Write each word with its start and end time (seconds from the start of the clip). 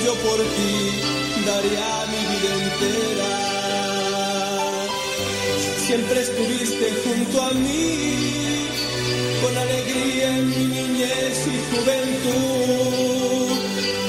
yo 0.00 0.14
por 0.14 0.38
ti 0.38 0.74
daría 1.46 2.06
mi 2.12 2.20
vida 2.32 2.50
entera. 2.64 3.32
Siempre 5.86 6.20
estuviste 6.20 6.86
junto 7.04 7.42
a 7.42 7.50
mí, 7.50 8.68
con 9.42 9.56
alegría 9.56 10.38
en 10.38 10.48
mi 10.48 10.64
niñez 10.78 11.36
y 11.46 11.56
juventud, 11.70 13.50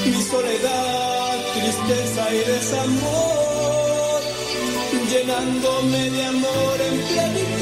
mi 0.06 0.22
soledad, 0.22 1.34
tristeza 1.54 2.22
y 2.34 2.40
desamor, 2.52 4.20
llenándome 5.10 6.10
de 6.10 6.24
amor 6.24 6.76
en 6.88 6.96
plenitud. 7.08 7.53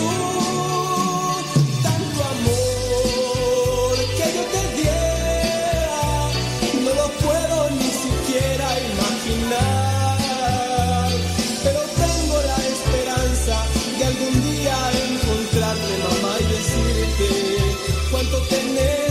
Cuánto 18.53 19.02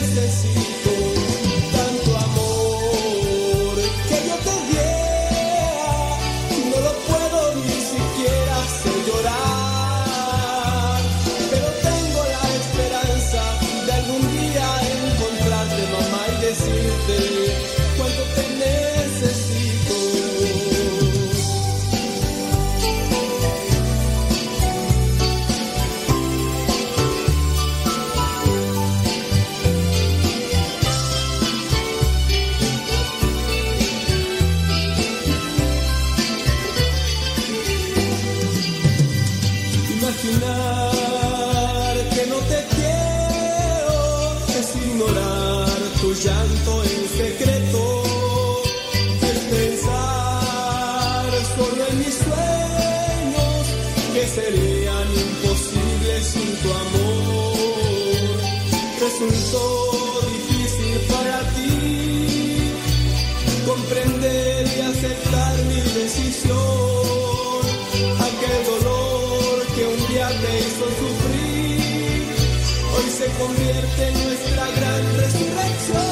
convierte 73.41 74.07
en 74.07 74.13
nuestra 74.23 74.67
gran 74.71 75.17
resurrección. 75.17 76.10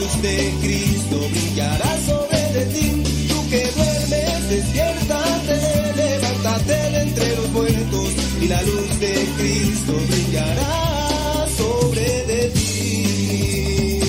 Luz 0.00 0.22
de 0.22 0.54
Cristo 0.60 1.18
brillará 1.30 1.98
sobre 2.06 2.38
de 2.54 2.64
ti. 2.74 3.02
Tú 3.28 3.48
que 3.50 3.70
duermes, 3.76 4.48
despiértate, 4.48 5.56
levántate 5.96 6.74
de 6.74 7.02
entre 7.02 7.36
los 7.36 7.48
muertos 7.50 8.08
y 8.40 8.48
la 8.48 8.62
luz 8.62 8.98
de 8.98 9.28
Cristo 9.38 9.92
brillará 10.08 11.46
sobre 11.56 12.26
de 12.26 12.50
ti. 12.50 14.00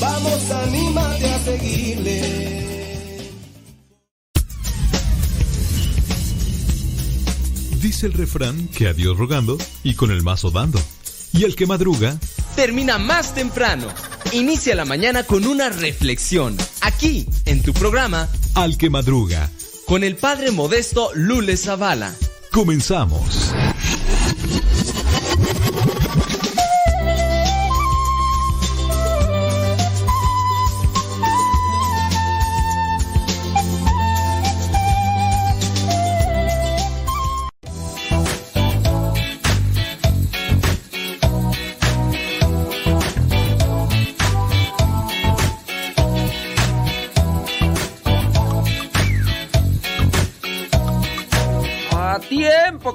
Vamos, 0.00 0.50
anímate 0.50 1.26
a 1.26 1.38
seguirle. 1.40 2.42
Dice 7.80 8.06
el 8.06 8.12
refrán 8.12 8.68
que 8.68 8.88
a 8.88 8.92
Dios 8.92 9.16
rogando 9.16 9.56
y 9.82 9.94
con 9.94 10.10
el 10.10 10.22
mazo 10.22 10.50
dando. 10.50 10.78
Y 11.34 11.44
el 11.44 11.56
que 11.56 11.66
madruga, 11.66 12.18
termina 12.62 12.96
más 12.96 13.34
temprano. 13.34 13.88
Inicia 14.30 14.76
la 14.76 14.84
mañana 14.84 15.24
con 15.24 15.48
una 15.48 15.68
reflexión. 15.68 16.56
Aquí, 16.80 17.26
en 17.44 17.60
tu 17.60 17.72
programa, 17.72 18.28
al 18.54 18.78
que 18.78 18.88
madruga. 18.88 19.50
con 19.84 20.04
el 20.04 20.14
padre 20.14 20.52
modesto 20.52 21.10
Lule 21.16 21.56
Zavala. 21.56 22.14
Comenzamos. 22.52 23.41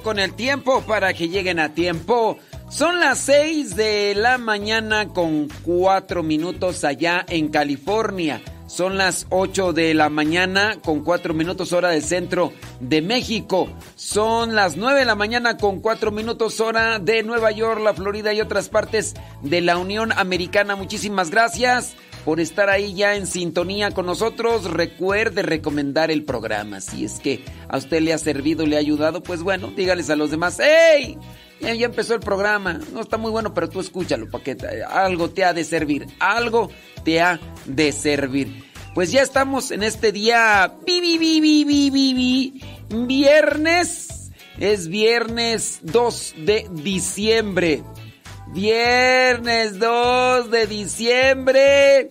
Con 0.08 0.20
el 0.20 0.36
tiempo, 0.36 0.84
para 0.84 1.14
que 1.14 1.28
lleguen 1.28 1.60
a 1.60 1.74
tiempo. 1.74 2.38
Son 2.70 3.02
las 3.02 3.18
6 3.20 3.76
de 3.76 4.16
la 4.16 4.38
mañana 4.38 5.10
con 5.10 5.50
4 5.64 6.24
minutos 6.24 6.86
allá 6.86 7.26
en 7.28 7.50
California. 7.50 8.42
Son 8.68 8.98
las 8.98 9.28
8 9.32 9.74
de 9.74 9.94
la 9.94 10.08
mañana 10.10 10.78
con 10.82 11.04
4 11.04 11.34
minutos 11.34 11.74
hora 11.74 11.90
del 11.90 12.04
centro 12.04 12.54
de 12.80 13.02
México. 13.02 13.68
Son 13.96 14.56
las 14.56 14.78
9 14.78 15.00
de 15.00 15.06
la 15.06 15.16
mañana 15.16 15.58
con 15.58 15.82
4 15.82 16.10
minutos 16.12 16.62
hora 16.62 17.00
de 17.00 17.22
Nueva 17.24 17.52
York, 17.52 17.82
la 17.84 17.94
Florida 17.94 18.32
y 18.32 18.40
otras 18.40 18.70
partes 18.70 19.14
de 19.42 19.60
la 19.60 19.78
Unión 19.78 20.14
Americana. 20.14 20.78
Muchísimas 20.78 21.32
gracias 21.32 21.98
por 22.26 22.40
estar 22.40 22.70
ahí 22.70 22.94
ya 22.94 23.16
en 23.16 23.28
sintonía 23.28 23.92
con 23.92 24.06
nosotros. 24.06 24.66
Recuerde 24.66 25.42
recomendar 25.42 26.12
el 26.12 26.24
programa. 26.24 26.82
Si 26.82 27.06
es 27.06 27.20
que 27.20 27.44
a 27.68 27.78
usted 27.78 28.02
le 28.02 28.14
ha 28.14 28.18
servido, 28.18 28.66
le 28.66 28.76
ha 28.76 28.80
ayudado, 28.80 29.24
pues 29.24 29.44
bueno, 29.44 29.72
dígales 29.76 30.10
a 30.10 30.16
los 30.16 30.32
demás, 30.32 30.60
¡Hey! 30.62 31.18
Ya, 31.60 31.72
empezó 31.72 32.14
el 32.14 32.20
programa. 32.20 32.80
No 32.94 33.02
está 33.02 33.18
muy 33.18 33.32
bueno, 33.32 33.54
pero 33.54 33.70
tú 33.70 33.80
escúchalo, 33.80 34.30
porque 34.30 34.56
algo 34.90 35.30
te 35.30 35.44
ha 35.44 35.54
de 35.54 35.64
servir. 35.64 36.06
Algo 36.20 36.70
te 37.04 37.20
ha 37.20 37.40
de 37.66 37.92
servir. 37.92 38.64
Pues 38.94 39.12
ya 39.12 39.22
estamos 39.22 39.72
en 39.72 39.84
este 39.84 40.12
día. 40.12 40.74
Vi, 40.86 41.02
vi, 41.02 41.18
vi, 41.18 42.62
viernes. 42.90 44.32
Es 44.60 44.88
viernes 44.88 45.80
2 45.84 46.36
de 46.40 46.68
diciembre. 46.72 47.84
Viernes 48.54 49.80
2 49.80 50.50
de 50.50 50.68
diciembre. 50.68 52.10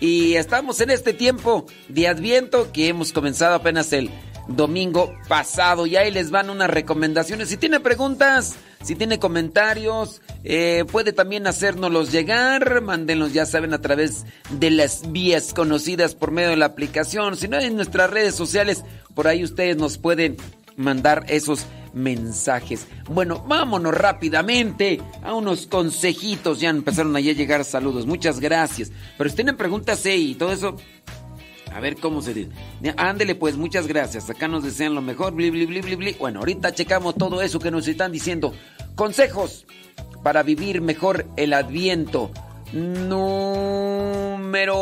Y 0.00 0.34
estamos 0.34 0.80
en 0.80 0.90
este 0.90 1.12
tiempo 1.12 1.66
de 1.88 2.08
Adviento 2.08 2.70
que 2.72 2.88
hemos 2.88 3.12
comenzado 3.12 3.54
apenas 3.54 3.92
el 3.92 4.10
domingo 4.48 5.12
pasado. 5.28 5.86
Y 5.86 5.96
ahí 5.96 6.10
les 6.10 6.30
van 6.30 6.50
unas 6.50 6.70
recomendaciones. 6.70 7.48
Si 7.48 7.56
tiene 7.56 7.80
preguntas, 7.80 8.56
si 8.82 8.94
tiene 8.94 9.18
comentarios, 9.18 10.22
eh, 10.44 10.84
puede 10.90 11.12
también 11.12 11.46
hacérnoslos 11.46 12.12
llegar. 12.12 12.80
Mándenlos, 12.82 13.32
ya 13.32 13.46
saben, 13.46 13.74
a 13.74 13.80
través 13.80 14.24
de 14.50 14.70
las 14.70 15.10
vías 15.10 15.52
conocidas 15.52 16.14
por 16.14 16.30
medio 16.30 16.50
de 16.50 16.56
la 16.56 16.66
aplicación. 16.66 17.36
Si 17.36 17.48
no, 17.48 17.58
en 17.58 17.76
nuestras 17.76 18.10
redes 18.10 18.34
sociales, 18.34 18.84
por 19.14 19.26
ahí 19.28 19.42
ustedes 19.42 19.76
nos 19.76 19.98
pueden 19.98 20.36
mandar 20.76 21.24
esos 21.28 21.66
mensajes. 21.96 22.86
Bueno, 23.08 23.42
vámonos 23.48 23.94
rápidamente 23.94 25.00
a 25.22 25.34
unos 25.34 25.66
consejitos. 25.66 26.60
Ya 26.60 26.70
empezaron 26.70 27.16
a 27.16 27.20
llegar 27.20 27.64
saludos. 27.64 28.06
Muchas 28.06 28.38
gracias. 28.38 28.92
Pero 29.16 29.30
si 29.30 29.36
tienen 29.36 29.56
preguntas 29.56 30.04
eh, 30.06 30.16
y 30.16 30.34
todo 30.34 30.52
eso, 30.52 30.76
a 31.74 31.80
ver 31.80 31.96
cómo 31.96 32.22
se 32.22 32.34
dice. 32.34 32.50
Ándele 32.96 33.34
pues, 33.34 33.56
muchas 33.56 33.86
gracias. 33.86 34.28
Acá 34.30 34.46
nos 34.46 34.62
desean 34.62 34.94
lo 34.94 35.00
mejor. 35.00 35.34
Bli, 35.34 35.50
bli, 35.50 35.80
bli. 35.80 36.12
Bueno, 36.12 36.40
ahorita 36.40 36.74
checamos 36.74 37.14
todo 37.16 37.40
eso 37.40 37.58
que 37.58 37.70
nos 37.70 37.88
están 37.88 38.12
diciendo. 38.12 38.52
Consejos 38.94 39.64
para 40.22 40.42
vivir 40.42 40.82
mejor 40.82 41.26
el 41.36 41.54
adviento. 41.54 42.30
Número... 42.72 44.74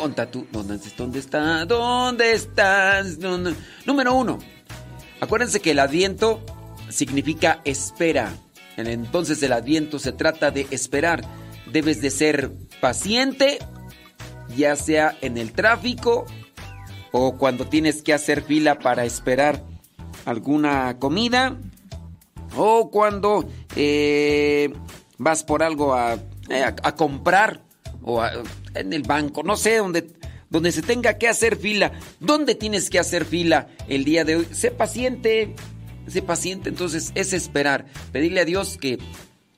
¿Dónde 0.00 0.26
tú? 0.26 0.46
¿Dónde, 0.50 0.78
¿Dónde 0.96 1.18
está? 1.18 1.66
¿Dónde 1.66 2.32
estás? 2.32 3.18
Número 3.84 4.14
uno. 4.14 4.38
Acuérdense 5.20 5.60
que 5.60 5.72
el 5.72 5.78
adviento 5.78 6.40
significa 6.88 7.60
espera. 7.64 8.32
Entonces 8.76 9.42
el 9.42 9.52
adviento 9.52 9.98
se 9.98 10.12
trata 10.12 10.50
de 10.50 10.66
esperar. 10.70 11.22
Debes 11.72 12.00
de 12.00 12.10
ser 12.10 12.52
paciente, 12.80 13.58
ya 14.56 14.76
sea 14.76 15.16
en 15.20 15.36
el 15.36 15.52
tráfico 15.52 16.26
o 17.12 17.36
cuando 17.36 17.66
tienes 17.66 18.02
que 18.02 18.14
hacer 18.14 18.42
fila 18.42 18.78
para 18.78 19.04
esperar 19.04 19.64
alguna 20.24 20.98
comida 20.98 21.56
o 22.56 22.90
cuando 22.90 23.48
eh, 23.76 24.72
vas 25.18 25.42
por 25.42 25.62
algo 25.62 25.96
eh, 26.48 26.62
a, 26.62 26.94
comprar 26.94 27.62
o 28.02 28.22
en 28.74 28.92
el 28.92 29.02
banco, 29.02 29.42
no 29.42 29.56
sé, 29.56 29.76
donde 29.76 30.06
donde 30.50 30.72
se 30.72 30.82
tenga 30.82 31.18
que 31.18 31.28
hacer 31.28 31.56
fila. 31.56 31.92
¿Dónde 32.20 32.54
tienes 32.54 32.90
que 32.90 32.98
hacer 32.98 33.24
fila 33.24 33.68
el 33.88 34.04
día 34.04 34.24
de 34.24 34.36
hoy? 34.36 34.48
Sé 34.52 34.70
paciente, 34.70 35.54
sé 36.06 36.22
paciente. 36.22 36.68
Entonces 36.68 37.12
es 37.14 37.32
esperar, 37.32 37.86
pedirle 38.12 38.40
a 38.40 38.44
Dios 38.44 38.78
que, 38.80 38.98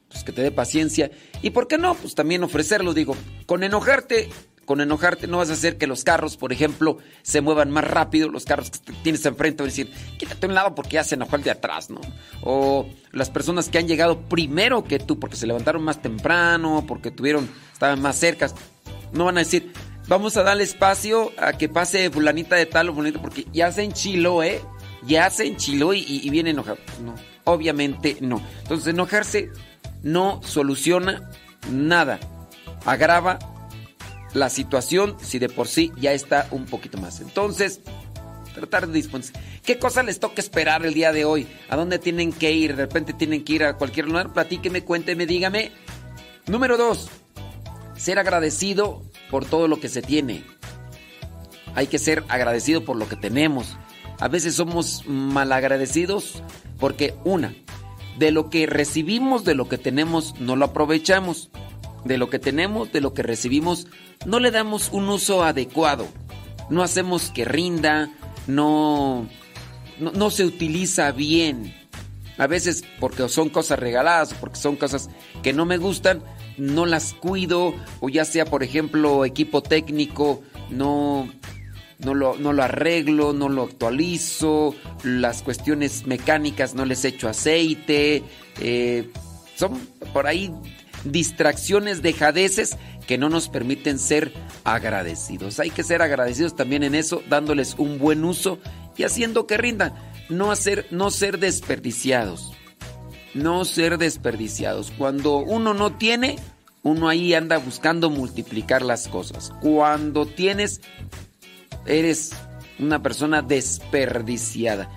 pues, 0.08 0.24
que 0.24 0.32
te 0.32 0.42
dé 0.42 0.50
paciencia. 0.50 1.10
Y 1.42 1.50
por 1.50 1.68
qué 1.68 1.78
no, 1.78 1.94
pues 1.94 2.14
también 2.14 2.42
ofrecerlo, 2.44 2.94
digo, 2.94 3.16
con 3.46 3.62
enojarte. 3.62 4.28
Con 4.66 4.80
enojarte 4.80 5.26
no 5.26 5.38
vas 5.38 5.50
a 5.50 5.54
hacer 5.54 5.78
que 5.78 5.88
los 5.88 6.04
carros, 6.04 6.36
por 6.36 6.52
ejemplo, 6.52 6.98
se 7.22 7.40
muevan 7.40 7.72
más 7.72 7.82
rápido. 7.82 8.28
Los 8.28 8.44
carros 8.44 8.70
que 8.70 8.92
tienes 9.02 9.26
enfrente 9.26 9.64
van 9.64 9.68
a 9.68 9.72
decir, 9.72 9.92
quítate 10.16 10.46
un 10.46 10.54
lado 10.54 10.76
porque 10.76 10.92
ya 10.94 11.02
se 11.02 11.16
enojó 11.16 11.34
el 11.34 11.42
de 11.42 11.50
atrás, 11.50 11.90
¿no? 11.90 12.00
O 12.42 12.88
las 13.10 13.30
personas 13.30 13.68
que 13.68 13.78
han 13.78 13.88
llegado 13.88 14.20
primero 14.28 14.84
que 14.84 15.00
tú 15.00 15.18
porque 15.18 15.34
se 15.34 15.48
levantaron 15.48 15.82
más 15.82 16.00
temprano, 16.00 16.84
porque 16.86 17.10
tuvieron, 17.10 17.50
estaban 17.72 18.00
más 18.00 18.14
cercas, 18.16 18.54
no 19.12 19.24
van 19.24 19.38
a 19.38 19.40
decir, 19.40 19.72
vamos 20.10 20.36
a 20.36 20.42
darle 20.42 20.64
espacio 20.64 21.32
a 21.38 21.52
que 21.52 21.68
pase 21.68 22.10
fulanita 22.10 22.56
de 22.56 22.66
tal 22.66 22.88
o 22.88 22.94
fulanita, 22.94 23.22
porque 23.22 23.46
ya 23.52 23.70
se 23.70 23.84
enchiló, 23.84 24.42
¿eh? 24.42 24.60
Ya 25.06 25.30
se 25.30 25.46
enchiló 25.46 25.94
y, 25.94 26.28
viene 26.28 26.50
enojado. 26.50 26.78
No, 27.02 27.14
obviamente 27.44 28.18
no. 28.20 28.42
Entonces 28.62 28.88
enojarse 28.88 29.50
no 30.02 30.42
soluciona 30.42 31.30
nada. 31.70 32.18
Agrava 32.84 33.38
la 34.34 34.50
situación 34.50 35.16
si 35.22 35.38
de 35.38 35.48
por 35.48 35.68
sí 35.68 35.92
ya 35.96 36.12
está 36.12 36.48
un 36.50 36.66
poquito 36.66 36.98
más. 36.98 37.20
Entonces, 37.20 37.80
tratar 38.52 38.88
de 38.88 38.92
disponerse. 38.92 39.32
¿Qué 39.64 39.78
cosa 39.78 40.02
les 40.02 40.18
toca 40.18 40.42
esperar 40.42 40.84
el 40.84 40.92
día 40.92 41.12
de 41.12 41.24
hoy? 41.24 41.46
¿A 41.68 41.76
dónde 41.76 42.00
tienen 42.00 42.32
que 42.32 42.50
ir? 42.50 42.74
De 42.74 42.86
repente 42.86 43.12
tienen 43.12 43.44
que 43.44 43.52
ir 43.52 43.64
a 43.64 43.74
cualquier 43.74 44.06
lugar. 44.06 44.32
Platíqueme, 44.32 44.82
cuénteme, 44.82 45.24
dígame. 45.24 45.70
Número 46.46 46.76
dos, 46.76 47.08
ser 47.96 48.18
agradecido 48.18 49.02
por 49.30 49.44
todo 49.44 49.68
lo 49.68 49.80
que 49.80 49.88
se 49.88 50.02
tiene. 50.02 50.44
Hay 51.74 51.86
que 51.86 51.98
ser 51.98 52.24
agradecido 52.28 52.84
por 52.84 52.96
lo 52.96 53.08
que 53.08 53.16
tenemos. 53.16 53.76
A 54.18 54.28
veces 54.28 54.54
somos 54.54 55.04
malagradecidos 55.06 56.42
porque 56.78 57.14
una, 57.24 57.54
de 58.18 58.30
lo 58.32 58.50
que 58.50 58.66
recibimos, 58.66 59.44
de 59.44 59.54
lo 59.54 59.68
que 59.68 59.78
tenemos, 59.78 60.38
no 60.40 60.56
lo 60.56 60.66
aprovechamos. 60.66 61.50
De 62.04 62.16
lo 62.16 62.30
que 62.30 62.38
tenemos, 62.38 62.92
de 62.92 63.02
lo 63.02 63.12
que 63.12 63.22
recibimos, 63.22 63.86
no 64.24 64.40
le 64.40 64.50
damos 64.50 64.90
un 64.90 65.08
uso 65.08 65.42
adecuado. 65.42 66.08
No 66.70 66.82
hacemos 66.82 67.30
que 67.30 67.44
rinda, 67.44 68.10
no, 68.46 69.28
no, 69.98 70.12
no 70.12 70.30
se 70.30 70.44
utiliza 70.44 71.12
bien. 71.12 71.74
A 72.38 72.46
veces 72.46 72.84
porque 73.00 73.28
son 73.28 73.50
cosas 73.50 73.78
regaladas, 73.78 74.32
porque 74.32 74.58
son 74.58 74.76
cosas 74.76 75.10
que 75.42 75.52
no 75.52 75.66
me 75.66 75.76
gustan, 75.76 76.22
no 76.58 76.86
las 76.86 77.14
cuido, 77.14 77.74
o 78.00 78.08
ya 78.08 78.24
sea, 78.24 78.44
por 78.44 78.62
ejemplo, 78.62 79.24
equipo 79.24 79.62
técnico, 79.62 80.42
no, 80.70 81.28
no, 81.98 82.14
lo, 82.14 82.36
no 82.36 82.52
lo 82.52 82.62
arreglo, 82.62 83.32
no 83.32 83.48
lo 83.48 83.64
actualizo, 83.64 84.74
las 85.02 85.42
cuestiones 85.42 86.06
mecánicas 86.06 86.74
no 86.74 86.84
les 86.84 87.04
echo 87.04 87.28
aceite, 87.28 88.22
eh, 88.60 89.10
son 89.56 89.78
por 90.12 90.26
ahí 90.26 90.52
distracciones, 91.04 92.02
dejadeces 92.02 92.76
que 93.06 93.18
no 93.18 93.28
nos 93.28 93.48
permiten 93.48 93.98
ser 93.98 94.32
agradecidos. 94.64 95.58
Hay 95.60 95.70
que 95.70 95.82
ser 95.82 96.02
agradecidos 96.02 96.54
también 96.54 96.82
en 96.82 96.94
eso, 96.94 97.22
dándoles 97.28 97.74
un 97.78 97.98
buen 97.98 98.24
uso 98.24 98.58
y 98.96 99.02
haciendo 99.02 99.46
que 99.46 99.56
rindan. 99.56 99.94
No, 100.28 100.52
hacer, 100.52 100.86
no 100.90 101.10
ser 101.10 101.38
desperdiciados 101.38 102.52
no 103.34 103.64
ser 103.64 103.98
desperdiciados. 103.98 104.92
Cuando 104.96 105.38
uno 105.38 105.74
no 105.74 105.92
tiene, 105.96 106.36
uno 106.82 107.08
ahí 107.08 107.34
anda 107.34 107.58
buscando 107.58 108.10
multiplicar 108.10 108.82
las 108.82 109.08
cosas. 109.08 109.52
Cuando 109.60 110.26
tienes, 110.26 110.80
eres 111.86 112.32
una 112.78 113.02
persona 113.02 113.42
desperdiciada. 113.42 114.90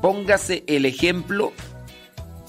Póngase 0.00 0.64
el 0.66 0.84
ejemplo 0.84 1.52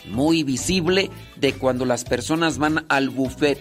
muy 0.10 0.44
visible 0.44 1.10
de 1.38 1.54
cuando 1.54 1.86
las 1.86 2.04
personas 2.04 2.58
van 2.58 2.86
al 2.90 3.10
buffet. 3.10 3.60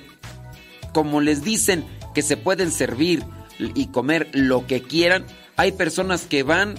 Como 0.93 1.21
les 1.21 1.43
dicen 1.43 1.85
que 2.14 2.23
se 2.23 2.37
pueden 2.37 2.71
servir 2.71 3.25
y 3.59 3.87
comer 3.88 4.29
lo 4.33 4.67
que 4.67 4.83
quieran, 4.83 5.25
hay 5.57 5.73
personas 5.73 6.26
que 6.26 6.43
van, 6.43 6.75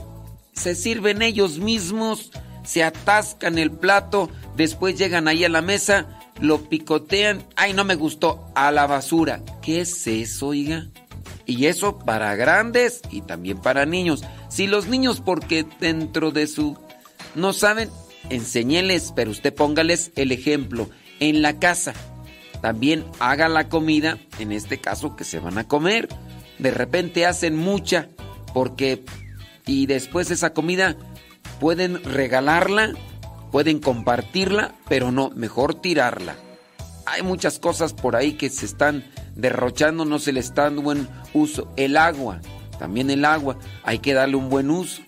se 0.54 0.76
sirven 0.76 1.22
ellos 1.22 1.60
mismos, 1.60 2.32
se 2.64 2.84
atascan 2.84 3.58
el 3.58 3.72
plato, 3.72 4.30
después 4.56 4.98
llegan 4.98 5.28
ahí 5.28 5.44
a 5.44 5.50
la 5.50 5.62
mesa, 5.62 6.08
lo 6.40 6.70
picotean, 6.70 7.44
ay 7.56 7.74
no 7.74 7.84
me 7.84 7.96
gustó, 7.96 8.46
a 8.56 8.72
la 8.72 8.88
basura. 8.88 9.42
¿Qué 9.62 9.82
es 9.82 10.08
eso, 10.08 10.48
oiga? 10.48 10.88
Y 11.46 11.66
eso 11.66 12.00
para 12.00 12.36
grandes 12.36 13.02
y 13.12 13.22
también 13.22 13.58
para 13.58 13.86
niños. 13.86 14.24
Si 14.50 14.68
los 14.68 14.88
niños 14.88 15.22
porque 15.22 15.66
dentro 15.80 16.32
de 16.32 16.48
su... 16.48 16.78
no 17.36 17.54
saben, 17.54 17.90
enséñeles, 18.30 19.14
pero 19.16 19.32
usted 19.32 19.54
póngales 19.54 20.12
el 20.16 20.32
ejemplo. 20.32 20.90
En 21.20 21.42
la 21.42 21.60
casa, 21.60 21.94
también 22.62 23.06
haga 23.20 23.50
la 23.50 23.70
comida, 23.70 24.18
en 24.40 24.52
este 24.52 24.80
caso 24.80 25.16
que 25.16 25.24
se 25.24 25.40
van 25.40 25.58
a 25.58 25.68
comer. 25.68 26.08
De 26.60 26.72
repente 26.72 27.26
hacen 27.26 27.58
mucha 27.58 28.08
porque... 28.54 29.04
y 29.66 29.86
después 29.86 30.32
esa 30.32 30.54
comida 30.54 30.96
pueden 31.64 32.04
regalarla 32.04 32.92
pueden 33.50 33.80
compartirla, 33.80 34.76
pero 34.90 35.14
no, 35.14 35.30
mejor 35.30 35.76
tirarla. 35.76 36.36
Hay 37.06 37.22
muchas 37.22 37.58
cosas 37.58 37.94
por 37.94 38.18
ahí 38.18 38.34
que 38.34 38.50
se 38.50 38.66
están 38.66 39.06
derrochando, 39.36 40.04
no 40.04 40.20
se 40.20 40.34
le 40.34 40.42
está 40.42 40.64
dando 40.64 40.82
buen 40.82 41.08
uso. 41.34 41.72
El 41.78 41.96
agua, 41.96 42.42
también 42.80 43.10
el 43.10 43.24
agua, 43.24 43.58
hay 43.84 44.00
que 44.00 44.14
darle 44.14 44.36
un 44.36 44.50
buen 44.50 44.70
uso. 44.72 45.04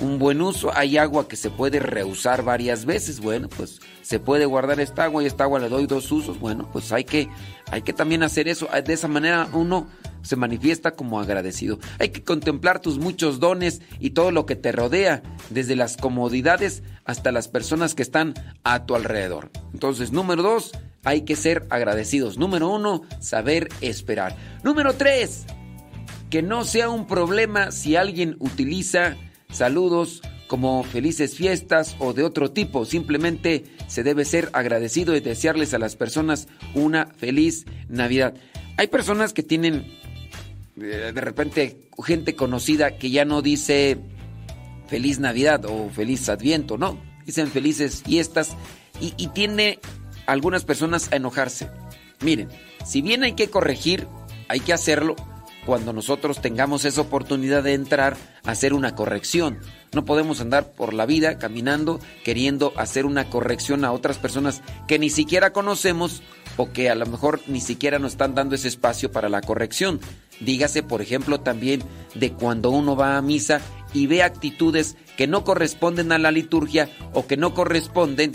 Un 0.00 0.18
buen 0.18 0.42
uso, 0.42 0.76
hay 0.76 0.98
agua 0.98 1.26
que 1.26 1.36
se 1.36 1.48
puede 1.48 1.80
reusar 1.80 2.42
varias 2.42 2.84
veces, 2.84 3.20
bueno, 3.20 3.48
pues 3.48 3.80
se 4.02 4.20
puede 4.20 4.44
guardar 4.44 4.80
esta 4.80 5.04
agua 5.04 5.22
y 5.22 5.26
esta 5.26 5.44
agua 5.44 5.58
le 5.58 5.70
doy 5.70 5.86
dos 5.86 6.12
usos, 6.12 6.38
bueno, 6.38 6.68
pues 6.70 6.92
hay 6.92 7.04
que, 7.04 7.30
hay 7.70 7.80
que 7.80 7.94
también 7.94 8.22
hacer 8.22 8.46
eso. 8.46 8.68
De 8.84 8.92
esa 8.92 9.08
manera 9.08 9.48
uno 9.54 9.86
se 10.28 10.36
manifiesta 10.36 10.90
como 10.90 11.20
agradecido. 11.20 11.78
Hay 11.98 12.10
que 12.10 12.22
contemplar 12.22 12.80
tus 12.80 12.98
muchos 12.98 13.40
dones 13.40 13.80
y 13.98 14.10
todo 14.10 14.30
lo 14.30 14.44
que 14.44 14.56
te 14.56 14.72
rodea, 14.72 15.22
desde 15.48 15.74
las 15.74 15.96
comodidades 15.96 16.82
hasta 17.06 17.32
las 17.32 17.48
personas 17.48 17.94
que 17.94 18.02
están 18.02 18.34
a 18.62 18.84
tu 18.84 18.94
alrededor. 18.94 19.50
Entonces, 19.72 20.12
número 20.12 20.42
dos, 20.42 20.72
hay 21.02 21.22
que 21.22 21.34
ser 21.34 21.66
agradecidos. 21.70 22.36
Número 22.36 22.68
uno, 22.68 23.00
saber 23.20 23.70
esperar. 23.80 24.36
Número 24.62 24.92
tres, 24.92 25.46
que 26.28 26.42
no 26.42 26.64
sea 26.64 26.90
un 26.90 27.06
problema 27.06 27.70
si 27.70 27.96
alguien 27.96 28.36
utiliza 28.38 29.16
saludos 29.50 30.20
como 30.46 30.82
felices 30.82 31.34
fiestas 31.34 31.96
o 32.00 32.12
de 32.12 32.24
otro 32.24 32.50
tipo. 32.50 32.84
Simplemente 32.84 33.64
se 33.86 34.02
debe 34.02 34.26
ser 34.26 34.50
agradecido 34.52 35.16
y 35.16 35.20
desearles 35.20 35.72
a 35.72 35.78
las 35.78 35.96
personas 35.96 36.48
una 36.74 37.06
feliz 37.16 37.64
Navidad. 37.88 38.34
Hay 38.76 38.86
personas 38.86 39.32
que 39.32 39.42
tienen 39.42 39.98
de 40.78 41.20
repente 41.20 41.88
gente 42.04 42.34
conocida 42.34 42.96
que 42.96 43.10
ya 43.10 43.24
no 43.24 43.42
dice 43.42 43.98
feliz 44.86 45.18
Navidad 45.18 45.64
o 45.66 45.90
feliz 45.90 46.28
Adviento, 46.28 46.78
no, 46.78 47.00
dicen 47.26 47.48
felices 47.48 48.02
fiestas 48.04 48.56
y, 49.00 49.14
y 49.16 49.28
tiene 49.28 49.80
algunas 50.26 50.64
personas 50.64 51.10
a 51.12 51.16
enojarse. 51.16 51.70
Miren, 52.20 52.48
si 52.84 53.02
bien 53.02 53.22
hay 53.22 53.32
que 53.32 53.50
corregir, 53.50 54.06
hay 54.48 54.60
que 54.60 54.72
hacerlo 54.72 55.16
cuando 55.68 55.92
nosotros 55.92 56.40
tengamos 56.40 56.86
esa 56.86 57.02
oportunidad 57.02 57.62
de 57.62 57.74
entrar 57.74 58.16
a 58.44 58.52
hacer 58.52 58.72
una 58.72 58.94
corrección. 58.94 59.58
No 59.92 60.06
podemos 60.06 60.40
andar 60.40 60.72
por 60.72 60.94
la 60.94 61.04
vida 61.04 61.38
caminando 61.38 62.00
queriendo 62.24 62.72
hacer 62.76 63.04
una 63.04 63.28
corrección 63.28 63.84
a 63.84 63.92
otras 63.92 64.16
personas 64.16 64.62
que 64.86 64.98
ni 64.98 65.10
siquiera 65.10 65.52
conocemos 65.52 66.22
o 66.58 66.70
que 66.72 66.90
a 66.90 66.94
lo 66.94 67.06
mejor 67.06 67.40
ni 67.46 67.60
siquiera 67.60 67.98
nos 67.98 68.12
están 68.12 68.34
dando 68.34 68.54
ese 68.54 68.68
espacio 68.68 69.10
para 69.10 69.30
la 69.30 69.40
corrección. 69.40 70.00
Dígase, 70.40 70.82
por 70.82 71.00
ejemplo, 71.00 71.40
también 71.40 71.82
de 72.14 72.32
cuando 72.32 72.70
uno 72.70 72.96
va 72.96 73.16
a 73.16 73.22
misa 73.22 73.62
y 73.94 74.06
ve 74.06 74.22
actitudes 74.22 74.96
que 75.16 75.26
no 75.26 75.44
corresponden 75.44 76.12
a 76.12 76.18
la 76.18 76.30
liturgia 76.30 76.90
o 77.14 77.26
que 77.26 77.36
no 77.36 77.54
corresponden 77.54 78.32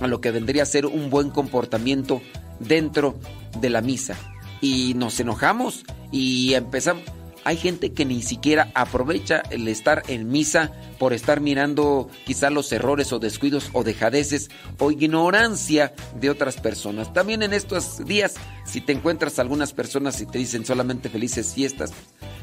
a 0.00 0.06
lo 0.08 0.20
que 0.20 0.32
vendría 0.32 0.64
a 0.64 0.66
ser 0.66 0.86
un 0.86 1.08
buen 1.08 1.30
comportamiento 1.30 2.20
dentro 2.58 3.18
de 3.60 3.70
la 3.70 3.80
misa. 3.80 4.16
Y 4.60 4.94
nos 4.94 5.18
enojamos 5.20 5.84
y 6.10 6.54
empezamos 6.54 7.02
hay 7.44 7.56
gente 7.56 7.92
que 7.92 8.04
ni 8.04 8.22
siquiera 8.22 8.70
aprovecha 8.74 9.42
el 9.50 9.66
estar 9.68 10.02
en 10.08 10.28
misa 10.28 10.72
por 10.98 11.12
estar 11.12 11.40
mirando 11.40 12.08
quizá 12.24 12.50
los 12.50 12.70
errores 12.72 13.12
o 13.12 13.18
descuidos 13.18 13.70
o 13.72 13.82
dejadeces 13.82 14.50
o 14.78 14.90
ignorancia 14.90 15.94
de 16.20 16.30
otras 16.30 16.60
personas. 16.60 17.12
También 17.12 17.42
en 17.42 17.52
estos 17.52 18.04
días, 18.04 18.34
si 18.64 18.80
te 18.80 18.92
encuentras 18.92 19.38
algunas 19.38 19.72
personas 19.72 20.20
y 20.20 20.26
te 20.26 20.38
dicen 20.38 20.64
solamente 20.64 21.08
felices 21.08 21.54
fiestas, 21.54 21.92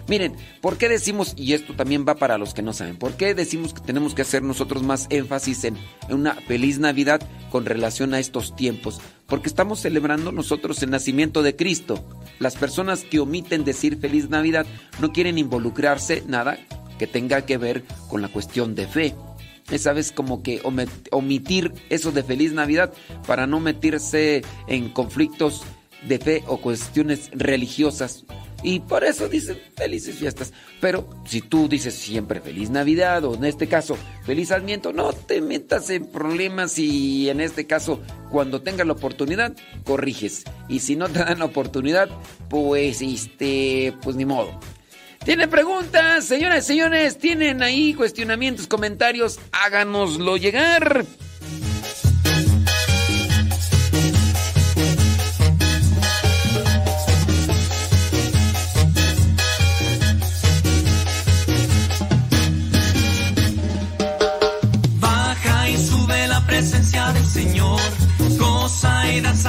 miren, 0.08 0.36
¿por 0.62 0.78
qué 0.78 0.90
decimos, 0.90 1.34
y 1.38 1.54
esto 1.54 1.74
también 1.76 2.06
va 2.08 2.16
para 2.16 2.38
los 2.38 2.54
que 2.54 2.62
no 2.62 2.74
saben, 2.74 2.98
¿por 2.98 3.14
qué 3.14 3.34
decimos 3.34 3.74
que 3.74 3.82
tenemos 3.82 4.14
que 4.14 4.24
hacer 4.24 4.44
nosotros 4.44 4.84
más 4.84 5.08
énfasis 5.10 5.64
en, 5.64 5.78
una 6.10 6.34
feliz 6.34 6.80
Navidad 6.80 7.22
con 7.52 7.66
relación 7.66 8.14
a 8.14 8.20
estos 8.20 8.56
tiempos? 8.56 9.00
Porque 9.30 9.48
estamos 9.48 9.80
celebrando 9.80 10.32
nosotros 10.32 10.82
el 10.82 10.90
nacimiento 10.90 11.44
de 11.44 11.56
Cristo. 11.56 12.04
Las 12.40 12.56
personas 12.56 13.04
que 13.04 13.20
omiten 13.20 13.64
decir 13.64 13.98
feliz 14.00 14.30
Navidad 14.30 14.66
no 15.00 15.12
quieren 15.12 15.38
involucrarse 15.38 16.24
nada 16.28 16.58
que 16.98 17.08
tenga 17.08 17.46
que 17.46 17.58
ver 17.58 17.84
con 18.10 18.22
la 18.22 18.28
cuestión 18.28 18.76
de 18.76 18.88
fe. 18.88 19.16
Esa 19.72 19.94
vez 19.94 20.12
como 20.12 20.42
que 20.42 20.62
omitir 21.12 21.74
eso 21.90 22.12
de 22.12 22.24
feliz 22.24 22.54
Navidad 22.54 22.92
para 23.28 23.46
no 23.46 23.60
meterse 23.60 24.42
en 24.68 24.90
conflictos 24.90 25.64
de 26.08 26.18
fe 26.18 26.44
o 26.48 26.58
cuestiones 26.58 27.30
religiosas. 27.34 28.26
Y 28.64 28.82
por 28.82 29.04
eso 29.04 29.30
dicen 29.30 29.58
felices 29.76 30.16
fiestas. 30.16 30.54
Pero 30.82 31.10
si 31.26 31.42
tú 31.42 31.68
dices 31.68 31.94
siempre 31.94 32.42
feliz 32.42 32.70
Navidad 32.70 33.24
o 33.26 33.36
en 33.36 33.46
este 33.46 33.68
caso 33.68 33.98
feliz 34.26 34.52
Adviento, 34.52 34.94
no 34.94 35.14
te 35.14 35.42
metas 35.42 35.90
en 35.90 36.08
problemas 36.08 36.78
y 36.78 37.30
en 37.30 37.42
este 37.42 37.68
caso 37.68 38.02
cuando 38.30 38.62
tengas 38.62 38.86
la 38.88 38.94
oportunidad 38.94 39.56
corriges. 39.86 40.44
Y 40.68 40.80
si 40.80 40.96
no 40.96 41.08
te 41.10 41.20
dan 41.20 41.40
la 41.40 41.46
oportunidad, 41.46 42.10
pues 42.50 43.02
este, 43.02 43.94
pues 44.02 44.16
ni 44.16 44.26
modo. 44.26 44.60
¿Tienen 45.24 45.50
preguntas, 45.50 46.26
señoras 46.26 46.64
y 46.64 46.68
señores? 46.68 47.18
¿Tienen 47.18 47.62
ahí 47.62 47.94
cuestionamientos, 47.94 48.68
comentarios? 48.68 49.40
Háganoslo 49.52 50.38
llegar. 50.38 51.06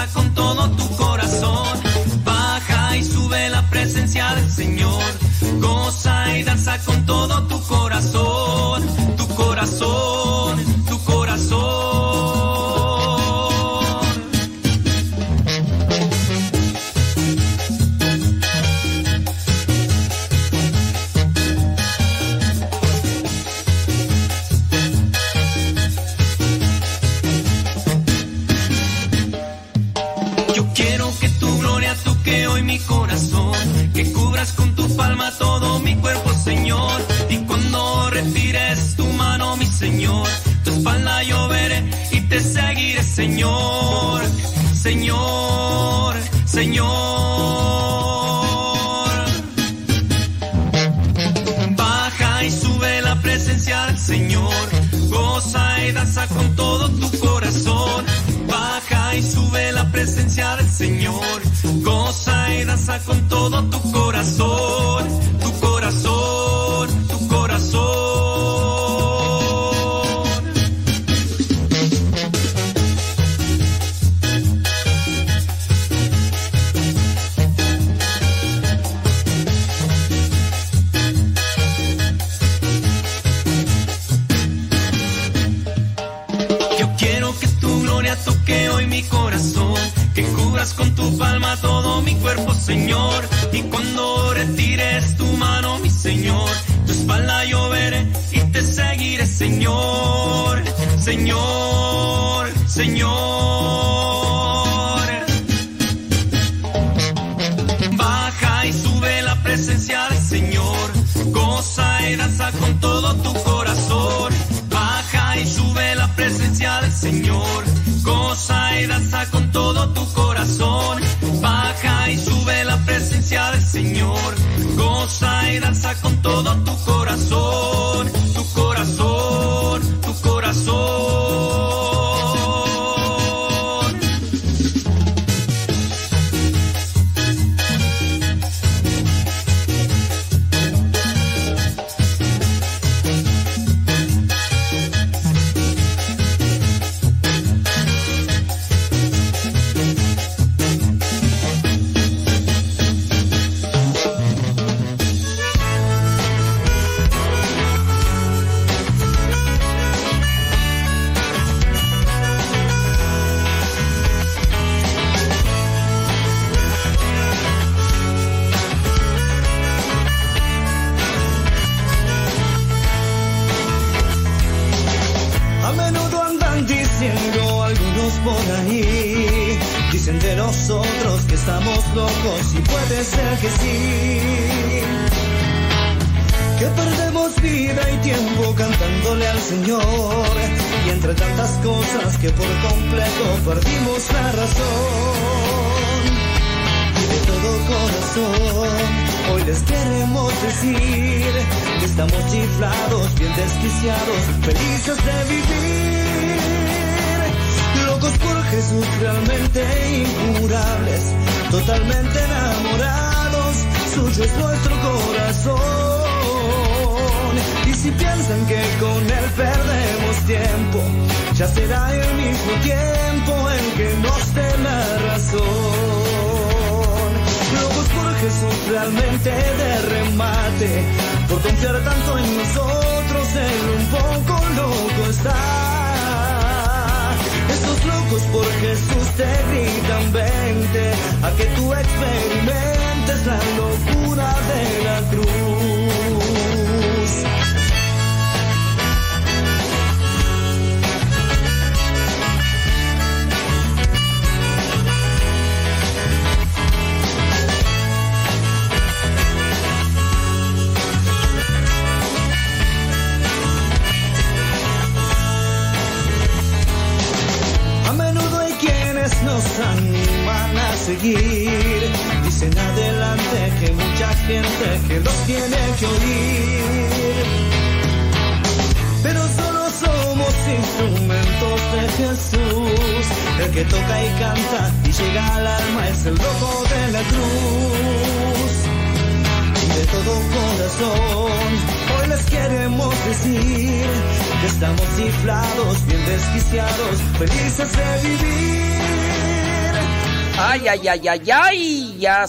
Con 0.08 0.34
todo 0.34 0.70
tu 0.70 0.89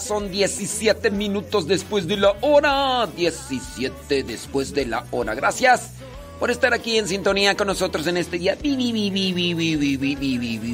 son 0.02 0.30
17 0.30 1.10
minutos 1.10 1.66
después 1.66 2.06
de 2.06 2.16
la 2.16 2.34
hora. 2.40 3.06
17 3.16 4.22
después 4.24 4.74
de 4.74 4.86
la 4.86 5.06
hora. 5.10 5.34
Gracias 5.34 5.90
por 6.38 6.50
estar 6.50 6.74
aquí 6.74 6.98
en 6.98 7.06
sintonía 7.06 7.56
con 7.56 7.68
nosotros 7.68 8.06
en 8.08 8.16
este 8.16 8.36
día. 8.38 8.58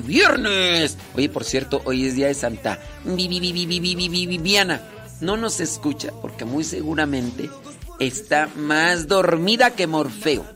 Viernes. 0.07 0.97
Oye, 1.15 1.29
por 1.29 1.45
cierto, 1.45 1.83
hoy 1.85 2.07
es 2.07 2.15
día 2.15 2.29
de 2.29 2.35
Santa 2.35 2.79
Viviana. 3.05 4.81
No 5.21 5.37
nos 5.37 5.61
escucha 5.61 6.11
porque 6.23 6.45
muy 6.47 6.65
seguramente 6.65 7.51
está 7.99 8.49
más 8.57 9.09
dormida 9.09 9.71
que 9.71 9.87
Morfeo. 9.87 10.47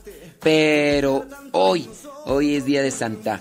Pero 0.40 1.26
hoy, 1.52 1.88
hoy 2.24 2.56
es 2.56 2.64
día 2.64 2.80
de 2.82 2.90
Santa 2.90 3.38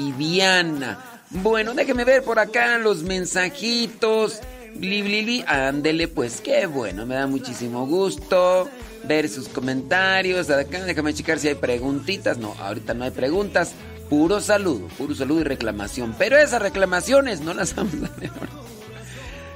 Viviana. 0.00 1.13
Bueno, 1.42 1.74
déjeme 1.74 2.04
ver 2.04 2.22
por 2.22 2.38
acá 2.38 2.78
los 2.78 3.02
mensajitos. 3.02 4.40
Bli, 4.76 5.02
bli, 5.02 5.22
bli. 5.22 5.44
Ándele, 5.46 6.06
pues 6.06 6.40
qué 6.40 6.66
bueno, 6.66 7.06
me 7.06 7.16
da 7.16 7.26
muchísimo 7.26 7.86
gusto 7.86 8.68
ver 9.02 9.28
sus 9.28 9.48
comentarios. 9.48 10.48
Acá 10.50 10.84
déjame 10.84 11.12
checar 11.12 11.40
si 11.40 11.48
hay 11.48 11.56
preguntitas. 11.56 12.38
No, 12.38 12.54
ahorita 12.60 12.94
no 12.94 13.04
hay 13.04 13.10
preguntas. 13.10 13.72
Puro 14.08 14.40
saludo, 14.40 14.86
puro 14.96 15.14
saludo 15.14 15.40
y 15.40 15.44
reclamación. 15.44 16.14
Pero 16.16 16.36
esas 16.38 16.62
reclamaciones 16.62 17.40
no 17.40 17.52
las 17.52 17.74
vamos 17.76 17.94
a 17.94 18.20
ver. 18.20 18.30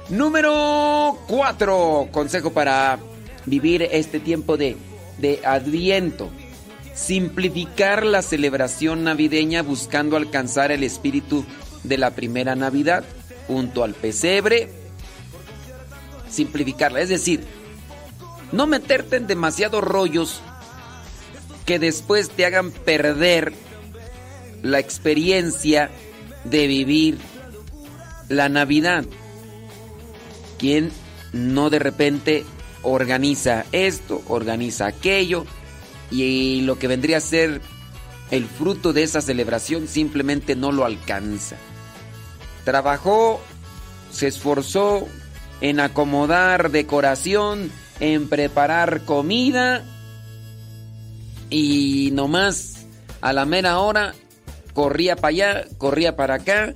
Número 0.09 1.17
4. 1.27 2.09
Consejo 2.11 2.51
para 2.51 2.99
vivir 3.45 3.83
este 3.83 4.19
tiempo 4.19 4.57
de, 4.57 4.75
de 5.17 5.39
Adviento. 5.45 6.29
Simplificar 6.93 8.05
la 8.05 8.21
celebración 8.21 9.05
navideña 9.05 9.61
buscando 9.63 10.17
alcanzar 10.17 10.73
el 10.73 10.83
espíritu 10.83 11.45
de 11.83 11.97
la 11.97 12.11
primera 12.11 12.55
Navidad 12.55 13.03
junto 13.47 13.83
al 13.83 13.93
pesebre. 13.93 14.69
Simplificarla, 16.29 17.01
es 17.01 17.09
decir, 17.09 17.43
no 18.51 18.67
meterte 18.67 19.17
en 19.17 19.27
demasiados 19.27 19.83
rollos 19.83 20.41
que 21.65 21.79
después 21.79 22.29
te 22.29 22.45
hagan 22.45 22.71
perder 22.71 23.53
la 24.63 24.79
experiencia 24.79 25.89
de 26.43 26.67
vivir 26.67 27.17
la 28.27 28.49
Navidad. 28.49 29.05
Quien 30.57 30.91
no 31.31 31.69
de 31.69 31.79
repente 31.79 32.45
organiza 32.81 33.65
esto, 33.71 34.21
organiza 34.27 34.87
aquello, 34.87 35.45
y 36.11 36.61
lo 36.61 36.79
que 36.79 36.87
vendría 36.87 37.17
a 37.17 37.21
ser 37.21 37.61
el 38.31 38.45
fruto 38.45 38.93
de 38.93 39.03
esa 39.03 39.21
celebración 39.21 39.87
simplemente 39.87 40.55
no 40.55 40.71
lo 40.71 40.85
alcanza. 40.85 41.55
Trabajó, 42.69 43.41
se 44.11 44.27
esforzó 44.27 45.07
en 45.59 45.79
acomodar 45.79 46.69
decoración, 46.69 47.71
en 47.99 48.29
preparar 48.29 49.05
comida 49.05 49.83
y 51.49 52.11
nomás 52.13 52.85
a 53.21 53.33
la 53.33 53.45
mera 53.45 53.79
hora 53.79 54.13
corría 54.73 55.15
para 55.15 55.29
allá, 55.29 55.65
corría 55.79 56.15
para 56.15 56.35
acá 56.35 56.75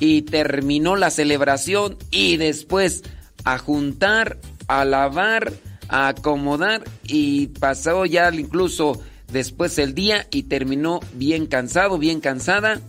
y 0.00 0.22
terminó 0.22 0.96
la 0.96 1.10
celebración 1.10 1.98
y 2.10 2.38
después 2.38 3.02
a 3.44 3.58
juntar, 3.58 4.38
a 4.68 4.86
lavar, 4.86 5.52
a 5.90 6.08
acomodar 6.08 6.82
y 7.02 7.48
pasó 7.48 8.06
ya 8.06 8.32
incluso 8.32 9.02
después 9.30 9.78
el 9.78 9.94
día 9.94 10.28
y 10.30 10.44
terminó 10.44 11.00
bien 11.12 11.44
cansado, 11.44 11.98
bien 11.98 12.20
cansada 12.20 12.80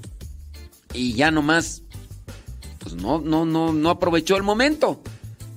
y 0.93 1.11
ya 1.11 1.29
nomás 1.29 1.83
pues 2.87 3.01
no 3.01 3.19
no 3.19 3.45
no 3.45 3.73
no 3.73 3.89
aprovechó 3.89 4.37
el 4.37 4.43
momento. 4.43 5.01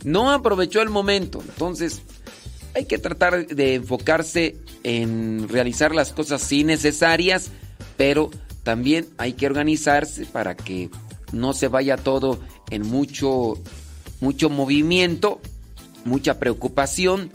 No 0.05 0.33
aprovechó 0.33 0.83
el 0.83 0.89
momento. 0.89 1.41
Entonces, 1.47 2.03
hay 2.75 2.87
que 2.87 2.99
tratar 2.99 3.47
de 3.47 3.75
enfocarse 3.75 4.57
en 4.83 5.49
realizar 5.49 5.95
las 5.95 6.13
cosas 6.13 6.43
sí 6.43 6.65
necesarias, 6.65 7.51
pero 7.97 8.31
también 8.65 9.07
hay 9.19 9.35
que 9.35 9.47
organizarse 9.47 10.27
para 10.27 10.57
que 10.57 10.91
no 11.33 11.53
se 11.53 11.69
vaya 11.69 11.97
todo 11.97 12.41
en 12.71 12.87
mucho 12.87 13.59
mucho 14.21 14.51
movimiento, 14.51 15.41
mucha 16.05 16.41
preocupación 16.41 17.31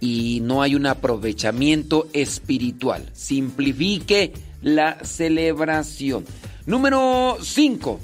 y 0.00 0.40
no 0.42 0.62
hay 0.62 0.74
un 0.74 0.86
aprovechamiento 0.86 2.08
espiritual. 2.14 3.10
Simplifique 3.12 4.32
la 4.62 5.04
celebración. 5.04 6.24
Número 6.64 7.36
5. 7.42 8.00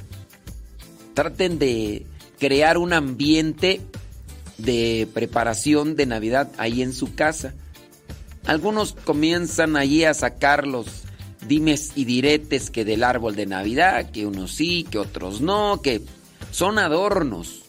Traten 1.15 1.59
de 1.59 2.07
crear 2.39 2.77
un 2.77 2.93
ambiente 2.93 3.81
de 4.59 5.09
preparación 5.13 5.97
de 5.97 6.07
Navidad 6.07 6.51
ahí 6.59 6.83
en 6.83 6.93
su 6.93 7.15
casa. 7.15 7.55
Algunos 8.47 8.93
comienzan 8.93 9.77
allí 9.77 10.05
a 10.05 10.15
sacar 10.15 10.67
los 10.67 10.87
dimes 11.47 11.93
y 11.95 12.05
diretes 12.05 12.71
que 12.71 12.85
del 12.85 13.05
árbol 13.05 13.37
de 13.37 13.47
Navidad, 13.47 14.11
que 14.11 14.27
unos 14.27 14.53
sí, 14.53 14.87
que 14.91 14.99
otros 14.99 15.41
no, 15.41 15.81
que 15.83 16.03
son 16.51 16.79
adornos. 16.79 17.63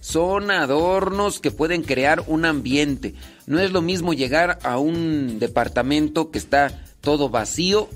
Son 0.00 0.50
adornos 0.50 1.40
que 1.40 1.50
pueden 1.50 1.82
crear 1.82 2.24
un 2.26 2.44
ambiente. 2.44 3.14
No 3.46 3.58
es 3.58 3.72
lo 3.72 3.80
mismo 3.80 4.12
llegar 4.12 4.58
a 4.62 4.78
un 4.78 5.38
departamento 5.38 6.30
que 6.30 6.38
está 6.38 6.84
todo 7.00 7.30
vacío 7.30 7.88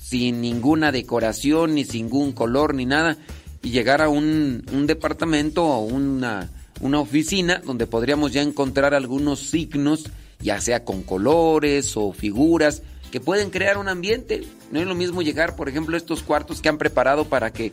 sin 0.00 0.40
ninguna 0.40 0.92
decoración, 0.92 1.74
ni 1.74 1.84
sin 1.84 2.06
ningún 2.06 2.32
color, 2.32 2.74
ni 2.74 2.86
nada, 2.86 3.18
y 3.64 3.70
llegar 3.70 4.02
a 4.02 4.08
un, 4.08 4.62
un 4.72 4.86
departamento 4.86 5.64
o 5.64 5.80
una, 5.80 6.50
una 6.80 7.00
oficina 7.00 7.62
donde 7.64 7.86
podríamos 7.86 8.32
ya 8.32 8.42
encontrar 8.42 8.94
algunos 8.94 9.40
signos, 9.40 10.04
ya 10.38 10.60
sea 10.60 10.84
con 10.84 11.02
colores 11.02 11.96
o 11.96 12.12
figuras, 12.12 12.82
que 13.10 13.20
pueden 13.20 13.50
crear 13.50 13.78
un 13.78 13.88
ambiente. 13.88 14.44
No 14.70 14.80
es 14.80 14.86
lo 14.86 14.94
mismo 14.94 15.22
llegar, 15.22 15.56
por 15.56 15.68
ejemplo, 15.68 15.96
a 15.96 15.98
estos 15.98 16.22
cuartos 16.22 16.60
que 16.60 16.68
han 16.68 16.78
preparado 16.78 17.24
para 17.24 17.52
que 17.52 17.72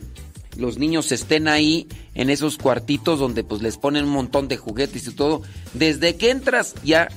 los 0.56 0.78
niños 0.78 1.12
estén 1.12 1.46
ahí 1.46 1.88
en 2.14 2.30
esos 2.30 2.58
cuartitos 2.58 3.18
donde 3.18 3.44
pues 3.44 3.62
les 3.62 3.76
ponen 3.76 4.04
un 4.04 4.10
montón 4.10 4.48
de 4.48 4.56
juguetes 4.56 5.06
y 5.06 5.12
todo. 5.12 5.42
Desde 5.74 6.16
que 6.16 6.30
entras 6.30 6.74
ya 6.82 7.08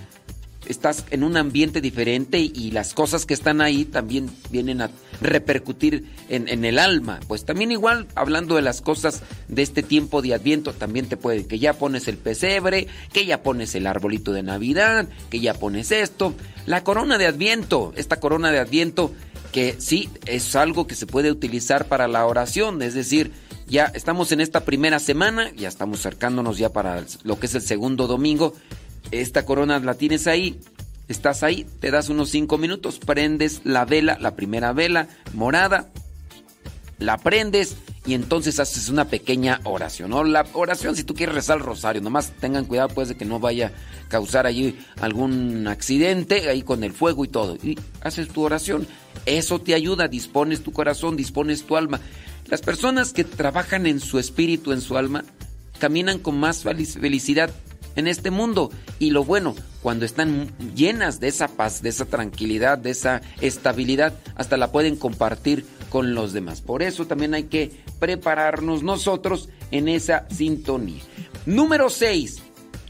estás 0.67 1.05
en 1.11 1.23
un 1.23 1.37
ambiente 1.37 1.81
diferente 1.81 2.39
y, 2.39 2.71
las 2.71 2.93
cosas 2.93 3.25
que 3.25 3.33
están 3.33 3.61
ahí 3.61 3.85
también 3.85 4.29
vienen 4.49 4.81
a 4.81 4.89
repercutir 5.21 6.05
en, 6.29 6.65
el 6.65 6.79
alma. 6.79 7.19
Pues 7.27 7.45
también 7.45 7.71
igual, 7.71 8.07
hablando 8.15 8.55
de 8.55 8.61
las 8.61 8.81
cosas 8.81 9.21
de 9.47 9.61
este 9.61 9.83
tiempo 9.83 10.21
de 10.21 10.33
Adviento, 10.33 10.73
también 10.73 11.07
te 11.07 11.15
puede 11.15 11.45
que 11.45 11.59
ya 11.59 11.73
pones 11.73 12.07
el 12.07 12.17
pesebre, 12.17 12.87
que 13.13 13.25
ya 13.25 13.43
pones 13.43 13.75
el 13.75 13.87
arbolito 13.87 14.33
de 14.33 14.43
Navidad, 14.43 15.07
que 15.29 15.39
ya 15.39 15.53
pones 15.53 15.91
esto. 15.91 16.33
La 16.65 16.83
corona 16.83 17.17
de 17.17 17.27
Adviento, 17.27 17.93
esta 17.95 18.19
corona 18.19 18.51
de 18.51 18.59
Adviento 18.59 19.13
que 19.51 19.75
sí 19.77 20.09
es 20.25 20.53
algo 20.57 20.85
que 20.85 20.95
se 20.95 21.07
puede 21.07 21.31
utilizar 21.31 21.87
para 21.87 22.09
la 22.09 22.25
oración, 22.25 22.81
es 22.81 22.93
decir, 22.93 23.31
ya 23.67 23.85
estamos 23.85 24.33
en 24.33 24.41
esta 24.41 24.65
primera 24.65 24.99
semana, 24.99 25.49
ya 25.55 25.69
estamos 25.69 25.99
acercándonos 26.01 26.57
ya 26.57 26.73
para 26.73 27.05
lo 27.23 27.39
que 27.39 27.45
es 27.45 27.55
el 27.55 27.61
segundo 27.61 28.05
domingo 28.05 28.53
esta 29.11 29.45
corona 29.45 29.79
la 29.79 29.95
tienes 29.95 30.27
ahí, 30.27 30.59
estás 31.07 31.43
ahí, 31.43 31.65
te 31.79 31.91
das 31.91 32.09
unos 32.09 32.29
cinco 32.29 32.57
minutos, 32.57 32.99
prendes 32.99 33.61
la 33.63 33.85
vela, 33.85 34.17
la 34.19 34.35
primera 34.35 34.73
vela 34.73 35.07
morada, 35.33 35.89
la 36.99 37.17
prendes 37.17 37.75
y 38.05 38.13
entonces 38.13 38.59
haces 38.59 38.89
una 38.89 39.05
pequeña 39.05 39.59
oración. 39.63 40.11
¿no? 40.11 40.23
La 40.23 40.45
oración, 40.53 40.95
si 40.95 41.03
tú 41.03 41.13
quieres 41.13 41.35
rezar 41.35 41.57
el 41.57 41.63
rosario, 41.63 42.01
nomás 42.01 42.31
tengan 42.39 42.65
cuidado 42.65 42.89
pues 42.89 43.09
de 43.09 43.15
que 43.15 43.25
no 43.25 43.39
vaya 43.39 43.73
a 44.05 44.09
causar 44.09 44.45
allí 44.45 44.77
algún 45.01 45.67
accidente 45.67 46.49
ahí 46.49 46.61
con 46.61 46.83
el 46.83 46.93
fuego 46.93 47.25
y 47.25 47.27
todo. 47.27 47.57
Y 47.63 47.77
haces 48.01 48.27
tu 48.29 48.43
oración. 48.43 48.87
Eso 49.25 49.59
te 49.59 49.73
ayuda, 49.73 50.07
dispones 50.07 50.61
tu 50.61 50.71
corazón, 50.71 51.15
dispones 51.17 51.63
tu 51.63 51.77
alma. 51.77 51.99
Las 52.47 52.61
personas 52.61 53.11
que 53.11 53.23
trabajan 53.23 53.87
en 53.87 53.99
su 53.99 54.19
espíritu, 54.19 54.71
en 54.71 54.81
su 54.81 54.97
alma, 54.97 55.25
caminan 55.79 56.19
con 56.19 56.39
más 56.39 56.63
felicidad 56.63 57.49
en 57.95 58.07
este 58.07 58.31
mundo. 58.31 58.71
Y 58.99 59.11
lo 59.11 59.23
bueno, 59.23 59.55
cuando 59.81 60.05
están 60.05 60.51
llenas 60.75 61.19
de 61.19 61.27
esa 61.27 61.47
paz, 61.47 61.81
de 61.81 61.89
esa 61.89 62.05
tranquilidad, 62.05 62.77
de 62.77 62.91
esa 62.91 63.21
estabilidad, 63.41 64.13
hasta 64.35 64.57
la 64.57 64.71
pueden 64.71 64.95
compartir 64.95 65.65
con 65.89 66.13
los 66.13 66.33
demás. 66.33 66.61
Por 66.61 66.83
eso 66.83 67.05
también 67.07 67.33
hay 67.33 67.43
que 67.43 67.71
prepararnos 67.99 68.83
nosotros 68.83 69.49
en 69.71 69.87
esa 69.87 70.27
sintonía. 70.29 71.01
Número 71.45 71.89
6. 71.89 72.41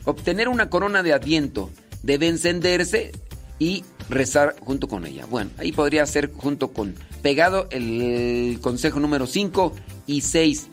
Obtener 0.05 0.49
una 0.49 0.69
corona 0.69 1.03
de 1.03 1.13
adviento. 1.13 1.69
Debe 2.03 2.27
encenderse 2.27 3.11
y 3.59 3.83
rezar 4.09 4.55
junto 4.59 4.87
con 4.87 5.05
ella. 5.05 5.25
Bueno, 5.25 5.51
ahí 5.57 5.71
podría 5.71 6.05
ser 6.05 6.31
junto 6.31 6.69
con 6.71 6.95
pegado 7.21 7.67
el 7.71 8.59
consejo 8.61 8.99
número 8.99 9.25
5 9.25 9.73
y 10.07 10.21
6 10.21 10.69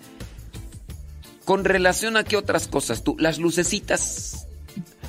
con 1.44 1.64
relación 1.64 2.16
a 2.16 2.24
qué 2.24 2.36
otras 2.36 2.68
cosas 2.68 3.02
tú, 3.02 3.16
las 3.18 3.38
lucecitas. 3.38 4.46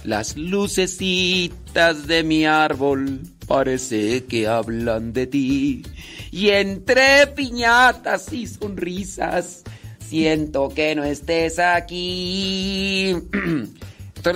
Las 0.03 0.35
lucecitas 0.35 2.07
de 2.07 2.23
mi 2.23 2.45
árbol 2.45 3.21
parece 3.47 4.25
que 4.25 4.47
hablan 4.47 5.13
de 5.13 5.27
ti. 5.27 5.85
Y 6.31 6.49
entre 6.49 7.27
piñatas 7.27 8.33
y 8.33 8.47
sonrisas 8.47 9.63
siento 9.99 10.69
que 10.69 10.95
no 10.95 11.03
estés 11.03 11.59
aquí. 11.59 13.15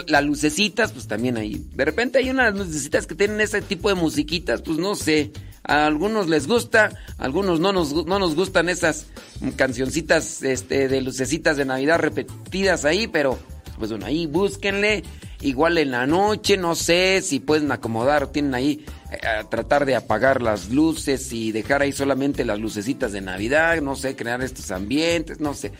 las 0.08 0.24
lucecitas, 0.24 0.92
pues 0.92 1.08
también 1.08 1.38
hay. 1.38 1.66
De 1.74 1.86
repente 1.86 2.20
hay 2.20 2.30
unas 2.30 2.56
lucecitas 2.56 3.08
que 3.08 3.16
tienen 3.16 3.42
ese 3.42 3.62
tipo 3.62 3.90
de 3.90 3.96
musiquitas, 3.96 4.62
pues 4.62 4.78
no 4.78 4.96
sé. 4.96 5.32
A 5.64 5.86
algunos 5.86 6.30
les 6.30 6.48
gusta, 6.48 6.92
a 7.18 7.24
algunos 7.24 7.60
no 7.60 7.74
nos, 7.74 7.94
no 8.06 8.20
nos 8.20 8.36
gustan 8.36 8.70
esas 8.70 9.08
cancioncitas 9.58 10.42
este, 10.42 10.88
de 10.88 11.02
lucecitas 11.02 11.58
de 11.58 11.66
Navidad 11.66 12.00
repetidas 12.00 12.86
ahí, 12.86 13.08
pero 13.08 13.38
pues 13.78 13.92
bueno, 13.92 14.06
ahí 14.06 14.28
búsquenle. 14.28 15.04
Igual 15.42 15.78
en 15.78 15.92
la 15.92 16.08
noche, 16.08 16.58
no 16.58 16.74
sé 16.74 17.22
si 17.22 17.40
pueden 17.40 17.72
acomodar, 17.72 18.28
tienen 18.32 18.56
ahí 18.56 18.86
eh, 19.12 19.18
tratar 19.50 19.86
de 19.86 19.96
apagar 19.96 20.42
las 20.42 20.70
luces 20.70 21.32
y 21.32 21.52
dejar 21.52 21.84
ahí 21.84 21.92
solamente 21.92 22.44
las 22.44 22.60
lucecitas 22.60 23.12
de 23.12 23.22
Navidad, 23.22 23.80
no 23.82 23.96
sé, 23.96 24.16
crear 24.16 24.42
estos 24.42 24.72
ambientes, 24.72 25.40
no 25.40 25.54
sé, 25.54 25.74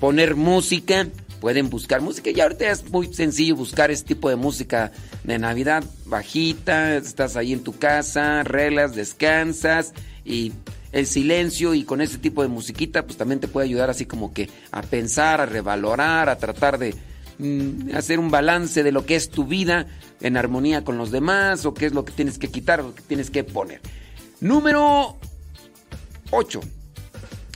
poner 0.00 0.34
música 0.34 1.06
pueden 1.44 1.68
buscar 1.68 2.00
música. 2.00 2.30
Y 2.30 2.40
ahorita 2.40 2.70
es 2.70 2.88
muy 2.88 3.12
sencillo 3.12 3.54
buscar 3.54 3.90
este 3.90 4.14
tipo 4.14 4.30
de 4.30 4.36
música 4.36 4.92
de 5.24 5.38
Navidad 5.38 5.84
bajita. 6.06 6.96
Estás 6.96 7.36
ahí 7.36 7.52
en 7.52 7.62
tu 7.62 7.76
casa, 7.76 8.42
reglas, 8.44 8.94
descansas 8.94 9.92
y 10.24 10.54
el 10.92 11.06
silencio 11.06 11.74
y 11.74 11.84
con 11.84 12.00
ese 12.00 12.16
tipo 12.16 12.40
de 12.40 12.48
musiquita 12.48 13.04
pues 13.04 13.18
también 13.18 13.40
te 13.40 13.48
puede 13.48 13.66
ayudar 13.66 13.90
así 13.90 14.06
como 14.06 14.32
que 14.32 14.48
a 14.70 14.80
pensar, 14.80 15.42
a 15.42 15.44
revalorar, 15.44 16.30
a 16.30 16.38
tratar 16.38 16.78
de 16.78 16.94
mm, 17.36 17.94
hacer 17.94 18.20
un 18.20 18.30
balance 18.30 18.82
de 18.82 18.92
lo 18.92 19.04
que 19.04 19.14
es 19.14 19.28
tu 19.28 19.44
vida 19.44 19.86
en 20.22 20.38
armonía 20.38 20.82
con 20.82 20.96
los 20.96 21.10
demás 21.10 21.66
o 21.66 21.74
qué 21.74 21.84
es 21.84 21.92
lo 21.92 22.06
que 22.06 22.12
tienes 22.12 22.38
que 22.38 22.48
quitar 22.48 22.80
o 22.80 22.84
lo 22.84 22.94
que 22.94 23.02
tienes 23.02 23.28
que 23.28 23.44
poner. 23.44 23.82
Número 24.40 25.18
8. 26.30 26.60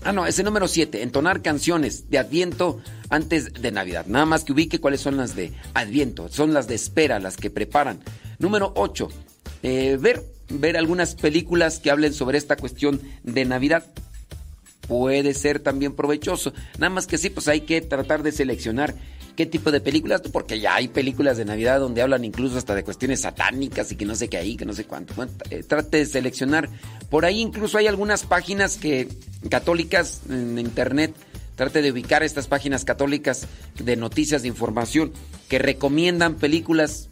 Ah, 0.04 0.12
no, 0.12 0.26
ese 0.26 0.42
número 0.42 0.68
7. 0.68 1.02
Entonar 1.02 1.42
canciones 1.42 2.08
de 2.08 2.18
Adviento 2.18 2.80
antes 3.10 3.52
de 3.54 3.72
Navidad. 3.72 4.06
Nada 4.06 4.26
más 4.26 4.44
que 4.44 4.52
ubique 4.52 4.80
cuáles 4.80 5.00
son 5.00 5.16
las 5.16 5.34
de 5.34 5.52
Adviento. 5.74 6.28
Son 6.28 6.54
las 6.54 6.68
de 6.68 6.76
espera, 6.76 7.18
las 7.18 7.36
que 7.36 7.50
preparan. 7.50 8.00
Número 8.38 8.72
8. 8.76 9.08
Eh, 9.64 9.98
ver, 10.00 10.24
ver 10.48 10.76
algunas 10.76 11.14
películas 11.14 11.80
que 11.80 11.90
hablen 11.90 12.14
sobre 12.14 12.38
esta 12.38 12.56
cuestión 12.56 13.00
de 13.24 13.44
Navidad. 13.44 13.86
Puede 14.86 15.34
ser 15.34 15.60
también 15.60 15.94
provechoso. 15.94 16.52
Nada 16.78 16.90
más 16.90 17.06
que 17.06 17.18
sí, 17.18 17.28
pues 17.28 17.48
hay 17.48 17.62
que 17.62 17.80
tratar 17.80 18.22
de 18.22 18.32
seleccionar 18.32 18.94
qué 19.38 19.46
tipo 19.46 19.70
de 19.70 19.80
películas, 19.80 20.20
porque 20.32 20.58
ya 20.58 20.74
hay 20.74 20.88
películas 20.88 21.36
de 21.36 21.44
Navidad 21.44 21.78
donde 21.78 22.02
hablan 22.02 22.24
incluso 22.24 22.58
hasta 22.58 22.74
de 22.74 22.82
cuestiones 22.82 23.20
satánicas 23.20 23.92
y 23.92 23.94
que 23.94 24.04
no 24.04 24.16
sé 24.16 24.28
qué 24.28 24.36
ahí, 24.36 24.56
que 24.56 24.64
no 24.64 24.72
sé 24.72 24.84
cuánto. 24.84 25.14
Eh, 25.50 25.62
trate 25.62 25.98
de 25.98 26.06
seleccionar. 26.06 26.68
Por 27.08 27.24
ahí 27.24 27.38
incluso 27.38 27.78
hay 27.78 27.86
algunas 27.86 28.24
páginas 28.24 28.78
que 28.78 29.06
católicas 29.48 30.22
en 30.28 30.58
internet. 30.58 31.14
Trate 31.54 31.82
de 31.82 31.92
ubicar 31.92 32.24
estas 32.24 32.48
páginas 32.48 32.84
católicas 32.84 33.46
de 33.78 33.94
noticias, 33.94 34.42
de 34.42 34.48
información, 34.48 35.12
que 35.48 35.60
recomiendan 35.60 36.34
películas 36.34 37.08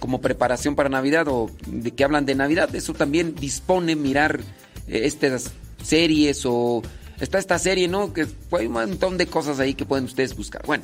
como 0.00 0.20
preparación 0.20 0.74
para 0.74 0.88
Navidad 0.88 1.28
o 1.28 1.52
de 1.68 1.92
que 1.92 2.02
hablan 2.02 2.26
de 2.26 2.34
Navidad. 2.34 2.74
Eso 2.74 2.94
también 2.94 3.36
dispone 3.36 3.94
mirar 3.94 4.40
eh, 4.88 5.02
estas 5.04 5.52
series 5.84 6.42
o 6.46 6.82
está 7.20 7.38
esta 7.38 7.60
serie, 7.60 7.86
¿no? 7.86 8.12
Que 8.12 8.26
hay 8.58 8.66
un 8.66 8.72
montón 8.72 9.18
de 9.18 9.28
cosas 9.28 9.60
ahí 9.60 9.74
que 9.74 9.84
pueden 9.84 10.06
ustedes 10.06 10.34
buscar. 10.34 10.66
Bueno, 10.66 10.82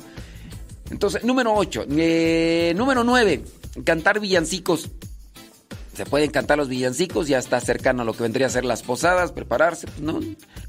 entonces, 0.89 1.23
número 1.23 1.53
8. 1.53 1.85
Eh, 1.89 2.73
número 2.75 3.03
9. 3.03 3.43
Cantar 3.83 4.19
villancicos. 4.19 4.89
Se 5.93 6.05
pueden 6.05 6.29
cantar 6.29 6.59
los 6.59 6.69
villancicos, 6.69 7.27
ya 7.27 7.39
está 7.39 7.59
cercano 7.59 8.03
a 8.03 8.05
lo 8.05 8.13
que 8.13 8.21
vendría 8.21 8.45
a 8.45 8.51
ser 8.51 8.65
las 8.65 8.83
posadas, 8.83 9.31
prepararse. 9.31 9.87
Pues 9.87 9.99
no, 9.99 10.19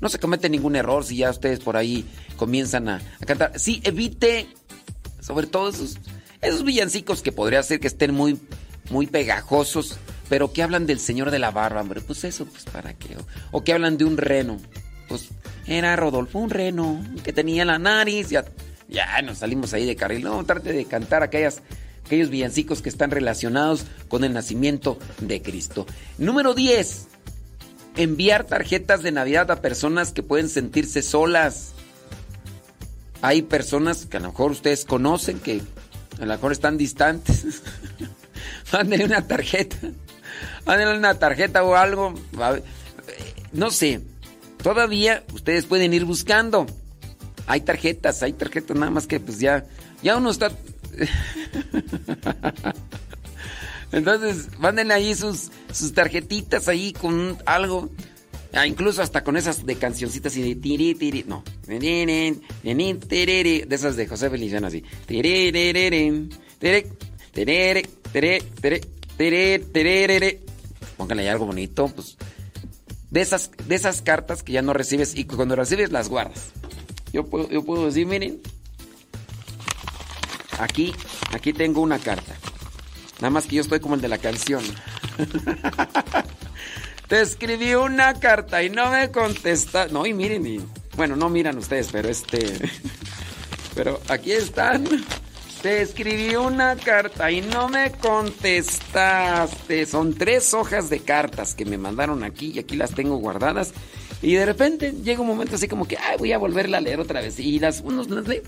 no 0.01 0.09
se 0.09 0.19
comete 0.19 0.49
ningún 0.49 0.75
error 0.75 1.05
si 1.05 1.19
ya 1.19 1.31
ustedes 1.31 1.61
por 1.61 1.77
ahí 1.77 2.07
comienzan 2.37 2.89
a, 2.89 3.03
cantar. 3.27 3.59
Sí, 3.59 3.83
evite, 3.85 4.49
sobre 5.21 5.47
todo 5.47 5.69
esos, 5.69 5.99
esos 6.41 6.65
villancicos 6.65 7.21
que 7.21 7.31
podría 7.31 7.63
ser 7.63 7.79
que 7.79 7.89
estén 7.89 8.15
muy, 8.15 8.41
muy 8.89 9.07
pegajosos, 9.07 9.99
pero 10.31 10.51
que 10.55 10.63
hablan 10.63 10.87
del 10.87 10.99
señor 10.99 11.31
de 11.31 11.39
la 11.39 11.51
barba, 11.51 11.83
hombre. 11.83 12.01
Pues 12.01 12.25
eso, 12.25 12.47
pues 12.47 12.65
para 12.65 12.95
qué. 12.95 13.15
O, 13.19 13.59
o 13.59 13.65
que 13.65 13.75
hablan 13.75 13.99
de 13.99 14.07
un 14.07 14.17
reno. 14.17 14.57
Pues 15.11 15.29
era 15.67 15.95
Rodolfo 15.95 16.39
un 16.39 16.49
reno 16.49 17.05
que 17.23 17.35
tenía 17.35 17.67
la 17.67 17.79
nariz, 17.79 18.31
ya 18.31 18.47
ya 18.89 19.21
nos 19.23 19.39
salimos 19.39 19.73
ahí 19.75 19.87
de 19.87 19.97
carril. 19.97 20.25
No, 20.25 20.43
trate 20.45 20.73
de 20.73 20.85
cantar 20.87 21.23
aquellas, 21.23 21.63
aquellos 22.05 22.31
villancicos 22.31 22.83
que 22.83 22.89
están 22.89 23.11
relacionados 23.11 23.85
con 24.09 24.25
el 24.25 24.33
nacimiento 24.33 24.99
de 25.21 25.43
Cristo. 25.43 25.87
Número 26.17 26.55
10. 26.55 27.07
Enviar 27.97 28.45
tarjetas 28.45 29.03
de 29.03 29.13
Navidad 29.13 29.51
a 29.51 29.61
personas 29.61 30.13
que 30.13 30.23
pueden 30.23 30.49
sentirse 30.49 31.03
solas. 31.03 31.73
Hay 33.21 33.43
personas 33.43 34.07
que 34.07 34.17
a 34.17 34.21
lo 34.21 34.29
mejor 34.29 34.53
ustedes 34.53 34.85
conocen 34.85 35.41
que 35.41 35.61
a 36.19 36.25
lo 36.25 36.33
mejor 36.33 36.53
están 36.53 36.79
distantes. 36.79 37.63
Mándenle 38.73 39.05
una 39.05 39.27
tarjeta. 39.27 39.77
Mándenle 40.65 40.99
una 40.99 41.15
tarjeta 41.15 41.63
o 41.65 41.75
algo. 41.75 42.15
No 43.53 43.71
sé. 43.71 44.01
Todavía 44.63 45.25
ustedes 45.33 45.67
pueden 45.67 45.93
ir 45.93 46.05
buscando. 46.05 46.67
Hay 47.49 47.63
tarjetas, 47.63 48.23
hay 48.23 48.35
tarjetas, 48.35 48.77
nada 48.77 48.91
más 48.91 49.07
que 49.07 49.19
pues 49.19 49.41
ya, 49.41 49.65
ya 50.03 50.17
uno 50.17 50.31
está... 50.31 50.53
Entonces, 53.91 54.49
mándenle 54.59 54.93
ahí 54.93 55.15
sus, 55.15 55.51
tarjetitas 55.95 56.69
ahí 56.69 56.93
con 56.93 57.39
algo. 57.47 57.89
Ah, 58.53 58.67
incluso 58.67 59.01
hasta 59.01 59.25
con 59.25 59.39
esas 59.39 59.65
de 59.65 59.77
cancioncitas 59.77 60.37
y 60.37 60.43
de 60.43 60.57
tiri 60.57 60.95
tiri. 60.95 61.25
No. 61.27 61.43
De 63.65 63.75
esas 63.75 63.97
de 63.97 64.07
José 64.07 64.29
Feliciano 64.29 64.67
así. 64.67 64.85
Póngale 70.99 71.29
algo 71.31 71.47
bonito, 71.47 71.89
pues. 71.89 72.19
De 73.11 73.23
esas, 73.23 73.51
de 73.67 73.75
esas 73.75 74.03
cartas 74.03 74.43
que 74.43 74.53
ya 74.53 74.61
no 74.61 74.75
recibes 74.75 75.15
y 75.15 75.25
cuando 75.25 75.57
recibes 75.57 75.93
las 75.93 76.11
guardas. 76.11 76.53
Yo 77.13 77.25
puedo, 77.25 77.49
yo 77.49 77.65
puedo 77.65 77.87
decir, 77.87 78.07
miren. 78.07 78.41
Aquí, 80.59 80.95
aquí 81.33 81.53
tengo 81.53 81.81
una 81.81 81.99
carta. 81.99 82.35
Nada 83.21 83.31
más 83.31 83.47
que 83.47 83.57
yo 83.57 83.63
estoy 83.63 83.81
como 83.81 83.95
el 83.95 84.01
de 84.01 84.09
la 84.09 84.19
canción. 84.19 84.63
Te 87.09 87.21
escribí 87.23 87.75
una 87.75 88.15
carta 88.15 88.63
y 88.63 88.71
no 88.71 88.91
me 88.91 89.11
contestaste. 89.11 89.93
No, 89.93 90.05
y 90.05 90.13
miren, 90.13 90.69
bueno, 90.97 91.17
no 91.17 91.29
miran 91.29 91.59
ustedes, 91.59 91.89
pero 91.91 92.09
este. 92.09 92.71
Pero 93.75 94.01
aquí 94.09 94.33
están. 94.33 94.85
Te 95.63 95.83
escribí 95.83 96.35
una 96.35 96.75
carta 96.75 97.31
y 97.31 97.41
no 97.43 97.69
me 97.69 97.93
contestaste. 97.93 99.87
Son 99.87 100.15
tres 100.15 100.53
hojas 100.53 100.91
de 100.91 100.99
cartas 100.99 101.55
que 101.55 101.65
me 101.65 101.79
mandaron 101.79 102.25
aquí 102.25 102.51
y 102.53 102.59
aquí 102.59 102.75
las 102.75 102.93
tengo 102.93 103.19
guardadas. 103.19 103.73
Y 104.21 104.35
de 104.35 104.47
repente 104.47 104.93
llega 105.03 105.21
un 105.21 105.29
momento 105.29 105.55
así 105.55 105.69
como 105.69 105.87
que, 105.87 105.97
ay, 105.97 106.17
voy 106.19 106.33
a 106.33 106.39
volverla 106.39 106.79
a 106.79 106.81
leer 106.81 107.01
otra 107.01 107.21
vez. 107.21 107.39
Y 107.39 107.59
las 107.59 107.81
unos 107.81 108.11
las 108.11 108.27
leo. 108.27 108.43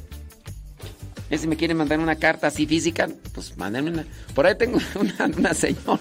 Y 1.31 1.39
si 1.39 1.47
me 1.47 1.57
quieren 1.57 1.77
mandar 1.77 2.01
una 2.01 2.17
carta 2.17 2.49
así 2.49 2.67
física, 2.67 3.09
pues 3.33 3.57
mándenme 3.57 3.91
una. 3.91 4.07
Por 4.35 4.47
ahí 4.47 4.57
tengo 4.57 4.79
una, 4.97 5.31
una 5.37 5.55
señora 5.55 6.01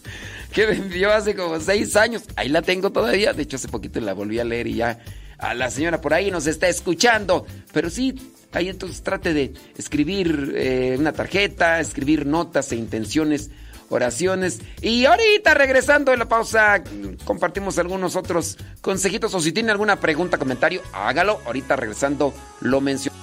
que 0.52 0.66
me 0.66 0.72
envió 0.72 1.12
hace 1.12 1.34
como 1.34 1.60
seis 1.60 1.96
años. 1.96 2.22
Ahí 2.36 2.48
la 2.48 2.62
tengo 2.62 2.90
todavía. 2.90 3.34
De 3.34 3.42
hecho, 3.42 3.56
hace 3.56 3.68
poquito 3.68 4.00
la 4.00 4.14
volví 4.14 4.38
a 4.38 4.44
leer 4.44 4.66
y 4.66 4.76
ya 4.76 4.98
a 5.38 5.54
la 5.54 5.70
señora 5.70 6.00
por 6.00 6.14
ahí 6.14 6.30
nos 6.30 6.46
está 6.46 6.68
escuchando. 6.68 7.46
Pero 7.72 7.90
sí, 7.90 8.14
ahí 8.52 8.68
entonces 8.68 9.02
trate 9.02 9.34
de 9.34 9.52
escribir 9.76 10.54
eh, 10.56 10.96
una 10.98 11.12
tarjeta, 11.12 11.80
escribir 11.80 12.24
notas 12.26 12.72
e 12.72 12.76
intenciones, 12.76 13.50
oraciones. 13.90 14.60
Y 14.80 15.04
ahorita 15.04 15.52
regresando 15.54 16.10
de 16.12 16.16
la 16.16 16.26
pausa, 16.26 16.82
compartimos 17.24 17.78
algunos 17.78 18.16
otros 18.16 18.56
consejitos. 18.80 19.34
O 19.34 19.40
si 19.40 19.52
tiene 19.52 19.70
alguna 19.70 19.96
pregunta, 19.96 20.38
comentario, 20.38 20.80
hágalo. 20.92 21.40
Ahorita 21.44 21.76
regresando 21.76 22.32
lo 22.60 22.80
menciono. 22.80 23.18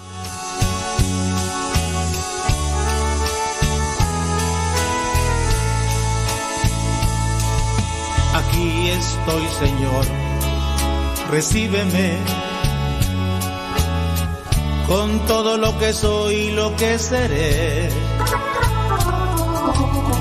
Aquí 8.35 8.89
estoy, 8.89 9.47
Señor, 9.59 10.05
recíbeme 11.31 12.17
con 14.87 15.25
todo 15.25 15.57
lo 15.57 15.77
que 15.79 15.91
soy 15.91 16.35
y 16.35 16.51
lo 16.51 16.75
que 16.75 16.99
seré. 16.99 17.89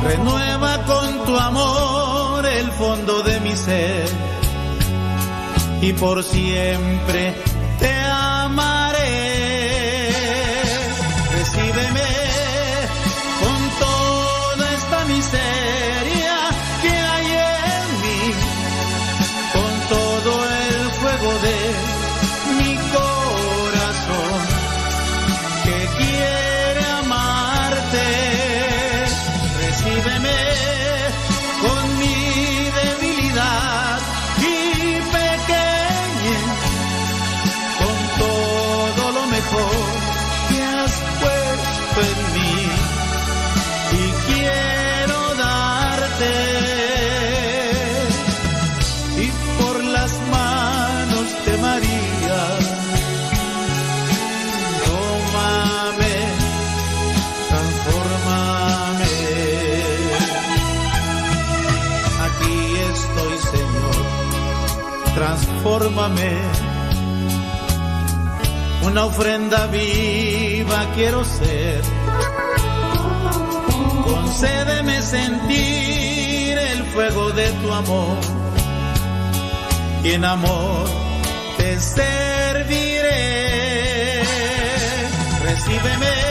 Renueva 0.07 0.85
con 0.85 1.25
tu 1.25 1.37
amor 1.37 2.47
el 2.47 2.71
fondo 2.71 3.23
de 3.23 3.40
mi 3.40 3.57
ser 3.57 4.07
y 5.83 5.92
por 5.95 6.23
siempre 6.23 7.35
te 7.81 7.92
amaré. 7.92 8.86
Transfórmame 65.78 66.36
una 68.82 69.04
ofrenda 69.06 69.66
viva 69.66 70.86
quiero 70.94 71.24
ser. 71.24 71.82
Concédeme 74.04 75.02
sentir 75.02 76.58
el 76.58 76.84
fuego 76.84 77.30
de 77.30 77.50
tu 77.52 77.72
amor. 77.72 78.16
Y 80.04 80.12
en 80.12 80.24
amor 80.24 80.88
te 81.56 81.80
serviré. 81.80 83.12
Recíbeme 85.42 86.25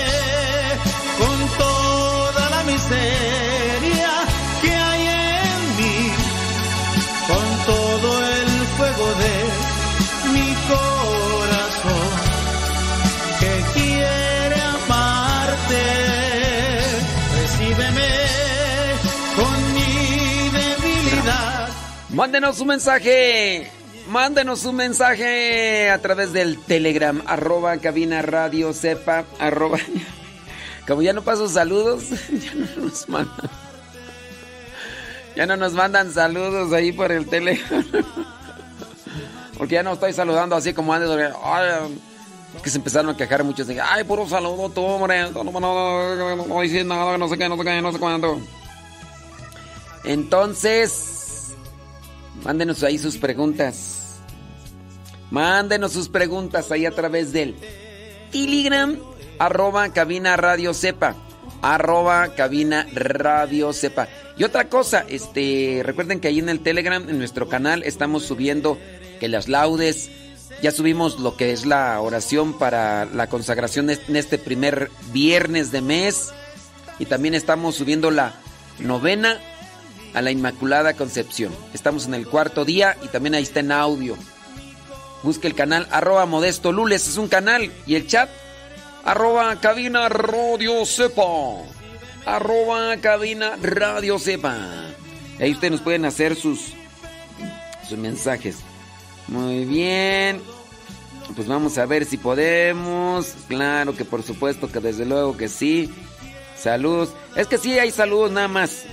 Mándenos 22.16 22.62
un 22.62 22.68
mensaje. 22.68 23.70
Mándenos 24.08 24.64
un 24.64 24.78
mensaje 24.78 25.90
a 25.90 26.02
través 26.02 26.32
del 26.32 26.58
Telegram, 26.60 27.22
arroba 27.26 27.78
cabina 27.80 28.22
radio 28.22 28.72
sepa, 28.72 29.26
arroba. 29.38 29.80
Como 30.88 31.02
ya 31.02 31.12
no 31.12 31.24
paso 31.24 31.50
saludos, 31.50 32.04
ya 32.30 32.54
no 32.54 32.86
nos 32.86 33.10
mandan. 33.10 33.50
Ya 35.36 35.46
no 35.46 35.58
nos 35.58 35.74
mandan 35.74 36.14
saludos 36.14 36.72
ahí 36.72 36.94
por 36.94 37.12
el 37.12 37.28
Telegram. 37.28 37.86
Porque 39.58 39.76
ya 39.76 39.84
no 39.84 39.94
estoy 39.94 40.14
saludando 40.14 40.56
así 40.56 40.74
como 40.74 40.94
antes. 40.94 41.10
que 42.64 42.70
se 42.70 42.78
empezaron 42.78 43.14
a 43.14 43.18
quejar 43.18 43.44
muchos 43.44 43.68
de 43.68 43.82
ay, 43.82 44.06
puro 44.06 44.26
saludo 44.30 44.70
tú, 44.70 44.86
hombre. 44.86 45.32
No, 45.32 45.44
no, 45.44 45.52
no, 45.52 46.16
no 46.16 47.18
no 47.18 47.28
sé 47.28 47.38
qué, 47.38 47.50
no 47.50 47.58
sé 47.58 47.64
qué, 47.66 47.82
no 47.82 47.92
sé 47.92 48.00
cuándo. 48.00 48.40
Entonces, 50.06 51.25
mándenos 52.46 52.84
ahí 52.84 52.98
sus 52.98 53.18
preguntas. 53.18 54.20
Mándenos 55.32 55.92
sus 55.92 56.08
preguntas 56.08 56.72
ahí 56.72 56.86
a 56.86 56.92
través 56.92 57.34
del 57.34 57.56
Telegram, 58.32 58.96
arroba 59.40 59.90
cabina 59.90 60.38
radio 60.38 60.74
sepa. 60.74 61.16
Arroba 61.62 62.36
cabina 62.36 62.88
radio 62.94 63.74
sepa. 63.74 64.08
Y 64.38 64.44
otra 64.44 64.70
cosa, 64.70 65.06
este, 65.10 65.82
recuerden 65.84 66.20
que 66.20 66.28
ahí 66.28 66.40
en 66.40 66.50
el 66.50 66.60
Telegram, 66.60 67.10
en 67.10 67.18
nuestro 67.18 67.50
canal, 67.50 67.84
estamos 67.84 68.24
subiendo 68.24 68.78
que 69.20 69.28
las 69.28 69.48
laudes. 69.48 70.12
Ya 70.62 70.72
subimos 70.72 71.20
lo 71.20 71.36
que 71.36 71.52
es 71.52 71.66
la 71.66 72.00
oración 72.00 72.58
para 72.58 73.06
la 73.06 73.28
consagración 73.28 73.90
en 73.90 74.16
este 74.16 74.38
primer 74.38 74.92
viernes 75.12 75.72
de 75.72 75.82
mes. 75.82 76.32
Y 77.00 77.06
también 77.06 77.34
estamos 77.34 77.76
subiendo 77.76 78.12
la 78.12 78.36
novena 78.80 79.40
a 80.16 80.22
la 80.22 80.32
Inmaculada 80.32 80.94
Concepción. 80.94 81.54
Estamos 81.74 82.08
en 82.08 82.14
el 82.14 82.26
cuarto 82.26 82.66
día 82.66 82.98
y 83.04 83.10
también 83.10 83.36
ahí 83.36 83.44
está 83.44 83.60
en 83.60 83.72
audio. 83.72 84.16
Busque 85.24 85.48
el 85.48 85.56
canal 85.56 85.88
arroba 85.92 86.26
modesto 86.26 86.72
lules, 86.72 87.08
es 87.08 87.18
un 87.18 87.28
canal. 87.28 87.72
Y 87.86 87.96
el 87.96 88.08
chat 88.08 88.30
arroba 89.04 89.60
cabina 89.60 90.08
radio 90.08 90.86
sepa. 90.86 91.64
Arroba 92.26 92.96
cabina 92.98 93.58
radio 93.62 94.18
sepa. 94.18 94.56
Ahí 95.40 95.52
ustedes 95.52 95.72
nos 95.72 95.82
pueden 95.82 96.06
hacer 96.06 96.36
sus, 96.36 96.74
sus 97.88 97.98
mensajes. 97.98 98.58
Muy 99.28 99.66
bien. 99.66 100.42
Pues 101.36 101.48
vamos 101.48 101.78
a 101.78 101.86
ver 101.86 102.06
si 102.06 102.18
podemos. 102.18 103.36
Claro 103.50 103.96
que 103.96 104.06
por 104.06 104.24
supuesto 104.24 104.72
que 104.72 104.80
desde 104.80 105.06
luego 105.06 105.36
que 105.36 105.50
sí. 105.50 105.94
Saludos. 106.56 107.10
Es 107.36 107.48
que 107.48 107.58
sí 107.58 107.78
hay 107.78 107.92
saludos 107.92 108.32
nada 108.32 108.48
más. 108.48 108.86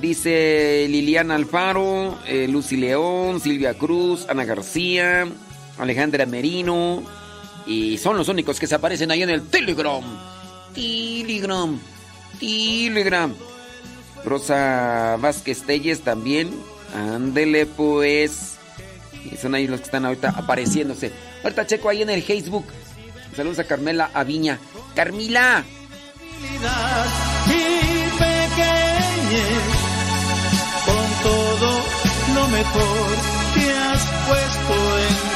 Dice 0.00 0.86
Liliana 0.88 1.34
Alfaro, 1.34 2.18
eh, 2.26 2.48
Lucy 2.48 2.76
León, 2.76 3.40
Silvia 3.40 3.74
Cruz, 3.74 4.26
Ana 4.28 4.44
García, 4.44 5.28
Alejandra 5.78 6.26
Merino. 6.26 7.02
Y 7.66 7.98
son 7.98 8.16
los 8.16 8.28
únicos 8.28 8.58
que 8.58 8.66
se 8.66 8.74
aparecen 8.74 9.10
ahí 9.10 9.22
en 9.22 9.30
el 9.30 9.42
Telegram. 9.42 10.02
Telegram. 10.74 11.78
Telegram. 12.40 13.34
Rosa 14.24 15.16
Vázquez 15.20 15.62
Telles 15.62 16.00
también. 16.00 16.50
Ándele 16.94 17.66
pues. 17.66 18.56
Y 19.30 19.36
son 19.36 19.54
ahí 19.54 19.68
los 19.68 19.80
que 19.80 19.86
están 19.86 20.04
ahorita 20.04 20.30
apareciéndose. 20.30 21.12
Ahorita 21.42 21.66
checo 21.66 21.88
ahí 21.88 22.02
en 22.02 22.10
el 22.10 22.22
Facebook. 22.22 22.66
Saludos 23.36 23.60
a 23.60 23.64
Carmela 23.64 24.10
Aviña. 24.12 24.58
Carmila. 24.94 25.64
Mejor 32.52 33.16
que 33.54 33.72
has 33.72 34.06
puesto 34.28 34.98
en 34.98 35.31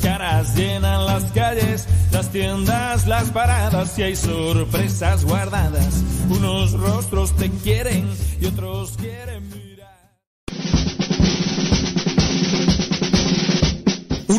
caras 0.00 0.56
llenan 0.56 1.04
las 1.04 1.24
calles, 1.32 1.86
las 2.12 2.30
tiendas, 2.30 3.06
las 3.06 3.30
paradas 3.30 3.98
y 3.98 4.02
hay 4.02 4.16
sorpresas 4.16 5.24
guardadas. 5.24 6.02
Unos 6.30 6.72
rostros 6.72 7.36
te 7.36 7.50
quieren 7.50 8.08
y 8.40 8.46
otros 8.46 8.92
quieren 8.96 9.43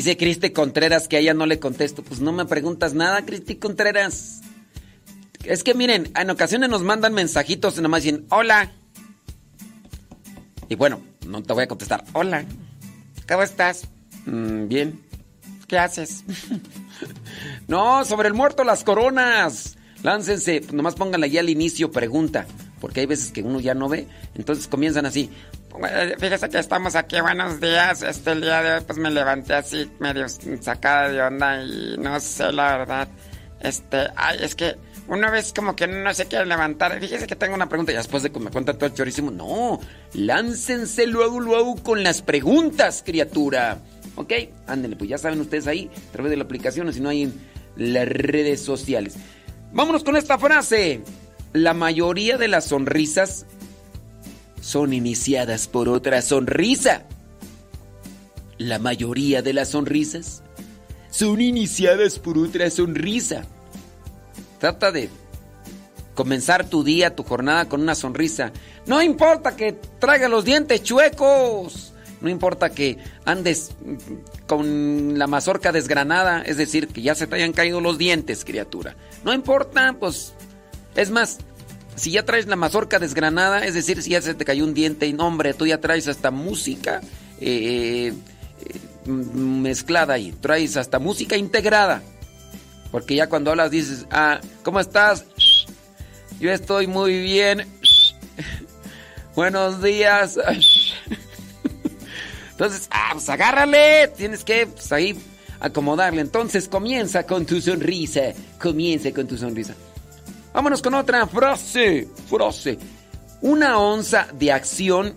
Dice 0.00 0.16
Cristi 0.16 0.48
Contreras 0.48 1.08
que 1.08 1.18
a 1.18 1.20
ella 1.20 1.34
no 1.34 1.44
le 1.44 1.58
contesto. 1.58 2.02
Pues 2.02 2.22
no 2.22 2.32
me 2.32 2.46
preguntas 2.46 2.94
nada, 2.94 3.26
Cristi 3.26 3.56
Contreras. 3.56 4.40
Es 5.44 5.62
que 5.62 5.74
miren, 5.74 6.10
en 6.18 6.30
ocasiones 6.30 6.70
nos 6.70 6.82
mandan 6.82 7.12
mensajitos 7.12 7.76
y 7.76 7.82
nomás 7.82 8.04
dicen, 8.04 8.24
hola. 8.30 8.72
Y 10.70 10.74
bueno, 10.74 11.02
no 11.26 11.42
te 11.42 11.52
voy 11.52 11.64
a 11.64 11.68
contestar, 11.68 12.02
hola. 12.14 12.46
¿Cómo 13.28 13.42
estás? 13.42 13.88
"Mm, 14.24 14.68
bien. 14.68 15.02
¿Qué 15.68 15.78
haces? 15.78 16.24
no, 17.68 18.02
sobre 18.06 18.28
el 18.28 18.34
muerto 18.34 18.64
las 18.64 18.84
coronas. 18.84 19.76
Láncense, 20.02 20.62
nomás 20.72 20.94
pónganle 20.94 21.26
ahí 21.26 21.36
al 21.36 21.50
inicio 21.50 21.90
pregunta. 21.92 22.46
Porque 22.80 23.00
hay 23.00 23.06
veces 23.06 23.32
que 23.32 23.42
uno 23.42 23.60
ya 23.60 23.74
no 23.74 23.90
ve. 23.90 24.06
Entonces 24.34 24.66
comienzan 24.66 25.04
así. 25.04 25.28
Eh, 25.82 26.16
Fíjese 26.18 26.48
que 26.48 26.58
estamos 26.58 26.94
aquí, 26.94 27.20
buenos 27.20 27.60
días. 27.60 28.02
Este 28.02 28.32
el 28.32 28.42
día 28.42 28.62
de 28.62 28.74
hoy 28.74 28.80
pues 28.86 28.98
me 28.98 29.10
levanté 29.10 29.54
así 29.54 29.90
medio 29.98 30.26
sacada 30.60 31.08
de 31.08 31.22
onda 31.22 31.62
y 31.62 31.96
no 31.98 32.20
sé 32.20 32.52
la 32.52 32.78
verdad. 32.78 33.08
Este, 33.60 34.08
ay, 34.16 34.38
es 34.42 34.54
que 34.54 34.76
una 35.08 35.30
vez 35.30 35.52
como 35.54 35.74
que 35.76 35.86
no 35.86 36.12
se 36.12 36.26
quiere 36.26 36.44
levantar. 36.46 36.98
Fíjese 37.00 37.26
que 37.26 37.36
tengo 37.36 37.54
una 37.54 37.68
pregunta 37.68 37.92
y 37.92 37.96
después 37.96 38.22
de 38.22 38.30
que 38.30 38.40
me 38.40 38.50
cuenta 38.50 38.76
todo 38.76 38.90
chorísimo. 38.90 39.30
No, 39.30 39.80
láncense 40.12 41.06
luego, 41.06 41.40
luego 41.40 41.76
con 41.76 42.02
las 42.02 42.20
preguntas, 42.20 43.02
criatura. 43.04 43.78
¿Ok? 44.16 44.32
Ándenle, 44.66 44.96
pues 44.96 45.08
ya 45.08 45.18
saben 45.18 45.40
ustedes 45.40 45.66
ahí, 45.66 45.90
a 46.08 46.12
través 46.12 46.30
de 46.30 46.36
la 46.36 46.44
aplicación 46.44 46.88
o 46.88 46.92
si 46.92 47.00
no 47.00 47.08
hay 47.08 47.22
en 47.22 47.40
las 47.76 48.06
redes 48.06 48.62
sociales. 48.62 49.16
Vámonos 49.72 50.04
con 50.04 50.16
esta 50.16 50.36
frase. 50.36 51.00
La 51.52 51.74
mayoría 51.74 52.36
de 52.36 52.48
las 52.48 52.66
sonrisas 52.66 53.46
son 54.60 54.92
iniciadas 54.92 55.68
por 55.68 55.88
otra 55.88 56.22
sonrisa. 56.22 57.04
La 58.58 58.78
mayoría 58.78 59.42
de 59.42 59.52
las 59.52 59.70
sonrisas 59.70 60.42
son 61.10 61.40
iniciadas 61.40 62.18
por 62.18 62.38
otra 62.38 62.70
sonrisa. 62.70 63.44
Trata 64.58 64.92
de 64.92 65.08
comenzar 66.14 66.68
tu 66.68 66.84
día, 66.84 67.16
tu 67.16 67.22
jornada 67.22 67.68
con 67.68 67.80
una 67.80 67.94
sonrisa. 67.94 68.52
No 68.86 69.02
importa 69.02 69.56
que 69.56 69.72
traiga 69.98 70.28
los 70.28 70.44
dientes 70.44 70.82
chuecos. 70.82 71.94
No 72.20 72.28
importa 72.28 72.68
que 72.68 72.98
andes 73.24 73.70
con 74.46 75.18
la 75.18 75.26
mazorca 75.26 75.72
desgranada, 75.72 76.42
es 76.42 76.58
decir, 76.58 76.88
que 76.88 77.00
ya 77.00 77.14
se 77.14 77.26
te 77.26 77.36
hayan 77.36 77.54
caído 77.54 77.80
los 77.80 77.96
dientes, 77.96 78.44
criatura. 78.44 78.94
No 79.24 79.32
importa, 79.32 79.96
pues 79.98 80.34
es 80.96 81.10
más, 81.10 81.38
si 81.96 82.12
ya 82.12 82.24
traes 82.24 82.46
la 82.46 82.56
mazorca 82.56 82.98
desgranada, 82.98 83.64
es 83.64 83.74
decir, 83.74 84.02
si 84.02 84.10
ya 84.10 84.22
se 84.22 84.34
te 84.34 84.44
cayó 84.44 84.64
un 84.64 84.74
diente 84.74 85.06
y 85.06 85.12
no, 85.12 85.26
hombre, 85.26 85.54
tú 85.54 85.66
ya 85.66 85.80
traes 85.80 86.08
hasta 86.08 86.30
música 86.30 87.00
eh, 87.40 88.12
eh, 88.64 89.08
mezclada 89.08 90.14
ahí, 90.14 90.32
traes 90.32 90.76
hasta 90.76 90.98
música 90.98 91.36
integrada. 91.36 92.02
Porque 92.90 93.14
ya 93.14 93.28
cuando 93.28 93.50
hablas 93.50 93.70
dices, 93.70 94.06
ah, 94.10 94.40
¿cómo 94.62 94.80
estás? 94.80 95.24
Yo 96.40 96.50
estoy 96.50 96.86
muy 96.86 97.20
bien. 97.20 97.68
Buenos 99.36 99.82
días. 99.82 100.38
Entonces, 102.50 102.88
ah, 102.90 103.10
pues 103.12 103.28
agárrale. 103.28 104.08
Tienes 104.16 104.44
que 104.44 104.66
pues, 104.66 104.90
ahí 104.90 105.16
acomodarle. 105.60 106.20
Entonces 106.20 106.68
comienza 106.68 107.24
con 107.24 107.46
tu 107.46 107.60
sonrisa. 107.60 108.32
Comienza 108.58 109.12
con 109.12 109.28
tu 109.28 109.36
sonrisa. 109.36 109.74
Vámonos 110.52 110.82
con 110.82 110.94
otra 110.94 111.26
frase. 111.26 112.08
Frase. 112.28 112.78
Una 113.40 113.78
onza 113.78 114.26
de 114.32 114.52
acción 114.52 115.14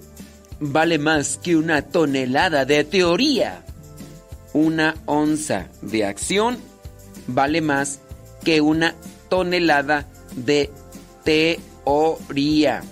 vale 0.60 0.98
más 0.98 1.38
que 1.38 1.56
una 1.56 1.82
tonelada 1.82 2.66
de 2.66 2.84
teoría. 2.84 3.66
Una 4.54 4.96
onza 5.06 5.68
de 5.82 6.06
acción 6.06 6.58
vale 7.28 7.62
más 7.62 8.00
que 8.44 8.62
una 8.62 8.96
tonelada 9.30 10.08
de 10.36 10.70
teoría. 11.24 12.84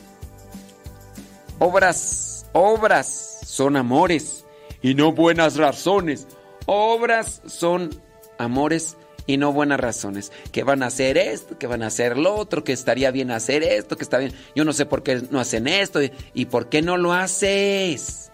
Obras, 1.59 2.45
obras 2.53 3.39
son 3.45 3.77
amores 3.77 4.43
y 4.81 4.95
no 4.95 5.11
buenas 5.11 5.57
razones. 5.57 6.27
Obras 6.65 7.41
son 7.45 7.91
amores 8.37 8.97
y 9.25 9.37
no 9.37 9.53
buenas 9.53 9.79
razones. 9.79 10.31
Que 10.51 10.63
van 10.63 10.83
a 10.83 10.87
hacer 10.87 11.17
esto, 11.17 11.57
que 11.57 11.67
van 11.67 11.83
a 11.83 11.87
hacer 11.87 12.17
lo 12.17 12.35
otro, 12.35 12.63
que 12.63 12.73
estaría 12.73 13.11
bien 13.11 13.31
hacer 13.31 13.63
esto, 13.63 13.97
que 13.97 14.03
está 14.03 14.17
bien. 14.17 14.33
Yo 14.55 14.65
no 14.65 14.73
sé 14.73 14.85
por 14.85 15.03
qué 15.03 15.21
no 15.29 15.39
hacen 15.39 15.67
esto 15.67 15.99
y, 16.33 16.45
por 16.45 16.69
qué 16.69 16.81
no 16.81 16.97
lo 16.97 17.13
haces. 17.13 18.31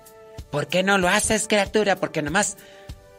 ¿Por 0.49 0.67
qué 0.67 0.83
no 0.83 0.97
lo 0.97 1.09
haces, 1.09 1.47
criatura? 1.47 1.97
Porque 1.97 2.21
nomás 2.21 2.57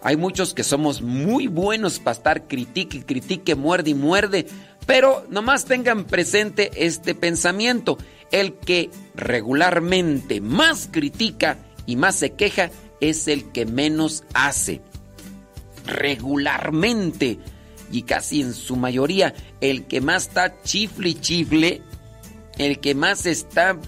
hay 0.03 0.17
muchos 0.17 0.55
que 0.55 0.65
somos 0.65 1.03
muy 1.03 1.47
buenos 1.47 1.99
para 1.99 2.17
estar 2.17 2.47
critique 2.47 3.05
critique, 3.05 3.55
muerde 3.55 3.91
y 3.91 3.95
muerde. 3.95 4.47
Pero 4.87 5.27
nomás 5.29 5.67
tengan 5.67 6.05
presente 6.05 6.71
este 6.75 7.15
pensamiento. 7.15 7.99
El 8.31 8.55
que 8.55 8.91
regularmente 9.15 10.41
más 10.41 10.89
critica 10.91 11.59
y 11.87 11.97
más 11.97 12.17
se 12.17 12.31
queja 12.33 12.71
es 13.01 13.29
el 13.29 13.51
que 13.53 13.67
menos 13.67 14.25
hace. 14.35 14.81
Regularmente 15.87 17.39
y 17.91 18.03
casi 18.03 18.43
en 18.43 18.55
su 18.55 18.77
mayoría, 18.77 19.35
el 19.61 19.87
que 19.87 20.01
más 20.01 20.29
está 20.29 20.61
chifle 20.63 21.11
y 21.11 21.15
chifle, 21.15 21.83
el 22.59 22.81
que 22.81 22.95
más 22.95 23.27
está 23.27 23.79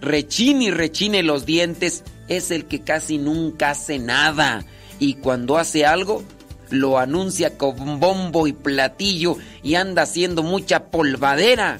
rechine 0.00 0.66
y 0.66 0.70
rechine 0.70 1.22
los 1.22 1.46
dientes, 1.46 2.04
es 2.28 2.50
el 2.50 2.66
que 2.66 2.80
casi 2.80 3.18
nunca 3.18 3.70
hace 3.70 3.98
nada. 3.98 4.64
Y 4.98 5.14
cuando 5.14 5.58
hace 5.58 5.86
algo, 5.86 6.22
lo 6.70 6.98
anuncia 6.98 7.56
con 7.56 8.00
bombo 8.00 8.46
y 8.46 8.52
platillo 8.52 9.36
y 9.62 9.74
anda 9.74 10.02
haciendo 10.02 10.42
mucha 10.42 10.90
polvadera. 10.90 11.78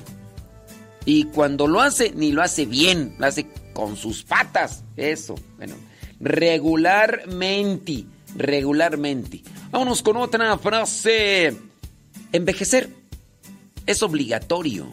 Y 1.05 1.24
cuando 1.24 1.66
lo 1.66 1.81
hace, 1.81 2.12
ni 2.14 2.33
lo 2.33 2.43
hace 2.43 2.66
bien, 2.66 3.14
lo 3.18 3.26
hace 3.26 3.47
con 3.72 3.97
sus 3.97 4.22
patas. 4.24 4.85
Eso, 4.97 5.35
bueno, 5.57 5.74
regularmente, 6.20 8.05
regularmente. 8.37 9.43
Vámonos 9.70 10.03
con 10.03 10.16
otra 10.16 10.57
frase. 10.59 11.67
Envejecer 12.33 12.91
es 13.87 14.03
obligatorio. 14.03 14.87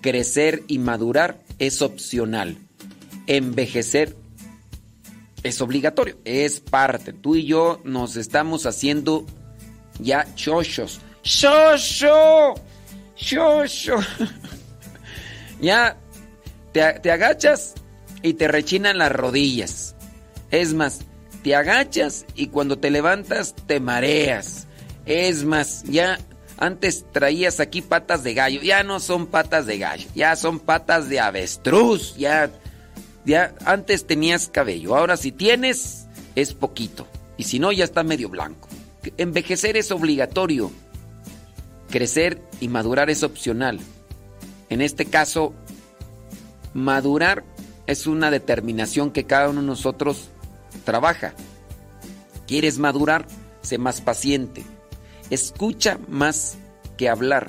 Crecer 0.00 0.62
y 0.66 0.78
madurar 0.78 1.40
es 1.58 1.82
opcional. 1.82 2.56
Envejecer 3.26 4.16
es 5.42 5.60
obligatorio, 5.60 6.16
es 6.24 6.60
parte. 6.60 7.12
Tú 7.12 7.36
y 7.36 7.44
yo 7.44 7.80
nos 7.84 8.16
estamos 8.16 8.66
haciendo 8.66 9.24
ya 9.98 10.26
chochos. 10.34 11.00
¡Chocho! 11.22 12.54
¡Chocho! 13.14 13.96
ya 15.60 15.96
te, 16.72 16.94
te 16.94 17.10
agachas 17.12 17.74
y 18.22 18.34
te 18.34 18.48
rechinan 18.48 18.98
las 18.98 19.12
rodillas. 19.12 19.94
Es 20.50 20.74
más, 20.74 21.00
te 21.42 21.54
agachas 21.54 22.24
y 22.34 22.48
cuando 22.48 22.78
te 22.78 22.90
levantas 22.90 23.54
te 23.66 23.80
mareas. 23.80 24.66
Es 25.06 25.44
más, 25.44 25.82
ya 25.84 26.18
antes 26.58 27.04
traías 27.10 27.60
aquí 27.60 27.82
patas 27.82 28.22
de 28.22 28.34
gallo, 28.34 28.60
ya 28.62 28.82
no 28.82 29.00
son 29.00 29.26
patas 29.26 29.66
de 29.66 29.78
gallo, 29.78 30.08
ya 30.14 30.36
son 30.36 30.60
patas 30.60 31.08
de 31.08 31.20
avestruz, 31.20 32.16
ya 32.16 32.50
ya 33.24 33.54
antes 33.64 34.06
tenías 34.06 34.48
cabello, 34.48 34.96
ahora 34.96 35.16
si 35.16 35.30
tienes 35.30 36.06
es 36.34 36.54
poquito 36.54 37.06
y 37.36 37.44
si 37.44 37.58
no 37.58 37.72
ya 37.72 37.84
está 37.84 38.02
medio 38.02 38.28
blanco. 38.28 38.68
Envejecer 39.16 39.76
es 39.76 39.90
obligatorio. 39.90 40.70
Crecer 41.90 42.42
y 42.60 42.68
madurar 42.68 43.10
es 43.10 43.22
opcional. 43.22 43.80
En 44.68 44.80
este 44.80 45.06
caso, 45.06 45.54
madurar 46.74 47.44
es 47.86 48.06
una 48.06 48.30
determinación 48.30 49.10
que 49.10 49.24
cada 49.24 49.48
uno 49.48 49.60
de 49.60 49.66
nosotros 49.66 50.28
trabaja. 50.84 51.34
¿Quieres 52.46 52.78
madurar? 52.78 53.26
Sé 53.62 53.78
más 53.78 54.00
paciente. 54.00 54.64
Escucha 55.30 55.98
más 56.08 56.58
que 56.96 57.08
hablar. 57.08 57.48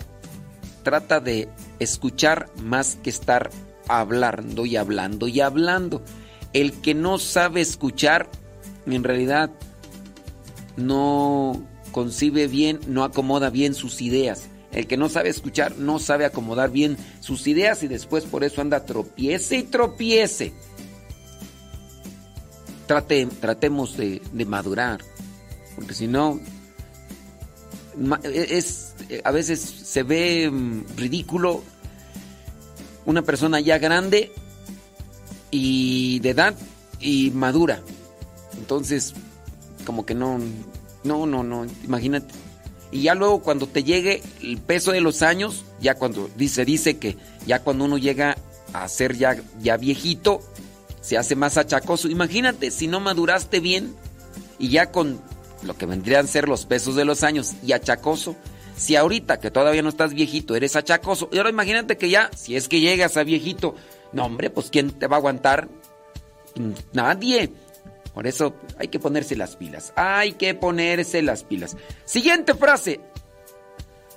Trata 0.83 1.19
de 1.19 1.49
escuchar 1.79 2.49
más 2.61 2.97
que 3.03 3.09
estar 3.09 3.49
hablando 3.87 4.65
y 4.65 4.77
hablando 4.77 5.27
y 5.27 5.41
hablando. 5.41 6.03
El 6.53 6.73
que 6.81 6.93
no 6.93 7.17
sabe 7.17 7.61
escuchar, 7.61 8.29
en 8.85 9.03
realidad 9.03 9.51
no 10.77 11.61
concibe 11.91 12.47
bien, 12.47 12.79
no 12.87 13.03
acomoda 13.03 13.49
bien 13.49 13.73
sus 13.73 14.01
ideas. 14.01 14.47
El 14.71 14.87
que 14.87 14.97
no 14.97 15.09
sabe 15.09 15.29
escuchar 15.29 15.77
no 15.77 15.99
sabe 15.99 16.25
acomodar 16.25 16.71
bien 16.71 16.97
sus 17.19 17.45
ideas 17.47 17.83
y 17.83 17.87
después 17.87 18.23
por 18.23 18.43
eso 18.43 18.61
anda 18.61 18.85
tropiece 18.85 19.57
y 19.57 19.63
tropiece. 19.63 20.53
Trate, 22.87 23.25
tratemos 23.39 23.97
de, 23.97 24.21
de 24.31 24.45
madurar, 24.45 24.99
porque 25.75 25.93
si 25.93 26.07
no, 26.07 26.39
es, 28.23 28.93
a 29.23 29.31
veces 29.31 29.59
se 29.59 30.03
ve 30.03 30.49
mm, 30.49 30.97
ridículo 30.97 31.63
una 33.05 33.21
persona 33.21 33.59
ya 33.59 33.77
grande 33.77 34.31
y 35.49 36.19
de 36.19 36.29
edad 36.29 36.55
y 36.99 37.31
madura. 37.31 37.81
Entonces, 38.57 39.13
como 39.85 40.05
que 40.05 40.13
no, 40.13 40.39
no, 41.03 41.25
no, 41.25 41.43
no, 41.43 41.65
imagínate. 41.83 42.33
Y 42.91 43.03
ya 43.03 43.15
luego 43.15 43.41
cuando 43.41 43.67
te 43.67 43.83
llegue 43.83 44.21
el 44.41 44.57
peso 44.57 44.91
de 44.91 45.01
los 45.01 45.21
años, 45.21 45.65
ya 45.79 45.95
cuando 45.95 46.29
dice, 46.35 46.65
dice 46.65 46.97
que 46.97 47.17
ya 47.45 47.63
cuando 47.63 47.85
uno 47.85 47.97
llega 47.97 48.37
a 48.73 48.87
ser 48.87 49.17
ya, 49.17 49.41
ya 49.61 49.77
viejito, 49.77 50.41
se 51.01 51.17
hace 51.17 51.35
más 51.35 51.57
achacoso. 51.57 52.09
Imagínate 52.09 52.69
si 52.69 52.87
no 52.87 52.99
maduraste 52.99 53.59
bien 53.59 53.95
y 54.59 54.69
ya 54.69 54.91
con 54.91 55.21
lo 55.63 55.77
que 55.77 55.85
vendrían 55.85 56.25
a 56.25 56.27
ser 56.27 56.47
los 56.47 56.65
pesos 56.65 56.95
de 56.95 57.05
los 57.05 57.23
años 57.23 57.53
y 57.63 57.73
achacoso, 57.73 58.35
si 58.75 58.95
ahorita 58.95 59.39
que 59.39 59.51
todavía 59.51 59.81
no 59.81 59.89
estás 59.89 60.13
viejito 60.13 60.55
eres 60.55 60.75
achacoso, 60.75 61.29
y 61.31 61.37
ahora 61.37 61.49
imagínate 61.49 61.97
que 61.97 62.09
ya, 62.09 62.31
si 62.35 62.55
es 62.55 62.67
que 62.67 62.79
llegas 62.79 63.17
a 63.17 63.23
viejito, 63.23 63.75
no 64.11 64.25
hombre, 64.25 64.49
pues 64.49 64.69
¿quién 64.69 64.91
te 64.91 65.07
va 65.07 65.17
a 65.17 65.19
aguantar? 65.19 65.69
Nadie. 66.93 67.51
Por 68.13 68.27
eso 68.27 68.55
hay 68.77 68.89
que 68.89 68.99
ponerse 68.99 69.35
las 69.35 69.55
pilas. 69.55 69.93
Hay 69.95 70.33
que 70.33 70.53
ponerse 70.53 71.21
las 71.21 71.43
pilas. 71.43 71.77
Siguiente 72.05 72.53
frase. 72.55 72.99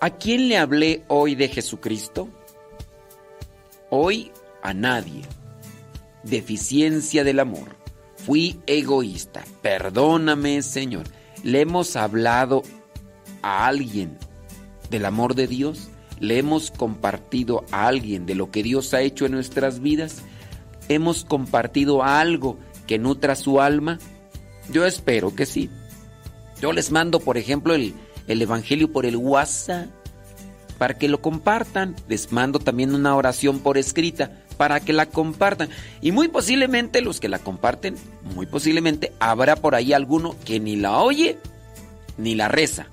¿A 0.01 0.11
quién 0.11 0.49
le 0.49 0.59
hablé 0.59 1.05
hoy 1.09 1.35
de 1.37 1.49
Jesucristo? 1.49 2.29
Hoy 3.91 4.33
a 4.63 4.75
nadie. 4.75 5.23
Deficiencia 6.25 7.23
del 7.23 7.39
amor. 7.39 7.77
Fui 8.17 8.61
egoísta. 8.67 9.45
Perdóname, 9.63 10.63
Señor. 10.63 11.05
Le 11.45 11.61
hemos 11.61 11.95
hablado 11.95 12.63
a 13.43 13.67
alguien 13.67 14.17
del 14.89 15.05
amor 15.05 15.35
de 15.35 15.47
Dios? 15.47 15.91
¿Le 16.19 16.39
hemos 16.39 16.71
compartido 16.71 17.67
a 17.71 17.87
alguien 17.87 18.25
de 18.25 18.35
lo 18.35 18.51
que 18.51 18.63
Dios 18.63 18.95
ha 18.95 19.03
hecho 19.03 19.27
en 19.27 19.33
nuestras 19.33 19.81
vidas? 19.81 20.23
¿Hemos 20.89 21.27
compartido 21.27 22.03
algo 22.03 22.59
que 22.87 22.99
nutra 22.99 23.37
su 23.37 23.61
alma? 23.61 23.99
Yo 24.71 24.87
espero 24.87 25.35
que 25.35 25.45
sí. 25.45 25.69
Yo 26.63 26.73
les 26.73 26.91
mando, 26.91 27.21
por 27.21 27.37
ejemplo, 27.37 27.75
el, 27.75 27.93
el 28.27 28.41
Evangelio 28.41 28.91
por 28.91 29.05
el 29.05 29.17
WhatsApp 29.17 29.89
para 30.79 30.97
que 30.97 31.09
lo 31.09 31.21
compartan. 31.21 31.95
Les 32.09 32.33
mando 32.33 32.59
también 32.59 32.95
una 32.95 33.15
oración 33.17 33.59
por 33.59 33.77
escrita 33.77 34.44
para 34.57 34.81
que 34.81 34.93
la 34.93 35.07
compartan. 35.07 35.69
Y 36.01 36.13
muy 36.13 36.29
posiblemente 36.29 37.01
los 37.01 37.21
que 37.21 37.29
la 37.29 37.39
comparten, 37.39 37.97
muy 38.35 38.47
posiblemente 38.47 39.13
habrá 39.21 39.57
por 39.57 39.75
ahí 39.75 39.93
alguno 39.93 40.37
que 40.45 40.61
ni 40.61 40.77
la 40.77 40.99
oye 40.99 41.39
ni 42.17 42.35
la 42.35 42.49
reza 42.49 42.89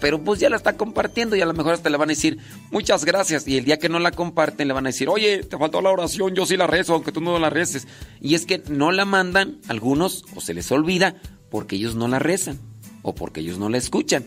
pero 0.00 0.22
pues 0.24 0.40
ya 0.40 0.50
la 0.50 0.56
está 0.56 0.76
compartiendo 0.76 1.36
y 1.36 1.40
a 1.42 1.46
lo 1.46 1.52
mejor 1.52 1.74
hasta 1.74 1.90
le 1.90 1.96
van 1.96 2.08
a 2.08 2.12
decir 2.12 2.38
muchas 2.70 3.04
gracias 3.04 3.46
y 3.46 3.58
el 3.58 3.64
día 3.64 3.78
que 3.78 3.88
no 3.88 3.98
la 3.98 4.10
comparten 4.10 4.66
le 4.66 4.74
van 4.74 4.86
a 4.86 4.88
decir, 4.88 5.08
oye, 5.08 5.44
te 5.44 5.58
faltó 5.58 5.80
la 5.82 5.90
oración, 5.90 6.34
yo 6.34 6.46
sí 6.46 6.56
la 6.56 6.66
rezo, 6.66 6.94
aunque 6.94 7.12
tú 7.12 7.20
no 7.20 7.38
la 7.38 7.50
reces. 7.50 7.86
Y 8.20 8.34
es 8.34 8.46
que 8.46 8.62
no 8.68 8.90
la 8.90 9.04
mandan 9.04 9.58
algunos 9.68 10.24
o 10.34 10.40
se 10.40 10.54
les 10.54 10.72
olvida 10.72 11.16
porque 11.50 11.76
ellos 11.76 11.94
no 11.94 12.08
la 12.08 12.18
rezan 12.18 12.58
o 13.02 13.14
porque 13.14 13.40
ellos 13.40 13.58
no 13.58 13.68
la 13.68 13.78
escuchan. 13.78 14.24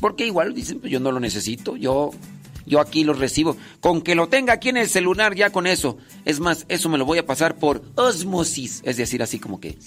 Porque 0.00 0.26
igual 0.26 0.54
dicen, 0.54 0.78
pues 0.78 0.92
yo 0.92 1.00
no 1.00 1.10
lo 1.10 1.20
necesito, 1.20 1.76
yo, 1.76 2.10
yo 2.66 2.80
aquí 2.80 3.04
lo 3.04 3.14
recibo. 3.14 3.56
Con 3.80 4.02
que 4.02 4.14
lo 4.14 4.28
tenga 4.28 4.52
aquí 4.52 4.68
en 4.68 4.76
el 4.76 4.88
celular 4.88 5.34
ya 5.34 5.50
con 5.50 5.66
eso. 5.66 5.98
Es 6.24 6.40
más, 6.40 6.66
eso 6.68 6.88
me 6.88 6.98
lo 6.98 7.04
voy 7.04 7.18
a 7.18 7.26
pasar 7.26 7.56
por 7.56 7.82
osmosis, 7.94 8.82
es 8.84 8.96
decir, 8.96 9.22
así 9.22 9.38
como 9.38 9.60
que 9.60 9.78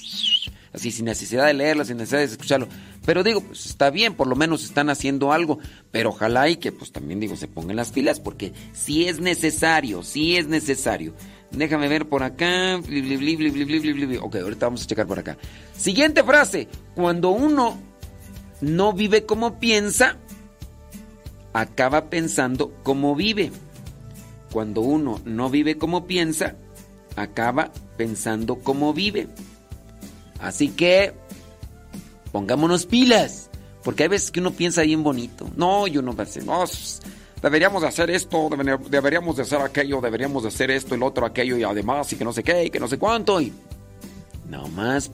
así 0.74 0.92
sin 0.92 1.06
necesidad 1.06 1.48
de 1.48 1.54
leerlo, 1.54 1.84
sin 1.86 1.98
necesidad 1.98 2.20
de 2.20 2.26
escucharlo. 2.26 2.68
Pero 3.06 3.24
digo, 3.24 3.42
pues 3.42 3.66
está 3.66 3.90
bien, 3.90 4.14
por 4.14 4.28
lo 4.28 4.36
menos 4.36 4.64
están 4.64 4.90
haciendo 4.90 5.32
algo, 5.32 5.60
pero 5.92 6.10
ojalá 6.10 6.50
y 6.50 6.58
que 6.58 6.72
pues 6.72 6.92
también 6.92 7.20
digo, 7.20 7.36
se 7.36 7.48
pongan 7.48 7.76
las 7.76 7.92
pilas, 7.92 8.20
porque 8.20 8.54
si 8.74 9.06
es 9.06 9.20
necesario, 9.20 10.04
si 10.04 10.38
es 10.38 10.48
necesario. 10.48 11.14
Déjame 11.52 11.88
ver 11.88 12.08
por 12.08 12.22
acá. 12.22 12.76
Ok, 12.78 14.36
ahorita 14.36 14.66
vamos 14.68 14.84
a 14.84 14.86
checar 14.86 15.08
por 15.08 15.18
acá. 15.18 15.36
Siguiente 15.76 16.24
frase. 16.24 16.68
Cuando 16.94 17.32
uno 17.32 17.80
no 18.62 18.94
vive 18.94 19.26
como 19.26 19.60
piensa, 19.60 20.18
acaba 21.54 22.10
pensando 22.10 22.74
como 22.84 23.16
vive. 23.16 23.52
Cuando 24.52 24.82
uno 24.82 25.22
no 25.26 25.50
vive 25.50 25.78
como 25.78 26.06
piensa, 26.06 26.56
acaba 27.16 27.72
pensando 27.98 28.58
como 28.60 28.94
vive. 28.94 29.28
Así 30.40 30.70
que 30.70 31.14
pongámonos 32.32 32.86
pilas, 32.86 33.50
porque 33.84 34.04
hay 34.04 34.10
veces 34.10 34.32
que 34.32 34.40
uno 34.40 34.52
piensa 34.52 34.84
bien 34.84 35.04
bonito. 35.04 35.50
No, 35.56 35.88
yo 35.88 36.02
no 36.02 36.16
pensé, 36.16 36.42
no, 36.42 36.64
deberíamos 37.42 37.82
de 37.82 37.88
hacer 37.88 38.10
esto, 38.10 38.50
deberíamos 38.90 39.36
de 39.36 39.44
hacer 39.44 39.62
aquello, 39.62 40.02
deberíamos 40.02 40.44
de 40.44 40.50
hacer 40.50 40.72
esto, 40.72 40.96
el 40.96 41.04
otro, 41.04 41.26
aquello 41.26 41.58
y 41.58 41.64
además 41.64 42.12
y 42.14 42.16
que 42.16 42.24
no 42.24 42.34
sé 42.34 42.44
qué 42.44 42.66
y 42.66 42.70
que 42.70 42.80
no 42.80 42.88
sé 42.88 42.98
cuánto 42.98 43.40
y 43.42 43.54
no 44.50 44.68
más 44.70 45.12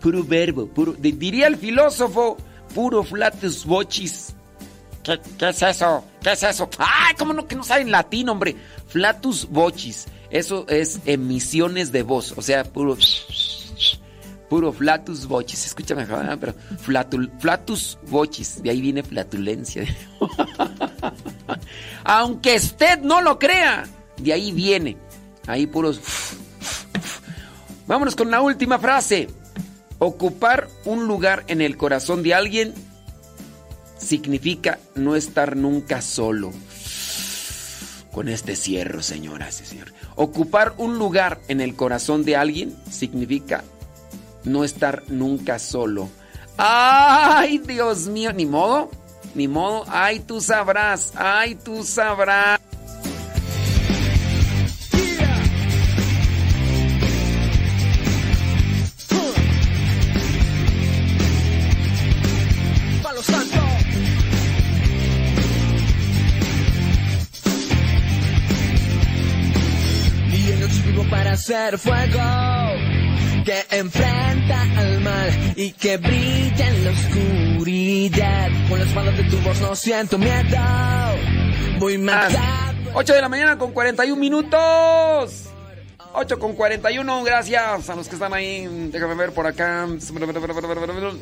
puro 0.00 0.22
verbo, 0.22 0.66
puro 0.66 0.92
diría 0.92 1.46
el 1.46 1.56
filósofo, 1.56 2.36
puro 2.74 3.02
flatus 3.02 3.64
vocis. 3.64 4.34
¿Qué, 5.04 5.20
¿Qué, 5.38 5.48
es 5.50 5.62
eso? 5.62 6.04
¿Qué 6.22 6.32
es 6.32 6.42
eso? 6.42 6.68
¡Ay, 6.78 7.14
cómo 7.18 7.32
no 7.32 7.46
que 7.46 7.54
no 7.54 7.62
saben 7.62 7.90
latín, 7.90 8.28
hombre! 8.28 8.56
Flatus 8.88 9.48
vocis. 9.48 10.06
Eso 10.30 10.66
es 10.68 11.00
emisiones 11.04 11.92
de 11.92 12.02
voz, 12.02 12.34
o 12.36 12.42
sea, 12.42 12.64
puro 12.64 12.96
Puro 14.48 14.72
flatus 14.72 15.26
bochis. 15.26 15.66
Escúchame, 15.66 16.06
pero 16.38 16.54
flatus 17.38 17.98
bochis. 18.08 18.62
De 18.62 18.70
ahí 18.70 18.80
viene 18.80 19.02
flatulencia. 19.02 19.84
Aunque 22.04 22.56
usted 22.56 23.00
no 23.00 23.22
lo 23.22 23.38
crea, 23.38 23.84
de 24.18 24.32
ahí 24.32 24.52
viene. 24.52 24.96
Ahí 25.46 25.66
puros. 25.66 26.00
Vámonos 27.86 28.14
con 28.16 28.30
la 28.30 28.40
última 28.40 28.78
frase. 28.78 29.28
Ocupar 29.98 30.68
un 30.84 31.06
lugar 31.06 31.44
en 31.48 31.60
el 31.60 31.76
corazón 31.76 32.22
de 32.22 32.34
alguien 32.34 32.74
significa 33.96 34.78
no 34.94 35.16
estar 35.16 35.56
nunca 35.56 36.02
solo. 36.02 36.52
Con 38.12 38.28
este 38.28 38.54
cierro, 38.54 39.02
señoras 39.02 39.60
y 39.60 39.66
señores. 39.66 39.94
Ocupar 40.14 40.74
un 40.78 40.98
lugar 40.98 41.40
en 41.48 41.60
el 41.60 41.74
corazón 41.74 42.24
de 42.24 42.36
alguien 42.36 42.76
significa 42.90 43.64
no 44.44 44.62
estar 44.62 45.02
nunca 45.08 45.58
solo. 45.58 46.08
¡Ay, 46.56 47.58
Dios 47.58 48.06
mío! 48.06 48.32
Ni 48.32 48.46
modo, 48.46 48.90
ni 49.34 49.48
modo. 49.48 49.84
¡Ay, 49.88 50.20
tú 50.20 50.40
sabrás! 50.40 51.12
¡Ay, 51.16 51.56
tú 51.56 51.82
sabrás! 51.82 52.60
Ser 71.54 71.78
fuego 71.78 72.20
que 73.44 73.64
enfrenta 73.70 74.62
al 74.76 75.00
mal 75.00 75.52
y 75.54 75.70
que 75.70 75.98
brilla 75.98 76.68
en 76.68 76.84
la 76.84 76.90
oscuridad. 76.90 78.48
Con 78.68 78.80
las 78.80 78.92
manos 78.92 79.16
de 79.16 79.22
tu 79.24 79.36
voz 79.38 79.60
no 79.60 79.76
siento 79.76 80.18
miedo. 80.18 80.58
Voy 81.78 81.96
más. 81.98 82.34
8 82.92 83.14
de 83.14 83.20
la 83.20 83.28
mañana 83.28 83.56
con 83.56 83.70
41 83.70 84.20
minutos. 84.20 85.44
8 86.14 86.38
con 86.40 86.54
41, 86.54 87.22
gracias 87.22 87.88
a 87.88 87.94
los 87.94 88.08
que 88.08 88.16
están 88.16 88.34
ahí. 88.34 88.88
Déjame 88.90 89.14
ver 89.14 89.30
por 89.30 89.46
acá. 89.46 89.86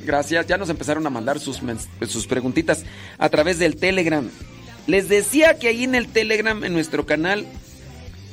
Gracias. 0.07 0.47
Ya 0.47 0.57
nos 0.57 0.71
empezaron 0.71 1.07
a 1.07 1.11
mandar 1.11 1.41
sus, 1.41 1.61
sus 2.09 2.27
preguntitas 2.27 2.85
a 3.19 3.29
través 3.29 3.59
del 3.59 3.77
Telegram. 3.77 4.27
Les 4.87 5.11
decía 5.11 5.59
que 5.59 5.69
ahí 5.69 5.85
en 5.85 5.95
el 5.95 6.09
Telegram, 6.09 6.65
en 6.65 6.73
nuestro 6.73 7.05
canal, 7.05 7.47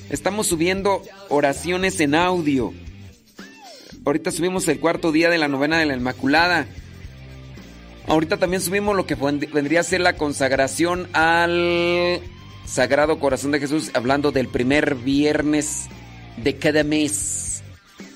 estamos 0.10 0.48
subiendo 0.48 1.02
oraciones 1.30 2.00
en 2.00 2.16
audio. 2.16 2.74
Ahorita 4.06 4.32
subimos 4.32 4.68
el 4.68 4.80
cuarto 4.80 5.12
día 5.12 5.30
de 5.30 5.38
la 5.38 5.48
novena 5.48 5.78
de 5.78 5.86
la 5.86 5.96
Inmaculada. 5.96 6.68
Ahorita 8.08 8.38
también 8.38 8.62
subimos 8.62 8.96
lo 8.96 9.06
que 9.06 9.16
vendría 9.16 9.82
a 9.82 9.84
ser 9.84 10.02
la 10.02 10.18
consagración 10.18 11.08
al 11.14 12.22
Sagrado 12.66 13.20
Corazón 13.20 13.52
de 13.52 13.60
Jesús, 13.60 13.92
hablando 13.94 14.32
del 14.32 14.48
primer 14.48 14.96
viernes 14.96 15.88
de 16.38 16.56
cada 16.58 16.84
mes. 16.84 17.62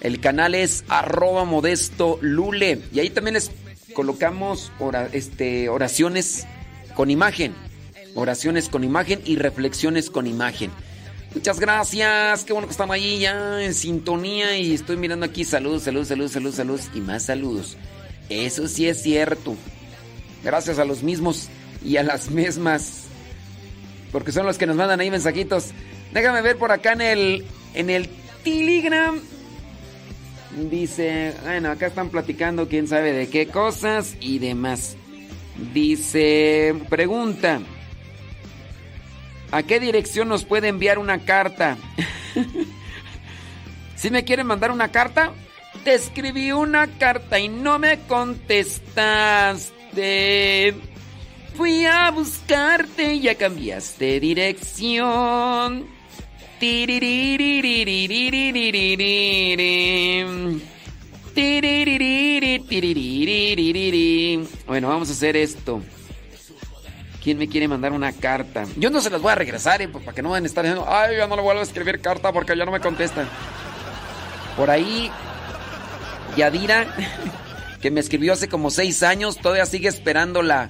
El 0.01 0.19
canal 0.19 0.55
es 0.55 0.83
arroba 0.87 1.45
modesto 1.45 2.17
lule. 2.21 2.81
Y 2.91 2.99
ahí 2.99 3.09
también 3.09 3.35
les 3.35 3.51
colocamos 3.93 4.71
este, 5.11 5.69
oraciones 5.69 6.47
con 6.95 7.11
imagen. 7.11 7.53
Oraciones 8.15 8.69
con 8.69 8.83
imagen 8.83 9.21
y 9.25 9.35
reflexiones 9.35 10.09
con 10.09 10.27
imagen. 10.27 10.71
Muchas 11.35 11.59
gracias. 11.59 12.43
Qué 12.43 12.53
bueno 12.53 12.67
que 12.67 12.71
están 12.71 12.91
ahí 12.91 13.19
ya 13.19 13.63
en 13.63 13.73
sintonía. 13.73 14.57
Y 14.57 14.73
estoy 14.73 14.97
mirando 14.97 15.25
aquí. 15.25 15.43
Saludos, 15.43 15.83
saludos, 15.83 16.07
saludos, 16.07 16.31
saludos, 16.31 16.55
saludos. 16.55 16.89
Y 16.93 17.01
más 17.01 17.23
saludos. 17.23 17.77
Eso 18.29 18.67
sí 18.67 18.87
es 18.87 19.01
cierto. 19.01 19.55
Gracias 20.43 20.77
a 20.79 20.85
los 20.85 21.01
mismos 21.03 21.49
y 21.83 21.97
a 21.97 22.03
las 22.03 22.29
mismas. 22.29 23.05
Porque 24.11 24.31
son 24.31 24.45
los 24.45 24.57
que 24.57 24.67
nos 24.67 24.75
mandan 24.75 24.99
ahí 24.99 25.09
mensajitos. 25.09 25.71
Déjame 26.13 26.41
ver 26.41 26.57
por 26.57 26.71
acá 26.71 26.93
en 26.93 27.01
el. 27.01 27.45
En 27.73 27.89
el 27.89 28.09
Telegram. 28.43 29.19
Dice. 30.69 31.33
Bueno, 31.43 31.71
acá 31.71 31.87
están 31.87 32.09
platicando 32.09 32.67
quién 32.67 32.87
sabe 32.87 33.11
de 33.11 33.27
qué 33.27 33.47
cosas 33.47 34.15
y 34.19 34.37
demás. 34.37 34.95
Dice. 35.73 36.75
Pregunta. 36.89 37.59
¿A 39.53 39.61
qué 39.61 39.79
dirección 39.79 40.29
nos 40.29 40.45
puede 40.45 40.67
enviar 40.67 40.97
una 40.97 41.19
carta? 41.19 41.77
si 43.95 44.09
me 44.09 44.23
quieren 44.23 44.47
mandar 44.47 44.71
una 44.71 44.87
carta, 44.87 45.31
te 45.83 45.93
escribí 45.93 46.51
una 46.51 46.87
carta 46.87 47.37
y 47.37 47.49
no 47.49 47.77
me 47.77 47.99
contestaste. 48.07 50.73
Fui 51.55 51.85
a 51.85 52.09
buscarte 52.09 53.13
y 53.13 53.21
ya 53.21 53.35
cambiaste 53.35 54.19
dirección. 54.19 55.85
Bueno, 64.65 64.87
vamos 64.87 65.09
a 65.09 65.11
hacer 65.11 65.37
esto. 65.37 65.83
¿Quién 67.23 67.37
me 67.37 67.47
quiere 67.47 67.69
mandar 67.69 67.93
una 67.93 68.11
carta? 68.11 68.65
Yo 68.75 68.89
no 68.89 68.99
se 68.99 69.09
las 69.09 69.21
voy 69.21 69.31
a 69.31 69.35
regresar, 69.35 69.81
¿eh? 69.81 69.87
para 69.87 70.11
que 70.11 70.21
no 70.21 70.31
van 70.31 70.43
a 70.43 70.45
estar 70.45 70.61
diciendo, 70.61 70.85
ay, 70.89 71.15
ya 71.15 71.25
no 71.25 71.37
le 71.37 71.41
vuelvo 71.41 71.61
a 71.61 71.63
escribir 71.63 72.01
carta 72.01 72.33
porque 72.33 72.57
ya 72.57 72.65
no 72.65 72.71
me 72.71 72.81
contestan. 72.81 73.29
Por 74.57 74.69
ahí, 74.69 75.09
Yadira, 76.35 76.85
que 77.81 77.91
me 77.91 78.01
escribió 78.01 78.33
hace 78.33 78.49
como 78.49 78.69
seis 78.69 79.03
años, 79.03 79.37
todavía 79.37 79.65
sigue 79.65 79.87
esperando 79.87 80.41
la, 80.41 80.69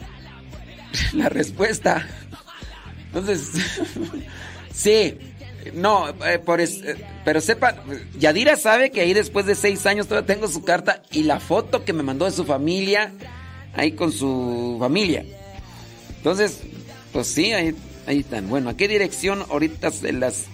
la 1.13 1.27
respuesta. 1.29 2.07
Entonces, 3.07 3.49
sí, 4.71 5.17
no, 5.73 6.09
eh, 6.09 6.37
por 6.37 6.61
eh, 6.61 6.67
pero 7.25 7.41
sepa, 7.41 7.77
Yadira 8.19 8.57
sabe 8.57 8.91
que 8.91 9.01
ahí 9.01 9.13
después 9.13 9.47
de 9.47 9.55
seis 9.55 9.87
años 9.87 10.07
todavía 10.07 10.35
tengo 10.35 10.47
su 10.47 10.63
carta 10.63 11.01
y 11.11 11.23
la 11.23 11.39
foto 11.39 11.83
que 11.83 11.93
me 11.93 12.03
mandó 12.03 12.25
de 12.25 12.31
su 12.31 12.45
familia, 12.45 13.11
ahí 13.73 13.93
con 13.93 14.11
su 14.11 14.77
familia. 14.79 15.25
Entonces, 16.23 16.61
pues 17.11 17.27
sí, 17.27 17.51
ahí, 17.51 17.75
ahí 18.07 18.19
están. 18.21 18.47
Bueno, 18.47 18.69
¿a 18.69 18.77
qué 18.77 18.87
dirección 18.87 19.43
ahorita 19.49 19.91
se 19.91 20.13
las... 20.13 20.45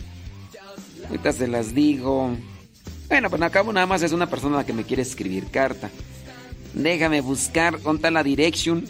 Ahorita 1.06 1.32
se 1.32 1.48
las 1.48 1.76
digo. 1.76 2.36
Bueno, 3.08 3.30
pues 3.30 3.40
acabo 3.44 3.72
nada 3.72 3.86
más 3.86 4.02
es 4.02 4.12
una 4.12 4.28
persona 4.28 4.66
que 4.66 4.74
me 4.74 4.84
quiere 4.84 5.04
escribir 5.04 5.46
carta. 5.52 5.92
Déjame 6.74 7.22
buscar, 7.22 7.80
¿dónde 7.84 8.10
la 8.10 8.24
dirección? 8.24 8.84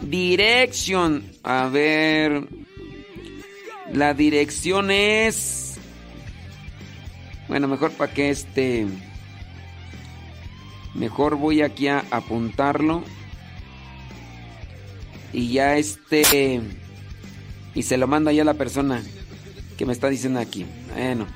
Dirección. 0.00 1.24
A 1.42 1.66
ver. 1.66 2.46
La 3.92 4.14
dirección 4.14 4.92
es... 4.92 5.74
Bueno, 7.48 7.66
mejor 7.66 7.90
para 7.90 8.14
que 8.14 8.30
este... 8.30 8.86
Mejor 10.94 11.34
voy 11.34 11.62
aquí 11.62 11.88
a 11.88 12.04
apuntarlo 12.12 13.02
y 15.32 15.52
ya 15.52 15.76
este 15.76 16.60
y 17.74 17.82
se 17.82 17.96
lo 17.96 18.06
mando 18.06 18.30
ya 18.30 18.42
a 18.42 18.46
la 18.46 18.54
persona 18.54 19.02
que 19.76 19.84
me 19.84 19.92
está 19.92 20.08
diciendo 20.08 20.40
aquí. 20.40 20.66
Bueno. 20.94 21.26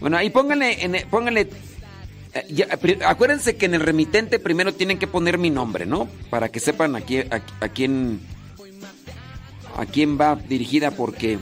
Bueno, 0.00 0.16
ahí 0.16 0.30
pónganle 0.30 0.84
en, 0.84 0.96
pónganle 1.08 1.48
eh, 2.34 2.68
acuérdense 3.04 3.56
que 3.56 3.66
en 3.66 3.74
el 3.74 3.80
remitente 3.80 4.38
primero 4.38 4.72
tienen 4.74 4.98
que 4.98 5.06
poner 5.06 5.38
mi 5.38 5.50
nombre, 5.50 5.86
¿no? 5.86 6.08
Para 6.30 6.50
que 6.50 6.60
sepan 6.60 6.94
a 6.94 7.00
quién 7.00 7.28
a, 7.32 7.68
quién 7.68 8.20
a 9.76 9.86
quién 9.86 10.20
va 10.20 10.36
dirigida 10.36 10.90
porque 10.90 11.38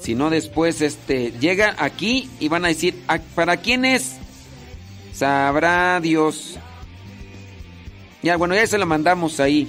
si 0.00 0.14
no 0.14 0.30
después 0.30 0.80
este 0.80 1.32
llega 1.40 1.74
aquí 1.78 2.28
y 2.40 2.48
van 2.48 2.64
a 2.64 2.68
decir, 2.68 3.00
¿para 3.34 3.56
quién 3.56 3.84
es? 3.84 4.16
Sabrá 5.12 6.00
Dios. 6.00 6.58
Ya, 8.22 8.36
bueno, 8.36 8.54
ya 8.54 8.66
se 8.66 8.78
lo 8.78 8.86
mandamos 8.86 9.40
ahí. 9.40 9.68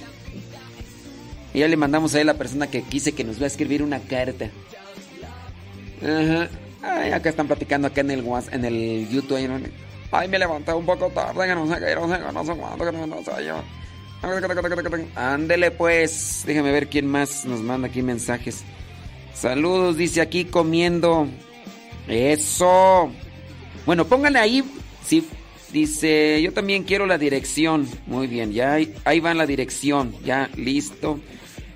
Y 1.54 1.60
ya 1.60 1.68
le 1.68 1.76
mandamos 1.76 2.14
a 2.14 2.24
la 2.24 2.34
persona 2.34 2.66
que 2.66 2.82
quise 2.82 3.12
que 3.12 3.24
nos 3.24 3.40
va 3.40 3.44
a 3.44 3.46
escribir 3.46 3.82
una 3.82 4.00
carta. 4.00 4.50
Ajá. 6.02 6.48
Ay, 6.82 7.12
acá 7.12 7.30
están 7.30 7.46
platicando 7.46 7.88
acá 7.88 8.02
en 8.02 8.10
el 8.10 8.24
en 8.52 8.64
el 8.64 9.08
YouTube. 9.08 9.70
Ay, 10.10 10.28
me 10.28 10.38
levanté 10.38 10.72
un 10.74 10.84
poco 10.84 11.08
tarde, 11.08 11.54
no 11.54 11.66
sé 11.66 11.80
qué, 11.80 11.94
no 11.94 12.08
sé, 12.08 12.18
no 12.32 12.44
sé. 12.44 12.52
Ándele 15.14 15.70
pues, 15.70 16.44
déjame 16.46 16.72
ver 16.72 16.88
quién 16.88 17.06
más 17.06 17.44
nos 17.44 17.60
manda 17.60 17.88
aquí 17.88 18.02
mensajes. 18.02 18.62
Saludos, 19.34 19.96
dice 19.96 20.20
aquí 20.20 20.44
comiendo. 20.44 21.26
Eso. 22.08 23.10
Bueno, 23.86 24.06
pónganle 24.06 24.38
ahí, 24.38 24.64
sí, 25.04 25.26
dice, 25.72 26.40
yo 26.42 26.52
también 26.52 26.84
quiero 26.84 27.06
la 27.06 27.18
dirección. 27.18 27.86
Muy 28.06 28.26
bien, 28.26 28.52
ya 28.52 28.74
ahí, 28.74 28.94
ahí 29.04 29.20
va 29.20 29.34
la 29.34 29.46
dirección, 29.46 30.14
ya 30.24 30.48
listo. 30.56 31.20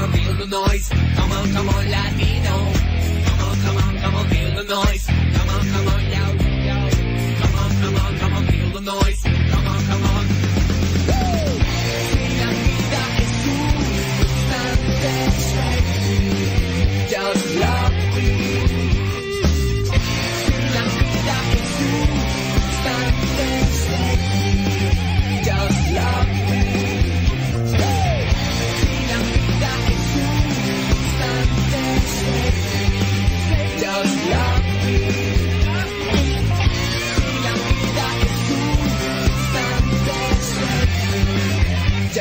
come 0.00 0.12
on, 0.12 0.18
feel 0.18 0.34
the 0.34 0.46
noise. 0.46 0.88
Come 0.88 1.32
on, 1.32 1.52
come 1.52 1.68
on, 1.68 1.90
Latino. 1.90 2.56
Come 3.26 3.48
on, 3.48 3.56
come 3.60 3.76
on, 3.76 3.98
come 3.98 4.14
on, 4.14 4.28
feel 4.28 4.54
the 4.54 4.64
noise. 4.64 5.06
Come 5.06 5.48
on, 5.48 5.66
come 5.66 5.88
on. 5.88 5.99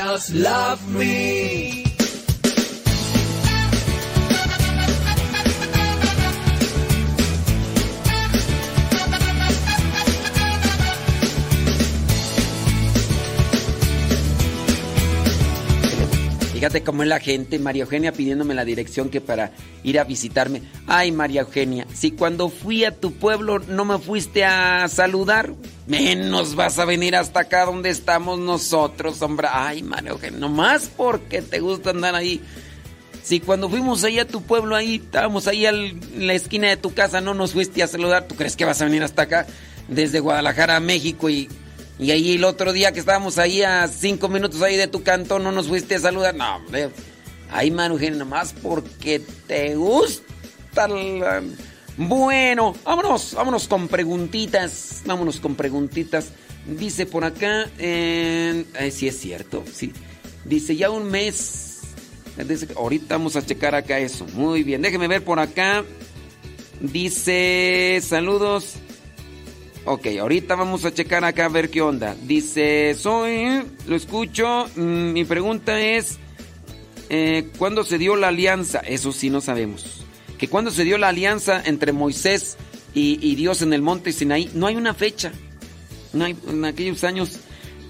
else 0.10 0.34
love 0.34 0.82
me. 0.92 1.69
Fíjate 16.60 16.84
cómo 16.84 17.04
es 17.04 17.08
la 17.08 17.22
gente, 17.22 17.58
María 17.58 17.84
Eugenia 17.84 18.12
pidiéndome 18.12 18.54
la 18.54 18.66
dirección 18.66 19.08
que 19.08 19.22
para 19.22 19.54
ir 19.82 19.98
a 19.98 20.04
visitarme. 20.04 20.62
Ay, 20.88 21.14
María 21.14 21.40
Eugenia, 21.40 21.88
si 21.94 22.12
cuando 22.12 22.50
fui 22.50 22.84
a 22.84 22.92
tu 22.92 23.14
pueblo 23.14 23.60
no 23.60 23.86
me 23.86 23.98
fuiste 23.98 24.44
a 24.44 24.86
saludar, 24.90 25.54
menos 25.88 26.56
vas 26.56 26.78
a 26.78 26.84
venir 26.84 27.16
hasta 27.16 27.40
acá 27.40 27.66
donde 27.66 27.90
estamos 27.90 28.40
nosotros, 28.40 29.22
hombre. 29.22 29.48
Ay, 29.50 29.84
María 29.84 30.10
Eugenia, 30.10 30.38
nomás 30.38 30.92
porque 30.98 31.42
te 31.42 31.62
gusta 31.62 31.92
andar 31.92 32.14
ahí. 32.14 32.42
Si 33.24 33.40
cuando 33.40 33.70
fuimos 33.70 34.04
ahí 34.04 34.20
a 34.20 34.28
tu 34.28 34.42
pueblo, 34.42 34.76
ahí 34.76 34.96
estábamos 34.96 35.48
ahí 35.48 35.66
en 35.66 36.28
la 36.28 36.34
esquina 36.34 36.68
de 36.68 36.76
tu 36.76 36.94
casa, 36.94 37.22
no 37.22 37.34
nos 37.34 37.54
fuiste 37.54 37.82
a 37.84 37.88
saludar, 37.88 38.28
¿tú 38.28 38.36
crees 38.36 38.58
que 38.58 38.66
vas 38.66 38.82
a 38.82 38.84
venir 38.84 39.02
hasta 39.02 39.22
acá 39.22 39.48
desde 39.88 40.20
Guadalajara 40.20 40.76
a 40.76 40.82
México 40.82 41.30
y, 41.30 41.48
y 42.00 42.12
ahí 42.12 42.36
el 42.36 42.46
otro 42.46 42.72
día 42.72 42.94
que 42.94 43.02
estábamos 43.02 43.38
ahí 43.38 43.62
a 43.62 43.88
cinco 43.90 44.30
minutos 44.30 44.62
ahí 44.62 44.78
de 44.78 44.88
tu 44.88 45.04
cantón 45.04 45.44
no 45.44 45.52
nos 45.52 45.68
fuiste 45.68 45.96
a 45.96 46.00
saludar? 46.00 46.34
No, 46.34 46.56
hombre. 46.56 46.90
Ay, 47.52 47.70
Eugenia, 47.70 48.20
nomás 48.20 48.54
porque 48.54 49.22
te 49.48 49.76
gusta 49.76 50.88
Bueno, 51.98 52.74
vámonos, 52.86 53.34
vámonos 53.34 53.68
con 53.68 53.90
preguntitas, 53.90 55.02
vámonos 55.06 55.42
con 55.42 55.56
preguntitas. 55.56 56.32
Dice 56.66 57.06
por 57.06 57.26
acá, 57.26 57.70
eh, 57.78 58.64
sí 58.92 59.08
es 59.08 59.20
cierto, 59.20 59.66
sí. 59.74 59.92
Dice 60.46 60.76
ya 60.78 60.90
un 60.90 61.12
mes. 61.12 61.82
Ahorita 62.78 63.18
vamos 63.18 63.36
a 63.36 63.46
checar 63.46 63.76
acá 63.76 64.00
eso. 64.00 64.26
Muy 64.34 64.64
bien, 64.64 64.82
déjeme 64.82 65.10
ver 65.10 65.24
por 65.24 65.40
acá. 65.40 65.84
Dice, 66.80 68.00
saludos. 68.02 68.76
Ok, 69.92 70.06
ahorita 70.22 70.54
vamos 70.54 70.86
a 70.86 70.94
checar 70.94 71.26
acá 71.26 71.46
a 71.46 71.50
ver 71.50 71.72
qué 71.72 71.82
onda. 71.82 72.16
Dice, 72.22 72.94
soy, 72.96 73.64
lo 73.88 73.96
escucho. 73.96 74.68
mm, 74.76 75.14
Mi 75.14 75.26
pregunta 75.26 75.82
es, 75.82 76.20
eh, 77.10 77.50
¿cuándo 77.58 77.84
se 77.84 77.98
dio 77.98 78.16
la 78.16 78.28
alianza? 78.28 78.80
Eso 78.82 79.12
sí 79.12 79.32
no 79.32 79.42
sabemos. 79.42 80.06
Que 80.38 80.48
cuando 80.48 80.70
se 80.70 80.84
dio 80.84 81.00
la 81.00 81.08
alianza 81.08 81.60
entre 81.66 81.92
Moisés 81.92 82.56
y, 82.94 83.34
Dios 83.34 83.64
en 83.64 83.74
el 83.74 83.82
monte 83.82 84.12
Sinaí, 84.12 84.52
no 84.54 84.68
hay 84.68 84.76
una 84.76 84.94
fecha. 84.94 85.32
No 86.14 86.26
hay, 86.26 86.38
en 86.48 86.66
aquellos 86.66 87.04
años, 87.04 87.40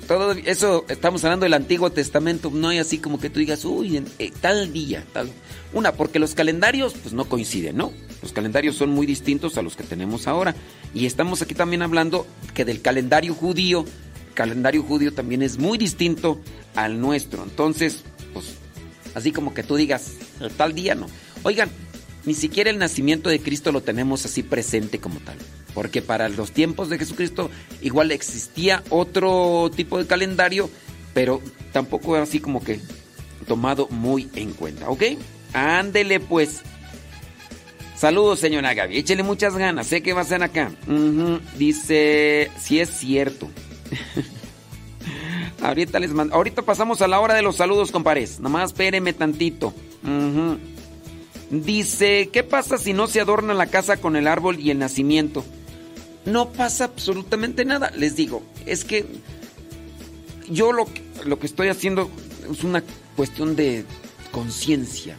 todo 0.07 0.31
eso, 0.31 0.85
estamos 0.87 1.25
hablando 1.25 1.43
del 1.43 1.53
Antiguo 1.53 1.89
Testamento, 1.91 2.49
no 2.53 2.69
hay 2.69 2.77
así 2.77 2.99
como 2.99 3.19
que 3.19 3.29
tú 3.29 3.39
digas, 3.41 3.65
uy, 3.65 3.97
en- 3.97 4.07
eh, 4.19 4.31
tal 4.39 4.71
día, 4.71 5.03
tal. 5.11 5.29
Una, 5.71 5.93
porque 5.93 6.19
los 6.19 6.33
calendarios, 6.33 6.93
pues 6.93 7.13
no 7.13 7.25
coinciden, 7.25 7.77
¿no? 7.77 7.93
Los 8.21 8.33
calendarios 8.33 8.75
son 8.75 8.89
muy 8.89 9.05
distintos 9.05 9.57
a 9.57 9.61
los 9.61 9.75
que 9.75 9.83
tenemos 9.83 10.27
ahora. 10.27 10.55
Y 10.93 11.05
estamos 11.05 11.41
aquí 11.41 11.53
también 11.53 11.81
hablando 11.81 12.25
que 12.53 12.65
del 12.65 12.81
calendario 12.81 13.33
judío, 13.33 13.85
el 14.27 14.33
calendario 14.33 14.81
judío 14.83 15.13
también 15.13 15.43
es 15.43 15.57
muy 15.57 15.77
distinto 15.77 16.41
al 16.75 16.99
nuestro. 16.99 17.43
Entonces, 17.43 18.03
pues, 18.33 18.45
así 19.13 19.31
como 19.31 19.53
que 19.53 19.63
tú 19.63 19.75
digas, 19.75 20.13
"Eh, 20.41 20.49
tal 20.57 20.73
día, 20.73 20.95
no. 20.95 21.07
Oigan, 21.43 21.69
ni 22.25 22.33
siquiera 22.33 22.69
el 22.69 22.79
nacimiento 22.79 23.29
de 23.29 23.39
Cristo 23.39 23.71
lo 23.71 23.81
tenemos 23.81 24.25
así 24.25 24.43
presente 24.43 24.99
como 24.99 25.19
tal. 25.19 25.37
Porque 25.73 26.01
para 26.01 26.29
los 26.29 26.51
tiempos 26.51 26.89
de 26.89 26.97
Jesucristo 26.97 27.49
igual 27.81 28.11
existía 28.11 28.83
otro 28.89 29.71
tipo 29.75 29.97
de 29.97 30.07
calendario, 30.07 30.69
pero 31.13 31.41
tampoco 31.71 32.15
así 32.15 32.39
como 32.39 32.63
que 32.63 32.79
tomado 33.47 33.87
muy 33.89 34.29
en 34.35 34.51
cuenta, 34.51 34.89
¿ok? 34.89 35.03
Ándele 35.53 36.19
pues. 36.19 36.61
Saludos, 37.95 38.39
señora 38.39 38.73
Gaby. 38.73 38.97
Échele 38.97 39.23
muchas 39.23 39.55
ganas. 39.57 39.87
Sé 39.87 40.01
que 40.01 40.13
va 40.13 40.21
a 40.21 40.25
ser 40.25 40.41
acá. 40.43 40.71
Dice, 41.57 42.49
si 42.59 42.79
es 42.79 42.89
cierto. 42.89 43.49
ahorita 45.61 45.99
les 45.99 46.11
mando. 46.11 46.35
Ahorita 46.35 46.61
pasamos 46.61 47.01
a 47.01 47.07
la 47.07 47.19
hora 47.19 47.33
de 47.33 47.41
los 47.41 47.57
saludos, 47.57 47.91
compares. 47.91 48.39
Nomás 48.39 48.71
espéreme 48.71 49.11
tantito. 49.13 49.73
Dice, 51.51 52.29
¿qué 52.31 52.43
pasa 52.43 52.77
si 52.77 52.93
no 52.93 53.07
se 53.07 53.19
adorna 53.21 53.53
la 53.53 53.65
casa 53.67 53.97
con 53.97 54.15
el 54.15 54.27
árbol 54.27 54.59
y 54.59 54.69
el 54.71 54.79
nacimiento? 54.79 55.43
No 56.25 56.51
pasa 56.51 56.85
absolutamente 56.85 57.65
nada. 57.65 57.91
Les 57.97 58.15
digo, 58.15 58.43
es 58.65 58.85
que 58.85 59.05
yo 60.47 60.71
lo, 60.71 60.85
que- 60.85 61.01
lo 61.25 61.39
que 61.39 61.47
estoy 61.47 61.69
haciendo 61.69 62.09
es 62.51 62.63
una 62.63 62.83
cuestión 63.15 63.55
de 63.55 63.83
conciencia. 64.31 65.17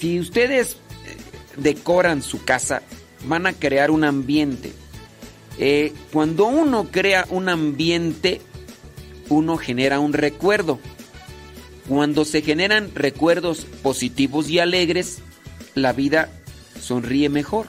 Si 0.00 0.18
ustedes 0.18 0.72
eh, 0.72 1.16
decoran 1.58 2.22
su 2.22 2.42
casa, 2.42 2.80
van 3.26 3.46
a 3.46 3.52
crear 3.52 3.90
un 3.90 4.04
ambiente. 4.04 4.72
Eh, 5.58 5.92
cuando 6.10 6.46
uno 6.46 6.88
crea 6.90 7.26
un 7.28 7.50
ambiente, 7.50 8.40
uno 9.28 9.58
genera 9.58 10.00
un 10.00 10.14
recuerdo. 10.14 10.80
Cuando 11.86 12.24
se 12.24 12.40
generan 12.40 12.92
recuerdos 12.94 13.66
positivos 13.82 14.48
y 14.48 14.58
alegres, 14.58 15.18
la 15.74 15.92
vida 15.92 16.30
sonríe 16.80 17.28
mejor. 17.28 17.66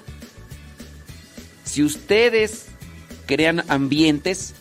Si 1.65 1.83
ustedes 1.83 2.67
crean 3.25 3.63
ambientes, 3.67 4.53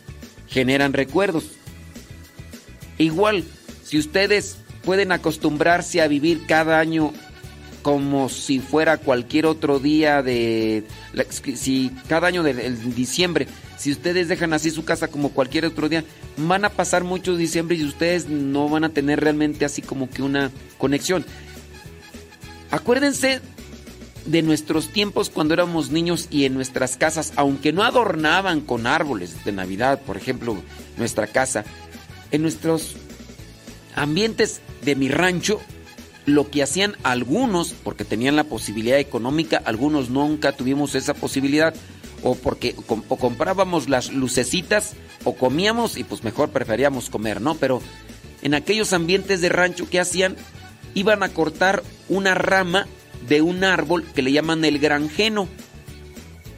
generan 0.49 0.93
recuerdos. 0.93 1.45
Igual, 2.99 3.45
si 3.85 3.97
ustedes 3.97 4.57
pueden 4.83 5.13
acostumbrarse 5.13 6.01
a 6.01 6.09
vivir 6.09 6.47
cada 6.47 6.81
año 6.81 7.13
como 7.83 8.29
si 8.29 8.59
fuera 8.59 8.99
cualquier 8.99 9.47
otro 9.47 9.79
día 9.79 10.23
de 10.23 10.85
si 11.55 11.91
cada 12.09 12.29
año 12.29 12.43
de 12.43 12.71
diciembre 12.95 13.47
si 13.79 13.91
ustedes 13.91 14.29
dejan 14.29 14.53
así 14.53 14.71
su 14.71 14.85
casa 14.85 15.09
como 15.09 15.31
cualquier 15.31 15.65
otro 15.65 15.89
día 15.89 16.05
van 16.37 16.65
a 16.65 16.71
pasar 16.71 17.05
muchos 17.05 17.39
diciembre 17.39 17.77
y 17.77 17.85
ustedes 17.85 18.29
no 18.29 18.69
van 18.69 18.85
a 18.85 18.91
tener 18.91 19.21
realmente 19.21 19.65
así 19.65 19.83
como 19.83 20.11
que 20.11 20.23
una 20.23 20.51
conexión. 20.79 21.25
Acuérdense 22.71 23.41
de 24.27 24.43
nuestros 24.43 24.91
tiempos 24.91 25.31
cuando 25.31 25.55
éramos 25.55 25.91
niños 25.91 26.29
y 26.31 26.45
en 26.45 26.55
nuestras 26.55 26.97
casas 26.99 27.33
aunque 27.37 27.73
no 27.73 27.83
adornaban 27.83 28.61
con 28.61 28.87
árboles 28.87 29.45
de 29.45 29.53
navidad 29.53 30.03
por 30.03 30.19
ejemplo 30.19 30.63
nuestra 30.99 31.27
casa 31.27 31.65
en 32.31 32.43
nuestros 32.43 32.97
ambientes 33.95 34.61
de 34.83 34.97
mi 34.97 35.09
rancho, 35.09 35.61
lo 36.31 36.51
que 36.51 36.63
hacían 36.63 36.97
algunos, 37.03 37.73
porque 37.73 38.05
tenían 38.05 38.37
la 38.37 38.45
posibilidad 38.45 38.99
económica, 38.99 39.63
algunos 39.65 40.11
nunca 40.11 40.53
tuvimos 40.53 40.95
esa 40.95 41.15
posibilidad, 41.15 41.75
o 42.23 42.35
porque 42.35 42.75
o 42.87 43.17
comprábamos 43.17 43.89
las 43.89 44.13
lucecitas, 44.13 44.95
o 45.25 45.35
comíamos 45.35 45.97
y 45.97 46.05
pues 46.05 46.25
mejor 46.25 46.51
preferíamos 46.51 47.11
comer, 47.11 47.41
¿no? 47.41 47.55
Pero 47.55 47.81
en 48.43 48.55
aquellos 48.55 48.93
ambientes 48.93 49.41
de 49.41 49.49
rancho, 49.49 49.89
¿qué 49.91 50.01
hacían? 50.01 50.37
Iban 50.95 51.23
a 51.23 51.29
cortar 51.29 51.83
una 52.09 52.35
rama 52.35 52.87
de 53.29 53.43
un 53.43 53.65
árbol 53.65 54.05
que 54.15 54.23
le 54.23 54.33
llaman 54.33 54.65
el 54.65 54.79
granjeno. 54.79 55.49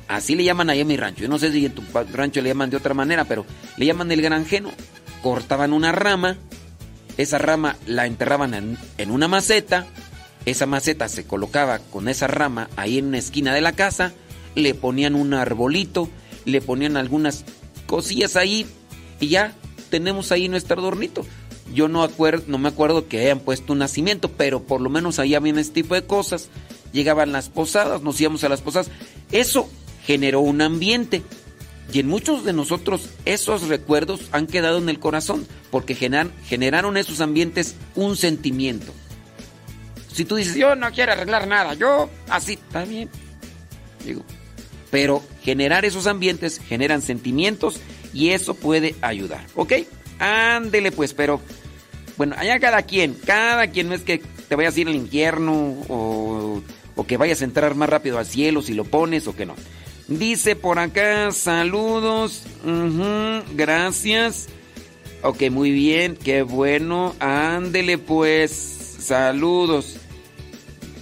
Así 0.08 0.34
le 0.34 0.44
llaman 0.44 0.70
ahí 0.70 0.80
en 0.80 0.86
mi 0.86 0.96
rancho. 0.96 1.22
Yo 1.22 1.28
no 1.28 1.38
sé 1.38 1.52
si 1.52 1.66
en 1.66 1.72
tu 1.72 1.82
rancho 2.12 2.40
le 2.40 2.50
llaman 2.50 2.70
de 2.70 2.76
otra 2.76 2.94
manera, 2.94 3.24
pero 3.24 3.46
le 3.76 3.86
llaman 3.86 4.10
el 4.12 4.22
granjeno. 4.22 4.70
Cortaban 5.22 5.72
una 5.72 5.92
rama, 5.92 6.36
esa 7.16 7.38
rama 7.38 7.76
la 7.86 8.06
enterraban 8.06 8.54
en, 8.54 8.78
en 8.98 9.10
una 9.10 9.28
maceta, 9.28 9.86
esa 10.44 10.66
maceta 10.66 11.08
se 11.08 11.24
colocaba 11.24 11.78
con 11.78 12.08
esa 12.08 12.26
rama 12.26 12.68
ahí 12.76 12.98
en 12.98 13.06
una 13.06 13.18
esquina 13.18 13.54
de 13.54 13.60
la 13.60 13.72
casa, 13.72 14.12
le 14.54 14.74
ponían 14.74 15.14
un 15.14 15.34
arbolito, 15.34 16.08
le 16.44 16.60
ponían 16.60 16.96
algunas 16.96 17.44
cosillas 17.86 18.36
ahí 18.36 18.66
y 19.20 19.28
ya 19.28 19.54
tenemos 19.90 20.32
ahí 20.32 20.48
nuestro 20.48 20.80
adornito. 20.80 21.24
yo 21.74 21.88
no, 21.88 22.02
acuerdo, 22.02 22.44
no 22.48 22.58
me 22.58 22.68
acuerdo 22.68 23.08
que 23.08 23.20
hayan 23.20 23.40
puesto 23.40 23.72
un 23.72 23.80
nacimiento, 23.80 24.30
pero 24.30 24.62
por 24.62 24.80
lo 24.80 24.90
menos 24.90 25.18
ahí 25.18 25.34
había 25.34 25.52
ese 25.60 25.72
tipo 25.72 25.94
de 25.94 26.06
cosas. 26.06 26.48
Llegaban 26.92 27.32
las 27.32 27.48
posadas, 27.48 28.02
nos 28.02 28.20
íbamos 28.20 28.44
a 28.44 28.48
las 28.48 28.60
posadas. 28.60 28.90
Eso 29.30 29.68
generó 30.04 30.40
un 30.40 30.60
ambiente. 30.60 31.22
Y 31.92 32.00
en 32.00 32.08
muchos 32.08 32.44
de 32.44 32.52
nosotros 32.52 33.10
esos 33.24 33.68
recuerdos 33.68 34.22
han 34.32 34.46
quedado 34.46 34.78
en 34.78 34.88
el 34.88 34.98
corazón 34.98 35.46
porque 35.70 35.94
generaron 35.94 36.96
esos 36.96 37.20
ambientes 37.20 37.76
un 37.94 38.16
sentimiento. 38.16 38.92
Si 40.12 40.24
tú 40.24 40.36
dices, 40.36 40.56
yo 40.56 40.74
no 40.74 40.90
quiero 40.92 41.12
arreglar 41.12 41.46
nada, 41.48 41.74
yo 41.74 42.10
así, 42.28 42.54
está 42.54 42.84
bien. 42.84 43.08
Digo, 44.04 44.22
pero 44.90 45.22
generar 45.42 45.84
esos 45.84 46.06
ambientes 46.06 46.60
generan 46.68 47.00
sentimientos 47.00 47.80
y 48.12 48.30
eso 48.30 48.54
puede 48.54 48.94
ayudar, 49.00 49.46
¿ok? 49.54 49.72
Ándele 50.18 50.92
pues, 50.92 51.14
pero 51.14 51.40
bueno, 52.18 52.36
allá 52.38 52.60
cada 52.60 52.82
quien, 52.82 53.14
cada 53.14 53.68
quien 53.68 53.88
no 53.88 53.94
es 53.94 54.02
que 54.02 54.22
te 54.48 54.54
vayas 54.54 54.76
a 54.76 54.80
ir 54.80 54.88
al 54.88 54.94
infierno 54.94 55.54
o, 55.88 56.62
o 56.94 57.06
que 57.06 57.16
vayas 57.16 57.40
a 57.40 57.44
entrar 57.44 57.74
más 57.74 57.88
rápido 57.88 58.18
al 58.18 58.26
cielo 58.26 58.60
si 58.60 58.74
lo 58.74 58.84
pones 58.84 59.26
o 59.26 59.34
que 59.34 59.46
no. 59.46 59.54
Dice 60.08 60.56
por 60.56 60.78
acá, 60.78 61.30
saludos, 61.32 62.42
gracias. 63.54 64.48
Ok, 65.22 65.50
muy 65.50 65.70
bien, 65.70 66.16
qué 66.16 66.42
bueno. 66.42 67.14
Ándele 67.20 67.98
pues, 67.98 68.50
saludos. 69.00 69.96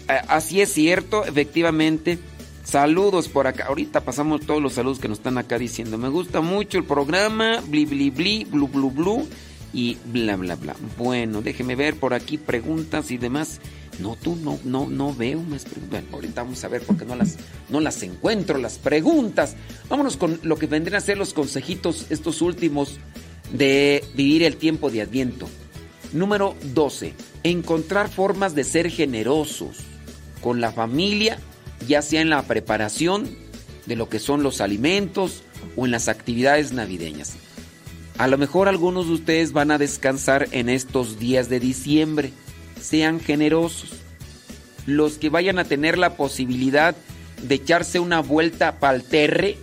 Así 0.06 0.60
es 0.60 0.72
cierto, 0.72 1.24
efectivamente. 1.24 2.18
Saludos 2.62 3.28
por 3.28 3.46
acá. 3.46 3.64
Ahorita 3.66 4.02
pasamos 4.02 4.42
todos 4.42 4.62
los 4.62 4.74
saludos 4.74 4.98
que 4.98 5.08
nos 5.08 5.18
están 5.18 5.38
acá 5.38 5.58
diciendo. 5.58 5.98
Me 5.98 6.08
gusta 6.08 6.40
mucho 6.40 6.78
el 6.78 6.84
programa, 6.84 7.60
bli 7.66 7.84
bli 7.84 8.10
bli, 8.10 8.44
blu 8.44 8.68
blu 8.68 8.90
blu 8.90 9.28
y 9.72 9.96
bla 10.04 10.36
bla 10.36 10.56
bla. 10.56 10.76
Bueno, 10.98 11.42
déjeme 11.42 11.74
ver 11.74 11.96
por 11.96 12.14
aquí 12.14 12.38
preguntas 12.38 13.10
y 13.10 13.18
demás. 13.18 13.60
No, 14.00 14.16
tú 14.16 14.36
no, 14.36 14.58
no, 14.64 14.88
no 14.88 15.14
veo 15.14 15.40
más 15.40 15.64
preguntas. 15.64 15.90
Bueno, 15.90 16.08
ahorita 16.12 16.42
vamos 16.42 16.64
a 16.64 16.68
ver 16.68 16.82
porque 16.82 17.04
no 17.04 17.16
las, 17.16 17.36
no 17.68 17.80
las 17.80 18.02
encuentro, 18.02 18.58
las 18.58 18.78
preguntas. 18.78 19.56
Vámonos 19.88 20.16
con 20.16 20.40
lo 20.42 20.56
que 20.56 20.66
vendrían 20.66 20.96
a 20.96 21.04
ser 21.04 21.18
los 21.18 21.34
consejitos, 21.34 22.06
estos 22.10 22.42
últimos, 22.42 22.98
de 23.52 24.04
vivir 24.14 24.42
el 24.42 24.56
tiempo 24.56 24.90
de 24.90 25.02
Adviento. 25.02 25.48
Número 26.12 26.56
12. 26.74 27.14
Encontrar 27.42 28.08
formas 28.08 28.54
de 28.54 28.64
ser 28.64 28.90
generosos 28.90 29.78
con 30.40 30.60
la 30.60 30.72
familia, 30.72 31.38
ya 31.86 32.02
sea 32.02 32.20
en 32.20 32.30
la 32.30 32.42
preparación 32.42 33.28
de 33.86 33.96
lo 33.96 34.08
que 34.08 34.18
son 34.18 34.42
los 34.42 34.60
alimentos 34.60 35.42
o 35.76 35.84
en 35.84 35.92
las 35.92 36.08
actividades 36.08 36.72
navideñas. 36.72 37.34
A 38.18 38.26
lo 38.26 38.38
mejor 38.38 38.68
algunos 38.68 39.06
de 39.06 39.14
ustedes 39.14 39.52
van 39.52 39.70
a 39.70 39.78
descansar 39.78 40.48
en 40.52 40.68
estos 40.68 41.18
días 41.18 41.48
de 41.48 41.58
diciembre. 41.58 42.32
Sean 42.80 43.20
generosos. 43.20 43.90
Los 44.86 45.18
que 45.18 45.28
vayan 45.28 45.58
a 45.58 45.64
tener 45.64 45.98
la 45.98 46.16
posibilidad 46.16 46.96
de 47.42 47.54
echarse 47.54 48.00
una 48.00 48.20
vuelta 48.20 48.78
palterre, 48.80 49.56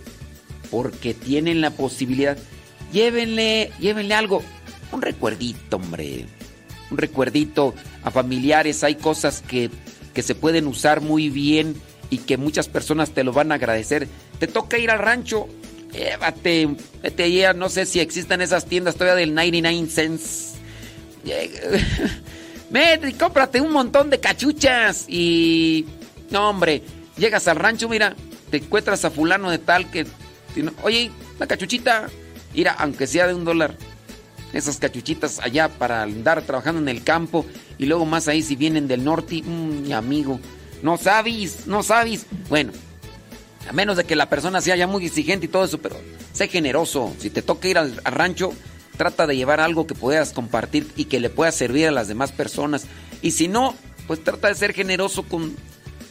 porque 0.70 1.14
tienen 1.14 1.60
la 1.60 1.70
posibilidad, 1.70 2.38
llévenle, 2.92 3.70
llévenle 3.78 4.14
algo, 4.14 4.42
un 4.92 5.02
recuerdito, 5.02 5.76
hombre. 5.76 6.26
Un 6.90 6.96
recuerdito 6.96 7.74
a 8.02 8.10
familiares. 8.10 8.82
Hay 8.82 8.94
cosas 8.94 9.42
que 9.42 9.70
que 10.18 10.22
se 10.24 10.34
pueden 10.34 10.66
usar 10.66 11.00
muy 11.00 11.28
bien 11.28 11.80
y 12.10 12.18
que 12.18 12.36
muchas 12.36 12.66
personas 12.66 13.10
te 13.10 13.22
lo 13.22 13.32
van 13.32 13.52
a 13.52 13.54
agradecer. 13.54 14.08
Te 14.40 14.48
toca 14.48 14.76
ir 14.76 14.90
al 14.90 14.98
rancho, 14.98 15.46
llévate, 15.92 16.68
vete 17.00 17.22
allá, 17.22 17.52
no 17.52 17.68
sé 17.68 17.86
si 17.86 18.00
existen 18.00 18.40
esas 18.40 18.66
tiendas 18.66 18.96
todavía 18.96 19.14
del 19.14 19.32
99 19.32 19.86
cents. 19.88 20.54
Y 22.70 23.12
cómprate 23.14 23.60
un 23.60 23.72
montón 23.72 24.10
de 24.10 24.20
cachuchas 24.20 25.06
y... 25.08 25.86
No, 26.30 26.50
hombre, 26.50 26.82
llegas 27.16 27.48
al 27.48 27.56
rancho, 27.56 27.88
mira, 27.88 28.14
te 28.50 28.58
encuentras 28.58 29.04
a 29.04 29.10
fulano 29.10 29.50
de 29.50 29.58
tal 29.58 29.90
que... 29.90 30.06
Oye, 30.82 31.10
la 31.38 31.46
cachuchita, 31.46 32.08
mira, 32.54 32.72
aunque 32.78 33.06
sea 33.06 33.26
de 33.26 33.34
un 33.34 33.44
dólar. 33.44 33.76
Esas 34.52 34.78
cachuchitas 34.78 35.40
allá 35.40 35.68
para 35.68 36.02
andar 36.02 36.42
trabajando 36.42 36.80
en 36.80 36.88
el 36.88 37.04
campo 37.04 37.44
y 37.76 37.86
luego 37.86 38.06
más 38.06 38.28
ahí 38.28 38.42
si 38.42 38.56
vienen 38.56 38.88
del 38.88 39.04
norte, 39.04 39.42
mmm, 39.44 39.82
mi 39.82 39.92
amigo, 39.92 40.40
no 40.82 40.96
sabes, 40.96 41.66
no 41.66 41.82
sabes. 41.82 42.26
Bueno, 42.48 42.72
a 43.68 43.72
menos 43.72 43.96
de 43.96 44.04
que 44.04 44.16
la 44.16 44.28
persona 44.28 44.60
sea 44.60 44.76
ya 44.76 44.86
muy 44.86 45.04
exigente 45.06 45.46
y 45.46 45.48
todo 45.48 45.64
eso, 45.64 45.78
pero 45.78 45.96
sé 46.32 46.48
generoso. 46.48 47.14
Si 47.18 47.30
te 47.30 47.42
toca 47.42 47.68
ir 47.68 47.78
al, 47.78 47.96
rancho, 48.04 48.52
trata 48.98 49.26
de 49.26 49.36
llevar 49.36 49.60
algo 49.60 49.86
que 49.86 49.94
puedas 49.94 50.34
compartir 50.34 50.86
y 50.96 51.06
que 51.06 51.20
le 51.20 51.30
pueda 51.30 51.50
servir 51.52 51.86
a 51.86 51.90
las 51.92 52.08
demás 52.08 52.32
personas. 52.32 52.84
Y 53.22 53.30
si 53.30 53.48
no, 53.48 53.74
pues 54.06 54.22
trata 54.22 54.48
de 54.48 54.54
ser 54.54 54.74
generoso 54.74 55.22
con, 55.22 55.56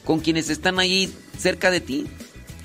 con 0.03 0.19
quienes 0.19 0.49
están 0.49 0.79
ahí 0.79 1.13
cerca 1.38 1.69
de 1.69 1.81
ti. 1.81 2.07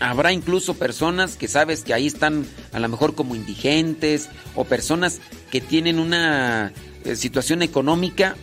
Habrá 0.00 0.32
incluso 0.32 0.74
personas 0.74 1.36
que 1.36 1.46
sabes 1.46 1.84
que 1.84 1.92
ahí 1.92 2.06
están 2.06 2.46
a 2.72 2.80
lo 2.80 2.88
mejor 2.88 3.14
como 3.14 3.34
indigentes 3.34 4.30
o 4.54 4.64
personas 4.64 5.20
que 5.50 5.60
tienen 5.60 5.98
una 5.98 6.72
eh, 7.04 7.14
situación 7.14 7.62
económica 7.62 8.36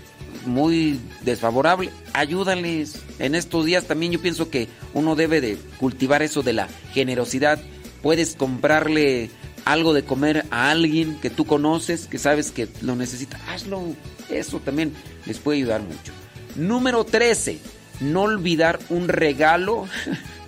muy 0.46 1.00
desfavorable, 1.22 1.90
ayúdales. 2.14 3.02
En 3.20 3.36
estos 3.36 3.66
días 3.66 3.86
también 3.86 4.12
yo 4.12 4.22
pienso 4.22 4.50
que 4.50 4.68
uno 4.94 5.16
debe 5.16 5.42
de 5.42 5.58
cultivar 5.80 6.22
eso 6.22 6.44
de 6.44 6.54
la 6.54 6.68
generosidad. 6.94 7.60
Puedes 8.02 8.36
comprarle 8.36 9.30
algo 9.66 9.94
de 9.94 10.04
comer 10.04 10.46
a 10.52 10.72
alguien 10.72 11.20
que 11.20 11.30
tú 11.30 11.46
conoces, 11.46 12.08
que 12.08 12.18
sabes 12.18 12.52
que 12.52 12.68
lo 12.82 12.96
necesita. 12.96 13.40
Hazlo. 13.48 13.96
Eso 14.30 14.60
también 14.60 14.94
les 15.26 15.40
puede 15.40 15.60
ayudar 15.60 15.82
mucho. 15.82 16.14
Número 16.56 17.04
13. 17.04 17.60
No 18.02 18.24
olvidar 18.24 18.80
un 18.90 19.08
regalo. 19.08 19.88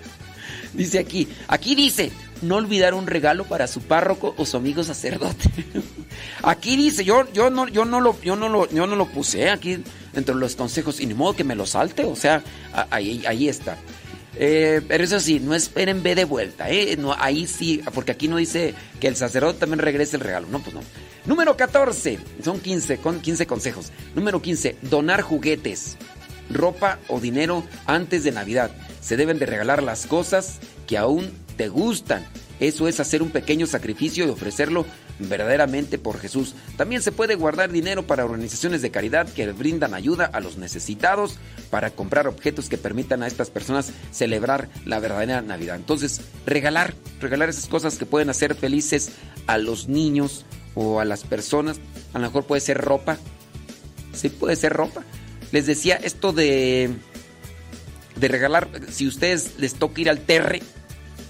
dice 0.73 0.99
aquí. 0.99 1.27
Aquí 1.47 1.75
dice, 1.75 2.11
no 2.41 2.55
olvidar 2.55 2.93
un 2.93 3.07
regalo 3.07 3.45
para 3.45 3.67
su 3.67 3.81
párroco 3.81 4.33
o 4.37 4.45
su 4.45 4.57
amigo 4.57 4.83
sacerdote. 4.83 5.49
aquí 6.43 6.75
dice, 6.75 7.03
yo, 7.03 7.31
yo, 7.33 7.49
no, 7.49 7.67
yo, 7.67 7.85
no 7.85 8.01
lo, 8.01 8.19
yo, 8.21 8.35
no 8.35 8.49
lo, 8.49 8.69
yo 8.69 8.87
no 8.87 8.95
lo 8.95 9.05
puse 9.07 9.49
aquí 9.49 9.83
entre 10.13 10.35
los 10.35 10.55
consejos 10.55 10.99
y 10.99 11.05
ni 11.05 11.13
modo 11.13 11.35
que 11.35 11.43
me 11.43 11.55
lo 11.55 11.65
salte, 11.65 12.03
o 12.03 12.15
sea, 12.15 12.43
ahí, 12.89 13.23
ahí 13.27 13.47
está. 13.47 13.77
Eh, 14.43 14.81
pero 14.87 15.03
eso 15.03 15.19
sí, 15.19 15.39
no 15.39 15.53
esperen 15.53 16.01
B 16.01 16.15
de 16.15 16.25
vuelta, 16.25 16.67
¿eh? 16.67 16.97
No, 16.97 17.13
ahí 17.15 17.45
sí, 17.45 17.79
porque 17.93 18.11
aquí 18.11 18.27
no 18.27 18.37
dice 18.37 18.73
que 18.99 19.07
el 19.07 19.15
sacerdote 19.15 19.59
también 19.59 19.77
regrese 19.77 20.15
el 20.15 20.23
regalo. 20.23 20.47
No, 20.47 20.57
pues 20.63 20.73
no. 20.73 20.81
Número 21.27 21.55
14, 21.55 22.17
son 22.43 22.59
15, 22.59 22.97
con 22.97 23.21
15 23.21 23.45
consejos. 23.45 23.91
Número 24.15 24.41
15, 24.41 24.77
donar 24.81 25.21
juguetes, 25.21 25.95
ropa 26.49 26.97
o 27.07 27.19
dinero 27.19 27.63
antes 27.85 28.23
de 28.23 28.31
Navidad. 28.31 28.71
Se 28.99 29.15
deben 29.15 29.37
de 29.37 29.45
regalar 29.45 29.83
las 29.83 30.07
cosas 30.07 30.57
que 30.87 30.97
aún 30.97 31.31
te 31.55 31.69
gustan. 31.69 32.25
Eso 32.59 32.87
es 32.87 32.99
hacer 32.99 33.21
un 33.21 33.29
pequeño 33.29 33.67
sacrificio 33.67 34.25
y 34.25 34.29
ofrecerlo 34.29 34.87
verdaderamente 35.29 35.97
por 35.97 36.19
Jesús. 36.19 36.55
También 36.77 37.01
se 37.01 37.11
puede 37.11 37.35
guardar 37.35 37.71
dinero 37.71 38.05
para 38.05 38.25
organizaciones 38.25 38.81
de 38.81 38.91
caridad 38.91 39.27
que 39.29 39.51
brindan 39.51 39.93
ayuda 39.93 40.25
a 40.25 40.39
los 40.39 40.57
necesitados 40.57 41.37
para 41.69 41.91
comprar 41.91 42.27
objetos 42.27 42.69
que 42.69 42.77
permitan 42.77 43.23
a 43.23 43.27
estas 43.27 43.49
personas 43.49 43.91
celebrar 44.11 44.69
la 44.85 44.99
verdadera 44.99 45.41
Navidad. 45.41 45.75
Entonces, 45.75 46.21
regalar, 46.45 46.93
regalar 47.19 47.49
esas 47.49 47.67
cosas 47.67 47.97
que 47.97 48.05
pueden 48.05 48.29
hacer 48.29 48.55
felices 48.55 49.11
a 49.47 49.57
los 49.57 49.87
niños 49.87 50.45
o 50.75 50.99
a 50.99 51.05
las 51.05 51.23
personas. 51.23 51.79
A 52.13 52.19
lo 52.19 52.25
mejor 52.25 52.45
puede 52.45 52.61
ser 52.61 52.77
ropa. 52.77 53.17
Sí, 54.13 54.29
puede 54.29 54.55
ser 54.55 54.73
ropa. 54.73 55.03
Les 55.51 55.65
decía 55.65 55.95
esto 55.95 56.33
de 56.33 56.95
de 58.15 58.27
regalar, 58.27 58.69
si 58.89 59.07
ustedes 59.07 59.53
les 59.57 59.73
toca 59.75 60.01
ir 60.01 60.09
al 60.09 60.19
terre, 60.19 60.61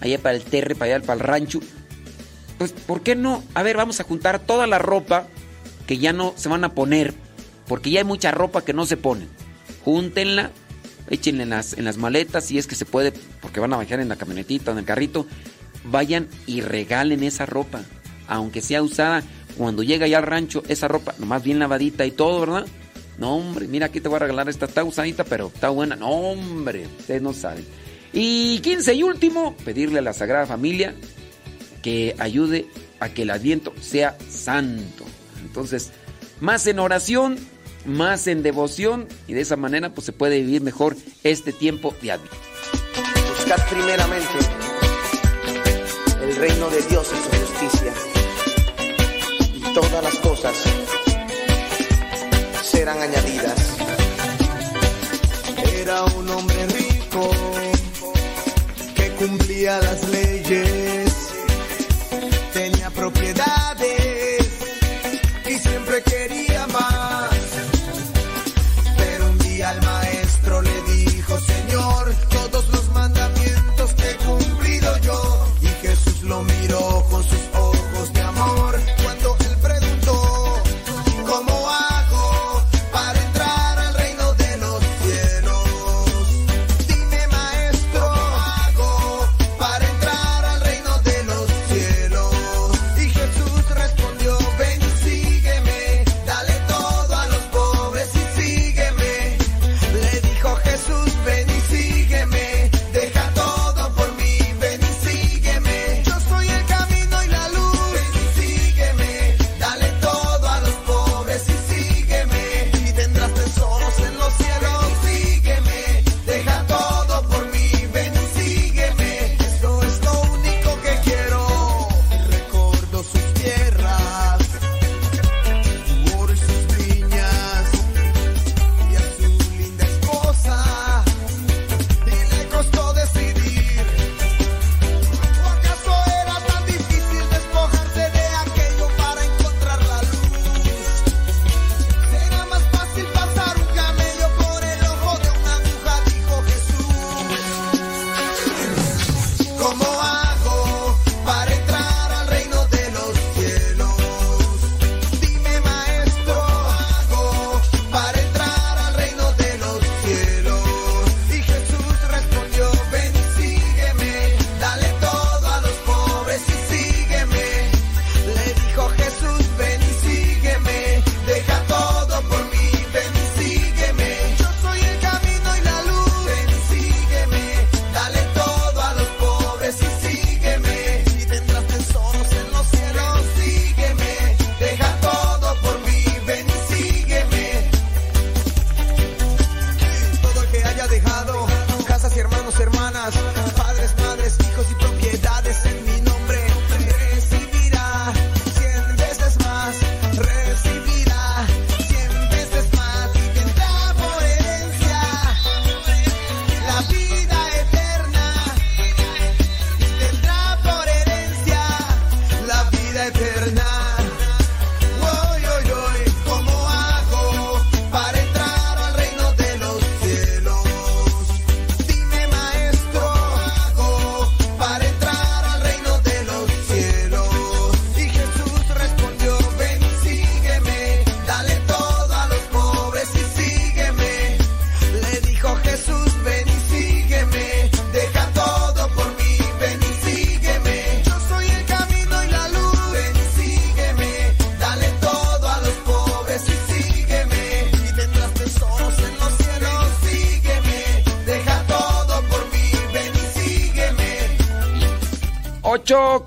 allá 0.01 0.19
para 0.19 0.35
el 0.35 0.43
terre, 0.43 0.75
para 0.75 0.95
allá 0.95 1.05
para 1.05 1.13
el 1.13 1.19
rancho, 1.19 1.59
pues 2.61 2.73
¿por 2.73 3.01
qué 3.01 3.15
no? 3.15 3.43
A 3.55 3.63
ver, 3.63 3.75
vamos 3.75 3.99
a 3.99 4.03
juntar 4.03 4.37
toda 4.37 4.67
la 4.67 4.77
ropa 4.77 5.25
que 5.87 5.97
ya 5.97 6.13
no 6.13 6.35
se 6.35 6.47
van 6.47 6.63
a 6.63 6.75
poner, 6.75 7.15
porque 7.65 7.89
ya 7.89 8.01
hay 8.01 8.05
mucha 8.05 8.29
ropa 8.29 8.63
que 8.63 8.71
no 8.71 8.85
se 8.85 8.97
pone. 8.97 9.25
Júntenla, 9.83 10.51
échenla 11.09 11.41
en 11.41 11.49
las, 11.49 11.73
en 11.73 11.85
las 11.85 11.97
maletas, 11.97 12.45
si 12.45 12.59
es 12.59 12.67
que 12.67 12.75
se 12.75 12.85
puede, 12.85 13.13
porque 13.41 13.59
van 13.59 13.73
a 13.73 13.77
bajar 13.77 13.99
en 13.99 14.09
la 14.09 14.15
camionetita, 14.15 14.73
en 14.73 14.77
el 14.77 14.85
carrito, 14.85 15.25
vayan 15.85 16.27
y 16.45 16.61
regalen 16.61 17.23
esa 17.23 17.47
ropa, 17.47 17.81
aunque 18.27 18.61
sea 18.61 18.83
usada, 18.83 19.23
cuando 19.57 19.81
llega 19.81 20.05
ya 20.05 20.19
al 20.19 20.27
rancho, 20.27 20.61
esa 20.67 20.87
ropa, 20.87 21.15
nomás 21.17 21.41
bien 21.41 21.57
lavadita 21.57 22.05
y 22.05 22.11
todo, 22.11 22.41
¿verdad? 22.41 22.67
No, 23.17 23.37
hombre, 23.37 23.67
mira, 23.67 23.87
aquí 23.87 24.01
te 24.01 24.07
voy 24.07 24.17
a 24.17 24.19
regalar 24.19 24.49
esta, 24.49 24.67
está 24.67 24.83
usadita, 24.83 25.23
pero 25.23 25.47
está 25.47 25.69
buena. 25.69 25.95
No, 25.95 26.09
hombre, 26.09 26.85
ustedes 26.99 27.23
no 27.23 27.33
saben. 27.33 27.65
Y 28.13 28.59
15 28.59 28.93
y 28.93 29.01
último, 29.01 29.55
pedirle 29.65 29.97
a 29.97 30.03
la 30.03 30.13
Sagrada 30.13 30.45
Familia 30.45 30.93
que 31.81 32.15
ayude 32.19 32.67
a 32.99 33.09
que 33.09 33.23
el 33.23 33.31
adviento 33.31 33.73
sea 33.81 34.17
santo. 34.29 35.05
Entonces, 35.41 35.91
más 36.39 36.65
en 36.67 36.79
oración, 36.79 37.37
más 37.85 38.27
en 38.27 38.43
devoción 38.43 39.07
y 39.27 39.33
de 39.33 39.41
esa 39.41 39.55
manera 39.55 39.93
pues 39.93 40.05
se 40.05 40.13
puede 40.13 40.41
vivir 40.41 40.61
mejor 40.61 40.95
este 41.23 41.51
tiempo 41.51 41.93
de 42.01 42.11
adviento. 42.13 42.37
Buscad 43.37 43.67
primeramente 43.69 44.29
el 46.21 46.35
reino 46.35 46.69
de 46.69 46.81
Dios 46.83 47.07
y 47.11 47.15
su 47.15 47.45
justicia 47.45 47.93
y 49.55 49.73
todas 49.73 50.03
las 50.03 50.15
cosas 50.17 50.55
serán 52.63 53.01
añadidas. 53.01 53.77
Era 55.75 56.03
un 56.05 56.29
hombre 56.29 56.67
rico 56.67 57.31
que 58.95 59.09
cumplía 59.11 59.79
las 59.79 60.07
leyes 60.09 60.40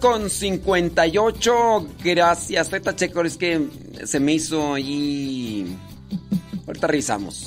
con 0.05 0.29
58. 0.29 1.87
Gracias, 2.05 2.69
Zeta 2.69 2.95
Checo. 2.95 3.23
Es 3.23 3.39
que 3.39 3.69
se 4.05 4.21
me 4.21 4.35
hizo 4.35 4.75
allí. 4.75 5.79
Ahorita 6.67 6.87
revisamos. 6.89 7.44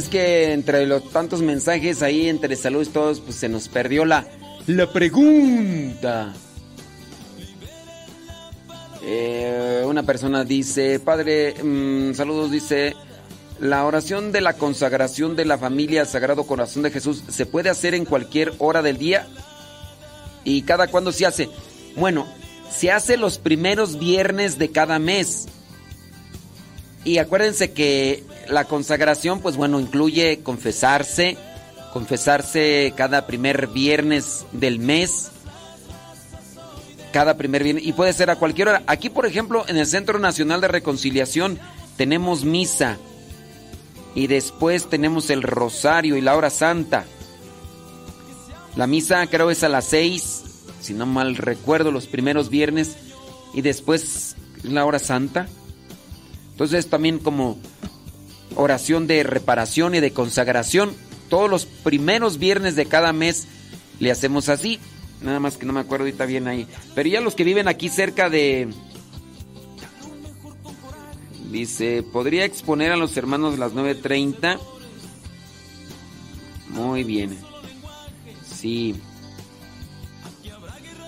es 0.00 0.08
que 0.08 0.52
entre 0.54 0.86
los 0.86 1.10
tantos 1.10 1.42
mensajes 1.42 2.02
ahí, 2.02 2.28
entre 2.28 2.56
saludos 2.56 2.88
y 2.88 2.90
todos, 2.92 3.20
pues 3.20 3.36
se 3.36 3.50
nos 3.50 3.68
perdió 3.68 4.06
la, 4.06 4.26
la 4.66 4.90
pregunta. 4.90 6.32
Eh, 9.02 9.82
una 9.84 10.02
persona 10.02 10.44
dice, 10.44 11.00
padre, 11.00 11.54
mm, 11.62 12.14
saludos, 12.14 12.50
dice, 12.50 12.96
la 13.58 13.84
oración 13.84 14.32
de 14.32 14.40
la 14.40 14.54
consagración 14.54 15.36
de 15.36 15.44
la 15.44 15.58
familia 15.58 16.00
al 16.00 16.06
Sagrado 16.06 16.46
Corazón 16.46 16.82
de 16.82 16.90
Jesús 16.90 17.22
se 17.28 17.44
puede 17.44 17.68
hacer 17.68 17.94
en 17.94 18.06
cualquier 18.06 18.54
hora 18.58 18.80
del 18.80 18.96
día 18.96 19.28
y 20.44 20.62
cada 20.62 20.86
cuándo 20.88 21.12
se 21.12 21.26
hace. 21.26 21.50
Bueno, 21.96 22.26
se 22.70 22.90
hace 22.90 23.18
los 23.18 23.36
primeros 23.36 23.98
viernes 23.98 24.58
de 24.58 24.70
cada 24.70 24.98
mes. 24.98 25.46
Y 27.04 27.18
acuérdense 27.18 27.72
que 27.72 28.24
la 28.50 28.64
consagración, 28.64 29.40
pues 29.40 29.56
bueno, 29.56 29.80
incluye 29.80 30.40
confesarse, 30.42 31.36
confesarse 31.92 32.92
cada 32.96 33.26
primer 33.26 33.68
viernes 33.68 34.46
del 34.52 34.78
mes, 34.78 35.30
cada 37.12 37.36
primer 37.36 37.64
viernes, 37.64 37.84
y 37.86 37.92
puede 37.92 38.12
ser 38.12 38.30
a 38.30 38.36
cualquier 38.36 38.68
hora. 38.68 38.82
Aquí, 38.86 39.10
por 39.10 39.26
ejemplo, 39.26 39.64
en 39.68 39.76
el 39.76 39.86
Centro 39.86 40.18
Nacional 40.18 40.60
de 40.60 40.68
Reconciliación 40.68 41.58
tenemos 41.96 42.44
misa 42.44 42.98
y 44.14 44.26
después 44.26 44.88
tenemos 44.88 45.30
el 45.30 45.42
rosario 45.42 46.16
y 46.16 46.20
la 46.20 46.36
hora 46.36 46.50
santa. 46.50 47.04
La 48.76 48.86
misa 48.86 49.26
creo 49.26 49.50
es 49.50 49.64
a 49.64 49.68
las 49.68 49.86
6, 49.86 50.42
si 50.80 50.94
no 50.94 51.06
mal 51.06 51.36
recuerdo, 51.36 51.90
los 51.90 52.06
primeros 52.06 52.50
viernes 52.50 52.96
y 53.52 53.62
después 53.62 54.36
la 54.62 54.84
hora 54.84 54.98
santa. 54.98 55.48
Entonces 56.52 56.88
también 56.88 57.18
como 57.18 57.58
oración 58.56 59.06
de 59.06 59.22
reparación 59.22 59.94
y 59.94 60.00
de 60.00 60.12
consagración. 60.12 60.94
Todos 61.28 61.48
los 61.48 61.66
primeros 61.66 62.38
viernes 62.38 62.76
de 62.76 62.86
cada 62.86 63.12
mes 63.12 63.46
le 63.98 64.10
hacemos 64.10 64.48
así. 64.48 64.80
Nada 65.22 65.38
más 65.38 65.56
que 65.56 65.66
no 65.66 65.72
me 65.72 65.80
acuerdo 65.80 66.04
ahorita 66.04 66.26
bien 66.26 66.48
ahí. 66.48 66.66
Pero 66.94 67.08
ya 67.08 67.20
los 67.20 67.34
que 67.34 67.44
viven 67.44 67.68
aquí 67.68 67.88
cerca 67.88 68.30
de... 68.30 68.68
Dice, 71.50 72.02
¿podría 72.02 72.44
exponer 72.44 72.92
a 72.92 72.96
los 72.96 73.16
hermanos 73.16 73.58
las 73.58 73.72
9.30? 73.72 74.58
Muy 76.68 77.02
bien. 77.02 77.36
Sí. 78.46 78.94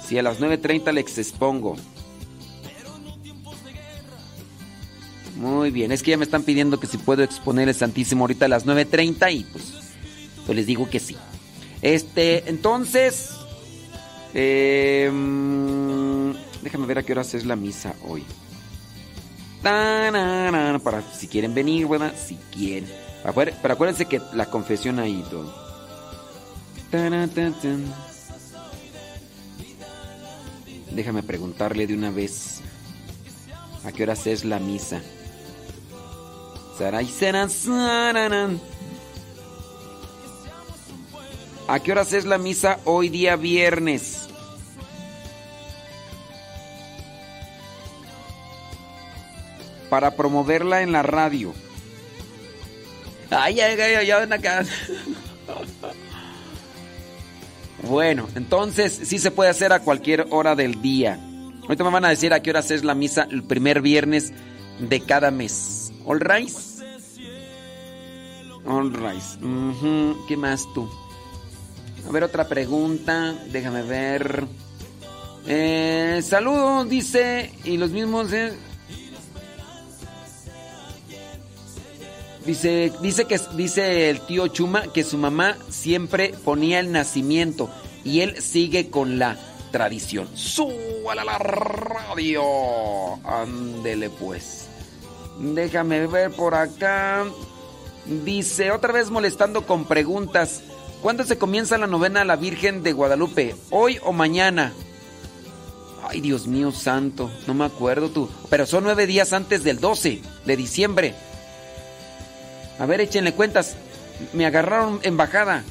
Sí, 0.06 0.18
a 0.18 0.22
las 0.22 0.40
9.30 0.40 0.92
les 0.92 1.18
expongo. 1.18 1.76
Muy 5.36 5.70
bien, 5.70 5.92
es 5.92 6.02
que 6.02 6.10
ya 6.10 6.16
me 6.16 6.24
están 6.24 6.42
pidiendo 6.42 6.78
que 6.78 6.86
si 6.86 6.98
puedo 6.98 7.22
exponer 7.22 7.68
el 7.68 7.74
Santísimo 7.74 8.24
ahorita 8.24 8.44
a 8.46 8.48
las 8.48 8.66
9.30 8.66 9.34
y 9.34 9.44
pues, 9.44 9.72
pues 10.44 10.56
les 10.56 10.66
digo 10.66 10.88
que 10.90 11.00
sí. 11.00 11.16
Este, 11.80 12.48
entonces, 12.48 13.30
em, 14.34 16.32
déjame 16.62 16.86
ver 16.86 16.98
a 16.98 17.02
qué 17.02 17.12
horas 17.12 17.34
es 17.34 17.44
la 17.46 17.56
misa 17.56 17.94
hoy. 18.06 18.24
Para 19.62 21.02
si 21.12 21.28
quieren 21.28 21.54
venir, 21.54 21.86
¿verdad? 21.88 22.14
Si 22.16 22.36
quieren. 22.52 22.88
Pero 23.34 23.74
acuérdense 23.74 24.06
que 24.06 24.20
la 24.34 24.46
confesión 24.46 24.98
ahí 24.98 25.24
todo. 25.30 25.54
Déjame 30.90 31.22
preguntarle 31.22 31.86
de 31.86 31.94
una 31.94 32.10
vez. 32.10 32.60
¿A 33.84 33.92
qué 33.92 34.02
horas 34.02 34.26
es 34.26 34.44
la 34.44 34.58
misa? 34.58 35.00
¿A 41.68 41.80
qué 41.80 41.92
horas 41.92 42.12
es 42.12 42.24
la 42.24 42.38
misa 42.38 42.78
hoy 42.84 43.08
día 43.08 43.36
viernes? 43.36 44.28
Para 49.88 50.16
promoverla 50.16 50.82
en 50.82 50.92
la 50.92 51.02
radio. 51.02 51.54
Ay, 53.30 53.60
ay, 53.60 53.80
ay, 53.80 54.10
ay, 54.10 54.20
ven 54.20 54.32
acá. 54.32 54.64
Bueno, 57.82 58.28
entonces 58.34 59.00
sí 59.04 59.18
se 59.18 59.30
puede 59.30 59.50
hacer 59.50 59.72
a 59.72 59.80
cualquier 59.80 60.26
hora 60.30 60.54
del 60.54 60.80
día. 60.80 61.18
Ahorita 61.62 61.84
me 61.84 61.90
van 61.90 62.04
a 62.04 62.10
decir 62.10 62.32
a 62.32 62.40
qué 62.40 62.50
horas 62.50 62.70
es 62.70 62.84
la 62.84 62.94
misa 62.94 63.26
el 63.30 63.42
primer 63.42 63.82
viernes 63.82 64.32
de 64.78 65.00
cada 65.00 65.30
mes. 65.30 65.91
All 66.04 66.18
right. 66.20 66.50
All 68.66 68.90
right. 68.90 69.22
¿Qué 70.28 70.36
más 70.36 70.66
tú? 70.74 70.88
A 72.08 72.12
ver, 72.12 72.24
otra 72.24 72.48
pregunta. 72.48 73.34
Déjame 73.50 73.82
ver. 73.82 74.46
Eh, 75.46 76.20
saludos, 76.22 76.88
dice. 76.88 77.52
Y 77.64 77.76
los 77.76 77.90
mismos. 77.90 78.28
Dice, 82.44 82.92
dice 83.00 83.24
que 83.26 83.40
dice 83.54 84.10
el 84.10 84.20
tío 84.22 84.48
Chuma 84.48 84.88
que 84.92 85.04
su 85.04 85.16
mamá 85.16 85.56
siempre 85.68 86.34
ponía 86.44 86.80
el 86.80 86.90
nacimiento 86.90 87.70
y 88.04 88.20
él 88.20 88.42
sigue 88.42 88.90
con 88.90 89.20
la 89.20 89.38
tradición. 89.70 90.28
¡Súbale 90.34 91.20
a 91.20 91.24
la 91.24 91.38
radio! 91.38 93.14
Ándele 93.24 94.10
pues. 94.10 94.71
Déjame 95.38 96.06
ver 96.06 96.30
por 96.32 96.54
acá. 96.54 97.24
Dice, 98.24 98.70
otra 98.70 98.92
vez 98.92 99.10
molestando 99.10 99.66
con 99.66 99.84
preguntas. 99.84 100.62
¿Cuándo 101.02 101.24
se 101.24 101.38
comienza 101.38 101.78
la 101.78 101.86
novena 101.86 102.20
a 102.20 102.24
la 102.24 102.36
Virgen 102.36 102.82
de 102.82 102.92
Guadalupe? 102.92 103.56
¿Hoy 103.70 103.98
o 104.04 104.12
mañana? 104.12 104.72
Ay, 106.08 106.20
Dios 106.20 106.46
mío 106.46 106.72
santo, 106.72 107.30
no 107.46 107.54
me 107.54 107.64
acuerdo 107.64 108.10
tú. 108.10 108.28
Pero 108.50 108.66
son 108.66 108.84
nueve 108.84 109.06
días 109.06 109.32
antes 109.32 109.64
del 109.64 109.80
12 109.80 110.20
de 110.44 110.56
diciembre. 110.56 111.14
A 112.78 112.86
ver, 112.86 113.00
échenle 113.00 113.34
cuentas. 113.34 113.76
Me 114.32 114.46
agarraron 114.46 115.00
en 115.02 115.16
bajada. 115.16 115.64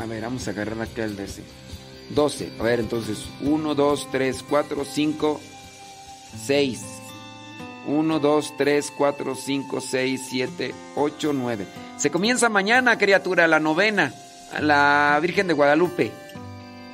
A 0.00 0.06
ver, 0.06 0.22
vamos 0.22 0.46
a 0.48 0.50
agarrar 0.50 0.80
acá 0.80 1.04
el 1.04 1.16
de 1.16 1.24
ese. 1.24 1.42
12. 2.10 2.52
A 2.58 2.62
ver, 2.62 2.80
entonces. 2.80 3.24
1, 3.42 3.74
2, 3.74 4.08
3, 4.10 4.44
4, 4.48 4.84
5, 4.84 5.40
6. 6.46 6.95
1, 7.86 8.18
2, 8.18 8.54
3, 8.56 8.92
4, 8.96 9.34
5, 9.34 9.80
6, 9.80 10.26
7, 10.28 10.74
8, 10.96 11.32
9. 11.32 11.66
Se 11.96 12.10
comienza 12.10 12.48
mañana, 12.48 12.98
criatura, 12.98 13.46
la 13.46 13.60
novena. 13.60 14.12
La 14.60 15.18
Virgen 15.20 15.48
de 15.48 15.54
Guadalupe. 15.54 16.12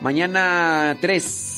Mañana 0.00 0.96
3. 1.00 1.48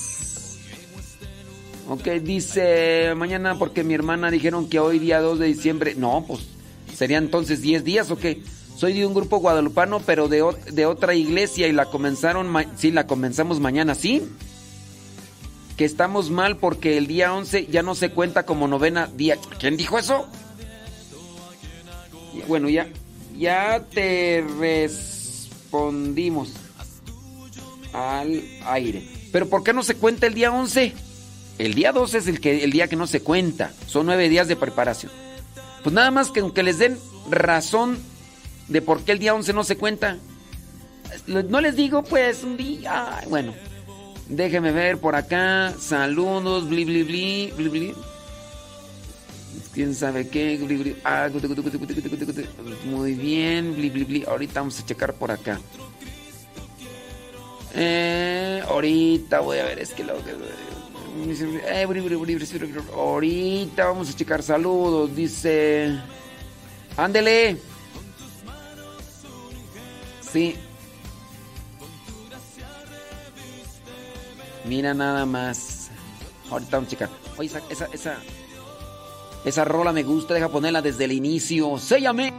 Ok, 1.89 2.05
dice 2.23 3.15
mañana 3.15 3.59
porque 3.59 3.85
mi 3.85 3.95
hermana 3.95 4.31
dijeron 4.31 4.69
que 4.69 4.79
hoy 4.81 4.99
día 4.99 5.21
2 5.21 5.39
de 5.39 5.47
diciembre. 5.47 5.95
No, 5.95 6.25
pues 6.27 6.41
sería 6.95 7.19
entonces 7.19 7.61
10 7.61 7.85
días 7.85 8.11
o 8.11 8.17
qué. 8.17 8.43
Soy 8.77 8.93
de 8.95 9.07
un 9.07 9.15
grupo 9.15 9.39
guadalupano, 9.39 10.01
pero 10.01 10.29
de, 10.29 10.45
de 10.73 10.87
otra 10.87 11.15
iglesia 11.15 11.69
y 11.69 11.73
la 11.73 11.87
comenzaron, 11.87 12.53
sí, 12.77 12.91
la 12.91 13.07
comenzamos 13.07 13.61
mañana, 13.61 13.95
¿sí? 13.95 14.23
Que 15.77 15.85
estamos 15.85 16.31
mal 16.31 16.57
porque 16.57 16.97
el 16.97 17.07
día 17.07 17.35
11 17.35 17.67
ya 17.67 17.83
no 17.83 17.95
se 17.95 18.11
cuenta 18.11 18.45
como 18.47 18.69
novena 18.69 19.09
día. 19.15 19.39
¿Quién 19.59 19.77
dijo 19.77 19.99
eso? 19.99 20.29
Bueno, 22.47 22.69
ya, 22.69 22.89
ya 23.37 23.85
te 23.91 24.45
respondimos 24.59 26.53
al 27.93 28.43
aire. 28.67 29.09
Pero 29.33 29.49
¿por 29.49 29.65
qué 29.65 29.73
no 29.73 29.83
se 29.83 29.97
cuenta 29.97 30.27
el 30.27 30.35
día 30.35 30.53
11? 30.53 30.93
El 31.59 31.75
día 31.75 31.93
12 31.93 32.19
es 32.19 32.27
el, 32.27 32.41
que, 32.41 32.65
el 32.65 32.73
día 32.73 32.89
que 32.89 32.97
no 32.97 33.07
se 33.07 33.21
cuenta. 33.21 33.73
Son 33.87 34.07
nueve 34.07 34.29
días 34.29 34.49
de 34.49 34.57
preparación. 34.57 35.13
Pues 35.83 35.93
nada 35.95 36.11
más 36.11 36.31
que 36.31 36.41
aunque 36.41 36.63
les 36.63 36.79
den 36.79 36.99
razón 37.31 37.99
de 38.69 38.83
por 38.83 39.03
qué 39.03 39.13
el 39.13 39.19
día 39.19 39.35
11 39.35 39.53
no 39.53 39.65
se 39.65 39.77
cuenta. 39.77 40.19
No 41.27 41.61
les 41.61 41.77
digo 41.77 42.03
pues 42.03 42.43
un 42.43 42.57
día. 42.57 43.21
bueno, 43.29 43.55
déjeme 44.29 44.73
ver 44.73 44.99
por 44.99 45.15
acá. 45.17 45.75
Saludos, 45.79 46.69
bli 46.69 46.85
bli 46.85 47.03
bli, 47.03 47.53
bli 47.57 47.69
bli. 47.69 47.95
¿Quién 49.73 49.95
sabe 49.95 50.29
qué? 50.29 50.59
muy 52.85 53.15
bien, 53.15 53.75
bli 53.75 53.91
bli 53.91 54.05
bli. 54.05 54.25
Ahorita 54.25 54.61
vamos 54.61 54.79
a 54.81 54.87
checar 54.87 55.15
por 55.15 55.31
acá. 55.31 55.61
Eh, 57.75 58.63
ahorita 58.69 59.41
voy 59.41 59.59
a 59.59 59.65
ver, 59.65 59.81
es 59.81 59.93
que 59.93 60.05
lo 60.05 60.15
que... 60.25 60.33
Ahorita 62.93 63.87
vamos 63.87 64.11
a 64.11 64.17
checar 64.17 64.43
saludos. 64.43 65.15
Dice. 65.15 65.99
Ándele. 66.97 67.57
Sí. 70.21 70.57
Mira 74.65 74.95
nada 74.95 75.27
más. 75.27 75.91
Ahorita 76.51 76.77
vamos 76.77 76.93
a. 76.93 77.09
Oye, 77.37 77.49
esa, 77.49 77.61
esa, 77.69 77.87
esa, 77.93 78.17
esa 79.45 79.65
rola 79.65 79.93
me 79.93 80.03
gusta. 80.03 80.35
Deja 80.35 80.49
ponerla 80.49 80.83
desde 80.83 81.05
el 81.05 81.13
inicio. 81.13 81.79
¡Séllame! 81.79 82.33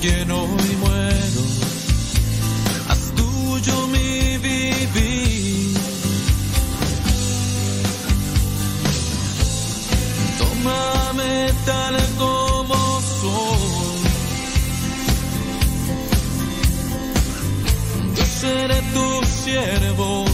Quien 0.00 0.30
hoy 0.30 0.76
muero, 0.80 1.42
haz 2.88 3.12
tuyo 3.14 3.86
mi 3.88 4.38
vivir. 4.38 5.76
Tómame 10.38 11.52
tal 11.66 11.96
como 12.18 13.00
soy. 13.20 14.00
Yo 18.16 18.24
seré 18.40 18.80
tu 18.94 19.26
siervo 19.44 20.29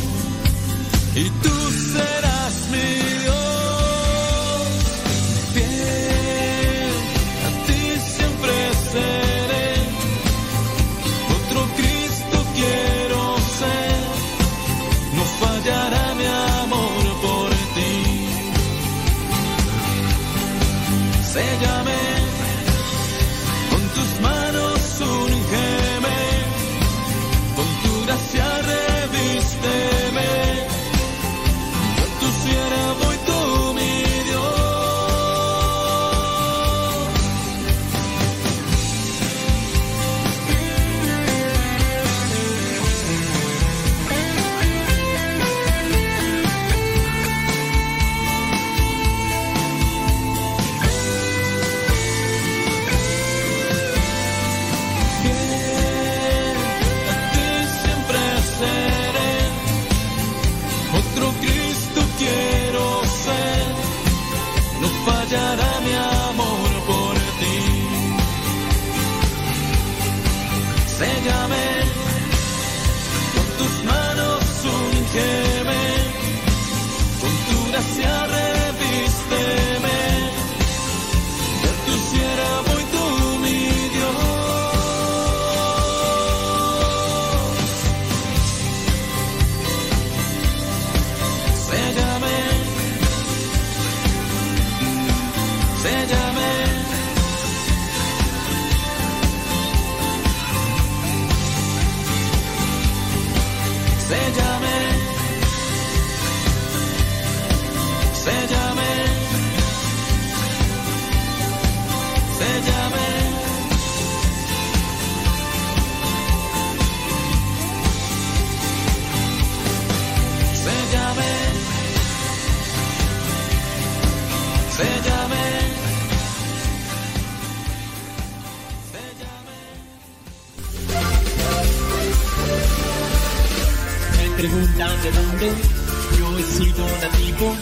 people. 137.37 137.55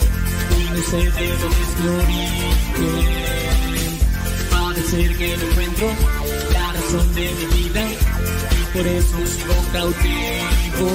They 0.73 0.81
say 0.81 1.09
there 1.09 1.35
is 1.35 1.75
glory, 1.81 2.29
para 4.51 4.81
ser 4.83 5.17
que 5.17 5.37
no 5.37 5.43
encuentro, 5.51 5.89
la 6.53 6.73
razón 6.73 7.15
de 7.15 7.33
mi 7.33 7.47
vida, 7.57 7.83
y 7.91 8.65
por 8.73 8.87
eso 8.87 9.17
sigo 9.27 9.55
cautivo. 9.73 10.89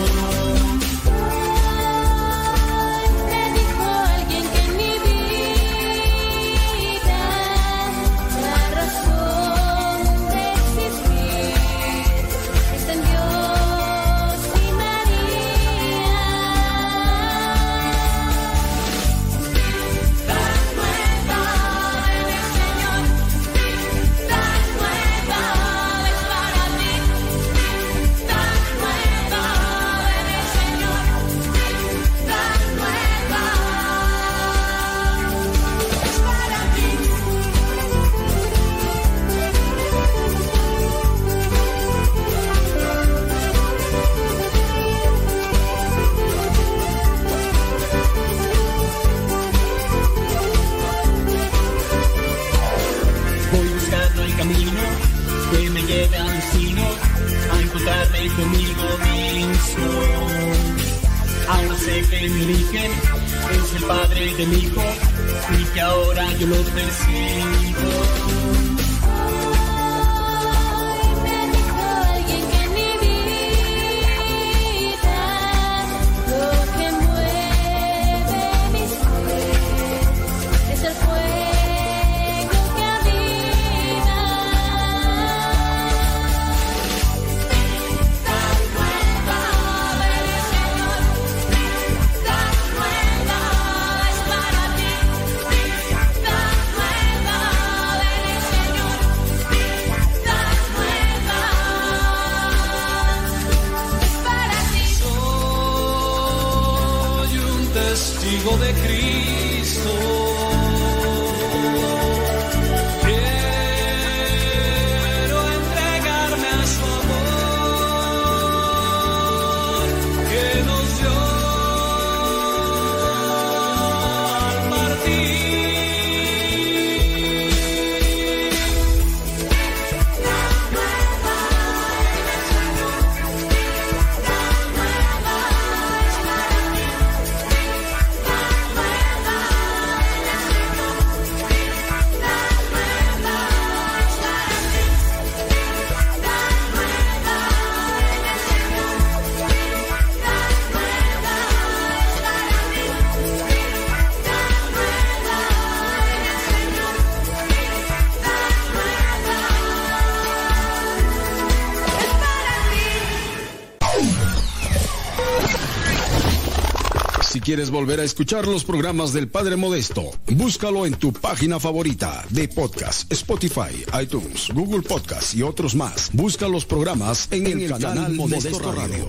Quieres 167.50 167.72
volver 167.72 168.00
a 168.00 168.04
escuchar 168.04 168.48
los 168.48 168.64
programas 168.64 169.12
del 169.12 169.28
Padre 169.28 169.56
Modesto, 169.56 170.04
búscalo 170.34 170.86
en 170.86 170.94
tu 170.94 171.12
página 171.12 171.60
favorita 171.60 172.24
de 172.30 172.48
podcast, 172.48 173.12
Spotify, 173.12 173.86
iTunes, 174.00 174.50
Google 174.54 174.84
Podcast 174.84 175.34
y 175.34 175.42
otros 175.42 175.74
más. 175.74 176.12
Busca 176.14 176.48
los 176.48 176.68
programas 176.68 177.28
en, 177.32 177.48
el, 177.60 177.72
canal, 177.72 178.14
Modesto, 178.14 178.72
Radio. 178.72 179.08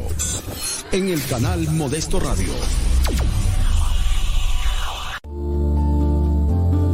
En 0.91 1.11
el 1.11 1.23
canal 1.27 1.69
Modesto 1.73 2.19
Radio. 2.19 2.55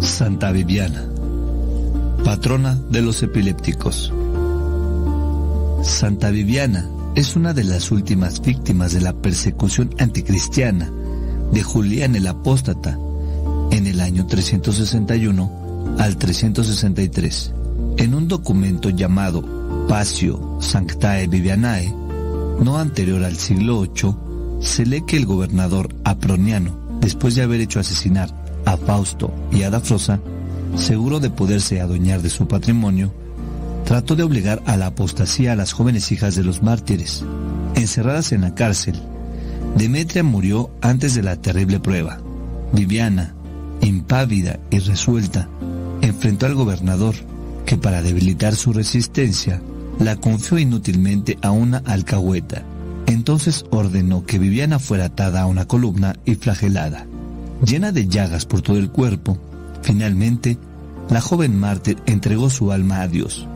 Santa 0.00 0.50
Viviana, 0.50 1.08
patrona 2.24 2.74
de 2.90 3.02
los 3.02 3.22
epilépticos. 3.22 4.12
Santa 5.84 6.30
Viviana 6.30 6.90
es 7.14 7.36
una 7.36 7.54
de 7.54 7.62
las 7.62 7.92
últimas 7.92 8.40
víctimas 8.40 8.92
de 8.92 9.00
la 9.00 9.12
persecución 9.12 9.94
anticristiana 10.00 10.90
de 11.52 11.62
Julián 11.62 12.16
el 12.16 12.26
Apóstata 12.26 12.98
en 13.70 13.86
el 13.86 14.00
año 14.00 14.26
361 14.26 15.96
al 15.98 16.16
363. 16.16 17.52
En 17.98 18.14
un 18.14 18.28
documento 18.28 18.90
llamado 18.90 19.44
Pasio 19.88 20.58
Sanctae 20.60 21.26
Vivianae, 21.26 21.92
no 22.62 22.78
anterior 22.78 23.24
al 23.24 23.36
siglo 23.36 23.82
VIII, 23.82 24.14
se 24.60 24.86
lee 24.86 25.02
que 25.06 25.16
el 25.16 25.26
gobernador 25.26 25.94
Aproniano, 26.04 26.78
después 27.00 27.34
de 27.34 27.42
haber 27.42 27.60
hecho 27.60 27.80
asesinar 27.80 28.30
a 28.64 28.76
Fausto 28.76 29.32
y 29.52 29.62
a 29.62 29.70
Dafrosa, 29.70 30.20
seguro 30.76 31.20
de 31.20 31.30
poderse 31.30 31.80
adueñar 31.80 32.22
de 32.22 32.30
su 32.30 32.48
patrimonio, 32.48 33.12
trató 33.84 34.16
de 34.16 34.24
obligar 34.24 34.62
a 34.66 34.76
la 34.76 34.86
apostasía 34.86 35.52
a 35.52 35.56
las 35.56 35.72
jóvenes 35.72 36.10
hijas 36.10 36.34
de 36.34 36.42
los 36.42 36.62
mártires. 36.62 37.24
Encerradas 37.74 38.32
en 38.32 38.40
la 38.42 38.54
cárcel, 38.54 39.00
Demetria 39.76 40.22
murió 40.22 40.70
antes 40.80 41.14
de 41.14 41.22
la 41.22 41.36
terrible 41.36 41.78
prueba. 41.80 42.18
Viviana, 42.72 43.34
impávida 43.82 44.58
y 44.70 44.78
resuelta, 44.78 45.50
enfrentó 46.00 46.46
al 46.46 46.54
gobernador, 46.54 47.14
que 47.66 47.76
para 47.76 48.00
debilitar 48.00 48.54
su 48.54 48.72
resistencia, 48.72 49.60
la 49.98 50.16
confió 50.16 50.58
inútilmente 50.58 51.38
a 51.42 51.50
una 51.50 51.82
alcahueta. 51.84 52.62
Entonces 53.06 53.66
ordenó 53.70 54.24
que 54.24 54.38
Viviana 54.38 54.78
fuera 54.78 55.06
atada 55.06 55.42
a 55.42 55.46
una 55.46 55.66
columna 55.66 56.16
y 56.24 56.36
flagelada. 56.36 57.04
Llena 57.62 57.92
de 57.92 58.08
llagas 58.08 58.46
por 58.46 58.62
todo 58.62 58.78
el 58.78 58.90
cuerpo, 58.90 59.36
finalmente, 59.82 60.56
la 61.10 61.20
joven 61.20 61.58
mártir 61.58 61.98
entregó 62.06 62.48
su 62.48 62.72
alma 62.72 63.02
a 63.02 63.08
Dios. 63.08 63.46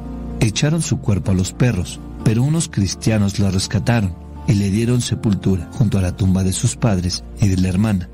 Echaron 0.41 0.83
su 0.83 0.99
cuerpo 0.99 1.31
a 1.31 1.35
los 1.35 1.55
perros, 1.55 1.99
pero 2.25 2.43
unos 2.43 2.69
cristianos 2.69 3.39
la 3.39 3.51
rescataron 3.51 4.30
y 4.47 4.55
le 4.55 4.71
dieron 4.71 5.01
sepultura 5.01 5.69
junto 5.73 5.99
a 5.99 6.03
la 6.03 6.17
tumba 6.17 6.43
de 6.43 6.53
sus 6.53 6.77
padres 6.77 7.25
y 7.41 7.49
de 7.49 7.57
la 7.57 7.69
hermana, 7.69 8.09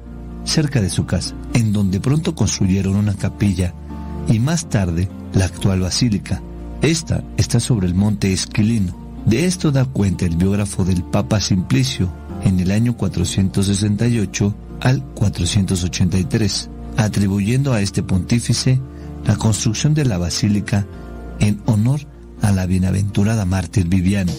cerca 0.45 0.81
de 0.81 0.91
su 0.91 1.07
casa, 1.07 1.35
en 1.55 1.73
donde 1.73 2.01
pronto 2.01 2.35
construyeron 2.35 2.97
una 2.97 3.15
capilla 3.15 3.75
y 4.29 4.39
más 4.39 4.69
tarde 4.69 5.09
la 5.35 5.47
actual 5.47 5.81
basílica. 5.81 6.43
Esta 6.83 7.25
está 7.37 7.61
sobre 7.61 7.87
el 7.87 7.95
monte 7.95 8.33
Esquilino. 8.33 8.97
De 9.25 9.45
esto 9.47 9.73
da 9.73 9.85
cuenta 9.85 10.25
el 10.25 10.37
biógrafo 10.37 10.85
del 10.85 11.03
Papa 11.03 11.41
Simplicio 11.41 12.11
en 12.45 12.61
el 12.61 12.71
año 12.71 12.97
468 12.97 14.55
al 14.81 15.03
483, 15.15 16.71
atribuyendo 16.97 17.73
a 17.73 17.81
este 17.81 18.03
pontífice 18.03 18.81
la 19.27 19.37
construcción 19.37 19.95
de 19.95 20.05
la 20.05 20.19
basílica 20.19 20.87
en 21.41 21.61
honor 21.67 22.01
a 22.43 22.53
la 22.53 22.67
bienaventurada 22.67 23.45
mártir 23.45 23.89
Viviana. 23.89 24.33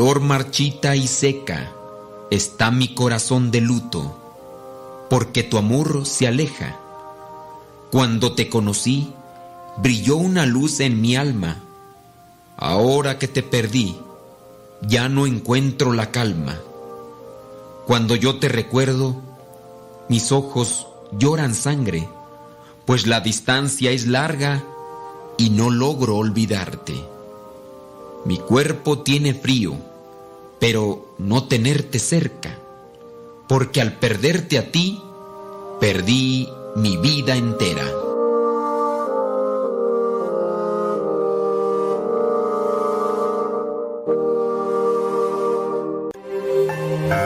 Marchita 0.00 0.96
y 0.96 1.06
seca, 1.06 1.72
está 2.30 2.70
mi 2.70 2.94
corazón 2.94 3.50
de 3.50 3.60
luto, 3.60 4.16
porque 5.10 5.42
tu 5.42 5.58
amor 5.58 6.06
se 6.06 6.26
aleja. 6.26 6.78
Cuando 7.90 8.32
te 8.32 8.48
conocí, 8.48 9.12
brilló 9.76 10.16
una 10.16 10.46
luz 10.46 10.80
en 10.80 11.02
mi 11.02 11.16
alma. 11.16 11.60
Ahora 12.56 13.18
que 13.18 13.28
te 13.28 13.42
perdí, 13.42 13.94
ya 14.80 15.10
no 15.10 15.26
encuentro 15.26 15.92
la 15.92 16.10
calma. 16.10 16.58
Cuando 17.86 18.16
yo 18.16 18.38
te 18.38 18.48
recuerdo, 18.48 19.16
mis 20.08 20.32
ojos 20.32 20.86
lloran 21.12 21.54
sangre, 21.54 22.08
pues 22.86 23.06
la 23.06 23.20
distancia 23.20 23.90
es 23.90 24.06
larga 24.06 24.64
y 25.36 25.50
no 25.50 25.68
logro 25.68 26.16
olvidarte. 26.16 27.04
Mi 28.24 28.38
cuerpo 28.38 29.00
tiene 29.00 29.34
frío, 29.34 29.89
pero 30.60 31.14
no 31.18 31.44
tenerte 31.44 31.98
cerca, 31.98 32.56
porque 33.48 33.80
al 33.80 33.94
perderte 33.94 34.58
a 34.58 34.70
ti, 34.70 35.00
perdí 35.80 36.48
mi 36.76 36.98
vida 36.98 37.34
entera. 37.34 37.84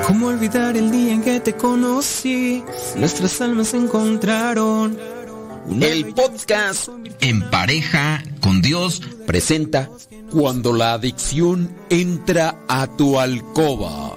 ¿Cómo 0.07 0.29
olvidar 0.29 0.77
el 0.77 0.91
día 0.93 1.15
en 1.15 1.23
que 1.23 1.41
te 1.41 1.55
conocí? 1.55 2.63
Nuestras 2.97 3.41
almas 3.41 3.69
se 3.69 3.79
encontraron. 3.79 4.97
El 5.81 6.15
podcast 6.15 6.89
En 7.21 7.51
pareja 7.51 8.23
Dios 8.65 9.03
presenta 9.27 9.91
Cuando 10.33 10.73
la 10.73 10.95
adicción 10.95 11.71
entra 11.91 12.65
a 12.67 12.87
tu 12.87 13.21
alcoba. 13.21 14.17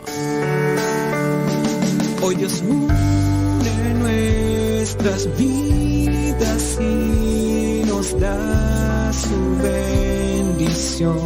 Hoy 2.21 2.35
Dios 2.35 2.63
une 2.65 3.93
nuestras 3.95 5.27
vidas 5.37 6.77
y 6.79 7.81
nos 7.87 8.17
da 8.21 9.11
su 9.11 9.61
bendición. 9.61 11.17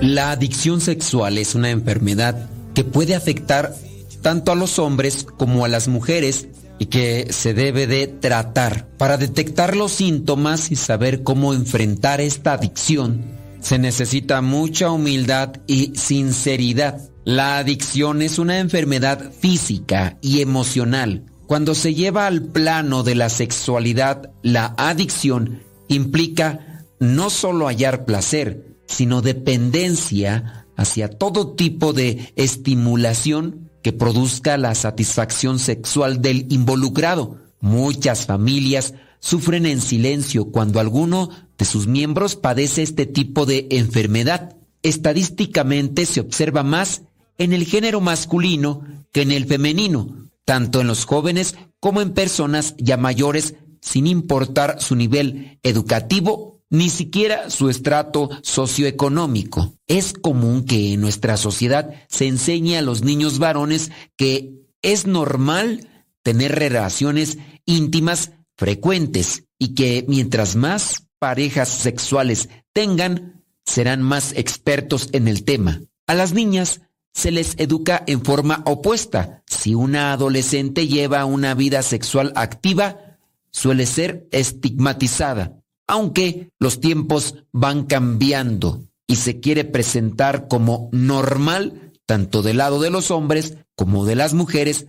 La 0.00 0.30
adicción 0.30 0.80
sexual 0.80 1.36
es 1.36 1.54
una 1.54 1.68
enfermedad 1.68 2.48
que 2.72 2.84
puede 2.84 3.14
afectar 3.14 3.76
tanto 4.22 4.50
a 4.50 4.54
los 4.54 4.78
hombres 4.78 5.26
como 5.36 5.66
a 5.66 5.68
las 5.68 5.88
mujeres 5.88 6.48
y 6.82 6.86
que 6.86 7.32
se 7.32 7.54
debe 7.54 7.86
de 7.86 8.08
tratar. 8.08 8.88
Para 8.98 9.16
detectar 9.16 9.76
los 9.76 9.92
síntomas 9.92 10.72
y 10.72 10.74
saber 10.74 11.22
cómo 11.22 11.54
enfrentar 11.54 12.20
esta 12.20 12.54
adicción, 12.54 13.22
se 13.60 13.78
necesita 13.78 14.42
mucha 14.42 14.90
humildad 14.90 15.52
y 15.68 15.92
sinceridad. 15.94 17.00
La 17.24 17.58
adicción 17.58 18.20
es 18.20 18.40
una 18.40 18.58
enfermedad 18.58 19.30
física 19.30 20.18
y 20.20 20.40
emocional. 20.40 21.22
Cuando 21.46 21.76
se 21.76 21.94
lleva 21.94 22.26
al 22.26 22.42
plano 22.42 23.04
de 23.04 23.14
la 23.14 23.28
sexualidad, 23.28 24.32
la 24.42 24.74
adicción 24.76 25.62
implica 25.86 26.84
no 26.98 27.30
solo 27.30 27.68
hallar 27.68 28.04
placer, 28.04 28.74
sino 28.88 29.22
dependencia 29.22 30.66
hacia 30.76 31.08
todo 31.08 31.52
tipo 31.54 31.92
de 31.92 32.32
estimulación 32.34 33.70
que 33.82 33.92
produzca 33.92 34.56
la 34.56 34.74
satisfacción 34.74 35.58
sexual 35.58 36.22
del 36.22 36.46
involucrado. 36.52 37.38
Muchas 37.60 38.26
familias 38.26 38.94
sufren 39.20 39.66
en 39.66 39.80
silencio 39.80 40.46
cuando 40.46 40.80
alguno 40.80 41.30
de 41.58 41.64
sus 41.64 41.86
miembros 41.86 42.36
padece 42.36 42.82
este 42.82 43.06
tipo 43.06 43.46
de 43.46 43.68
enfermedad. 43.70 44.56
Estadísticamente 44.82 46.06
se 46.06 46.20
observa 46.20 46.62
más 46.62 47.02
en 47.38 47.52
el 47.52 47.64
género 47.64 48.00
masculino 48.00 48.82
que 49.12 49.22
en 49.22 49.30
el 49.30 49.46
femenino, 49.46 50.28
tanto 50.44 50.80
en 50.80 50.86
los 50.86 51.04
jóvenes 51.04 51.56
como 51.80 52.00
en 52.00 52.12
personas 52.12 52.74
ya 52.78 52.96
mayores, 52.96 53.54
sin 53.80 54.06
importar 54.06 54.80
su 54.80 54.94
nivel 54.94 55.58
educativo 55.62 56.51
ni 56.72 56.88
siquiera 56.88 57.50
su 57.50 57.68
estrato 57.68 58.30
socioeconómico. 58.42 59.74
Es 59.86 60.14
común 60.14 60.64
que 60.64 60.94
en 60.94 61.02
nuestra 61.02 61.36
sociedad 61.36 61.92
se 62.08 62.26
enseñe 62.26 62.76
a 62.76 62.82
los 62.82 63.02
niños 63.02 63.38
varones 63.38 63.92
que 64.16 64.54
es 64.80 65.06
normal 65.06 65.86
tener 66.22 66.52
relaciones 66.52 67.36
íntimas 67.66 68.32
frecuentes 68.56 69.44
y 69.58 69.74
que 69.74 70.06
mientras 70.08 70.56
más 70.56 71.08
parejas 71.18 71.68
sexuales 71.68 72.48
tengan, 72.72 73.44
serán 73.66 74.00
más 74.00 74.32
expertos 74.32 75.10
en 75.12 75.28
el 75.28 75.44
tema. 75.44 75.82
A 76.06 76.14
las 76.14 76.32
niñas 76.32 76.80
se 77.12 77.32
les 77.32 77.54
educa 77.58 78.02
en 78.06 78.24
forma 78.24 78.62
opuesta. 78.64 79.42
Si 79.46 79.74
una 79.74 80.14
adolescente 80.14 80.88
lleva 80.88 81.26
una 81.26 81.52
vida 81.52 81.82
sexual 81.82 82.32
activa, 82.34 83.18
suele 83.50 83.84
ser 83.84 84.26
estigmatizada 84.32 85.61
aunque 85.86 86.50
los 86.58 86.80
tiempos 86.80 87.36
van 87.52 87.84
cambiando 87.84 88.84
y 89.06 89.16
se 89.16 89.40
quiere 89.40 89.64
presentar 89.64 90.48
como 90.48 90.88
normal, 90.92 91.92
tanto 92.06 92.42
del 92.42 92.58
lado 92.58 92.80
de 92.80 92.90
los 92.90 93.10
hombres 93.10 93.56
como 93.74 94.04
de 94.04 94.16
las 94.16 94.34
mujeres, 94.34 94.86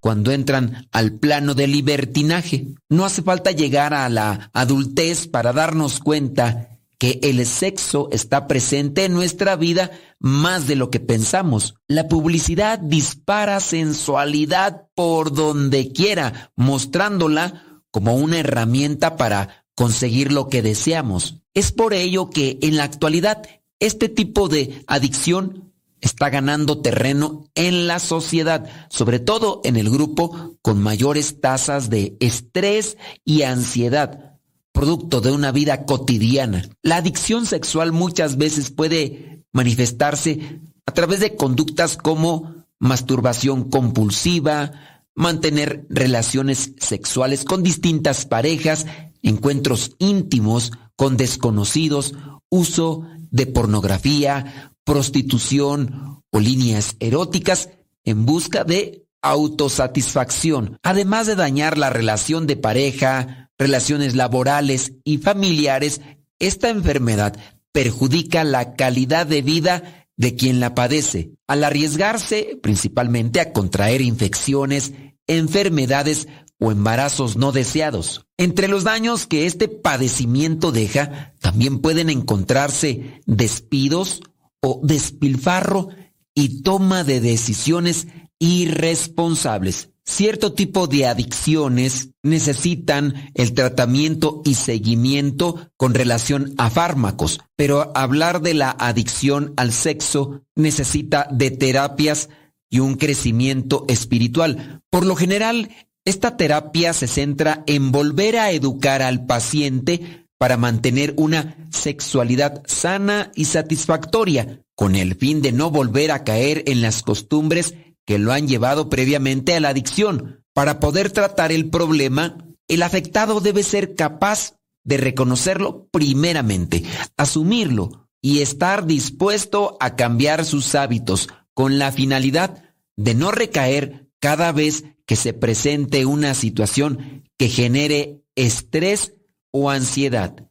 cuando 0.00 0.32
entran 0.32 0.88
al 0.92 1.12
plano 1.12 1.54
de 1.54 1.66
libertinaje. 1.66 2.68
No 2.88 3.04
hace 3.04 3.22
falta 3.22 3.52
llegar 3.52 3.94
a 3.94 4.08
la 4.08 4.50
adultez 4.52 5.28
para 5.28 5.52
darnos 5.52 6.00
cuenta 6.00 6.69
que 7.00 7.18
el 7.22 7.44
sexo 7.46 8.10
está 8.12 8.46
presente 8.46 9.06
en 9.06 9.14
nuestra 9.14 9.56
vida 9.56 9.90
más 10.18 10.66
de 10.66 10.76
lo 10.76 10.90
que 10.90 11.00
pensamos. 11.00 11.76
La 11.88 12.08
publicidad 12.08 12.78
dispara 12.78 13.58
sensualidad 13.60 14.86
por 14.94 15.32
donde 15.32 15.92
quiera, 15.92 16.52
mostrándola 16.56 17.82
como 17.90 18.16
una 18.16 18.38
herramienta 18.38 19.16
para 19.16 19.64
conseguir 19.74 20.30
lo 20.30 20.50
que 20.50 20.60
deseamos. 20.60 21.40
Es 21.54 21.72
por 21.72 21.94
ello 21.94 22.28
que 22.28 22.58
en 22.60 22.76
la 22.76 22.84
actualidad 22.84 23.48
este 23.78 24.10
tipo 24.10 24.50
de 24.50 24.84
adicción 24.86 25.72
está 26.02 26.28
ganando 26.28 26.82
terreno 26.82 27.46
en 27.54 27.86
la 27.86 27.98
sociedad, 27.98 28.68
sobre 28.90 29.20
todo 29.20 29.62
en 29.64 29.76
el 29.76 29.88
grupo 29.88 30.58
con 30.60 30.82
mayores 30.82 31.40
tasas 31.40 31.88
de 31.88 32.18
estrés 32.20 32.98
y 33.24 33.42
ansiedad, 33.42 34.29
producto 34.72 35.20
de 35.20 35.32
una 35.32 35.52
vida 35.52 35.84
cotidiana. 35.84 36.68
La 36.82 36.96
adicción 36.96 37.46
sexual 37.46 37.92
muchas 37.92 38.36
veces 38.36 38.70
puede 38.70 39.44
manifestarse 39.52 40.60
a 40.86 40.92
través 40.92 41.20
de 41.20 41.36
conductas 41.36 41.96
como 41.96 42.66
masturbación 42.78 43.70
compulsiva, 43.70 44.72
mantener 45.14 45.86
relaciones 45.90 46.72
sexuales 46.78 47.44
con 47.44 47.62
distintas 47.62 48.24
parejas, 48.24 48.86
encuentros 49.22 49.96
íntimos 49.98 50.72
con 50.96 51.16
desconocidos, 51.16 52.14
uso 52.48 53.06
de 53.30 53.46
pornografía, 53.46 54.72
prostitución 54.84 56.22
o 56.30 56.40
líneas 56.40 56.96
eróticas 57.00 57.68
en 58.04 58.24
busca 58.26 58.64
de 58.64 59.04
autosatisfacción, 59.22 60.78
además 60.82 61.26
de 61.26 61.36
dañar 61.36 61.76
la 61.76 61.90
relación 61.90 62.46
de 62.46 62.56
pareja, 62.56 63.49
relaciones 63.60 64.16
laborales 64.16 64.94
y 65.04 65.18
familiares, 65.18 66.00
esta 66.38 66.70
enfermedad 66.70 67.36
perjudica 67.72 68.42
la 68.42 68.74
calidad 68.74 69.26
de 69.26 69.42
vida 69.42 70.08
de 70.16 70.34
quien 70.34 70.60
la 70.60 70.74
padece, 70.74 71.32
al 71.46 71.62
arriesgarse 71.62 72.58
principalmente 72.62 73.38
a 73.38 73.52
contraer 73.52 74.00
infecciones, 74.00 74.94
enfermedades 75.26 76.26
o 76.58 76.72
embarazos 76.72 77.36
no 77.36 77.52
deseados. 77.52 78.26
Entre 78.38 78.66
los 78.66 78.82
daños 78.84 79.26
que 79.26 79.44
este 79.44 79.68
padecimiento 79.68 80.72
deja, 80.72 81.34
también 81.40 81.80
pueden 81.80 82.08
encontrarse 82.08 83.20
despidos 83.26 84.22
o 84.62 84.80
despilfarro 84.82 85.88
y 86.34 86.62
toma 86.62 87.04
de 87.04 87.20
decisiones 87.20 88.06
irresponsables. 88.38 89.89
Cierto 90.10 90.54
tipo 90.54 90.88
de 90.88 91.06
adicciones 91.06 92.08
necesitan 92.24 93.30
el 93.34 93.54
tratamiento 93.54 94.42
y 94.44 94.54
seguimiento 94.54 95.70
con 95.76 95.94
relación 95.94 96.52
a 96.58 96.68
fármacos, 96.68 97.38
pero 97.54 97.92
hablar 97.94 98.42
de 98.42 98.54
la 98.54 98.72
adicción 98.72 99.54
al 99.56 99.72
sexo 99.72 100.42
necesita 100.56 101.28
de 101.30 101.52
terapias 101.52 102.28
y 102.68 102.80
un 102.80 102.96
crecimiento 102.96 103.84
espiritual. 103.86 104.82
Por 104.90 105.06
lo 105.06 105.14
general, 105.14 105.70
esta 106.04 106.36
terapia 106.36 106.92
se 106.92 107.06
centra 107.06 107.62
en 107.68 107.92
volver 107.92 108.36
a 108.36 108.50
educar 108.50 109.02
al 109.02 109.26
paciente 109.26 110.26
para 110.38 110.56
mantener 110.56 111.14
una 111.18 111.68
sexualidad 111.70 112.62
sana 112.66 113.30
y 113.36 113.44
satisfactoria, 113.44 114.64
con 114.74 114.96
el 114.96 115.14
fin 115.14 115.40
de 115.40 115.52
no 115.52 115.70
volver 115.70 116.10
a 116.10 116.24
caer 116.24 116.64
en 116.66 116.82
las 116.82 117.04
costumbres 117.04 117.74
que 118.10 118.18
lo 118.18 118.32
han 118.32 118.48
llevado 118.48 118.90
previamente 118.90 119.54
a 119.54 119.60
la 119.60 119.68
adicción. 119.68 120.44
Para 120.52 120.80
poder 120.80 121.12
tratar 121.12 121.52
el 121.52 121.70
problema, 121.70 122.44
el 122.66 122.82
afectado 122.82 123.38
debe 123.38 123.62
ser 123.62 123.94
capaz 123.94 124.56
de 124.82 124.96
reconocerlo 124.96 125.86
primeramente, 125.92 126.82
asumirlo 127.16 128.08
y 128.20 128.40
estar 128.40 128.84
dispuesto 128.84 129.76
a 129.78 129.94
cambiar 129.94 130.44
sus 130.44 130.74
hábitos 130.74 131.28
con 131.54 131.78
la 131.78 131.92
finalidad 131.92 132.64
de 132.96 133.14
no 133.14 133.30
recaer 133.30 134.08
cada 134.18 134.50
vez 134.50 134.82
que 135.06 135.14
se 135.14 135.32
presente 135.32 136.04
una 136.04 136.34
situación 136.34 137.22
que 137.38 137.48
genere 137.48 138.24
estrés 138.34 139.14
o 139.52 139.70
ansiedad. 139.70 140.50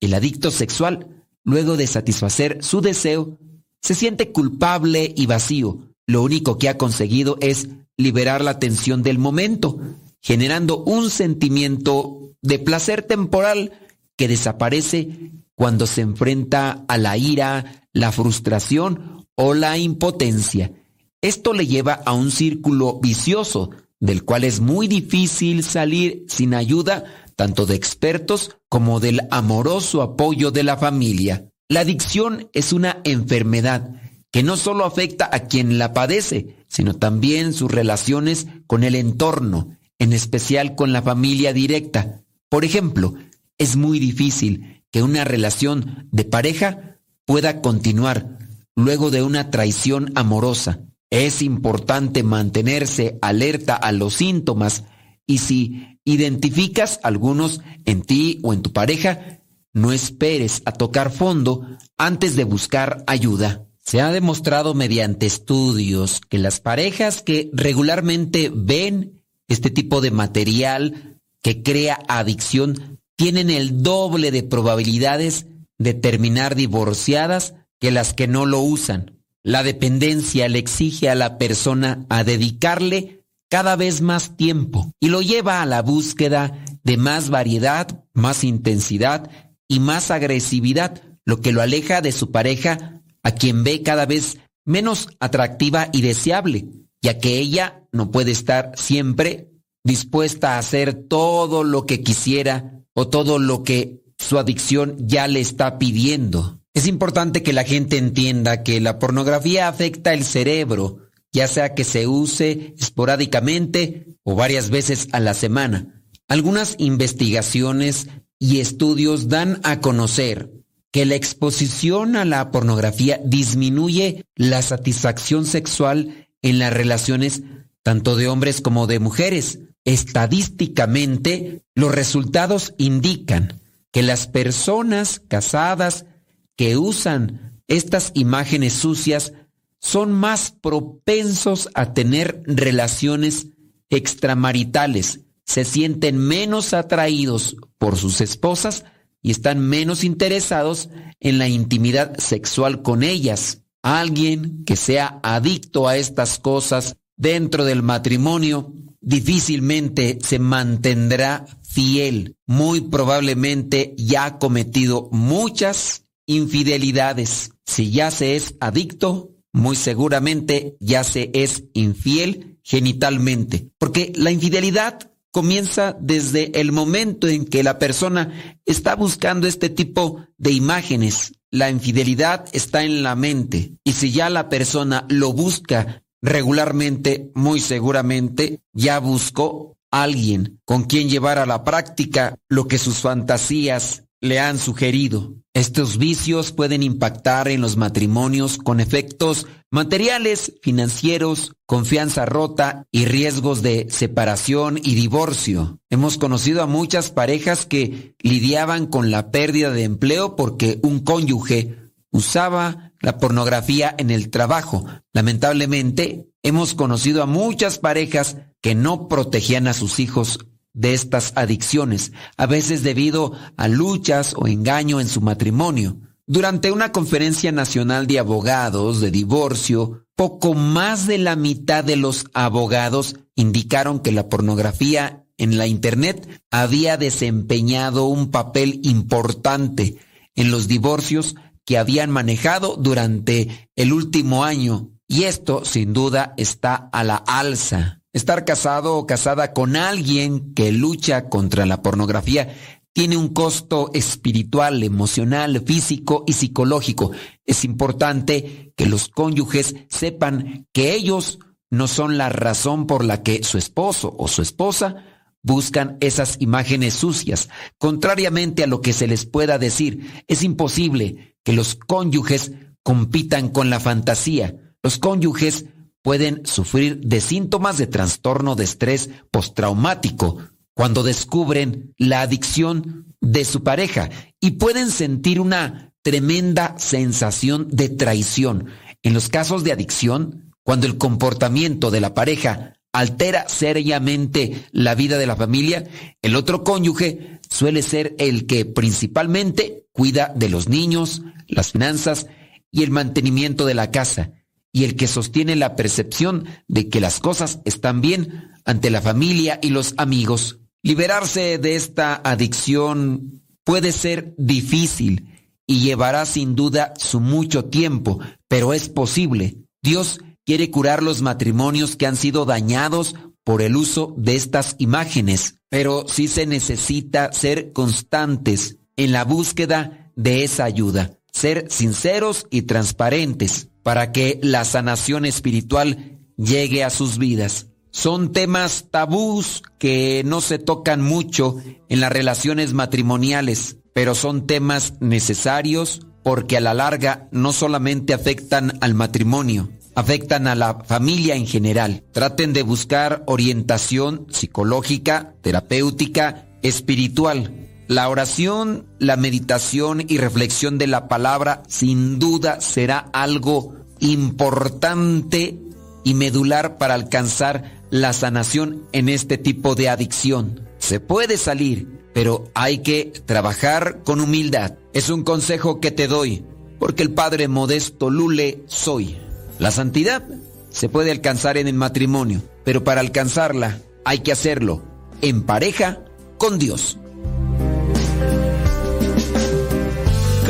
El 0.00 0.14
adicto 0.14 0.50
sexual, 0.50 1.26
luego 1.44 1.76
de 1.76 1.86
satisfacer 1.86 2.64
su 2.64 2.80
deseo, 2.80 3.38
se 3.82 3.94
siente 3.94 4.32
culpable 4.32 5.12
y 5.14 5.26
vacío. 5.26 5.93
Lo 6.06 6.22
único 6.22 6.58
que 6.58 6.68
ha 6.68 6.78
conseguido 6.78 7.38
es 7.40 7.68
liberar 7.96 8.42
la 8.42 8.58
tensión 8.58 9.02
del 9.02 9.18
momento, 9.18 9.78
generando 10.20 10.82
un 10.84 11.10
sentimiento 11.10 12.34
de 12.42 12.58
placer 12.58 13.02
temporal 13.02 13.72
que 14.16 14.28
desaparece 14.28 15.32
cuando 15.54 15.86
se 15.86 16.02
enfrenta 16.02 16.84
a 16.88 16.98
la 16.98 17.16
ira, 17.16 17.86
la 17.92 18.12
frustración 18.12 19.26
o 19.34 19.54
la 19.54 19.78
impotencia. 19.78 20.72
Esto 21.20 21.52
le 21.52 21.66
lleva 21.66 21.94
a 21.94 22.12
un 22.12 22.30
círculo 22.30 23.00
vicioso 23.00 23.70
del 23.98 24.24
cual 24.24 24.44
es 24.44 24.60
muy 24.60 24.88
difícil 24.88 25.62
salir 25.62 26.26
sin 26.28 26.52
ayuda 26.52 27.04
tanto 27.36 27.66
de 27.66 27.74
expertos 27.74 28.56
como 28.68 29.00
del 29.00 29.22
amoroso 29.30 30.02
apoyo 30.02 30.50
de 30.50 30.62
la 30.62 30.76
familia. 30.76 31.48
La 31.68 31.80
adicción 31.80 32.50
es 32.52 32.72
una 32.72 33.00
enfermedad 33.04 33.90
que 34.34 34.42
no 34.42 34.56
solo 34.56 34.84
afecta 34.84 35.30
a 35.30 35.44
quien 35.46 35.78
la 35.78 35.92
padece, 35.92 36.56
sino 36.66 36.94
también 36.94 37.52
sus 37.52 37.70
relaciones 37.70 38.48
con 38.66 38.82
el 38.82 38.96
entorno, 38.96 39.78
en 40.00 40.12
especial 40.12 40.74
con 40.74 40.92
la 40.92 41.02
familia 41.02 41.52
directa. 41.52 42.24
Por 42.48 42.64
ejemplo, 42.64 43.14
es 43.58 43.76
muy 43.76 44.00
difícil 44.00 44.82
que 44.90 45.04
una 45.04 45.22
relación 45.22 46.08
de 46.10 46.24
pareja 46.24 46.98
pueda 47.24 47.62
continuar 47.62 48.40
luego 48.74 49.12
de 49.12 49.22
una 49.22 49.52
traición 49.52 50.10
amorosa. 50.16 50.80
Es 51.10 51.40
importante 51.40 52.24
mantenerse 52.24 53.20
alerta 53.22 53.76
a 53.76 53.92
los 53.92 54.14
síntomas 54.14 54.82
y 55.28 55.38
si 55.38 56.00
identificas 56.04 56.98
algunos 57.04 57.60
en 57.84 58.02
ti 58.02 58.40
o 58.42 58.52
en 58.52 58.62
tu 58.62 58.72
pareja, 58.72 59.42
no 59.72 59.92
esperes 59.92 60.60
a 60.64 60.72
tocar 60.72 61.12
fondo 61.12 61.68
antes 61.96 62.34
de 62.34 62.42
buscar 62.42 63.04
ayuda. 63.06 63.68
Se 63.84 64.00
ha 64.00 64.10
demostrado 64.10 64.74
mediante 64.74 65.26
estudios 65.26 66.20
que 66.28 66.38
las 66.38 66.60
parejas 66.60 67.22
que 67.22 67.50
regularmente 67.52 68.50
ven 68.52 69.22
este 69.46 69.70
tipo 69.70 70.00
de 70.00 70.10
material 70.10 71.20
que 71.42 71.62
crea 71.62 71.98
adicción 72.08 72.98
tienen 73.16 73.50
el 73.50 73.82
doble 73.82 74.30
de 74.30 74.42
probabilidades 74.42 75.46
de 75.78 75.92
terminar 75.92 76.54
divorciadas 76.54 77.54
que 77.78 77.90
las 77.90 78.14
que 78.14 78.26
no 78.26 78.46
lo 78.46 78.60
usan. 78.60 79.20
La 79.42 79.62
dependencia 79.62 80.48
le 80.48 80.58
exige 80.58 81.10
a 81.10 81.14
la 81.14 81.36
persona 81.36 82.06
a 82.08 82.24
dedicarle 82.24 83.24
cada 83.50 83.76
vez 83.76 84.00
más 84.00 84.36
tiempo 84.36 84.90
y 84.98 85.08
lo 85.08 85.20
lleva 85.20 85.60
a 85.60 85.66
la 85.66 85.82
búsqueda 85.82 86.64
de 86.82 86.96
más 86.96 87.28
variedad, 87.28 88.04
más 88.14 88.42
intensidad 88.42 89.30
y 89.68 89.80
más 89.80 90.10
agresividad, 90.10 91.02
lo 91.26 91.40
que 91.40 91.52
lo 91.52 91.60
aleja 91.60 92.00
de 92.00 92.12
su 92.12 92.30
pareja, 92.30 92.93
a 93.24 93.32
quien 93.32 93.64
ve 93.64 93.82
cada 93.82 94.06
vez 94.06 94.38
menos 94.64 95.08
atractiva 95.18 95.88
y 95.92 96.02
deseable, 96.02 96.66
ya 97.02 97.18
que 97.18 97.38
ella 97.38 97.82
no 97.90 98.12
puede 98.12 98.30
estar 98.30 98.72
siempre 98.76 99.50
dispuesta 99.82 100.54
a 100.54 100.58
hacer 100.58 100.94
todo 100.94 101.64
lo 101.64 101.84
que 101.86 102.02
quisiera 102.02 102.80
o 102.94 103.08
todo 103.08 103.38
lo 103.38 103.62
que 103.62 104.02
su 104.18 104.38
adicción 104.38 104.96
ya 105.00 105.26
le 105.26 105.40
está 105.40 105.78
pidiendo. 105.78 106.60
Es 106.72 106.86
importante 106.86 107.42
que 107.42 107.52
la 107.52 107.64
gente 107.64 107.98
entienda 107.98 108.62
que 108.62 108.80
la 108.80 108.98
pornografía 108.98 109.68
afecta 109.68 110.14
el 110.14 110.24
cerebro, 110.24 111.10
ya 111.32 111.46
sea 111.46 111.74
que 111.74 111.84
se 111.84 112.06
use 112.06 112.74
esporádicamente 112.78 114.16
o 114.22 114.34
varias 114.34 114.70
veces 114.70 115.08
a 115.12 115.20
la 115.20 115.34
semana. 115.34 116.02
Algunas 116.26 116.74
investigaciones 116.78 118.08
y 118.38 118.60
estudios 118.60 119.28
dan 119.28 119.60
a 119.62 119.80
conocer 119.80 120.50
que 120.94 121.04
la 121.06 121.16
exposición 121.16 122.14
a 122.14 122.24
la 122.24 122.52
pornografía 122.52 123.20
disminuye 123.24 124.26
la 124.36 124.62
satisfacción 124.62 125.44
sexual 125.44 126.28
en 126.40 126.60
las 126.60 126.72
relaciones 126.72 127.42
tanto 127.82 128.14
de 128.14 128.28
hombres 128.28 128.60
como 128.60 128.86
de 128.86 129.00
mujeres. 129.00 129.58
Estadísticamente, 129.84 131.64
los 131.74 131.92
resultados 131.92 132.74
indican 132.78 133.60
que 133.90 134.04
las 134.04 134.28
personas 134.28 135.20
casadas 135.26 136.06
que 136.54 136.76
usan 136.76 137.60
estas 137.66 138.12
imágenes 138.14 138.74
sucias 138.74 139.32
son 139.80 140.12
más 140.12 140.52
propensos 140.52 141.70
a 141.74 141.92
tener 141.92 142.40
relaciones 142.46 143.48
extramaritales, 143.90 145.22
se 145.44 145.64
sienten 145.64 146.18
menos 146.18 146.72
atraídos 146.72 147.56
por 147.78 147.96
sus 147.96 148.20
esposas 148.20 148.84
y 149.24 149.30
están 149.30 149.58
menos 149.58 150.04
interesados 150.04 150.90
en 151.18 151.38
la 151.38 151.48
intimidad 151.48 152.16
sexual 152.18 152.82
con 152.82 153.02
ellas. 153.02 153.62
Alguien 153.82 154.64
que 154.66 154.76
sea 154.76 155.18
adicto 155.22 155.88
a 155.88 155.96
estas 155.96 156.38
cosas 156.38 156.96
dentro 157.16 157.64
del 157.64 157.82
matrimonio 157.82 158.74
difícilmente 159.00 160.18
se 160.22 160.38
mantendrá 160.38 161.46
fiel. 161.62 162.36
Muy 162.46 162.82
probablemente 162.82 163.94
ya 163.96 164.26
ha 164.26 164.38
cometido 164.38 165.08
muchas 165.10 166.04
infidelidades. 166.26 167.52
Si 167.64 167.90
ya 167.90 168.10
se 168.10 168.36
es 168.36 168.56
adicto, 168.60 169.30
muy 169.52 169.74
seguramente 169.74 170.76
ya 170.80 171.02
se 171.02 171.30
es 171.32 171.64
infiel 171.72 172.58
genitalmente. 172.62 173.70
Porque 173.78 174.12
la 174.16 174.30
infidelidad 174.30 175.13
comienza 175.34 175.96
desde 175.98 176.60
el 176.60 176.70
momento 176.70 177.26
en 177.26 177.44
que 177.44 177.64
la 177.64 177.80
persona 177.80 178.56
está 178.64 178.94
buscando 178.94 179.48
este 179.48 179.68
tipo 179.68 180.24
de 180.38 180.52
imágenes. 180.52 181.32
La 181.50 181.70
infidelidad 181.70 182.46
está 182.52 182.84
en 182.84 183.02
la 183.02 183.16
mente 183.16 183.72
y 183.82 183.94
si 183.94 184.12
ya 184.12 184.30
la 184.30 184.48
persona 184.48 185.06
lo 185.08 185.32
busca 185.32 186.04
regularmente, 186.22 187.32
muy 187.34 187.58
seguramente 187.58 188.60
ya 188.72 189.00
buscó 189.00 189.76
alguien 189.90 190.60
con 190.64 190.84
quien 190.84 191.08
llevar 191.08 191.38
a 191.38 191.46
la 191.46 191.64
práctica 191.64 192.38
lo 192.48 192.68
que 192.68 192.78
sus 192.78 192.98
fantasías 192.98 194.03
le 194.24 194.40
han 194.40 194.58
sugerido. 194.58 195.34
Estos 195.52 195.98
vicios 195.98 196.50
pueden 196.50 196.82
impactar 196.82 197.46
en 197.48 197.60
los 197.60 197.76
matrimonios 197.76 198.56
con 198.56 198.80
efectos 198.80 199.46
materiales, 199.70 200.54
financieros, 200.62 201.52
confianza 201.66 202.24
rota 202.24 202.86
y 202.90 203.04
riesgos 203.04 203.60
de 203.60 203.86
separación 203.90 204.78
y 204.82 204.94
divorcio. 204.94 205.78
Hemos 205.90 206.16
conocido 206.16 206.62
a 206.62 206.66
muchas 206.66 207.10
parejas 207.10 207.66
que 207.66 208.14
lidiaban 208.18 208.86
con 208.86 209.10
la 209.10 209.30
pérdida 209.30 209.70
de 209.70 209.84
empleo 209.84 210.36
porque 210.36 210.80
un 210.82 211.00
cónyuge 211.00 211.76
usaba 212.10 212.92
la 213.00 213.18
pornografía 213.18 213.94
en 213.98 214.10
el 214.10 214.30
trabajo. 214.30 214.86
Lamentablemente, 215.12 216.30
hemos 216.42 216.74
conocido 216.74 217.22
a 217.22 217.26
muchas 217.26 217.78
parejas 217.78 218.38
que 218.62 218.74
no 218.74 219.06
protegían 219.06 219.68
a 219.68 219.74
sus 219.74 220.00
hijos 220.00 220.38
de 220.74 220.92
estas 220.92 221.32
adicciones, 221.36 222.12
a 222.36 222.46
veces 222.46 222.82
debido 222.82 223.32
a 223.56 223.68
luchas 223.68 224.34
o 224.36 224.46
engaño 224.46 225.00
en 225.00 225.08
su 225.08 225.20
matrimonio. 225.20 225.96
Durante 226.26 226.72
una 226.72 226.92
conferencia 226.92 227.52
nacional 227.52 228.06
de 228.06 228.18
abogados 228.18 229.00
de 229.00 229.10
divorcio, 229.10 230.06
poco 230.16 230.54
más 230.54 231.06
de 231.06 231.18
la 231.18 231.36
mitad 231.36 231.84
de 231.84 231.96
los 231.96 232.26
abogados 232.34 233.16
indicaron 233.34 234.00
que 234.00 234.12
la 234.12 234.28
pornografía 234.28 235.24
en 235.38 235.58
la 235.58 235.66
Internet 235.66 236.42
había 236.50 236.96
desempeñado 236.96 238.06
un 238.06 238.30
papel 238.30 238.80
importante 238.84 239.96
en 240.34 240.50
los 240.50 240.68
divorcios 240.68 241.34
que 241.64 241.78
habían 241.78 242.10
manejado 242.10 242.76
durante 242.76 243.70
el 243.76 243.92
último 243.92 244.44
año. 244.44 244.90
Y 245.06 245.24
esto, 245.24 245.64
sin 245.64 245.92
duda, 245.92 246.34
está 246.36 246.88
a 246.92 247.04
la 247.04 247.16
alza. 247.16 248.00
Estar 248.14 248.44
casado 248.44 248.96
o 248.96 249.06
casada 249.06 249.52
con 249.52 249.74
alguien 249.74 250.54
que 250.54 250.70
lucha 250.70 251.28
contra 251.28 251.66
la 251.66 251.82
pornografía 251.82 252.54
tiene 252.92 253.16
un 253.16 253.28
costo 253.28 253.90
espiritual, 253.92 254.84
emocional, 254.84 255.60
físico 255.66 256.22
y 256.24 256.34
psicológico. 256.34 257.10
Es 257.44 257.64
importante 257.64 258.72
que 258.76 258.86
los 258.86 259.08
cónyuges 259.08 259.74
sepan 259.88 260.68
que 260.72 260.94
ellos 260.94 261.40
no 261.70 261.88
son 261.88 262.16
la 262.16 262.28
razón 262.28 262.86
por 262.86 263.04
la 263.04 263.24
que 263.24 263.42
su 263.42 263.58
esposo 263.58 264.14
o 264.16 264.28
su 264.28 264.42
esposa 264.42 264.94
buscan 265.42 265.98
esas 266.00 266.36
imágenes 266.38 266.94
sucias. 266.94 267.48
Contrariamente 267.78 268.62
a 268.62 268.68
lo 268.68 268.80
que 268.80 268.92
se 268.92 269.08
les 269.08 269.26
pueda 269.26 269.58
decir, 269.58 270.22
es 270.28 270.44
imposible 270.44 271.36
que 271.42 271.52
los 271.52 271.74
cónyuges 271.74 272.52
compitan 272.84 273.48
con 273.48 273.70
la 273.70 273.80
fantasía. 273.80 274.54
Los 274.84 274.98
cónyuges 274.98 275.64
pueden 276.04 276.44
sufrir 276.44 277.00
de 277.00 277.22
síntomas 277.22 277.78
de 277.78 277.86
trastorno 277.86 278.56
de 278.56 278.64
estrés 278.64 279.08
postraumático, 279.30 280.36
cuando 280.74 281.02
descubren 281.02 281.94
la 281.96 282.20
adicción 282.20 283.16
de 283.22 283.46
su 283.46 283.62
pareja 283.62 284.10
y 284.38 284.52
pueden 284.52 284.90
sentir 284.90 285.40
una 285.40 285.94
tremenda 286.02 286.74
sensación 286.76 287.68
de 287.70 287.88
traición. 287.88 288.66
En 289.02 289.14
los 289.14 289.30
casos 289.30 289.64
de 289.64 289.72
adicción, 289.72 290.52
cuando 290.62 290.86
el 290.86 290.98
comportamiento 290.98 291.90
de 291.90 292.02
la 292.02 292.12
pareja 292.12 292.74
altera 292.92 293.48
seriamente 293.48 294.66
la 294.72 294.94
vida 294.94 295.16
de 295.16 295.26
la 295.26 295.36
familia, 295.36 295.84
el 296.20 296.36
otro 296.36 296.64
cónyuge 296.64 297.40
suele 297.48 297.80
ser 297.80 298.14
el 298.18 298.44
que 298.44 298.66
principalmente 298.66 299.86
cuida 299.92 300.34
de 300.36 300.50
los 300.50 300.68
niños, 300.68 301.22
las 301.48 301.72
finanzas 301.72 302.26
y 302.70 302.82
el 302.82 302.90
mantenimiento 302.90 303.64
de 303.64 303.74
la 303.74 303.90
casa, 303.90 304.32
y 304.74 304.82
el 304.82 304.96
que 304.96 305.06
sostiene 305.06 305.54
la 305.54 305.76
percepción 305.76 306.46
de 306.66 306.88
que 306.88 307.00
las 307.00 307.20
cosas 307.20 307.60
están 307.64 308.00
bien 308.00 308.50
ante 308.64 308.90
la 308.90 309.00
familia 309.00 309.60
y 309.62 309.70
los 309.70 309.94
amigos. 309.98 310.58
Liberarse 310.82 311.58
de 311.58 311.76
esta 311.76 312.20
adicción 312.24 313.44
puede 313.62 313.92
ser 313.92 314.34
difícil 314.36 315.48
y 315.64 315.78
llevará 315.78 316.26
sin 316.26 316.56
duda 316.56 316.92
su 316.98 317.20
mucho 317.20 317.66
tiempo, 317.66 318.18
pero 318.48 318.74
es 318.74 318.88
posible. 318.88 319.58
Dios 319.80 320.18
quiere 320.44 320.72
curar 320.72 321.04
los 321.04 321.22
matrimonios 321.22 321.94
que 321.94 322.08
han 322.08 322.16
sido 322.16 322.44
dañados 322.44 323.14
por 323.44 323.62
el 323.62 323.76
uso 323.76 324.12
de 324.18 324.34
estas 324.34 324.74
imágenes, 324.78 325.60
pero 325.68 326.06
sí 326.08 326.26
se 326.26 326.46
necesita 326.46 327.32
ser 327.32 327.72
constantes 327.72 328.78
en 328.96 329.12
la 329.12 329.24
búsqueda 329.24 330.10
de 330.16 330.42
esa 330.42 330.64
ayuda, 330.64 331.16
ser 331.30 331.66
sinceros 331.70 332.48
y 332.50 332.62
transparentes 332.62 333.68
para 333.84 334.10
que 334.10 334.40
la 334.42 334.64
sanación 334.64 335.24
espiritual 335.24 336.18
llegue 336.36 336.82
a 336.82 336.90
sus 336.90 337.18
vidas. 337.18 337.68
Son 337.92 338.32
temas 338.32 338.86
tabús 338.90 339.62
que 339.78 340.22
no 340.24 340.40
se 340.40 340.58
tocan 340.58 341.00
mucho 341.00 341.58
en 341.88 342.00
las 342.00 342.10
relaciones 342.10 342.72
matrimoniales, 342.72 343.76
pero 343.92 344.16
son 344.16 344.48
temas 344.48 344.94
necesarios 344.98 346.00
porque 346.24 346.56
a 346.56 346.60
la 346.60 346.74
larga 346.74 347.28
no 347.30 347.52
solamente 347.52 348.12
afectan 348.12 348.78
al 348.80 348.94
matrimonio, 348.94 349.70
afectan 349.94 350.48
a 350.48 350.56
la 350.56 350.82
familia 350.84 351.36
en 351.36 351.46
general. 351.46 352.02
Traten 352.10 352.52
de 352.52 352.62
buscar 352.62 353.22
orientación 353.26 354.26
psicológica, 354.30 355.34
terapéutica, 355.42 356.48
espiritual. 356.62 357.73
La 357.86 358.08
oración, 358.08 358.86
la 358.98 359.16
meditación 359.16 360.02
y 360.08 360.16
reflexión 360.16 360.78
de 360.78 360.86
la 360.86 361.06
palabra 361.06 361.62
sin 361.68 362.18
duda 362.18 362.60
será 362.60 363.10
algo 363.12 363.74
importante 364.00 365.58
y 366.02 366.14
medular 366.14 366.78
para 366.78 366.94
alcanzar 366.94 367.82
la 367.90 368.12
sanación 368.12 368.84
en 368.92 369.08
este 369.08 369.36
tipo 369.36 369.74
de 369.74 369.90
adicción. 369.90 370.62
Se 370.78 370.98
puede 370.98 371.36
salir, 371.36 372.00
pero 372.14 372.50
hay 372.54 372.78
que 372.78 373.12
trabajar 373.26 374.02
con 374.02 374.20
humildad. 374.20 374.74
Es 374.94 375.10
un 375.10 375.22
consejo 375.22 375.80
que 375.80 375.90
te 375.90 376.08
doy, 376.08 376.44
porque 376.78 377.02
el 377.02 377.12
Padre 377.12 377.48
Modesto 377.48 378.08
Lule 378.08 378.64
soy. 378.66 379.18
La 379.58 379.70
santidad 379.70 380.24
se 380.70 380.88
puede 380.88 381.10
alcanzar 381.10 381.58
en 381.58 381.68
el 381.68 381.74
matrimonio, 381.74 382.42
pero 382.64 382.82
para 382.82 383.00
alcanzarla 383.00 383.80
hay 384.04 384.20
que 384.20 384.32
hacerlo 384.32 384.82
en 385.22 385.42
pareja 385.42 386.00
con 386.38 386.58
Dios. 386.58 386.98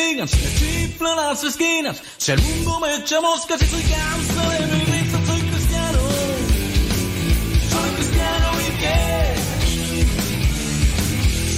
Digan, 0.00 0.28
si 0.28 0.36
me 0.36 0.50
chiflan 0.58 1.16
las 1.16 1.44
esquinas, 1.44 2.02
si 2.16 2.32
al 2.32 2.40
mundo 2.40 2.80
me 2.80 2.96
echa 2.96 3.20
moscas 3.20 3.60
y 3.62 3.66
soy 3.66 3.82
causa 3.82 4.50
de 4.50 4.58
soy 5.26 5.40
cristiano. 5.50 5.98
Soy 7.72 7.90
cristiano 7.96 8.48
y 8.60 8.70
qué? 8.80 9.34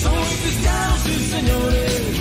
Soy 0.02 0.36
cristiano, 0.42 0.96
sí 1.04 1.14
señores, 1.30 2.11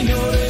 señores, 0.00 0.49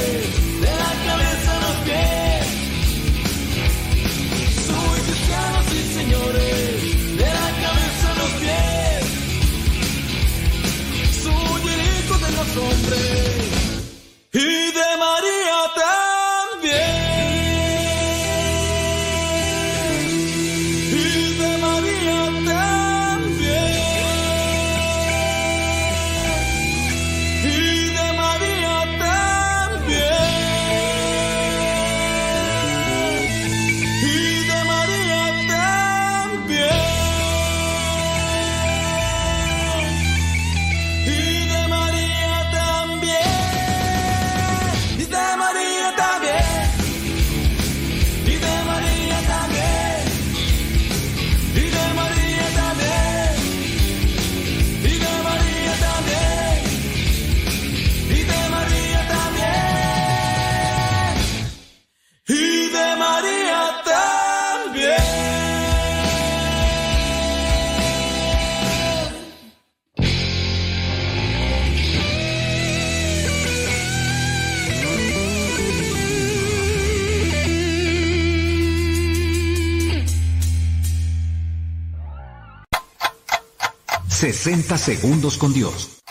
60 84.41 84.75
segundos 84.79 85.37
con 85.37 85.53
Dios. 85.53 86.01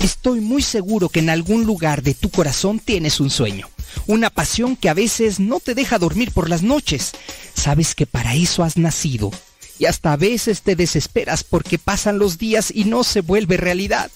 Estoy 0.00 0.42
muy 0.42 0.60
seguro 0.60 1.08
que 1.08 1.20
en 1.20 1.30
algún 1.30 1.64
lugar 1.64 2.02
de 2.02 2.12
tu 2.12 2.28
corazón 2.28 2.78
tienes 2.78 3.20
un 3.20 3.30
sueño, 3.30 3.70
una 4.06 4.28
pasión 4.28 4.76
que 4.76 4.90
a 4.90 4.94
veces 4.94 5.40
no 5.40 5.60
te 5.60 5.74
deja 5.74 5.98
dormir 5.98 6.30
por 6.30 6.50
las 6.50 6.62
noches. 6.62 7.12
Sabes 7.54 7.94
que 7.94 8.04
para 8.04 8.34
eso 8.34 8.64
has 8.64 8.76
nacido 8.76 9.30
y 9.78 9.86
hasta 9.86 10.12
a 10.12 10.18
veces 10.18 10.60
te 10.60 10.76
desesperas 10.76 11.42
porque 11.42 11.78
pasan 11.78 12.18
los 12.18 12.36
días 12.36 12.70
y 12.74 12.84
no 12.84 13.02
se 13.02 13.22
vuelve 13.22 13.56
realidad. 13.56 14.10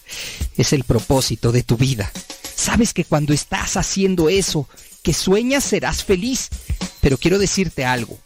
Es 0.58 0.74
el 0.74 0.84
propósito 0.84 1.52
de 1.52 1.62
tu 1.62 1.78
vida. 1.78 2.12
Sabes 2.54 2.92
que 2.92 3.06
cuando 3.06 3.32
estás 3.32 3.78
haciendo 3.78 4.28
eso, 4.28 4.68
que 5.02 5.14
sueñas 5.14 5.64
serás 5.64 6.04
feliz. 6.04 6.50
Pero 7.00 7.16
quiero 7.16 7.38
decirte 7.38 7.86
algo. 7.86 8.18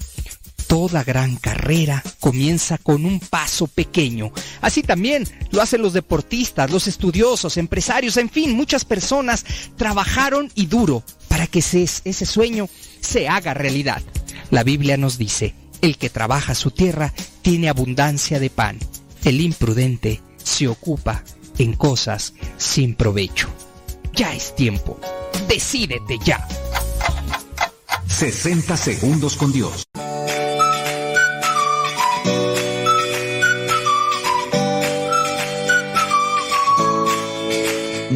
Toda 0.66 1.04
gran 1.04 1.36
carrera 1.36 2.02
comienza 2.20 2.78
con 2.78 3.04
un 3.04 3.20
paso 3.20 3.66
pequeño. 3.66 4.32
Así 4.60 4.82
también 4.82 5.24
lo 5.52 5.62
hacen 5.62 5.82
los 5.82 5.92
deportistas, 5.92 6.70
los 6.70 6.88
estudiosos, 6.88 7.56
empresarios, 7.56 8.16
en 8.16 8.30
fin, 8.30 8.56
muchas 8.56 8.84
personas 8.84 9.44
trabajaron 9.76 10.50
y 10.54 10.66
duro 10.66 11.02
para 11.28 11.46
que 11.46 11.60
ese, 11.60 11.82
ese 11.82 12.26
sueño 12.26 12.68
se 13.00 13.28
haga 13.28 13.54
realidad. 13.54 14.02
La 14.50 14.64
Biblia 14.64 14.96
nos 14.96 15.18
dice, 15.18 15.54
el 15.82 15.98
que 15.98 16.10
trabaja 16.10 16.54
su 16.54 16.70
tierra 16.70 17.12
tiene 17.42 17.68
abundancia 17.68 18.40
de 18.40 18.50
pan. 18.50 18.78
El 19.24 19.40
imprudente 19.40 20.20
se 20.42 20.68
ocupa 20.68 21.22
en 21.58 21.74
cosas 21.74 22.34
sin 22.56 22.94
provecho. 22.94 23.48
Ya 24.14 24.34
es 24.34 24.54
tiempo. 24.54 24.98
Decídete 25.48 26.18
ya. 26.24 26.46
60 28.08 28.76
segundos 28.76 29.36
con 29.36 29.52
Dios. 29.52 29.86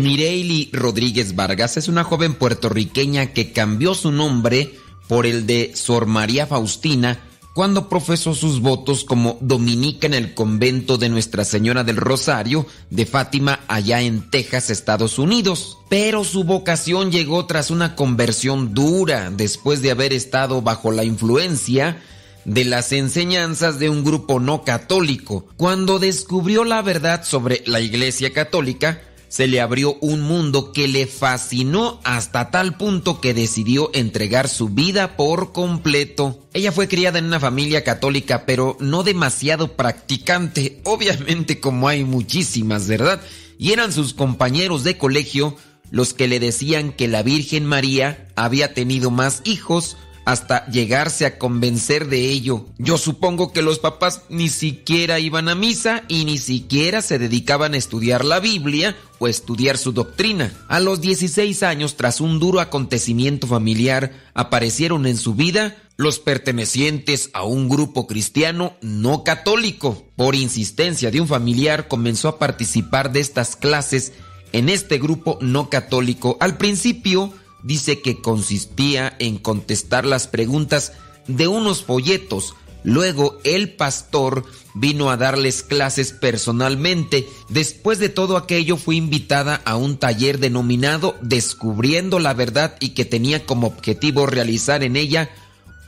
Mireili 0.01 0.71
Rodríguez 0.73 1.35
Vargas 1.35 1.77
es 1.77 1.89
una 1.89 2.05
joven 2.05 2.35
puertorriqueña 2.35 3.33
que 3.33 3.53
cambió 3.53 3.95
su 3.95 4.13
nombre 4.13 4.75
por 5.09 5.27
el 5.27 5.47
de 5.47 5.73
Sor 5.75 6.07
María 6.07 6.47
Faustina 6.47 7.21
cuando 7.55 7.89
profesó 7.89 8.35
sus 8.35 8.61
votos 8.61 9.05
como 9.05 9.37
dominica 9.41 10.07
en 10.07 10.15
el 10.15 10.35
convento 10.35 10.99
de 10.99 11.09
Nuestra 11.09 11.45
Señora 11.45 11.85
del 11.85 11.97
Rosario 11.97 12.67
de 12.91 13.07
Fátima 13.07 13.61
allá 13.69 14.01
en 14.01 14.31
Texas, 14.31 14.71
Estados 14.71 15.19
Unidos. 15.19 15.79
Pero 15.89 16.25
su 16.25 16.45
vocación 16.45 17.11
llegó 17.11 17.47
tras 17.47 17.71
una 17.71 17.97
conversión 17.97 18.73
dura 18.73 19.31
después 19.31 19.83
de 19.83 19.91
haber 19.91 20.13
estado 20.13 20.63
bajo 20.63 20.93
la 20.93 21.05
influencia 21.05 22.01
de 22.45 22.65
las 22.65 22.93
enseñanzas 22.93 23.79
de 23.79 23.91
un 23.91 24.05
grupo 24.05 24.41
no 24.41 24.65
católico. 24.65 25.47
Cuando 25.57 25.99
descubrió 25.99 26.65
la 26.65 26.83
verdad 26.83 27.25
sobre 27.25 27.63
la 27.67 27.81
Iglesia 27.81 28.33
Católica, 28.33 29.03
se 29.31 29.47
le 29.47 29.61
abrió 29.61 29.97
un 30.01 30.23
mundo 30.23 30.73
que 30.73 30.89
le 30.89 31.07
fascinó 31.07 32.01
hasta 32.03 32.51
tal 32.51 32.77
punto 32.77 33.21
que 33.21 33.33
decidió 33.33 33.89
entregar 33.95 34.49
su 34.49 34.71
vida 34.71 35.17
por 35.17 35.53
completo. 35.53 36.41
Ella 36.53 36.73
fue 36.73 36.89
criada 36.89 37.21
en 37.21 37.27
una 37.27 37.39
familia 37.39 37.85
católica, 37.85 38.45
pero 38.45 38.77
no 38.81 39.05
demasiado 39.05 39.77
practicante, 39.77 40.81
obviamente 40.85 41.61
como 41.61 41.87
hay 41.87 42.03
muchísimas, 42.03 42.89
¿verdad? 42.89 43.23
Y 43.57 43.73
eran 43.73 43.93
sus 43.93 44.15
compañeros 44.15 44.83
de 44.83 44.99
colegio 44.99 45.57
los 45.93 46.13
que 46.13 46.27
le 46.27 46.41
decían 46.41 46.93
que 46.93 47.07
la 47.07 47.23
Virgen 47.23 47.67
María 47.67 48.29
había 48.35 48.75
tenido 48.75 49.13
más 49.13 49.43
hijos 49.45 49.97
hasta 50.25 50.67
llegarse 50.67 51.27
a 51.27 51.39
convencer 51.39 52.09
de 52.09 52.31
ello. 52.31 52.67
Yo 52.79 52.99
supongo 52.99 53.53
que 53.53 53.63
los 53.63 53.79
papás 53.79 54.23
ni 54.29 54.49
siquiera 54.49 55.19
iban 55.19 55.49
a 55.49 55.55
misa 55.55 56.05
y 56.09 56.25
ni 56.25 56.39
siquiera 56.39 57.03
se 57.03 57.19
dedicaban 57.19 57.75
a 57.75 57.79
estudiar 57.79 58.25
la 58.25 58.41
Biblia 58.41 58.97
o 59.19 59.29
estudiar 59.29 59.79
su 59.79 59.93
doctrina. 59.93 60.53
A 60.69 60.81
los 60.81 61.01
16 61.01 61.63
años, 61.63 61.97
tras 61.97 62.21
un 62.21 62.39
duro 62.39 62.61
acontecimiento 62.61 63.47
familiar, 63.47 64.13
aparecieron 64.35 65.07
en 65.07 65.17
su 65.17 65.35
vida 65.35 65.77
los 65.97 66.19
pertenecientes 66.19 67.29
a 67.35 67.45
un 67.45 67.69
grupo 67.69 68.07
cristiano 68.07 68.75
no 68.81 69.23
católico. 69.23 70.07
Por 70.17 70.35
insistencia 70.35 71.11
de 71.11 71.21
un 71.21 71.29
familiar, 71.29 71.89
comenzó 71.89 72.29
a 72.29 72.39
participar 72.39 73.13
de 73.13 73.21
estas 73.21 73.57
clases 73.57 74.13
en 74.53 74.69
este 74.69 74.99
grupo 74.99 75.39
no 75.43 75.69
católico. 75.69 76.37
Al 76.41 76.57
principio, 76.57 77.33
dice 77.63 78.01
que 78.01 78.21
consistía 78.21 79.15
en 79.19 79.39
contestar 79.39 80.05
las 80.05 80.27
preguntas 80.27 80.93
de 81.27 81.49
unos 81.49 81.83
folletos. 81.85 82.55
Luego 82.83 83.39
el 83.45 83.75
pastor 83.75 84.45
vino 84.75 85.11
a 85.11 85.17
darles 85.17 85.63
clases 85.63 86.13
personalmente. 86.13 87.29
Después 87.49 87.99
de 87.99 88.09
todo 88.09 88.37
aquello 88.37 88.77
fue 88.77 88.97
invitada 88.97 89.61
a 89.65 89.77
un 89.77 89.99
taller 89.99 90.39
denominado 90.39 91.17
Descubriendo 91.21 92.19
la 92.19 92.33
Verdad 92.33 92.77
y 92.81 92.91
que 92.91 93.05
tenía 93.05 93.45
como 93.45 93.67
objetivo 93.67 94.27
realizar 94.27 94.83
en 94.83 94.97
ella 94.97 95.31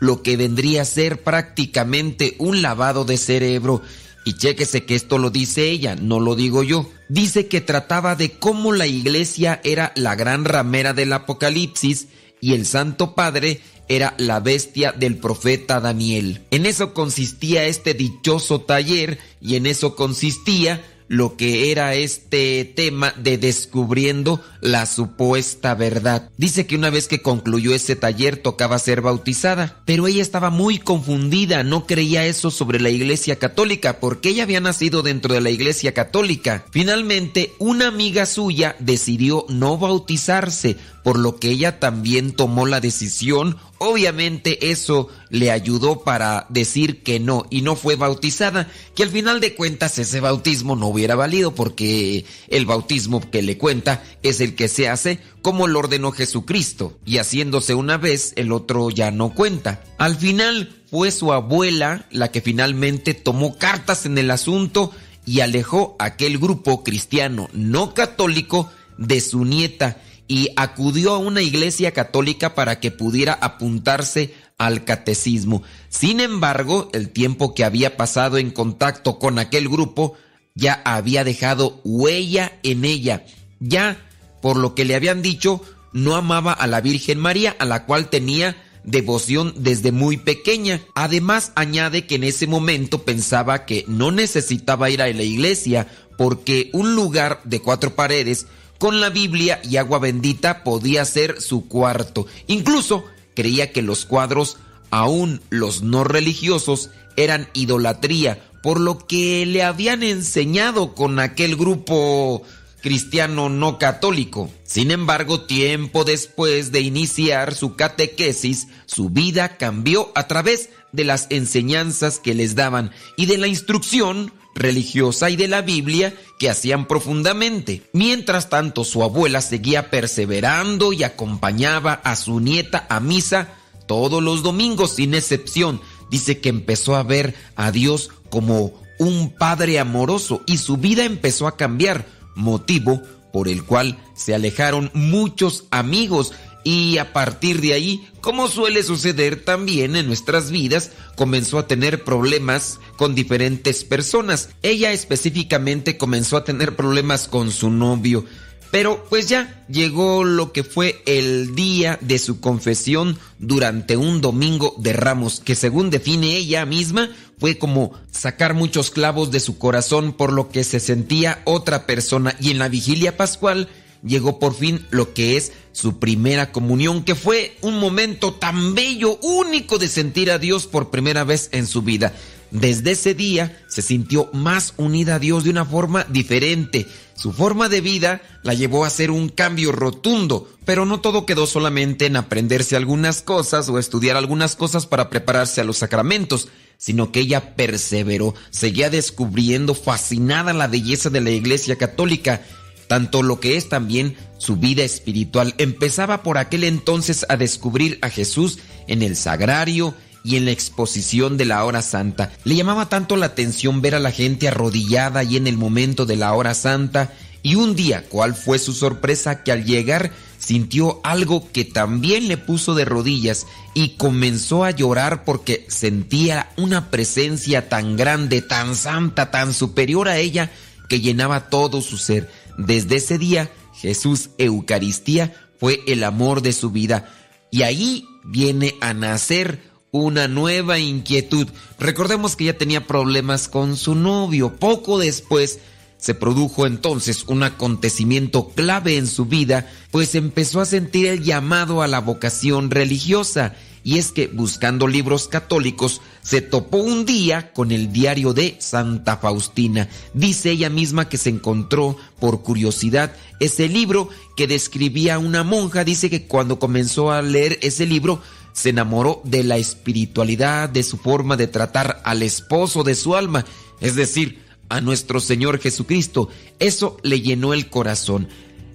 lo 0.01 0.23
que 0.23 0.37
vendría 0.37 0.83
a 0.83 0.85
ser 0.85 1.23
prácticamente 1.23 2.35
un 2.39 2.61
lavado 2.61 3.05
de 3.05 3.17
cerebro. 3.17 3.83
Y 4.25 4.35
chéquese 4.35 4.85
que 4.85 4.95
esto 4.95 5.19
lo 5.19 5.31
dice 5.31 5.69
ella, 5.71 5.97
no 5.97 6.21
lo 6.21 6.37
digo 6.37 6.63
yo. 6.63 6.89
Dice 7.09 7.49
que 7.49 7.61
trataba 7.61 8.15
de 8.15 8.31
cómo 8.31 8.73
la 8.73 8.87
iglesia 8.87 9.61
era 9.65 9.93
la 9.97 10.15
gran 10.15 10.45
ramera 10.45 10.93
del 10.95 11.13
Apocalipsis 11.13 12.09
y 12.41 12.55
el 12.55 12.67
Santo 12.67 13.15
Padre 13.15 13.61
era 13.89 14.15
la 14.19 14.41
bestia 14.41 14.93
del 14.93 15.17
profeta 15.17 15.81
Daniel. 15.81 16.43
En 16.51 16.67
eso 16.67 16.95
consistía 16.95 17.65
este 17.67 17.95
dichoso 17.95 18.61
taller 18.61 19.19
y 19.41 19.57
en 19.57 19.67
eso 19.67 19.97
consistía 19.97 20.83
lo 21.13 21.37
que 21.37 21.71
era 21.71 21.95
este 21.95 22.65
tema 22.65 23.13
de 23.19 23.37
descubriendo 23.37 24.41
la 24.63 24.87
supuesta 24.87 25.75
verdad. 25.75 26.31
Dice 26.39 26.67
que 26.67 26.75
una 26.75 26.89
vez 26.89 27.07
que 27.07 27.21
concluyó 27.21 27.75
ese 27.75 27.97
taller 27.97 28.39
tocaba 28.39 28.79
ser 28.79 29.03
bautizada, 29.03 29.83
pero 29.85 30.07
ella 30.07 30.23
estaba 30.23 30.49
muy 30.49 30.79
confundida, 30.79 31.65
no 31.65 31.87
creía 31.87 32.25
eso 32.25 32.51
sobre 32.51 32.81
la 32.81 32.89
iglesia 32.89 33.39
católica, 33.39 34.01
porque 34.01 34.31
ella 34.31 34.45
había 34.45 34.61
nacido 34.61 35.03
dentro 35.03 35.35
de 35.35 35.43
la 35.43 35.51
iglesia 35.51 35.93
católica. 35.93 36.65
Finalmente, 36.71 37.53
una 37.59 37.89
amiga 37.89 38.25
suya 38.25 38.75
decidió 38.79 39.45
no 39.51 39.77
bautizarse, 39.77 40.79
por 41.03 41.19
lo 41.19 41.37
que 41.37 41.51
ella 41.51 41.81
también 41.81 42.33
tomó 42.33 42.67
la 42.67 42.81
decisión. 42.81 43.59
Obviamente 43.79 44.71
eso 44.71 45.09
le 45.31 45.51
ayudó 45.51 46.05
para 46.05 46.47
decir 46.49 47.03
que 47.03 47.19
no 47.19 47.47
y 47.51 47.63
no 47.63 47.75
fue 47.75 47.97
bautizada, 47.97 48.71
que 48.95 49.03
al 49.03 49.09
final 49.09 49.41
de 49.41 49.55
cuentas 49.55 49.99
ese 49.99 50.21
bautismo 50.21 50.77
no 50.77 50.87
hubiera 50.87 51.02
valido 51.07 51.55
porque 51.55 52.25
el 52.49 52.67
bautismo 52.67 53.21
que 53.31 53.43
le 53.43 53.59
cuenta 53.59 54.03
es 54.23 54.41
el 54.41 54.55
que 54.55 54.69
se 54.69 54.89
hace 54.89 55.21
como 55.43 55.67
lo 55.67 55.81
ordenó 55.81 56.13
Jesucristo 56.13 56.99
y 57.05 57.19
haciéndose 57.19 57.75
una 57.75 57.97
vez 57.99 58.33
el 58.37 58.53
otro 58.53 58.91
ya 58.91 59.11
no 59.11 59.35
cuenta. 59.35 59.83
Al 59.99 60.17
final 60.17 60.75
fue 60.91 61.11
su 61.11 61.33
abuela 61.33 62.07
la 62.11 62.31
que 62.31 62.41
finalmente 62.41 63.15
tomó 63.15 63.59
cartas 63.59 64.07
en 64.07 64.19
el 64.19 64.31
asunto 64.31 64.93
y 65.27 65.41
alejó 65.41 65.97
aquel 65.99 66.39
grupo 66.39 66.83
cristiano 66.83 67.49
no 67.53 67.95
católico 67.95 68.71
de 68.99 69.21
su 69.21 69.45
nieta 69.45 69.99
y 70.29 70.51
acudió 70.57 71.15
a 71.15 71.19
una 71.19 71.43
iglesia 71.43 71.93
católica 71.93 72.55
para 72.55 72.81
que 72.81 72.91
pudiera 72.91 73.35
apuntarse 73.35 74.35
al 74.59 74.85
catecismo. 74.85 75.63
Sin 75.89 76.21
embargo, 76.21 76.89
el 76.93 77.11
tiempo 77.11 77.55
que 77.55 77.65
había 77.65 77.97
pasado 77.97 78.39
en 78.39 78.51
contacto 78.51 79.19
con 79.19 79.39
aquel 79.39 79.69
grupo 79.69 80.15
ya 80.55 80.83
había 80.85 81.25
dejado 81.25 81.81
huella 81.85 82.59
en 82.63 82.85
ella. 82.85 83.25
Ya, 83.61 83.99
por 84.41 84.57
lo 84.57 84.75
que 84.75 84.85
le 84.85 84.95
habían 84.95 85.23
dicho, 85.23 85.63
no 85.93 86.17
amaba 86.17 86.53
a 86.53 86.67
la 86.67 86.81
Virgen 86.81 87.19
María, 87.19 87.55
a 87.59 87.65
la 87.65 87.85
cual 87.85 88.09
tenía 88.09 88.57
devoción 88.85 89.55
desde 89.57 89.93
muy 89.93 90.17
pequeña. 90.17 90.81
Además, 90.95 91.53
añade 91.55 92.07
que 92.07 92.17
en 92.17 92.25
ese 92.25 92.47
momento 92.47 93.05
pensaba 93.05 93.65
que 93.65 93.85
no 93.89 94.11
necesitaba 94.11 94.91
ir 94.91 95.03
a 95.03 95.13
la 95.13 95.23
iglesia 95.23 95.87
porque 96.19 96.71
un 96.73 96.95
lugar 96.95 97.41
de 97.45 97.61
cuatro 97.61 97.95
paredes 97.95 98.47
con 98.79 99.01
la 99.01 99.11
Biblia 99.11 99.61
y 99.63 99.77
agua 99.77 99.99
bendita 99.99 100.65
podía 100.65 101.05
ser 101.05 101.41
su 101.41 101.69
cuarto. 101.69 102.27
Incluso 102.49 103.05
creía 103.35 103.73
que 103.73 103.83
los 103.83 104.05
cuadros, 104.05 104.59
aún 104.91 105.41
los 105.51 105.83
no 105.83 106.05
religiosos, 106.05 106.91
eran 107.17 107.49
idolatría, 107.53 108.43
por 108.63 108.81
lo 108.81 108.99
que 109.07 109.45
le 109.47 109.63
habían 109.63 110.03
enseñado 110.03 110.95
con 110.95 111.19
aquel 111.19 111.57
grupo 111.57 112.43
cristiano 112.83 113.49
no 113.49 113.79
católico. 113.79 114.51
Sin 114.65 114.91
embargo, 114.91 115.43
tiempo 115.43 116.05
después 116.05 116.73
de 116.73 116.81
iniciar 116.81 117.55
su 117.55 117.77
catequesis, 117.77 118.69
su 118.87 119.09
vida 119.11 119.57
cambió 119.57 120.13
a 120.15 120.27
través 120.27 120.71
de 120.93 121.05
las 121.05 121.27
enseñanzas 121.31 122.19
que 122.19 122.35
les 122.35 122.55
daban 122.55 122.91
y 123.17 123.27
de 123.27 123.39
la 123.39 123.47
instrucción 123.47 124.33
religiosa 124.55 125.31
y 125.31 125.37
de 125.37 125.49
la 125.49 125.63
Biblia 125.63 126.15
que 126.39 126.51
hacían 126.51 126.87
profundamente. 126.87 127.83
Mientras 127.93 128.51
tanto, 128.51 128.85
su 128.85 129.03
abuela 129.03 129.41
seguía 129.41 129.91
perseverando 129.91 130.93
y 130.93 131.05
acompañaba 131.05 131.95
a 132.05 132.17
su 132.17 132.41
nieta 132.41 132.87
a 132.91 133.01
misa 133.01 133.55
todos 133.87 134.23
los 134.23 134.43
domingos 134.43 134.97
sin 134.97 135.15
excepción. 135.15 135.81
Dice 136.11 136.41
que 136.41 136.51
empezó 136.51 136.97
a 136.97 137.03
ver 137.03 137.35
a 137.57 137.71
Dios 137.71 138.11
como 138.33 138.73
un 138.99 139.29
padre 139.29 139.79
amoroso 139.79 140.43
y 140.47 140.57
su 140.57 140.79
vida 140.79 141.05
empezó 141.05 141.47
a 141.47 141.59
cambiar, 141.59 142.07
motivo 142.35 143.03
por 143.31 143.47
el 143.47 143.63
cual 143.63 143.99
se 144.15 144.35
alejaron 144.35 144.91
muchos 144.95 145.65
amigos 145.71 146.33
y 146.65 146.97
a 146.97 147.13
partir 147.13 147.61
de 147.61 147.75
ahí, 147.75 148.09
como 148.23 148.49
suele 148.49 148.83
suceder 148.85 149.45
también 149.45 149.97
en 149.97 150.07
nuestras 150.07 150.51
vidas, 150.51 150.93
comenzó 151.15 151.59
a 151.59 151.67
tener 151.67 152.05
problemas 152.05 152.81
con 152.97 153.15
diferentes 153.15 153.85
personas. 153.85 154.49
Ella 154.63 154.93
específicamente 154.93 155.99
comenzó 155.99 156.39
a 156.39 156.45
tener 156.45 156.75
problemas 156.75 157.29
con 157.29 157.51
su 157.51 157.69
novio. 157.69 158.25
Pero 158.71 159.05
pues 159.11 159.29
ya 159.29 159.67
llegó 159.69 160.25
lo 160.25 160.53
que 160.53 160.65
fue 160.65 161.03
el 161.05 161.55
día 161.55 161.99
de 162.01 162.19
su 162.19 162.41
confesión 162.41 163.19
durante 163.39 163.99
un 163.99 164.23
domingo 164.23 164.75
de 164.79 164.95
ramos, 164.95 165.41
que 165.41 165.55
según 165.55 165.91
define 165.91 166.39
ella 166.39 166.65
misma, 166.65 167.11
fue 167.43 167.59
como 167.59 167.91
sacar 168.13 168.55
muchos 168.55 168.93
clavos 168.93 169.33
de 169.33 169.41
su 169.41 169.59
corazón 169.59 170.13
por 170.13 170.33
lo 170.33 170.49
que 170.49 170.63
se 170.63 170.79
sentía 170.79 171.43
otra 171.45 171.87
persona. 171.87 172.37
Y 172.39 172.53
en 172.53 172.61
la 172.61 172.69
vigilia 172.69 173.17
pascual 173.17 173.69
llegó 174.07 174.39
por 174.39 174.55
fin 174.55 174.87
lo 174.91 175.13
que 175.13 175.37
es 175.37 175.51
su 175.73 175.99
primera 175.99 176.53
comunión, 176.53 177.03
que 177.03 177.17
fue 177.17 177.57
un 177.61 177.81
momento 177.81 178.33
tan 178.33 178.77
bello, 178.77 179.19
único 179.23 179.79
de 179.79 179.89
sentir 179.89 180.31
a 180.31 180.39
Dios 180.39 180.69
por 180.69 180.91
primera 180.91 181.25
vez 181.25 181.49
en 181.51 181.67
su 181.67 181.83
vida. 181.83 182.13
Desde 182.53 182.93
ese 182.93 183.13
día 183.15 183.61
se 183.67 183.83
sintió 183.83 184.31
más 184.33 184.75
unida 184.77 185.17
a 185.17 185.19
Dios 185.19 185.43
de 185.43 185.51
una 185.51 185.65
forma 185.65 186.05
diferente. 186.05 186.87
Su 187.17 187.33
forma 187.33 187.69
de 187.69 187.81
vida 187.81 188.23
la 188.45 188.55
llevó 188.55 188.85
a 188.85 188.87
hacer 188.87 189.11
un 189.11 189.29
cambio 189.29 189.73
rotundo, 189.73 190.49
pero 190.65 190.85
no 190.85 191.01
todo 191.01 191.27
quedó 191.27 191.49
solamente 191.49 192.07
en 192.07 192.15
aprenderse 192.15 192.77
algunas 192.77 193.21
cosas 193.23 193.69
o 193.69 193.81
estudiar 193.81 194.17
algunas 194.17 194.55
cosas 194.55 194.87
para 194.87 195.11
prepararse 195.11 195.61
a 195.61 195.65
los 195.65 195.79
sacramentos, 195.79 196.49
sino 196.79 197.13
que 197.13 197.21
ella 197.21 197.55
perseveró, 197.55 198.35
seguía 198.51 198.91
descubriendo 198.91 199.75
fascinada 199.75 200.53
la 200.53 200.67
belleza 200.67 201.11
de 201.11 201.21
la 201.21 201.31
Iglesia 201.31 201.77
Católica, 201.77 202.43
tanto 202.89 203.23
lo 203.23 203.41
que 203.41 203.57
es 203.57 203.69
también 203.69 204.17
su 204.39 204.57
vida 204.57 204.83
espiritual. 204.83 205.55
Empezaba 205.59 206.23
por 206.23 206.39
aquel 206.39 206.65
entonces 206.65 207.25
a 207.29 207.37
descubrir 207.37 207.99
a 208.03 208.11
Jesús 208.11 208.59
en 208.87 209.03
el 209.03 209.17
sagrario, 209.17 209.95
y 210.25 210.37
en 210.37 210.45
la 210.45 210.53
exposición 210.53 211.37
de 211.37 211.45
la 211.45 211.65
hora 211.65 211.83
santa. 211.83 212.31
Le 212.45 212.55
llamaba 212.55 212.89
tanto 212.89 213.17
la 213.17 213.27
atención 213.27 213.83
ver 213.83 213.95
a 213.95 214.01
la 214.01 214.13
gente 214.13 214.49
arrodillada 214.49 215.25
y 215.25 215.37
en 215.37 215.47
el 215.47 215.57
momento 215.57 216.07
de 216.07 216.17
la 216.17 216.33
hora 216.33 216.55
santa, 216.55 217.13
y 217.43 217.57
un 217.57 217.75
día, 217.75 218.05
¿cuál 218.09 218.35
fue 218.35 218.59
su 218.59 218.73
sorpresa? 218.73 219.43
Que 219.43 219.51
al 219.51 219.65
llegar 219.65 220.13
sintió 220.45 221.01
algo 221.05 221.51
que 221.53 221.65
también 221.65 222.27
le 222.27 222.37
puso 222.37 222.75
de 222.75 222.85
rodillas 222.85 223.47
y 223.75 223.91
comenzó 223.91 224.65
a 224.65 224.73
llorar 224.73 225.25
porque 225.25 225.65
sentía 225.69 226.51
una 226.57 226.91
presencia 226.91 227.69
tan 227.69 227.97
grande, 227.97 228.43
tan 228.43 228.75
santa, 228.75 229.31
tan 229.31 229.55
superior 229.55 230.09
a 230.09 230.19
ella, 230.19 230.51
que 230.89 231.01
llenaba 231.01 231.49
todo 231.49 231.81
su 231.81 231.97
ser. 231.97 232.29
Desde 232.59 232.97
ese 232.97 233.19
día, 233.19 233.51
Jesús 233.75 234.31
Eucaristía 234.37 235.33
fue 235.61 235.81
el 235.87 236.03
amor 236.03 236.43
de 236.43 236.53
su 236.53 236.71
vida. 236.71 237.09
Y 237.53 237.63
ahí 237.63 238.05
viene 238.25 238.75
a 238.81 238.95
nacer 238.95 239.63
una 239.93 240.27
nueva 240.27 240.81
inquietud. 240.81 241.47
Recordemos 241.79 242.35
que 242.35 242.47
ya 242.47 242.59
tenía 242.59 242.87
problemas 242.87 243.47
con 243.47 243.77
su 243.77 243.95
novio. 243.95 244.57
Poco 244.57 244.99
después 244.99 245.61
se 246.03 246.15
produjo 246.15 246.67
entonces 246.67 247.23
un 247.29 247.45
acontecimiento 247.45 248.49
clave 248.49 248.97
en 248.97 249.07
su 249.07 249.27
vida, 249.27 249.71
pues 249.93 250.17
empezó 250.17 250.61
a 250.61 250.67
sentir 250.67 251.07
el 251.07 251.23
llamado 251.23 251.81
a 251.81 251.87
la 251.87 252.01
vocación 252.01 252.73
religiosa. 252.73 253.55
Y 253.85 253.99
es 253.99 254.11
que 254.11 254.27
buscando 254.27 254.89
libros 254.89 255.29
católicos, 255.29 256.01
se 256.21 256.41
topó 256.41 256.79
un 256.79 257.07
día 257.07 257.53
con 257.53 257.71
el 257.71 257.93
diario 257.93 258.35
de 258.35 258.57
Santa 258.59 259.19
Faustina. 259.19 259.89
Dice 260.13 260.51
ella 260.51 260.71
misma 260.71 261.09
que 261.09 261.19
se 261.19 261.31
encontró 261.31 261.97
por 262.19 262.43
curiosidad 262.43 263.15
ese 263.39 263.69
libro 263.69 264.09
que 264.37 264.49
describía 264.49 265.15
a 265.15 265.19
una 265.21 265.45
monja. 265.45 265.85
Dice 265.85 266.11
que 266.11 266.27
cuando 266.27 266.59
comenzó 266.59 267.13
a 267.13 267.23
leer 267.23 267.61
ese 267.63 267.87
libro, 267.87 268.21
se 268.53 268.71
enamoró 268.71 269.21
de 269.23 269.45
la 269.45 269.57
espiritualidad, 269.57 270.69
de 270.69 270.83
su 270.83 270.97
forma 270.97 271.37
de 271.37 271.47
tratar 271.47 272.03
al 272.05 272.25
esposo 272.25 272.83
de 272.83 272.97
su 272.97 273.15
alma, 273.15 273.45
es 273.81 273.95
decir, 273.95 274.43
a 274.73 274.81
nuestro 274.81 275.21
Señor 275.21 275.61
Jesucristo. 275.61 276.31
Eso 276.59 276.97
le 277.03 277.21
llenó 277.21 277.53
el 277.53 277.69
corazón. 277.69 278.29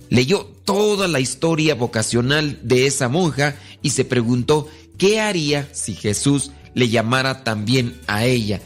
Leyó 0.10 0.48
toda 0.64 1.08
la 1.08 1.20
historia 1.20 1.74
vocacional 1.74 2.60
de 2.62 2.86
esa 2.86 3.10
monja 3.10 3.56
y 3.82 3.90
se 3.90 4.06
preguntó 4.06 4.68
qué 5.00 5.20
haría 5.20 5.68
si 5.74 5.96
Jesús 5.96 6.52
le 6.76 6.90
llamara 6.90 7.44
también 7.44 8.00
a 8.06 8.26
ella. 8.26 8.62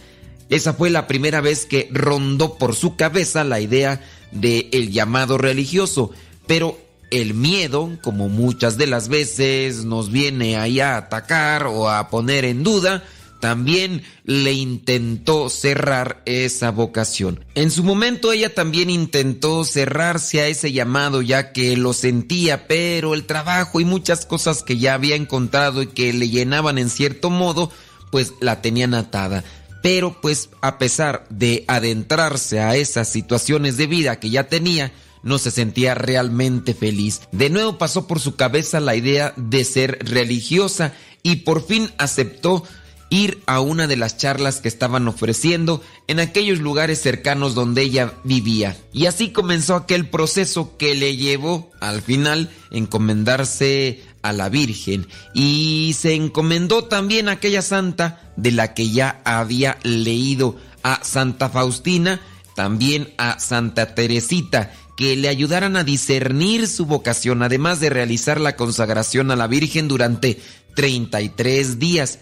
Esa 0.50 0.74
fue 0.74 0.90
la 0.90 1.08
primera 1.08 1.40
vez 1.40 1.66
que 1.66 1.88
rondó 1.94 2.58
por 2.58 2.76
su 2.76 2.98
cabeza 2.98 3.46
la 3.46 3.62
idea 3.62 4.02
de 4.34 4.68
el 4.74 4.92
llamado 4.92 5.38
religioso, 5.38 6.12
pero 6.48 6.78
el 7.12 7.34
miedo, 7.34 7.98
como 8.04 8.28
muchas 8.28 8.78
de 8.78 8.88
las 8.88 9.08
veces 9.08 9.86
nos 9.86 10.12
viene 10.12 10.58
ahí 10.58 10.82
a 10.82 10.98
atacar 10.98 11.66
o 11.68 11.90
a 11.90 12.10
poner 12.10 12.44
en 12.44 12.64
duda, 12.64 13.06
también 13.42 14.04
le 14.24 14.54
intentó 14.54 15.50
cerrar 15.50 16.22
esa 16.26 16.72
vocación. 16.72 17.44
En 17.56 17.70
su 17.72 17.84
momento 17.84 18.32
ella 18.32 18.54
también 18.56 18.90
intentó 18.90 19.66
cerrarse 19.66 20.40
a 20.40 20.48
ese 20.48 20.72
llamado 20.72 21.22
ya 21.22 21.52
que 21.52 21.76
lo 21.76 21.92
sentía, 21.92 22.68
pero 22.68 23.14
el 23.14 23.26
trabajo 23.26 23.82
y 23.82 23.86
muchas 23.86 24.26
cosas 24.26 24.64
que 24.64 24.78
ya 24.78 24.94
había 24.94 25.16
encontrado 25.16 25.82
y 25.82 25.88
que 25.88 26.14
le 26.14 26.30
llenaban 26.30 26.78
en 26.78 26.90
cierto 26.90 27.30
modo, 27.30 27.70
pues 28.12 28.32
la 28.40 28.62
tenían 28.62 28.94
atada. 28.94 29.44
Pero 29.84 30.22
pues 30.22 30.50
a 30.62 30.78
pesar 30.78 31.26
de 31.30 31.66
adentrarse 31.68 32.60
a 32.62 32.76
esas 32.78 33.10
situaciones 33.10 33.76
de 33.76 33.88
vida 33.88 34.20
que 34.20 34.30
ya 34.30 34.48
tenía, 34.48 34.94
no 35.24 35.38
se 35.38 35.52
sentía 35.52 35.96
realmente 35.96 36.74
feliz. 36.74 37.22
De 37.32 37.50
nuevo 37.50 37.78
pasó 37.78 38.08
por 38.08 38.20
su 38.20 38.36
cabeza 38.36 38.80
la 38.80 38.96
idea 38.96 39.34
de 39.36 39.64
ser 39.66 40.00
religiosa 40.02 40.94
y 41.24 41.38
por 41.38 41.66
fin 41.66 41.90
aceptó 41.98 42.64
ir 43.12 43.44
a 43.46 43.60
una 43.60 43.88
de 43.88 43.98
las 43.98 44.18
charlas 44.18 44.62
que 44.62 44.70
estaban 44.70 45.08
ofreciendo 45.08 45.84
en 46.08 46.20
aquellos 46.20 46.60
lugares 46.60 47.02
cercanos 47.02 47.54
donde 47.54 47.84
ella 47.84 48.14
vivía. 48.24 48.78
Y 48.94 49.06
así 49.06 49.32
comenzó 49.32 49.76
aquel 49.76 50.10
proceso 50.10 50.78
que 50.78 50.96
le 50.96 51.18
llevó 51.18 51.70
al 51.82 52.02
final 52.02 52.50
encomendarse 52.72 54.02
a 54.22 54.32
la 54.32 54.48
Virgen 54.50 55.08
y 55.34 55.94
se 56.00 56.16
encomendó 56.16 56.86
también 56.86 57.28
a 57.28 57.34
aquella 57.34 57.62
santa 57.62 58.34
de 58.38 58.52
la 58.52 58.74
que 58.74 58.90
ya 58.90 59.22
había 59.26 59.78
leído 59.84 60.56
a 60.82 61.04
Santa 61.04 61.50
Faustina, 61.50 62.22
también 62.56 63.14
a 63.18 63.40
Santa 63.40 63.94
Teresita 63.94 64.72
que 64.96 65.18
le 65.18 65.30
ayudaran 65.30 65.76
a 65.76 65.84
discernir 65.84 66.68
su 66.68 66.86
vocación, 66.86 67.44
además 67.44 67.80
de 67.80 67.90
realizar 67.90 68.40
la 68.40 68.56
consagración 68.56 69.32
a 69.32 69.36
la 69.36 69.48
Virgen 69.48 69.88
durante 69.88 70.40
33 70.76 71.80
días. 71.80 72.20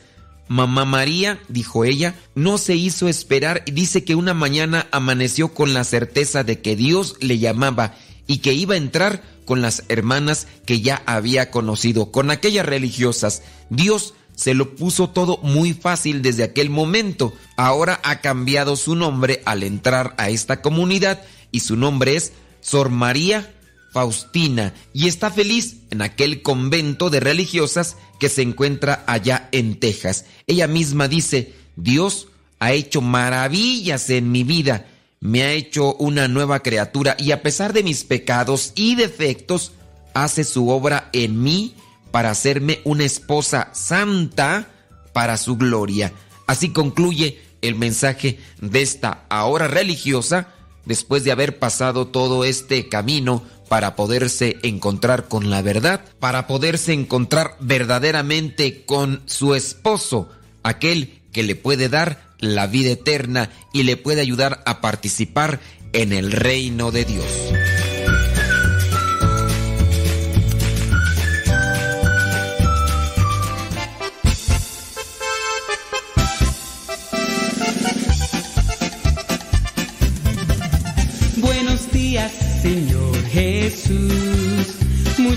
Mamá 0.50 0.84
María, 0.84 1.40
dijo 1.48 1.86
ella, 1.86 2.16
no 2.34 2.58
se 2.58 2.76
hizo 2.76 3.08
esperar 3.08 3.62
y 3.68 3.72
dice 3.72 4.04
que 4.04 4.16
una 4.16 4.34
mañana 4.34 4.88
amaneció 4.92 5.54
con 5.54 5.76
la 5.76 5.84
certeza 5.84 6.44
de 6.44 6.60
que 6.60 6.76
Dios 6.76 7.18
le 7.22 7.38
llamaba 7.38 7.94
y 8.26 8.40
que 8.40 8.54
iba 8.54 8.74
a 8.74 8.78
entrar 8.78 9.24
con 9.46 9.62
las 9.62 9.84
hermanas 9.90 10.48
que 10.66 10.82
ya 10.82 11.04
había 11.06 11.52
conocido, 11.52 12.12
con 12.12 12.32
aquellas 12.32 12.66
religiosas. 12.66 13.44
Dios 13.70 14.16
se 14.36 14.56
lo 14.56 14.76
puso 14.76 15.10
todo 15.10 15.38
muy 15.44 15.74
fácil 15.74 16.24
desde 16.24 16.44
aquel 16.44 16.72
momento. 16.72 17.32
Ahora 17.56 18.00
ha 18.04 18.20
cambiado 18.20 18.76
su 18.76 18.96
nombre 18.96 19.44
al 19.46 19.62
entrar 19.62 20.16
a 20.18 20.30
esta 20.30 20.64
comunidad 20.64 21.22
y 21.52 21.60
su 21.60 21.76
nombre 21.76 22.16
es 22.16 22.34
Sor 22.60 22.90
María 22.90 23.54
Faustina 23.92 24.74
y 24.94 25.08
está 25.08 25.32
feliz 25.32 25.78
en 25.90 26.02
aquel 26.02 26.42
convento 26.42 27.10
de 27.10 27.20
religiosas 27.20 27.98
que 28.20 28.30
se 28.30 28.42
encuentra 28.42 29.04
allá 29.08 29.50
en 29.52 29.80
Texas. 29.80 30.26
Ella 30.48 30.68
misma 30.68 31.08
dice, 31.08 31.54
Dios 31.76 32.28
ha 32.60 32.74
hecho 32.74 33.02
maravillas 33.02 34.10
en 34.10 34.32
mi 34.32 34.44
vida, 34.44 34.86
me 35.20 35.44
ha 35.44 35.54
hecho 35.54 35.96
una 35.96 36.28
nueva 36.28 36.62
criatura 36.62 37.16
y 37.18 37.32
a 37.32 37.42
pesar 37.42 37.74
de 37.74 37.84
mis 37.84 38.04
pecados 38.04 38.74
y 38.76 38.96
defectos, 38.96 39.74
hace 40.14 40.44
su 40.44 40.70
obra 40.70 41.10
en 41.14 41.42
mí 41.42 41.76
para 42.12 42.32
hacerme 42.32 42.80
una 42.84 43.06
esposa 43.06 43.70
santa 43.74 44.68
para 45.14 45.38
su 45.38 45.58
gloria. 45.58 46.14
Así 46.48 46.70
concluye 46.70 47.40
el 47.62 47.76
mensaje 47.76 48.40
de 48.62 48.82
esta 48.82 49.26
ahora 49.30 49.68
religiosa 49.68 50.48
después 50.86 51.24
de 51.24 51.32
haber 51.32 51.60
pasado 51.60 52.08
todo 52.08 52.44
este 52.44 52.90
camino 52.90 53.44
para 53.70 53.96
poderse 53.96 54.58
encontrar 54.64 55.28
con 55.28 55.50
la 55.50 55.62
verdad, 55.62 56.02
para 56.20 56.48
poderse 56.48 56.92
encontrar 56.92 57.56
verdaderamente 57.62 58.84
con 58.84 59.22
su 59.26 59.56
esposo, 59.56 60.30
aquel 60.64 61.22
que 61.32 61.44
le 61.44 61.56
puede 61.56 61.88
dar 61.88 62.30
la 62.40 62.68
vida 62.68 62.92
eterna 62.92 63.50
y 63.72 63.84
le 63.84 63.96
puede 63.96 64.22
ayudar 64.22 64.64
a 64.66 64.82
participar 64.82 65.60
en 65.94 66.14
el 66.14 66.32
reino 66.32 66.92
de 66.92 67.06
Dios. 67.06 67.26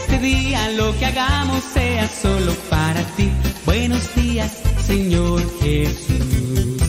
Este 0.00 0.18
día 0.18 0.70
lo 0.70 0.96
que 0.98 1.06
hagamos 1.06 1.62
sea 1.74 2.08
solo 2.08 2.52
para 2.70 3.02
ti. 3.16 3.30
Buenos 3.66 4.14
días, 4.14 4.52
Señor 4.86 5.42
Jesús. 5.60 6.82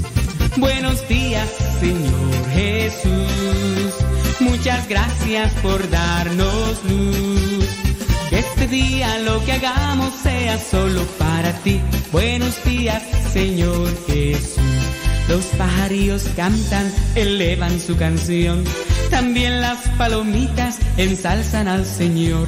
Buenos 0.58 1.08
días, 1.08 1.50
Señor 1.80 2.50
Jesús. 2.54 3.94
Muchas 4.40 4.88
gracias 4.88 5.54
por 5.62 5.90
darnos 5.90 6.84
luz. 6.86 7.68
Este 8.32 8.68
día 8.68 9.20
lo 9.20 9.44
que 9.46 9.54
hagamos 9.54 10.14
sea 10.22 10.58
solo 10.58 11.04
para 11.18 11.52
ti. 11.64 11.82
Buenos 12.12 12.64
días, 12.64 13.04
Señor 13.34 13.90
Jesús. 14.08 14.60
Los 15.28 15.46
pajarillos 15.58 16.24
cantan, 16.36 16.92
elevan 17.16 17.80
su 17.80 17.96
canción. 17.96 18.64
También 19.10 19.62
las 19.62 19.80
palomitas 19.98 20.78
ensalzan 20.98 21.68
al 21.68 21.86
Señor. 21.86 22.48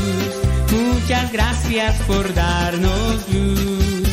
Muchas 1.01 1.31
gracias 1.31 1.99
por 2.03 2.31
darnos 2.35 3.27
luz. 3.33 4.07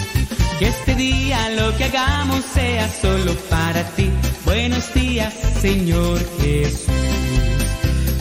Que 0.58 0.68
este 0.68 0.94
día 0.94 1.50
lo 1.50 1.76
que 1.76 1.84
hagamos 1.84 2.42
sea 2.54 2.88
solo 2.88 3.34
para 3.50 3.84
ti. 3.90 4.10
Buenos 4.46 4.92
días, 4.94 5.34
Señor 5.60 6.18
Jesús. 6.40 6.86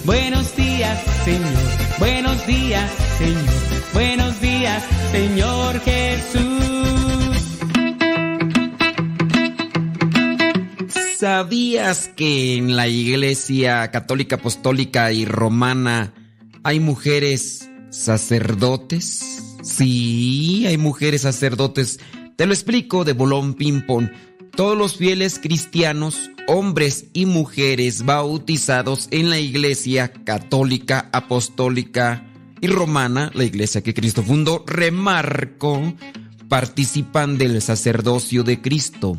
Buenos 0.04 0.54
días, 0.56 1.00
Señor. 1.24 1.98
Buenos 1.98 2.46
días, 2.46 2.92
Señor. 3.18 3.94
Buenos 3.94 4.42
días, 4.42 4.84
Señor 5.12 5.80
Jesús. 5.80 6.48
¿Sabías 11.18 12.10
que 12.16 12.58
en 12.58 12.76
la 12.76 12.88
Iglesia 12.90 13.90
Católica 13.92 14.36
Apostólica 14.36 15.12
y 15.14 15.24
Romana 15.26 16.14
hay 16.64 16.80
mujeres 16.82 17.67
sacerdotes? 17.90 19.58
Sí, 19.64 20.66
hay 20.68 20.78
mujeres 20.78 21.22
sacerdotes. 21.22 22.00
Te 22.36 22.46
lo 22.46 22.54
explico 22.54 23.04
de 23.04 23.14
bolón 23.14 23.54
ping-pong. 23.54 24.10
Todos 24.56 24.78
los 24.78 24.98
fieles 24.98 25.40
cristianos, 25.40 26.32
hombres 26.48 27.08
y 27.14 27.26
mujeres 27.26 28.06
bautizados 28.06 29.08
en 29.12 29.30
la 29.30 29.40
Iglesia 29.40 30.12
Católica 30.12 31.10
Apostólica 31.12 32.26
y 32.60 32.68
Romana, 32.68 33.32
la 33.36 33.44
iglesia 33.44 33.84
que 33.84 33.94
Cristo 33.94 34.24
fundó, 34.24 34.64
remarco, 34.66 35.94
participan 36.50 37.38
del 37.38 37.62
sacerdocio 37.62 38.44
de 38.44 38.62
Cristo 38.62 39.16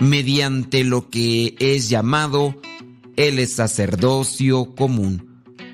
mediante 0.00 0.82
lo 0.84 1.10
que 1.10 1.54
es 1.60 1.88
llamado 1.88 2.60
el 3.16 3.46
sacerdocio 3.46 4.74
común. 4.74 5.31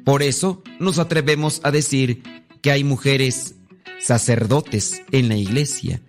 Por 0.08 0.22
eso 0.22 0.62
nos 0.80 0.98
atrevemos 0.98 1.60
a 1.64 1.70
decir 1.70 2.22
que 2.62 2.70
hay 2.70 2.82
mujeres 2.82 3.56
sacerdotes 4.00 5.02
en 5.12 5.28
la 5.28 5.36
iglesia 5.36 6.00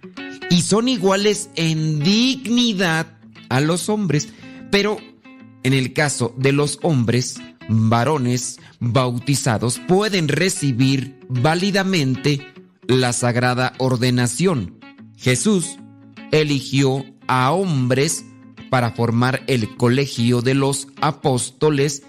y 0.50 0.62
son 0.62 0.88
iguales 0.88 1.50
en 1.56 2.00
dignidad 2.00 3.18
a 3.50 3.60
los 3.60 3.90
hombres, 3.90 4.30
pero 4.72 5.00
en 5.64 5.74
el 5.74 5.92
caso 5.92 6.34
de 6.38 6.54
los 6.54 6.80
hombres, 6.82 7.42
varones 7.68 8.62
bautizados 8.80 9.82
pueden 9.86 10.30
recibir 10.30 11.20
válidamente 11.28 12.48
la 12.88 13.12
sagrada 13.12 13.74
ordenación. 13.80 14.80
Jesús 15.18 15.76
eligió 16.32 17.04
a 17.28 17.52
hombres 17.52 18.24
para 18.70 18.92
formar 18.92 19.44
el 19.48 19.76
colegio 19.76 20.42
de 20.42 20.54
los 20.54 20.88
apóstoles 21.02 22.04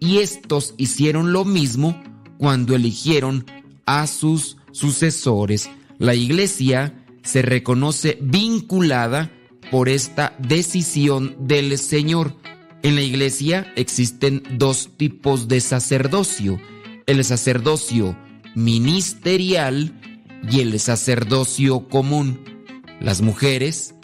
y 0.00 0.18
estos 0.18 0.74
hicieron 0.76 1.32
lo 1.32 1.44
mismo 1.44 2.02
cuando 2.38 2.74
eligieron 2.74 3.44
a 3.86 4.06
sus 4.06 4.56
sucesores. 4.72 5.70
La 5.98 6.14
iglesia 6.14 7.04
se 7.22 7.42
reconoce 7.42 8.18
vinculada 8.20 9.32
por 9.70 9.88
esta 9.88 10.36
decisión 10.38 11.36
del 11.40 11.76
Señor. 11.78 12.36
En 12.82 12.94
la 12.94 13.02
iglesia 13.02 13.72
existen 13.76 14.42
dos 14.52 14.90
tipos 14.96 15.48
de 15.48 15.60
sacerdocio, 15.60 16.60
el 17.06 17.24
sacerdocio 17.24 18.16
ministerial 18.54 19.92
y 20.50 20.60
el 20.60 20.78
sacerdocio 20.78 21.88
común. 21.88 22.40
Las 23.00 23.22
mujeres 23.22 23.94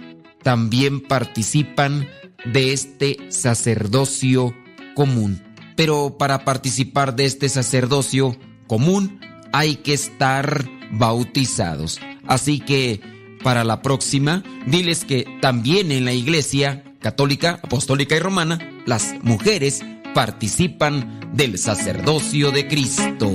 también 0.42 1.00
participan 1.00 2.08
de 2.44 2.72
este 2.72 3.18
sacerdocio 3.28 4.54
común. 4.94 5.51
Pero 5.76 6.18
para 6.18 6.44
participar 6.44 7.16
de 7.16 7.24
este 7.24 7.48
sacerdocio 7.48 8.36
común 8.66 9.20
hay 9.52 9.76
que 9.76 9.94
estar 9.94 10.68
bautizados. 10.90 12.00
Así 12.26 12.60
que 12.60 13.00
para 13.42 13.64
la 13.64 13.82
próxima, 13.82 14.42
diles 14.66 15.04
que 15.04 15.26
también 15.40 15.90
en 15.90 16.04
la 16.04 16.12
iglesia 16.12 16.84
católica, 17.00 17.60
apostólica 17.62 18.16
y 18.16 18.20
romana, 18.20 18.58
las 18.86 19.14
mujeres 19.22 19.82
participan 20.14 21.20
del 21.32 21.58
sacerdocio 21.58 22.50
de 22.50 22.68
Cristo. 22.68 23.34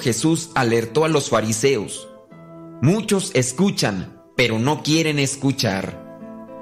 Jesús 0.00 0.50
alertó 0.54 1.04
a 1.04 1.08
los 1.08 1.30
fariseos. 1.30 2.08
Muchos 2.80 3.30
escuchan, 3.34 4.20
pero 4.36 4.58
no 4.58 4.82
quieren 4.82 5.18
escuchar. 5.18 6.02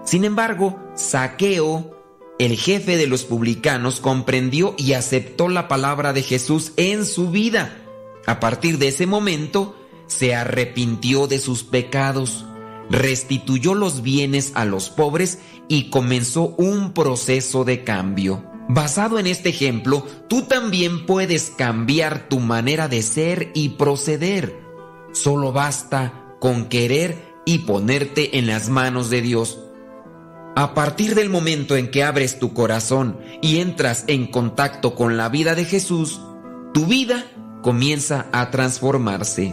Sin 0.05 0.25
embargo, 0.25 0.79
Saqueo, 0.95 1.97
el 2.39 2.57
jefe 2.57 2.97
de 2.97 3.07
los 3.07 3.25
publicanos, 3.25 4.01
comprendió 4.01 4.75
y 4.77 4.93
aceptó 4.93 5.49
la 5.49 5.69
palabra 5.69 6.13
de 6.13 6.23
Jesús 6.23 6.73
en 6.77 7.07
su 7.07 7.31
vida. 7.31 7.77
A 8.27 8.39
partir 8.41 8.79
de 8.79 8.89
ese 8.89 9.07
momento, 9.07 9.77
se 10.07 10.35
arrepintió 10.35 11.27
de 11.27 11.39
sus 11.39 11.63
pecados, 11.63 12.45
restituyó 12.91 13.75
los 13.75 14.03
bienes 14.03 14.53
a 14.55 14.65
los 14.65 14.91
pobres 14.91 15.39
y 15.69 15.91
comenzó 15.91 16.55
un 16.59 16.93
proceso 16.93 17.65
de 17.65 17.85
cambio. 17.85 18.50
Basado 18.73 19.19
en 19.19 19.27
este 19.27 19.49
ejemplo, 19.49 20.07
tú 20.29 20.43
también 20.43 21.05
puedes 21.05 21.51
cambiar 21.51 22.29
tu 22.29 22.39
manera 22.39 22.87
de 22.87 23.03
ser 23.03 23.51
y 23.53 23.71
proceder. 23.71 24.61
Solo 25.11 25.51
basta 25.51 26.37
con 26.39 26.67
querer 26.67 27.17
y 27.45 27.59
ponerte 27.59 28.39
en 28.39 28.47
las 28.47 28.69
manos 28.69 29.11
de 29.11 29.23
Dios. 29.23 29.59
A 30.55 30.73
partir 30.73 31.17
del 31.17 31.31
momento 31.31 31.75
en 31.75 31.91
que 31.91 32.05
abres 32.05 32.39
tu 32.39 32.55
corazón 32.55 33.19
y 33.43 33.59
entras 33.59 34.05
en 34.07 34.29
contacto 34.29 34.95
con 34.95 35.17
la 35.17 35.29
vida 35.29 35.57
de 35.57 35.65
Jesús, 35.65 36.21
tu 36.73 36.87
vida 36.87 37.27
comienza 37.63 38.27
a 38.31 38.53
transformarse. 38.53 39.53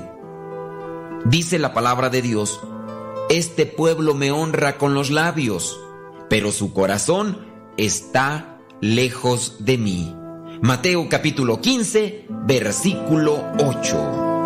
Dice 1.25 1.57
la 1.57 1.73
palabra 1.73 2.11
de 2.11 2.21
Dios, 2.21 2.59
este 3.31 3.65
pueblo 3.65 4.13
me 4.13 4.29
honra 4.29 4.77
con 4.77 4.93
los 4.93 5.09
labios, 5.09 5.79
pero 6.29 6.51
su 6.51 6.71
corazón 6.71 7.47
está 7.77 8.56
lejos 8.81 9.55
de 9.59 9.77
mí. 9.77 10.15
Mateo 10.61 11.07
capítulo 11.09 11.61
15, 11.61 12.25
versículo 12.45 13.43
8. 13.59 14.36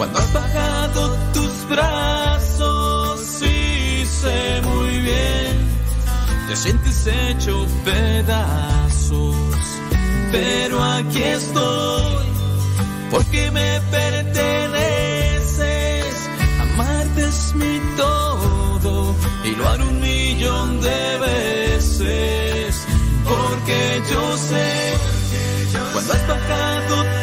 cuando 0.00 0.18
has 0.18 0.32
bajado 0.32 1.14
tus 1.34 1.68
brazos, 1.68 3.20
sí 3.20 4.02
sé 4.06 4.62
muy 4.62 4.98
bien, 5.00 5.68
te 6.48 6.56
sientes 6.56 7.06
hecho 7.06 7.66
pedazos, 7.84 9.36
pero 10.32 10.82
aquí 10.82 11.22
estoy, 11.22 12.24
porque 13.10 13.50
me 13.50 13.78
perteneces, 13.90 14.70
amarte 16.62 17.28
es 17.28 17.54
mi 17.54 17.78
todo, 17.98 19.14
y 19.44 19.50
lo 19.50 19.68
haré 19.68 19.82
un 19.82 20.00
millón 20.00 20.80
de 20.80 21.18
veces, 21.18 22.86
porque 23.22 24.02
yo 24.10 24.38
sé, 24.38 24.94
cuando 25.92 26.14
has 26.14 26.26
bajado 26.26 27.19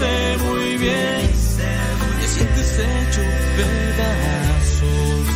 sé 0.00 0.36
muy 0.46 0.68
bien 0.78 1.22
que 2.20 2.26
sientes 2.34 2.70
hecho 2.78 3.22
pedazos, 3.58 5.26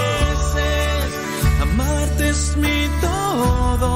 Amarte 1.62 2.24
es 2.30 2.44
mi 2.64 2.80
todo 3.08 3.92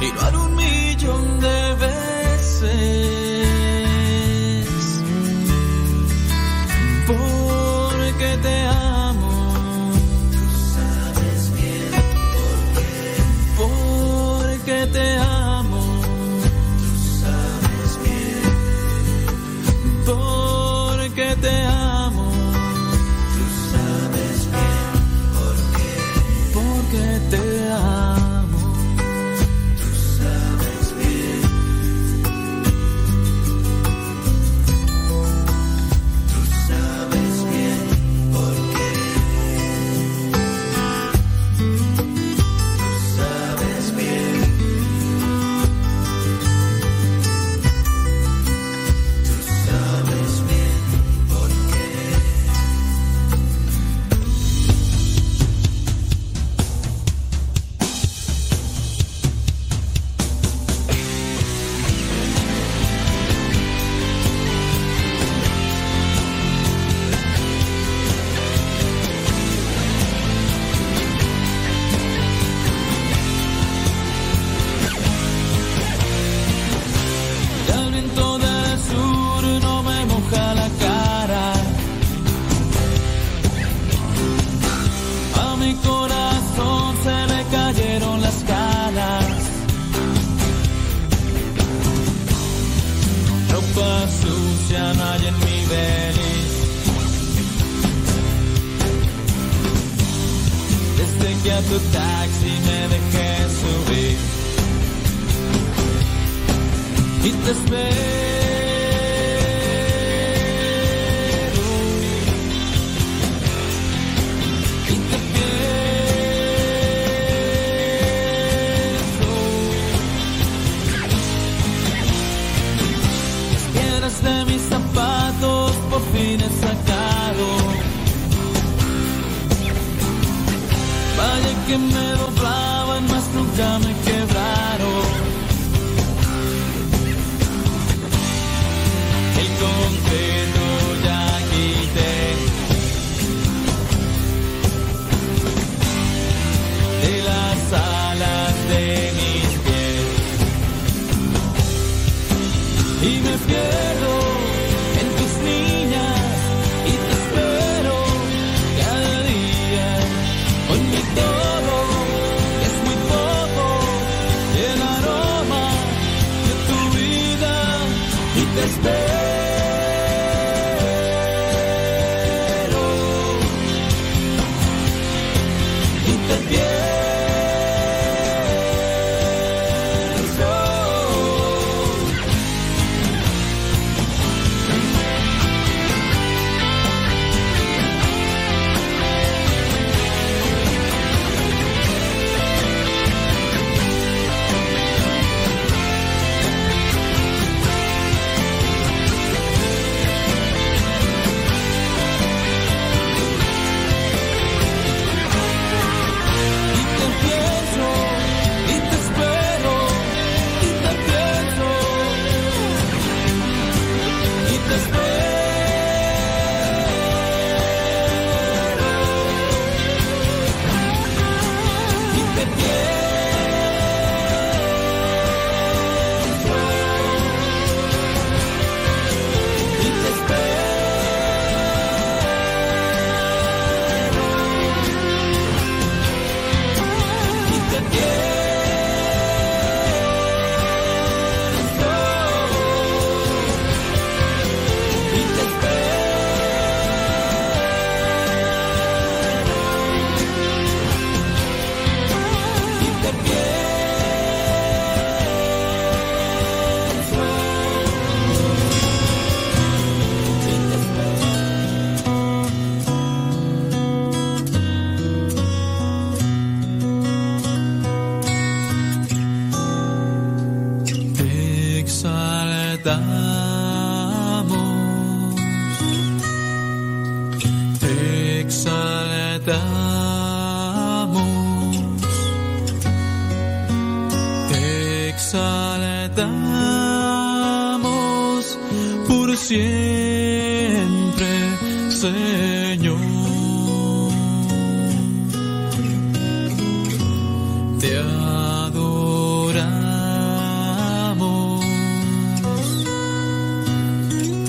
y 0.00 0.06
lo 0.14 0.20
haré 0.20 0.38
un 0.48 0.54
millón 0.56 1.24
de 1.46 1.58
veces. 1.86 3.01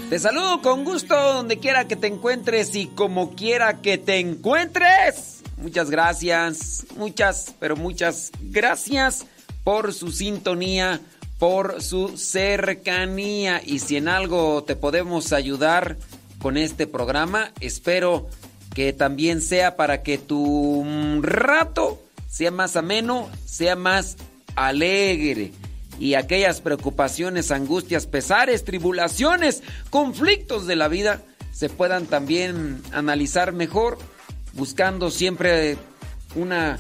Te 0.10 0.20
saludo 0.20 0.62
con 0.62 0.84
gusto 0.84 1.16
donde 1.16 1.58
quiera 1.60 1.88
que 1.88 1.96
te 1.96 2.08
encuentres 2.08 2.76
y 2.76 2.88
como 2.88 3.34
quiera 3.34 3.80
que 3.80 3.98
te 3.98 4.20
encuentres. 4.20 5.42
Muchas 5.58 5.90
gracias, 5.90 6.86
muchas, 6.98 7.56
pero 7.60 7.78
muchas 7.78 8.32
gracias 8.42 9.26
por 9.64 9.94
su 9.94 10.12
sintonía, 10.12 11.00
por 11.38 11.82
su 11.82 12.18
cercanía. 12.18 13.62
Y 13.66 13.80
si 13.80 13.96
en 13.98 14.10
algo 14.10 14.64
te 14.66 14.76
podemos 14.76 15.32
ayudar 15.32 15.98
con 16.42 16.58
este 16.58 16.88
programa, 16.88 17.52
espero 17.60 18.28
que 18.74 18.94
también 18.94 19.42
sea 19.42 19.76
para 19.76 20.04
que 20.04 20.18
tu 20.18 20.84
mm, 20.86 21.22
rato 21.22 22.02
sea 22.30 22.52
más 22.52 22.76
ameno, 22.76 23.30
sea 23.46 23.76
más 23.76 24.18
alegre. 24.56 25.52
Y 26.00 26.14
aquellas 26.14 26.62
preocupaciones, 26.62 27.52
angustias, 27.52 28.06
pesares, 28.08 28.64
tribulaciones, 28.64 29.64
conflictos 29.90 30.66
de 30.66 30.78
la 30.78 30.88
vida 30.88 31.22
se 31.52 31.68
puedan 31.68 32.06
también 32.06 32.82
analizar 32.94 33.52
mejor, 33.52 33.98
buscando 34.54 35.12
siempre 35.12 35.78
una, 36.36 36.80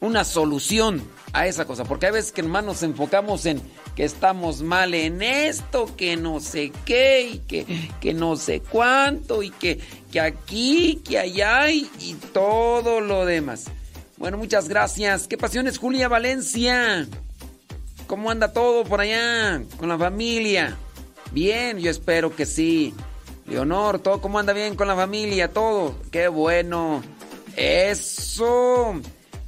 una 0.00 0.24
solución 0.24 1.02
a 1.32 1.46
esa 1.46 1.64
cosa. 1.64 1.84
Porque 1.84 2.06
hay 2.06 2.12
veces 2.12 2.32
que 2.32 2.42
nomás 2.42 2.64
nos 2.64 2.82
enfocamos 2.82 3.46
en 3.46 3.62
que 3.96 4.04
estamos 4.04 4.60
mal 4.60 4.92
en 4.94 5.22
esto, 5.22 5.96
que 5.96 6.16
no 6.16 6.38
sé 6.38 6.70
qué, 6.84 7.22
y 7.22 7.38
que, 7.38 7.66
que 8.00 8.12
no 8.12 8.36
sé 8.36 8.60
cuánto, 8.60 9.42
y 9.42 9.50
que, 9.50 9.80
que 10.12 10.20
aquí, 10.20 11.00
que 11.02 11.18
allá, 11.18 11.70
y, 11.70 11.90
y 11.98 12.14
todo 12.34 13.00
lo 13.00 13.24
demás. 13.24 13.64
Bueno, 14.18 14.36
muchas 14.36 14.68
gracias. 14.68 15.26
¿Qué 15.26 15.38
pasiones, 15.38 15.78
Julia 15.78 16.08
Valencia? 16.08 17.06
¿Cómo 18.06 18.30
anda 18.30 18.52
todo 18.52 18.84
por 18.84 19.00
allá 19.00 19.62
con 19.78 19.88
la 19.88 19.98
familia? 19.98 20.76
Bien, 21.32 21.78
yo 21.78 21.90
espero 21.90 22.36
que 22.36 22.46
sí. 22.46 22.94
Leonor, 23.46 23.98
¿todo 23.98 24.20
cómo 24.20 24.38
anda 24.38 24.52
bien 24.52 24.76
con 24.76 24.88
la 24.88 24.94
familia? 24.94 25.48
Todo. 25.52 25.94
Qué 26.10 26.28
bueno. 26.28 27.02
Eso. 27.56 29.00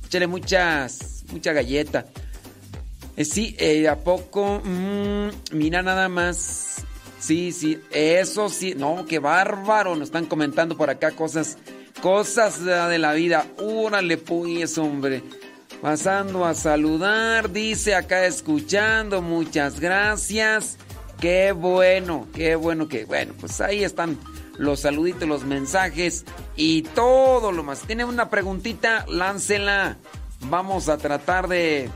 Échale 0.06 0.26
muchas, 0.26 1.24
mucha 1.32 1.52
galleta. 1.52 2.06
Eh, 3.19 3.24
sí, 3.24 3.57
eh, 3.59 3.89
¿a 3.89 3.97
poco? 3.97 4.62
Mm, 4.62 5.31
mira 5.51 5.82
nada 5.82 6.09
más. 6.09 6.85
Sí, 7.19 7.51
sí, 7.51 7.81
eso 7.90 8.49
sí. 8.49 8.77
No, 8.77 9.07
qué 9.07 9.19
bárbaro. 9.19 9.97
Nos 9.97 10.07
están 10.07 10.27
comentando 10.27 10.77
por 10.77 10.89
acá 10.89 11.11
cosas, 11.11 11.59
cosas 12.01 12.65
de 12.65 12.99
la 12.99 13.12
vida. 13.15 13.45
Órale, 13.59 14.19
pues, 14.19 14.78
hombre. 14.78 15.24
Pasando 15.82 16.45
a 16.45 16.55
saludar, 16.55 17.51
dice 17.51 17.97
acá 17.97 18.24
escuchando, 18.24 19.20
muchas 19.20 19.81
gracias. 19.81 20.77
Qué 21.20 21.51
bueno, 21.51 22.28
qué 22.32 22.55
bueno 22.55 22.86
que, 22.86 23.05
bueno, 23.05 23.35
pues 23.40 23.61
ahí 23.61 23.82
están 23.82 24.16
los 24.59 24.81
saluditos, 24.81 25.28
los 25.28 25.45
mensajes 25.45 26.24
y 26.55 26.82
todo 26.82 27.51
lo 27.51 27.65
más. 27.65 27.81
Tiene 27.81 28.05
una 28.05 28.31
preguntita, 28.31 29.05
láncela. 29.09 29.97
Vamos 30.43 30.89
a 30.89 30.99
tratar 30.99 31.49
de... 31.49 31.90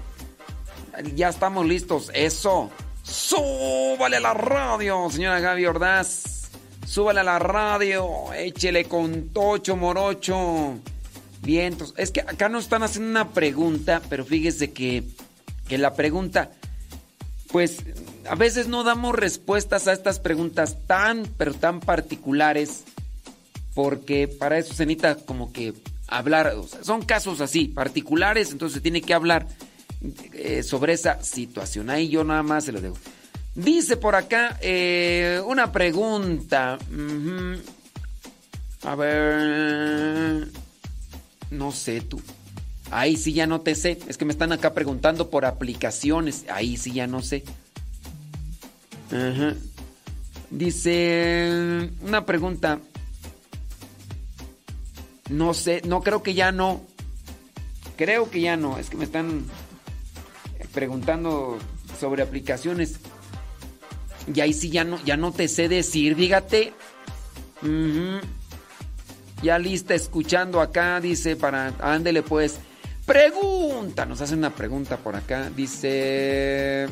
Ya 1.14 1.28
estamos 1.28 1.66
listos, 1.66 2.10
eso. 2.14 2.70
Súbale 3.02 4.19
a 4.19 4.20
la 4.20 4.35
radio, 4.35 5.09
señora 5.10 5.40
Gaby 5.40 5.66
Ordaz. 5.66 6.51
Súbale 6.86 7.20
a 7.20 7.24
la 7.24 7.39
radio, 7.39 8.32
échele 8.35 8.85
con 8.85 9.31
tocho 9.31 9.77
morocho. 9.77 10.74
Vientos. 11.40 11.94
Es 11.97 12.10
que 12.10 12.20
acá 12.20 12.48
nos 12.48 12.64
están 12.64 12.82
haciendo 12.82 13.10
una 13.10 13.31
pregunta, 13.31 14.02
pero 14.09 14.24
fíjese 14.24 14.73
que, 14.73 15.02
que 15.66 15.78
la 15.78 15.94
pregunta, 15.94 16.51
pues 17.51 17.78
a 18.28 18.35
veces 18.35 18.69
no 18.69 18.85
damos 18.85 19.16
respuestas 19.16 19.89
a 19.89 19.93
estas 19.93 20.20
preguntas 20.20 20.77
tan, 20.86 21.27
pero 21.39 21.55
tan 21.55 21.81
particulares, 21.81 22.85
porque 23.74 24.28
para 24.28 24.59
eso 24.59 24.74
se 24.74 24.86
necesita 24.86 25.16
como 25.16 25.52
que 25.52 25.73
hablar, 26.06 26.55
son 26.82 27.02
casos 27.02 27.40
así, 27.40 27.66
particulares, 27.66 28.52
entonces 28.52 28.74
se 28.74 28.81
tiene 28.81 29.02
que 29.02 29.14
hablar 29.14 29.48
eh, 30.32 30.62
sobre 30.62 30.94
esa 30.94 31.22
situación. 31.22 31.90
Ahí 31.90 32.08
yo 32.08 32.24
nada 32.24 32.42
más 32.42 32.64
se 32.64 32.72
lo 32.72 32.80
dejo. 32.80 32.96
Dice 33.54 33.96
por 33.96 34.14
acá 34.14 34.58
eh, 34.60 35.40
una 35.46 35.72
pregunta. 35.72 36.78
A 38.82 38.94
ver. 38.94 40.48
No 41.50 41.70
sé 41.70 42.00
tú. 42.00 42.20
Ahí 42.90 43.16
sí 43.16 43.32
ya 43.32 43.46
no 43.46 43.60
te 43.60 43.74
sé. 43.74 43.98
Es 44.08 44.18
que 44.18 44.24
me 44.24 44.32
están 44.32 44.52
acá 44.52 44.74
preguntando 44.74 45.30
por 45.30 45.44
aplicaciones. 45.44 46.44
Ahí 46.48 46.76
sí 46.76 46.92
ya 46.92 47.06
no 47.06 47.22
sé. 47.22 47.44
Dice 50.50 51.90
una 52.02 52.26
pregunta. 52.26 52.80
No 55.28 55.54
sé, 55.54 55.82
no 55.86 56.02
creo 56.02 56.22
que 56.22 56.34
ya 56.34 56.52
no. 56.52 56.82
Creo 57.96 58.30
que 58.30 58.40
ya 58.40 58.56
no. 58.56 58.78
Es 58.78 58.90
que 58.90 58.96
me 58.96 59.04
están 59.04 59.44
preguntando 60.73 61.59
sobre 61.99 62.23
aplicaciones. 62.23 62.97
Y 64.32 64.40
ahí 64.40 64.53
sí 64.53 64.70
ya 64.70 64.85
no, 64.85 65.03
ya 65.05 65.16
no 65.16 65.32
te 65.32 65.49
sé 65.49 65.69
decir, 65.69 66.16
fíjate. 66.16 66.73
Ujú. 67.62 68.20
Ya 69.43 69.59
lista 69.59 69.94
escuchando 69.94 70.61
acá, 70.61 71.01
dice, 71.01 71.36
para. 71.36 71.74
Ándele 71.81 72.23
pues. 72.23 72.59
Pregunta, 73.07 74.07
nos 74.07 74.20
hace 74.20 74.35
una 74.35 74.55
pregunta 74.55 74.97
por 74.97 75.16
acá. 75.16 75.51
Dice. 75.51 76.89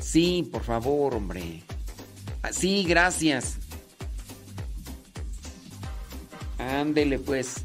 Sí, 0.00 0.48
por 0.50 0.62
favor, 0.62 1.14
hombre. 1.14 1.62
Ah, 2.42 2.52
Sí, 2.52 2.84
gracias. 2.84 3.56
Ándele 6.58 7.18
pues. 7.18 7.64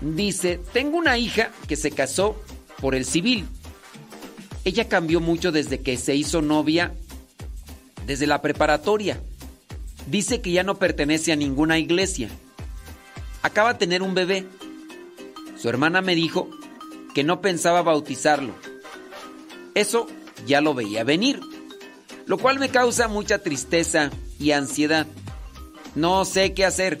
Dice, 0.00 0.60
tengo 0.72 0.96
una 0.98 1.18
hija 1.18 1.50
que 1.66 1.76
se 1.76 1.90
casó 1.90 2.40
por 2.80 2.94
el 2.94 3.04
civil. 3.04 3.48
Ella 4.64 4.88
cambió 4.88 5.20
mucho 5.20 5.52
desde 5.52 5.80
que 5.80 5.96
se 5.98 6.14
hizo 6.16 6.40
novia, 6.40 6.94
desde 8.06 8.26
la 8.26 8.40
preparatoria. 8.40 9.20
Dice 10.06 10.40
que 10.40 10.52
ya 10.52 10.62
no 10.62 10.78
pertenece 10.78 11.32
a 11.32 11.36
ninguna 11.36 11.78
iglesia. 11.78 12.28
Acaba 13.42 13.74
de 13.74 13.78
tener 13.78 14.02
un 14.02 14.14
bebé. 14.14 14.46
Su 15.58 15.68
hermana 15.68 16.00
me 16.00 16.14
dijo 16.14 16.48
que 17.14 17.24
no 17.24 17.40
pensaba 17.40 17.82
bautizarlo. 17.82 18.54
Eso 19.74 20.06
ya 20.46 20.60
lo 20.60 20.74
veía 20.74 21.04
venir, 21.04 21.40
lo 22.26 22.38
cual 22.38 22.58
me 22.58 22.70
causa 22.70 23.08
mucha 23.08 23.38
tristeza 23.38 24.10
y 24.38 24.52
ansiedad. 24.52 25.06
No 25.94 26.24
sé 26.24 26.54
qué 26.54 26.64
hacer, 26.64 26.98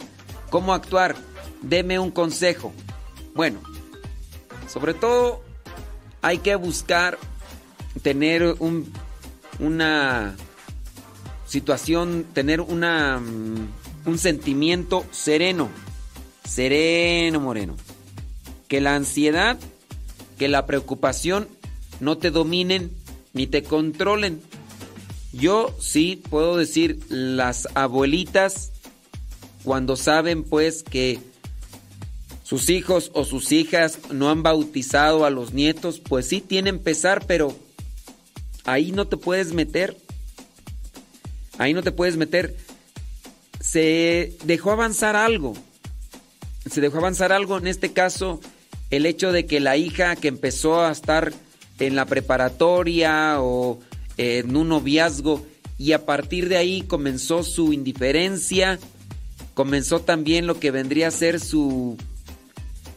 cómo 0.50 0.74
actuar. 0.74 1.16
Deme 1.62 1.98
un 1.98 2.10
consejo. 2.10 2.72
Bueno, 3.34 3.60
sobre 4.72 4.92
todo 4.92 5.42
hay 6.22 6.38
que 6.38 6.54
buscar 6.56 7.18
tener 8.02 8.56
un, 8.58 8.92
una 9.58 10.36
situación, 11.46 12.26
tener 12.32 12.60
una, 12.60 13.20
mm, 13.20 13.68
un 14.06 14.18
sentimiento 14.18 15.04
sereno. 15.10 15.70
Sereno, 16.44 17.40
moreno. 17.40 17.76
Que 18.68 18.80
la 18.80 18.94
ansiedad, 18.94 19.58
que 20.38 20.48
la 20.48 20.66
preocupación 20.66 21.48
no 22.00 22.18
te 22.18 22.30
dominen 22.30 22.90
ni 23.32 23.46
te 23.46 23.62
controlen. 23.62 24.42
Yo 25.32 25.74
sí 25.80 26.22
puedo 26.30 26.56
decir, 26.56 27.00
las 27.08 27.68
abuelitas, 27.74 28.72
cuando 29.64 29.96
saben 29.96 30.44
pues 30.44 30.82
que 30.82 31.18
sus 32.44 32.68
hijos 32.68 33.10
o 33.14 33.24
sus 33.24 33.50
hijas 33.52 33.98
no 34.12 34.30
han 34.30 34.42
bautizado 34.42 35.24
a 35.24 35.30
los 35.30 35.54
nietos, 35.54 35.98
pues 35.98 36.28
sí 36.28 36.40
tienen 36.40 36.78
pesar, 36.78 37.26
pero 37.26 37.56
ahí 38.64 38.92
no 38.92 39.06
te 39.06 39.16
puedes 39.16 39.52
meter. 39.52 39.96
Ahí 41.58 41.72
no 41.72 41.82
te 41.82 41.92
puedes 41.92 42.16
meter. 42.16 42.56
Se 43.60 44.36
dejó 44.44 44.72
avanzar 44.72 45.16
algo. 45.16 45.54
Se 46.68 46.80
dejó 46.80 46.98
avanzar 46.98 47.32
algo. 47.32 47.58
En 47.58 47.66
este 47.66 47.92
caso, 47.92 48.40
el 48.90 49.06
hecho 49.06 49.32
de 49.32 49.46
que 49.46 49.60
la 49.60 49.76
hija 49.76 50.16
que 50.16 50.28
empezó 50.28 50.82
a 50.82 50.90
estar 50.90 51.32
en 51.78 51.96
la 51.96 52.06
preparatoria 52.06 53.40
o 53.40 53.80
en 54.16 54.56
un 54.56 54.68
noviazgo 54.68 55.44
y 55.78 55.92
a 55.92 56.06
partir 56.06 56.48
de 56.48 56.56
ahí 56.56 56.82
comenzó 56.82 57.42
su 57.42 57.72
indiferencia, 57.72 58.78
comenzó 59.54 60.00
también 60.00 60.46
lo 60.46 60.60
que 60.60 60.70
vendría 60.70 61.08
a 61.08 61.10
ser 61.10 61.40
su 61.40 61.96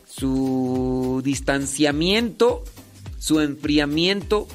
su 0.07 1.22
distanciamiento, 1.23 2.64
su 3.19 3.39
enfriamiento, 3.39 4.48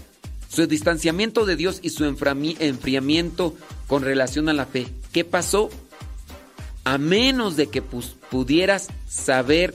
su 0.52 0.66
distanciamiento 0.66 1.46
de 1.46 1.56
Dios 1.56 1.78
y 1.82 1.90
su 1.90 2.04
enfriamiento 2.04 3.54
con 3.86 4.02
relación 4.02 4.50
a 4.50 4.52
la 4.52 4.66
fe. 4.66 4.86
¿Qué 5.10 5.24
pasó? 5.24 5.70
A 6.84 6.98
menos 6.98 7.56
de 7.56 7.68
que 7.68 7.80
pudieras 7.80 8.88
saber 9.08 9.72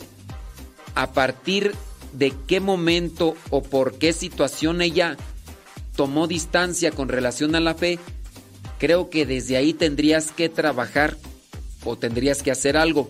a 0.93 1.13
partir 1.13 1.73
de 2.13 2.31
qué 2.45 2.59
momento 2.59 3.35
o 3.49 3.63
por 3.63 3.97
qué 3.97 4.13
situación 4.13 4.81
ella 4.81 5.17
tomó 5.95 6.27
distancia 6.27 6.91
con 6.91 7.09
relación 7.09 7.55
a 7.55 7.59
la 7.59 7.73
fe, 7.73 7.97
creo 8.77 9.09
que 9.09 9.25
desde 9.25 9.57
ahí 9.57 9.73
tendrías 9.73 10.31
que 10.31 10.47
trabajar 10.47 11.17
o 11.85 11.97
tendrías 11.97 12.43
que 12.43 12.51
hacer 12.51 12.77
algo. 12.77 13.09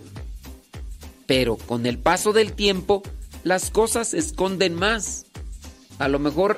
Pero 1.25 1.57
con 1.57 1.85
el 1.85 1.97
paso 1.97 2.31
del 2.31 2.53
tiempo, 2.53 3.03
las 3.43 3.71
cosas 3.71 4.09
se 4.09 4.19
esconden 4.19 4.73
más. 4.73 5.25
A 5.99 6.07
lo 6.07 6.19
mejor, 6.19 6.57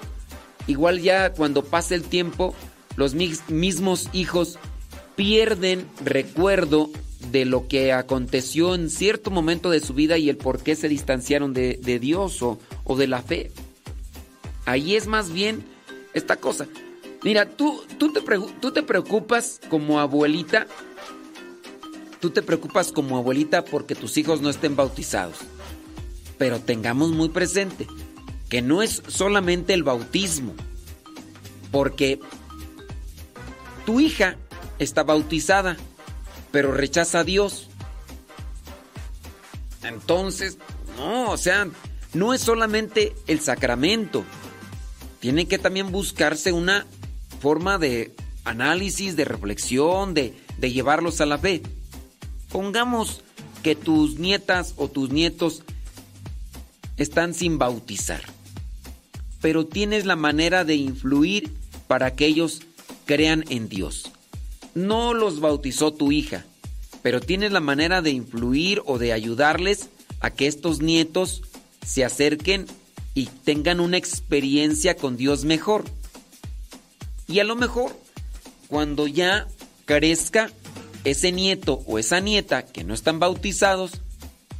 igual 0.70 1.02
ya 1.02 1.34
cuando 1.34 1.64
pase 1.66 1.96
el 1.96 2.04
tiempo, 2.04 2.54
los 2.96 3.14
mis- 3.16 3.50
mismos 3.50 4.08
hijos 4.14 4.58
pierden 5.16 5.86
recuerdo 6.06 6.90
de 7.32 7.44
lo 7.44 7.68
que 7.68 7.92
aconteció 7.92 8.76
en 8.76 8.90
cierto 8.90 9.32
momento 9.32 9.70
de 9.70 9.82
su 9.82 9.94
vida 9.94 10.18
y 10.18 10.30
el 10.30 10.38
por 10.38 10.64
qué 10.64 10.76
se 10.76 10.88
distanciaron 10.88 11.54
de, 11.54 11.78
de 11.82 12.00
Dios 12.00 12.42
o, 12.42 12.58
o 12.86 12.96
de 12.96 13.08
la 13.08 13.22
fe. 13.22 13.52
Ahí 14.66 14.96
es 14.96 15.08
más 15.08 15.32
bien 15.32 15.64
esta 16.14 16.38
cosa. 16.38 16.68
Mira, 17.24 17.50
tú, 17.50 17.84
tú, 17.98 18.14
te, 18.14 18.22
tú 18.62 18.72
te 18.72 18.84
preocupas 18.84 19.60
como 19.70 20.00
abuelita, 20.00 20.68
tú 22.22 22.30
te 22.30 22.42
preocupas 22.42 22.92
como 22.94 23.18
abuelita 23.18 23.66
porque 23.66 23.96
tus 23.96 24.18
hijos 24.18 24.42
no 24.42 24.50
estén 24.50 24.76
bautizados. 24.78 25.38
Pero 26.38 26.60
tengamos 26.60 27.10
muy 27.12 27.28
presente 27.30 27.86
que 28.50 28.62
no 28.62 28.82
es 28.82 29.04
solamente 29.08 29.74
el 29.74 29.84
bautismo, 29.84 30.54
porque 31.72 32.20
tu 33.86 34.00
hija 34.00 34.38
está 34.80 35.04
bautizada, 35.04 35.78
pero 36.52 36.72
rechaza 36.74 37.20
a 37.20 37.24
Dios. 37.24 37.70
Entonces, 39.84 40.58
no, 40.98 41.32
o 41.32 41.38
sea, 41.38 41.68
no 42.14 42.34
es 42.34 42.42
solamente 42.42 43.16
el 43.28 43.40
sacramento. 43.40 44.24
Tiene 45.20 45.48
que 45.48 45.60
también 45.60 45.92
buscarse 45.92 46.52
una 46.52 46.86
forma 47.40 47.78
de 47.78 48.16
análisis, 48.46 49.16
de 49.16 49.26
reflexión, 49.26 50.14
de, 50.14 50.34
de 50.58 50.72
llevarlos 50.72 51.22
a 51.22 51.26
la 51.26 51.38
fe. 51.38 51.62
Pongamos 52.52 53.22
que 53.64 53.76
tus 53.76 54.18
nietas 54.18 54.74
o 54.78 54.88
tus 54.88 55.12
nietos 55.12 55.64
están 56.98 57.34
sin 57.34 57.58
bautizar, 57.58 58.22
pero 59.42 59.66
tienes 59.66 60.06
la 60.06 60.16
manera 60.16 60.66
de 60.66 60.76
influir 60.76 61.52
para 61.88 62.16
que 62.16 62.26
ellos 62.26 62.62
crean 63.06 63.46
en 63.50 63.70
Dios. 63.70 64.12
No 64.76 65.14
los 65.14 65.40
bautizó 65.40 65.94
tu 65.94 66.12
hija, 66.12 66.46
pero 67.02 67.22
tienes 67.22 67.52
la 67.52 67.60
manera 67.60 68.02
de 68.02 68.12
influir 68.12 68.82
o 68.86 68.98
de 68.98 69.14
ayudarles 69.14 69.90
a 70.20 70.30
que 70.30 70.48
estos 70.48 70.82
nietos 70.82 71.42
se 71.86 72.04
acerquen 72.04 72.68
y 73.16 73.26
tengan 73.44 73.80
una 73.80 73.98
experiencia 73.98 74.96
con 74.96 75.18
Dios 75.18 75.46
mejor. 75.46 75.86
Y 77.28 77.40
a 77.40 77.44
lo 77.44 77.56
mejor, 77.56 77.98
cuando 78.68 79.08
ya 79.08 79.48
crezca 79.86 80.52
ese 81.04 81.32
nieto 81.32 81.82
o 81.86 82.00
esa 82.00 82.20
nieta 82.20 82.64
que 82.64 82.84
no 82.84 82.94
están 82.94 83.20
bautizados, 83.20 84.02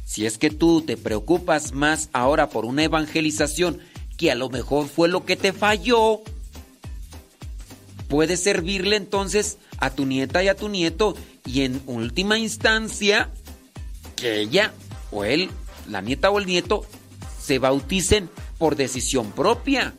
si 0.04 0.26
es 0.26 0.38
que 0.38 0.50
tú 0.50 0.82
te 0.82 0.96
preocupas 0.96 1.72
más 1.72 2.08
ahora 2.12 2.48
por 2.48 2.64
una 2.64 2.82
evangelización 2.82 3.78
que 4.20 4.30
a 4.30 4.34
lo 4.34 4.50
mejor 4.50 4.86
fue 4.86 5.08
lo 5.08 5.24
que 5.24 5.34
te 5.34 5.54
falló, 5.54 6.20
puede 8.06 8.36
servirle 8.36 8.96
entonces 8.96 9.56
a 9.78 9.88
tu 9.88 10.04
nieta 10.04 10.44
y 10.44 10.48
a 10.48 10.54
tu 10.54 10.68
nieto 10.68 11.16
y 11.46 11.62
en 11.62 11.80
última 11.86 12.38
instancia 12.38 13.30
que 14.16 14.42
ella 14.42 14.74
o 15.10 15.24
él, 15.24 15.48
la 15.88 16.02
nieta 16.02 16.28
o 16.28 16.38
el 16.38 16.44
nieto, 16.44 16.84
se 17.42 17.58
bauticen 17.58 18.28
por 18.58 18.76
decisión 18.76 19.32
propia. 19.32 19.94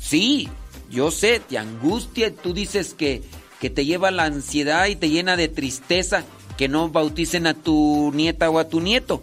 Sí, 0.00 0.48
yo 0.90 1.12
sé, 1.12 1.38
te 1.38 1.58
angustia 1.58 2.34
tú 2.34 2.52
dices 2.52 2.94
que, 2.94 3.22
que 3.60 3.70
te 3.70 3.84
lleva 3.84 4.10
la 4.10 4.24
ansiedad 4.24 4.88
y 4.88 4.96
te 4.96 5.08
llena 5.08 5.36
de 5.36 5.46
tristeza 5.46 6.24
que 6.58 6.66
no 6.66 6.88
bauticen 6.88 7.46
a 7.46 7.54
tu 7.54 8.10
nieta 8.12 8.50
o 8.50 8.58
a 8.58 8.68
tu 8.68 8.80
nieto. 8.80 9.22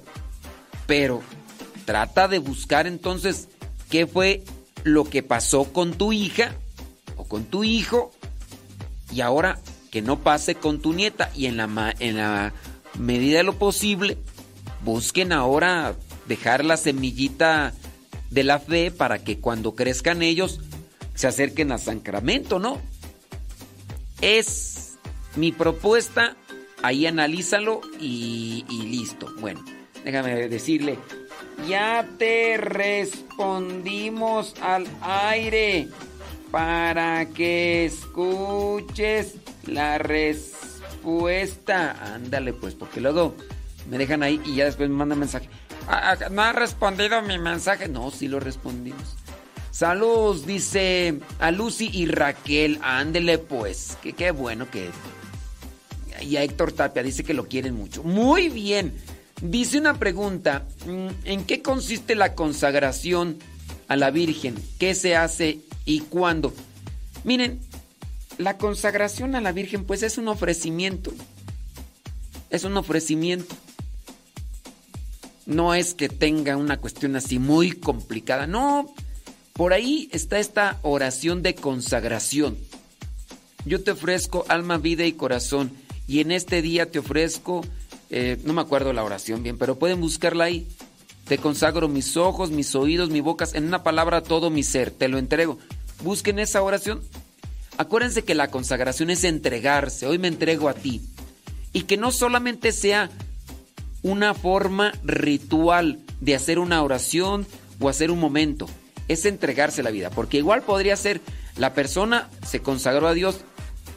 Pero 0.88 1.22
trata 1.90 2.28
de 2.28 2.38
buscar 2.38 2.86
entonces 2.86 3.48
qué 3.90 4.06
fue 4.06 4.44
lo 4.84 5.06
que 5.06 5.24
pasó 5.24 5.74
con 5.74 5.94
tu 5.94 6.14
hija 6.14 6.53
o 7.18 7.24
con 7.24 7.45
tu 7.45 7.64
hijo 7.64 8.11
y 9.11 9.22
ahora 9.22 9.57
que 9.90 10.03
no 10.03 10.20
pase 10.20 10.53
con 10.53 10.82
tu 10.82 10.94
nieta 10.94 11.32
y 11.36 11.48
en 11.48 11.57
la, 11.57 11.95
en 11.98 12.18
la 12.18 12.53
medida 12.99 13.40
de 13.40 13.44
lo 13.44 13.57
posible 13.57 14.20
busquen 14.86 15.32
ahora 15.32 15.95
dejar 16.28 16.64
la 16.64 16.78
semillita 16.78 17.74
de 18.30 18.44
la 18.44 18.60
fe 18.60 18.91
para 18.91 19.24
que 19.24 19.40
cuando 19.40 19.74
crezcan 19.74 20.22
ellos 20.22 20.60
se 21.16 21.26
acerquen 21.26 21.72
al 21.72 21.80
sacramento, 21.80 22.60
¿no? 22.60 22.80
Es 24.22 24.99
mi 25.36 25.52
propuesta, 25.52 26.38
ahí 26.84 27.07
analízalo 27.07 27.82
y, 27.99 28.64
y 28.70 28.84
listo. 28.84 29.34
Bueno, 29.40 29.66
déjame 30.06 30.48
decirle, 30.49 30.99
ya 31.68 32.07
te 32.18 32.57
respondimos 32.57 34.53
al 34.61 34.88
aire 35.02 35.88
para 36.52 37.26
que 37.27 37.86
escuches 37.86 39.36
la 39.65 39.98
respuesta. 39.99 41.91
Ándale 42.15 42.53
pues, 42.53 42.73
porque 42.76 43.02
luego 43.02 43.36
me 43.90 43.98
dejan 43.98 44.23
ahí 44.23 44.41
y 44.45 44.56
ya 44.56 44.65
después 44.65 44.90
me 44.90 44.95
mandan 44.95 45.19
mensaje. 45.19 45.49
"Ah, 45.88 46.15
ah, 46.19 46.30
No 46.30 46.41
ha 46.44 46.53
respondido 46.53 47.22
mi 47.22 47.38
mensaje. 47.38 47.88
No, 47.88 48.11
sí 48.11 48.27
lo 48.27 48.40
respondimos. 48.40 49.15
Saludos, 49.72 50.45
dice 50.45 51.19
a 51.40 51.52
Lucy 51.52 51.90
y 51.94 52.06
Raquel. 52.07 52.80
Ándele 52.81 53.38
pues, 53.38 53.98
que 54.02 54.14
qué 54.14 54.31
bueno 54.31 54.69
que... 54.69 54.90
Y 56.22 56.36
a 56.36 56.44
Héctor 56.44 56.73
Tapia 56.73 57.02
dice 57.02 57.23
que 57.23 57.34
lo 57.34 57.48
quieren 57.48 57.76
mucho. 57.76 58.03
Muy 58.03 58.49
bien. 58.49 58.94
Dice 59.41 59.78
una 59.78 59.98
pregunta, 59.98 60.68
mm, 60.86 61.07
¿en 61.26 61.45
qué 61.45 61.61
consiste 61.61 62.16
la 62.16 62.36
consagración 62.36 63.38
a 63.88 63.95
la 63.95 64.11
Virgen? 64.11 64.56
¿Qué 64.78 64.95
se 64.95 65.16
hace 65.16 65.60
y 65.86 66.02
cuándo? 66.02 66.53
Miren, 67.24 67.60
la 68.38 68.57
consagración 68.57 69.36
a 69.36 69.41
la 69.41 69.52
Virgen 69.52 69.86
pues 69.86 70.03
es 70.03 70.18
un 70.18 70.28
ofrecimiento. 70.28 71.14
Es 72.49 72.64
un 72.66 72.76
ofrecimiento. 72.76 73.56
No 75.45 75.74
es 75.74 75.94
que 75.94 76.10
tenga 76.10 76.57
una 76.57 76.78
cuestión 76.78 77.16
así 77.16 77.40
muy 77.40 77.72
complicada, 77.72 78.45
no. 78.45 78.94
Por 79.53 79.74
ahí 79.74 80.10
está 80.11 80.40
esta 80.40 80.80
oración 80.84 81.44
de 81.44 81.56
consagración. 81.56 82.57
Yo 83.66 83.84
te 83.84 83.91
ofrezco 83.91 84.45
alma, 84.48 84.78
vida 84.78 85.06
y 85.06 85.14
corazón. 85.14 85.72
Y 86.07 86.20
en 86.22 86.32
este 86.32 86.61
día 86.61 86.90
te 86.90 86.99
ofrezco, 86.99 87.66
eh, 88.10 88.38
no 88.44 88.53
me 88.53 88.61
acuerdo 88.61 88.94
la 88.94 89.03
oración 89.03 89.44
bien, 89.44 89.57
pero 89.57 89.77
pueden 89.77 90.02
buscarla 90.02 90.45
ahí. 90.45 90.68
Te 91.26 91.38
consagro 91.38 91.88
mis 91.88 92.18
ojos, 92.18 92.49
mis 92.49 92.73
oídos, 92.76 93.10
mi 93.10 93.22
boca, 93.22 93.48
en 93.53 93.65
una 93.65 93.84
palabra 93.84 94.22
todo 94.22 94.49
mi 94.49 94.64
ser, 94.64 94.91
te 94.91 95.07
lo 95.07 95.18
entrego. 95.18 95.60
Busquen 96.03 96.40
esa 96.40 96.61
oración. 96.61 97.02
Acuérdense 97.77 98.23
que 98.23 98.36
la 98.36 98.49
consagración 98.49 99.10
es 99.10 99.23
entregarse, 99.23 100.07
hoy 100.07 100.18
me 100.18 100.27
entrego 100.27 100.69
a 100.69 100.73
ti. 100.73 101.02
Y 101.72 101.84
que 101.84 101.98
no 101.98 102.11
solamente 102.11 102.72
sea 102.72 103.10
una 104.02 104.34
forma 104.34 104.94
ritual 105.03 105.99
de 106.19 106.36
hacer 106.36 106.60
una 106.60 106.81
oración 106.81 107.45
o 107.80 107.90
hacer 107.90 108.11
un 108.11 108.19
momento, 108.19 108.68
es 109.07 109.26
entregarse 109.26 109.84
la 109.84 109.91
vida, 109.91 110.10
porque 110.10 110.38
igual 110.38 110.64
podría 110.64 110.95
ser 110.95 111.22
la 111.57 111.73
persona 111.73 112.30
se 112.45 112.61
consagró 112.61 113.07
a 113.07 113.14
Dios, 113.14 113.41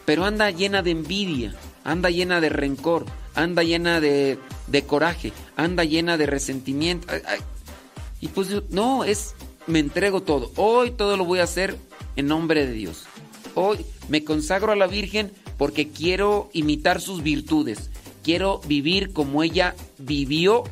pero 0.05 0.25
anda 0.25 0.51
llena 0.51 0.83
de 0.83 0.91
envidia, 0.91 1.55
anda 1.85 2.11
llena 2.11 2.41
de 2.41 2.49
rencor, 2.49 3.07
anda 3.35 3.63
llena 3.63 4.01
de, 4.01 4.39
de 4.67 4.83
coraje, 4.83 5.33
anda 5.57 5.85
llena 5.85 6.17
de 6.17 6.27
resentimiento. 6.27 7.07
Y 8.21 8.29
pues 8.29 8.49
no, 8.71 9.05
es 9.05 9.35
me 9.67 9.79
entrego 9.79 10.23
todo. 10.23 10.51
Hoy 10.57 10.91
todo 10.91 11.17
lo 11.17 11.25
voy 11.25 11.41
a 11.41 11.45
hacer 11.45 11.77
en 12.17 12.27
nombre 12.27 12.67
de 12.67 12.73
Dios. 12.73 13.05
hoy 13.55 13.85
me 14.09 14.25
consagro 14.25 14.73
a 14.73 14.77
la 14.77 14.87
Virgen 14.87 15.33
porque 15.59 15.89
quiero 15.89 16.51
imitar 16.53 17.01
sus 17.01 17.23
virtudes. 17.23 17.91
Quiero 18.23 18.61
vivir 18.67 19.13
como 19.13 19.43
ella 19.43 19.75
vivió 19.99 20.65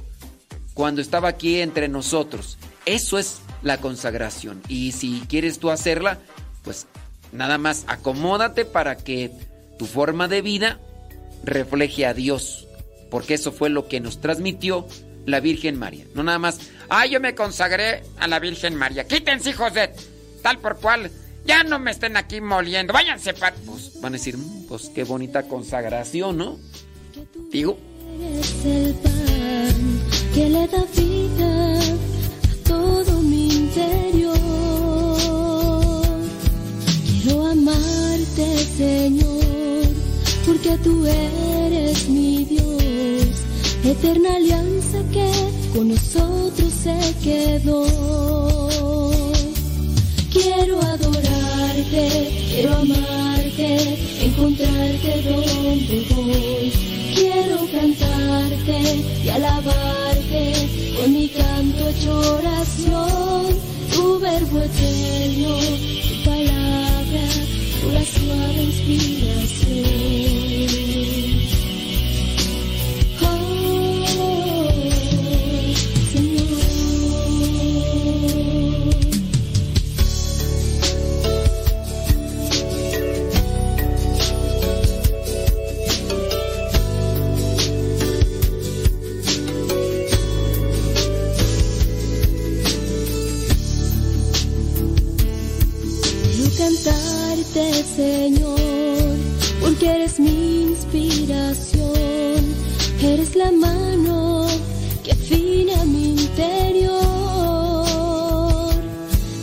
cuando 0.74 1.00
estaba 1.00 1.28
aquí 1.28 1.60
entre 1.60 1.88
nosotros. 1.88 2.58
Eso 2.86 3.18
es 3.18 3.40
la 3.62 3.78
consagración. 3.78 4.62
Y 4.68 4.92
si 4.92 5.22
quieres 5.28 5.58
tú 5.58 5.70
hacerla, 5.70 6.18
pues 6.62 6.86
nada 7.32 7.58
más 7.58 7.84
acomódate 7.86 8.64
para 8.64 8.96
que 8.96 9.30
tu 9.78 9.86
forma 9.86 10.28
de 10.28 10.42
vida 10.42 10.80
refleje 11.44 12.06
a 12.06 12.14
Dios. 12.14 12.66
Porque 13.10 13.34
eso 13.34 13.50
fue 13.52 13.70
lo 13.70 13.88
que 13.88 14.00
nos 14.00 14.20
transmitió 14.20 14.86
la 15.26 15.40
Virgen 15.40 15.78
María. 15.78 16.04
No 16.14 16.22
nada 16.22 16.38
más, 16.38 16.58
Ah, 16.92 17.06
yo 17.06 17.20
me 17.20 17.36
consagré 17.36 18.02
a 18.18 18.26
la 18.26 18.40
Virgen 18.40 18.74
María. 18.74 19.06
Quítense, 19.06 19.50
hijos 19.50 19.72
de 19.74 19.90
tal 20.42 20.58
por 20.58 20.78
cual. 20.80 21.08
Ya 21.46 21.62
no 21.62 21.78
me 21.78 21.92
estén 21.92 22.16
aquí 22.16 22.40
moliendo. 22.40 22.92
Váyanse, 22.92 23.32
pues 23.34 24.00
van 24.00 24.12
a 24.14 24.16
decir, 24.18 24.36
"Mm, 24.36 24.66
pues 24.66 24.90
qué 24.94 25.04
bonita 25.04 25.44
consagración, 25.44 26.36
¿no? 26.36 26.58
Digo, 27.50 27.78
Es 28.20 28.64
el 28.66 28.94
pan 28.94 30.00
que 30.34 30.48
le 30.50 30.66
da 30.66 30.84
vida 30.96 31.78
a 31.80 32.64
todo 32.68 33.20
mi 33.22 33.48
interior. 33.54 34.36
Quiero 37.22 37.46
amarte, 37.46 38.58
Señor, 38.76 39.39
porque 40.62 40.76
tú 40.78 41.06
eres 41.06 42.08
mi 42.08 42.44
Dios. 42.44 42.64
Eterna 43.84 44.36
alianza 44.36 44.98
que 45.10 45.30
con 45.74 45.88
nosotros 45.88 46.72
se 46.82 46.98
quedó. 47.22 47.86
Quiero 50.32 50.80
adorarte, 50.80 52.30
quiero 52.50 52.76
amarte, 52.76 53.98
encontrarte 54.22 55.22
donde 55.22 56.06
voy. 56.14 56.72
Quiero 57.14 57.58
cantarte 57.72 59.02
y 59.24 59.28
alabarte 59.28 60.52
con 61.00 61.12
mi 61.12 61.28
canto 61.28 61.88
hecho 61.88 62.18
oración. 62.36 63.46
Tu 63.94 64.18
verbo 64.18 64.58
eterno, 64.58 65.56
tu 66.08 66.24
palabra, 66.24 67.22
tu 67.80 67.90
la 67.92 68.04
suave 68.04 68.62
inspiración. 68.62 70.49
Señor, 97.42 99.16
porque 99.60 99.86
eres 99.88 100.20
mi 100.20 100.62
inspiración. 100.62 101.90
Eres 103.02 103.34
la 103.34 103.50
mano 103.50 104.46
que 105.02 105.12
afina 105.12 105.84
mi 105.86 106.10
interior. 106.10 107.00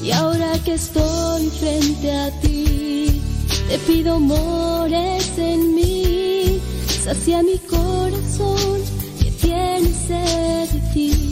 Y 0.04 0.12
ahora 0.12 0.60
que 0.64 0.76
estoy 0.76 1.50
frente 1.50 2.12
a 2.12 2.30
ti, 2.40 3.20
te 3.68 3.80
pido 3.80 4.20
mores 4.20 5.38
en 5.38 5.74
mí. 5.74 6.60
Sacia 7.04 7.42
mi 7.42 7.58
corazón 7.58 8.80
que 9.20 9.32
tiene 9.32 9.92
sed 10.08 10.70
de 10.70 10.94
ti. 10.94 11.27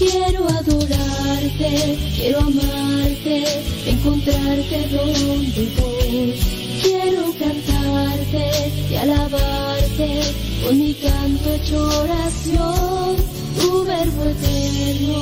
Quiero 0.00 0.48
adorarte, 0.48 1.98
quiero 2.16 2.38
amarte, 2.38 3.44
encontrarte 3.84 4.78
donde 4.88 5.62
voy. 5.76 6.34
Quiero 6.82 7.22
cantarte 7.38 8.44
y 8.90 8.94
alabarte 8.96 10.22
con 10.64 10.78
mi 10.78 10.94
canto 10.94 11.52
hecho 11.52 11.86
oración. 12.00 13.16
Tu 13.60 13.84
verbo 13.84 14.22
eterno, 14.24 15.18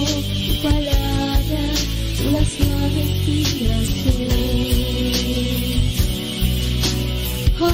tu 0.47 0.55
palabra, 0.63 1.63
tu 2.17 2.25
la 2.31 2.45
suave 2.45 3.01
inspiración. 3.03 4.29
Oh, 7.61 7.67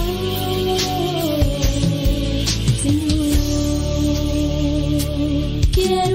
Señor, 2.83 3.29
quiero 5.75 6.14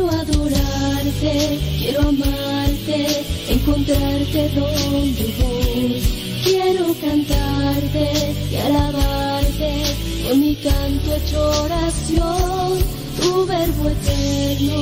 quiero 1.77 2.01
amarte, 2.01 3.07
encontrarte 3.49 4.49
donde 4.49 5.33
voy. 5.39 6.01
Quiero 6.43 6.93
cantarte 6.99 8.35
y 8.51 8.55
alabarte 8.55 9.83
con 10.27 10.39
mi 10.39 10.55
canto 10.55 11.15
hecho 11.15 11.63
oración. 11.63 12.99
Tu 13.19 13.45
verbo 13.45 13.89
eterno, 13.89 14.75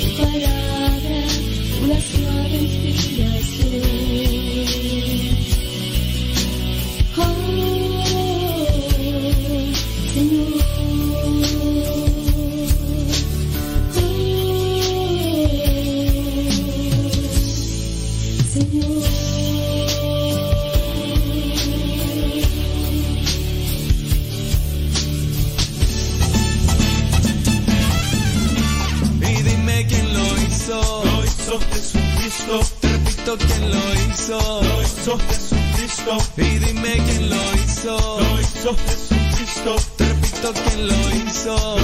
tu 0.00 0.22
palabra, 0.22 1.24
una 1.82 2.00
suave 2.00 2.56
inspiración. 2.56 3.57
Jesucristo. 38.74 39.76
Repito 39.98 40.52
hizo. 40.52 40.76
Lo 40.76 41.16
hizo 41.16 41.77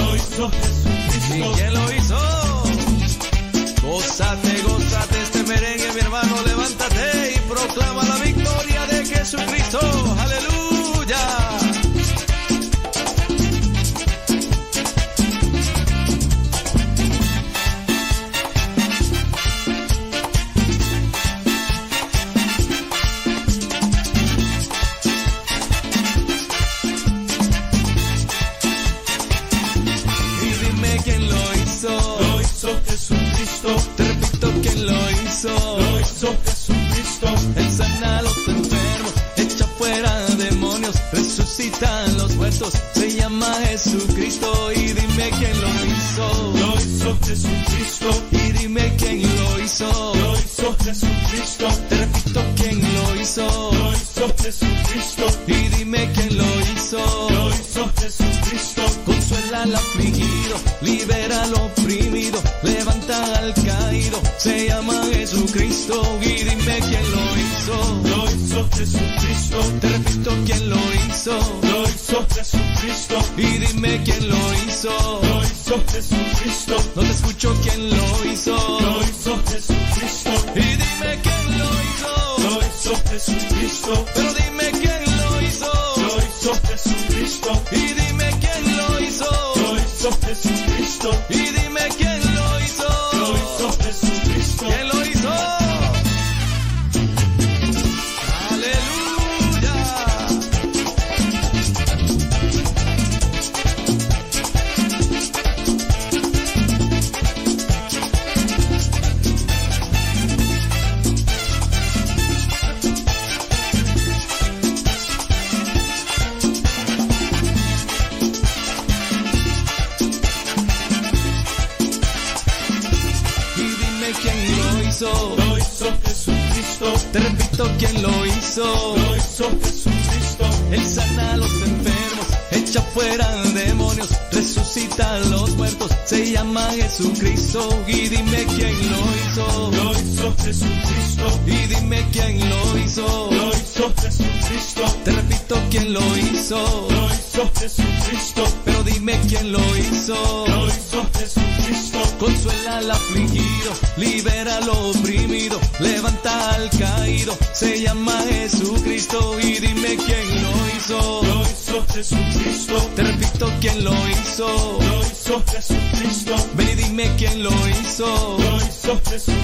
Jesucristo. 162.09 162.77
Te 162.95 163.03
repito 163.03 163.51
quién 163.59 163.83
lo 163.83 163.93
hizo. 164.09 164.47
Lo 164.47 165.01
hizo 165.01 165.43
Jesucristo. 165.51 166.35
Ven 166.55 166.69
y 166.69 166.75
dime 166.75 167.11
quién 167.17 167.43
lo 167.43 167.51
hizo. 167.67 168.37
Lo 168.37 168.57
hizo 168.57 169.01
Jesucristo. 169.09 169.34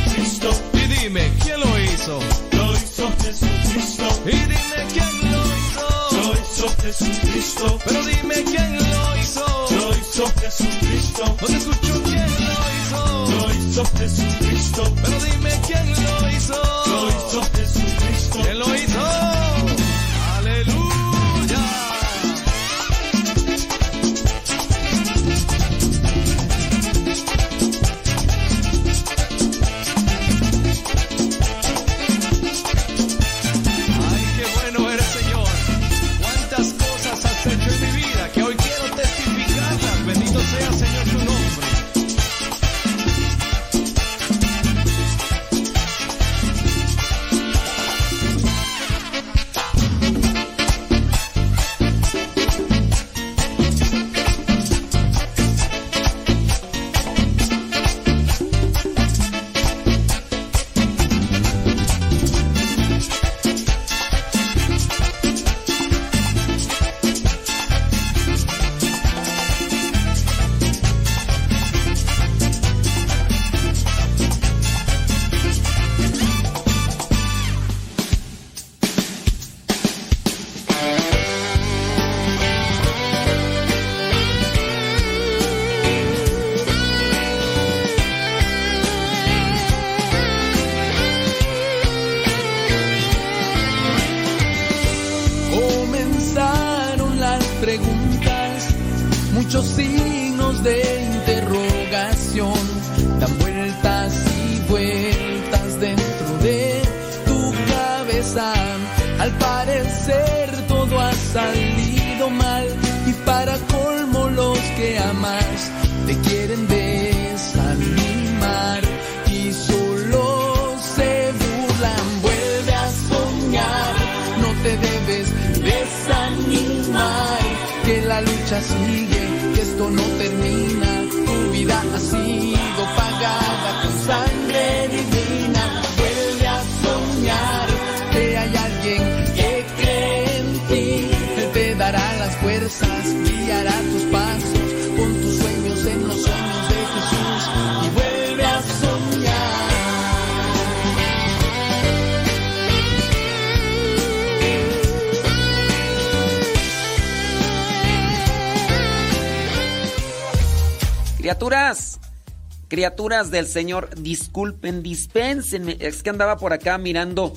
Criaturas 162.82 163.30
del 163.30 163.46
Señor, 163.46 163.90
disculpen, 163.96 164.82
dispénsenme. 164.82 165.78
Es 165.80 166.02
que 166.02 166.10
andaba 166.10 166.38
por 166.38 166.52
acá 166.52 166.80
mirando 166.80 167.32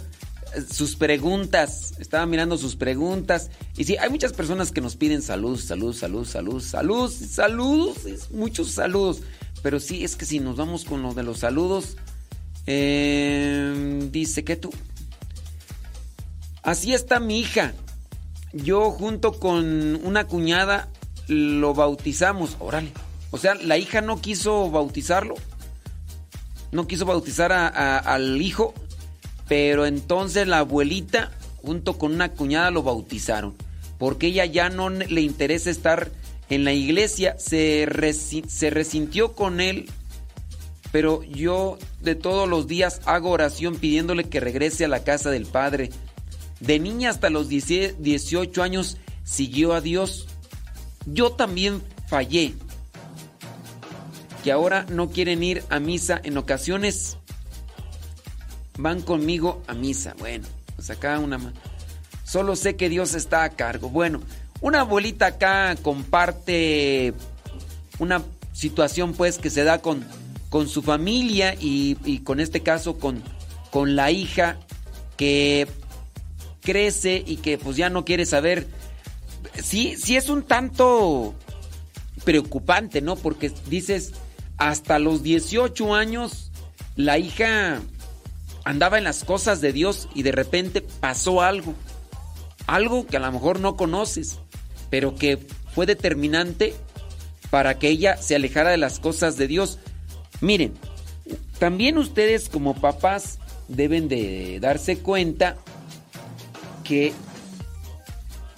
eh, 0.55 0.63
sus 0.63 0.97
preguntas. 0.97 1.93
Estaba 1.99 2.25
mirando 2.25 2.57
sus 2.57 2.77
preguntas. 2.77 3.51
Y 3.77 3.85
sí, 3.85 3.99
hay 3.99 4.09
muchas 4.09 4.33
personas 4.33 4.73
que 4.73 4.81
nos 4.81 4.97
piden 4.97 5.21
salud, 5.21 5.61
salud, 5.61 5.95
salud, 5.95 6.25
salud, 6.25 6.63
salud, 6.63 7.13
saludos, 7.13 8.31
muchos 8.31 8.71
saludos. 8.71 9.21
Pero 9.63 9.81
sí, 9.81 10.03
es 10.03 10.17
que 10.17 10.25
si 10.25 10.41
nos 10.41 10.57
vamos 10.57 10.87
con 10.87 11.03
lo 11.03 11.13
de 11.13 11.25
los 11.25 11.41
saludos, 11.41 11.99
eh, 12.67 14.09
dice 14.11 14.45
que 14.45 14.57
tú. 14.57 14.71
Así 16.63 16.95
está 16.95 17.21
mi 17.21 17.41
hija. 17.41 17.75
Yo 18.55 18.93
junto 18.93 19.35
con 19.35 19.97
una 20.07 20.27
cuñada 20.27 20.89
lo 21.29 21.75
bautizamos. 21.75 22.57
Órale. 22.61 22.93
O 23.35 23.39
sea, 23.39 23.57
la 23.57 23.77
hija 23.79 24.01
no 24.01 24.21
quiso 24.21 24.71
bautizarlo. 24.71 25.35
No 26.71 26.87
quiso 26.87 27.05
bautizar 27.05 27.51
a- 27.51 27.99
al 27.99 28.41
hijo. 28.41 28.75
Pero 29.49 29.87
entonces 29.87 30.47
la 30.47 30.59
abuelita 30.61 31.33
junto 31.57 31.99
con 31.99 32.13
una 32.15 32.31
cuñada 32.31 32.71
lo 32.71 32.85
bautizaron. 32.85 33.55
Porque 33.99 34.29
ella 34.29 34.45
ya 34.45 34.69
no 34.69 34.89
le 34.89 35.21
interesa 35.21 35.69
estar 35.71 36.13
en 36.49 36.63
la 36.65 36.73
iglesia. 36.73 37.35
Se, 37.39 37.87
resi- 37.89 38.47
se 38.47 38.71
resintió 38.71 39.33
con 39.33 39.61
él. 39.61 39.91
Pero 40.93 41.25
yo 41.25 41.77
de 42.03 42.15
todos 42.15 42.49
los 42.49 42.69
días 42.69 43.01
hago 43.05 43.31
oración 43.31 43.75
pidiéndole 43.75 44.25
que 44.29 44.39
regrese 44.39 44.85
a 44.85 44.89
la 44.89 45.03
casa 45.03 45.31
del 45.31 45.47
Padre. 45.47 45.91
de 46.61 46.79
niña 46.79 47.11
hasta 47.11 47.31
los 47.31 47.49
10 47.49 47.97
18 48.01 48.63
años 48.63 48.97
siguió 49.25 49.75
a 49.75 49.81
Dios. 49.81 50.29
Yo 51.05 51.33
también 51.33 51.83
fallé. 52.07 52.55
Que 54.45 54.53
ahora 54.53 54.85
no 54.91 55.09
quieren 55.11 55.43
ir 55.43 55.65
a 55.71 55.81
misa 55.81 56.21
en 56.23 56.37
ocasiones. 56.37 57.17
Van 58.77 59.01
conmigo 59.01 59.63
a 59.67 59.75
misa. 59.75 60.15
Bueno, 60.19 60.47
pues 60.77 60.91
acá 60.91 61.19
una 61.19 61.39
ma- 61.39 61.53
Solo 62.25 62.55
sé 62.55 62.77
que 62.77 62.89
Dios 62.89 63.15
está 63.15 63.45
a 63.45 63.51
cargo. 63.51 63.89
Bueno, 63.89 64.21
una 64.61 64.81
abuelita 64.81 65.27
acá 65.27 65.75
comparte 65.81 67.15
una 67.99 68.23
situación 68.53 69.15
pues 69.15 69.39
que 69.39 69.51
se 69.51 69.65
da 69.65 69.79
con, 69.79 70.05
con 70.51 70.69
su 70.69 70.83
familia 70.83 71.55
y, 71.59 71.97
y 72.05 72.19
con 72.21 72.39
este 72.41 72.63
caso 72.63 72.99
con, 72.99 73.23
con 73.71 73.97
la 73.97 74.11
hija 74.11 74.59
que 75.17 75.67
crece 76.61 77.23
y 77.27 77.37
que 77.37 77.57
pues 77.57 77.77
ya 77.77 77.89
no 77.89 78.05
quiere 78.05 78.27
saber. 78.27 78.67
Sí, 79.63 79.97
sí 79.97 80.17
es 80.17 80.29
un 80.29 80.43
tanto 80.43 81.35
preocupante, 82.25 83.01
¿no? 83.01 83.17
Porque 83.17 83.53
dices, 83.69 84.13
hasta 84.59 84.99
los 84.99 85.23
18 85.23 85.95
años 85.95 86.51
la 86.97 87.19
hija 87.19 87.81
andaba 88.65 88.99
en 88.99 89.05
las 89.05 89.25
cosas 89.25 89.61
de 89.61 89.73
Dios 89.73 90.09
y 90.15 90.23
de 90.23 90.33
repente 90.33 90.81
pasó 90.81 91.43
algo. 91.43 91.75
Algo 92.67 93.07
que 93.07 93.17
a 93.17 93.21
lo 93.21 93.31
mejor 93.31 93.61
no 93.61 93.77
conoces, 93.77 94.39
pero 94.91 95.17
que 95.17 95.39
fue 95.75 95.87
determinante 95.87 96.75
para 97.51 97.79
que 97.79 97.89
ella 97.89 98.17
se 98.17 98.35
alejara 98.35 98.71
de 98.71 98.79
las 98.79 99.01
cosas 99.01 99.37
de 99.37 99.47
Dios. 99.47 99.79
Miren, 100.41 100.75
también 101.59 101.99
ustedes 101.99 102.49
como 102.49 102.75
papás 102.75 103.39
deben 103.69 104.09
de 104.09 104.59
darse 104.61 104.99
cuenta 104.99 105.57
que 106.85 107.13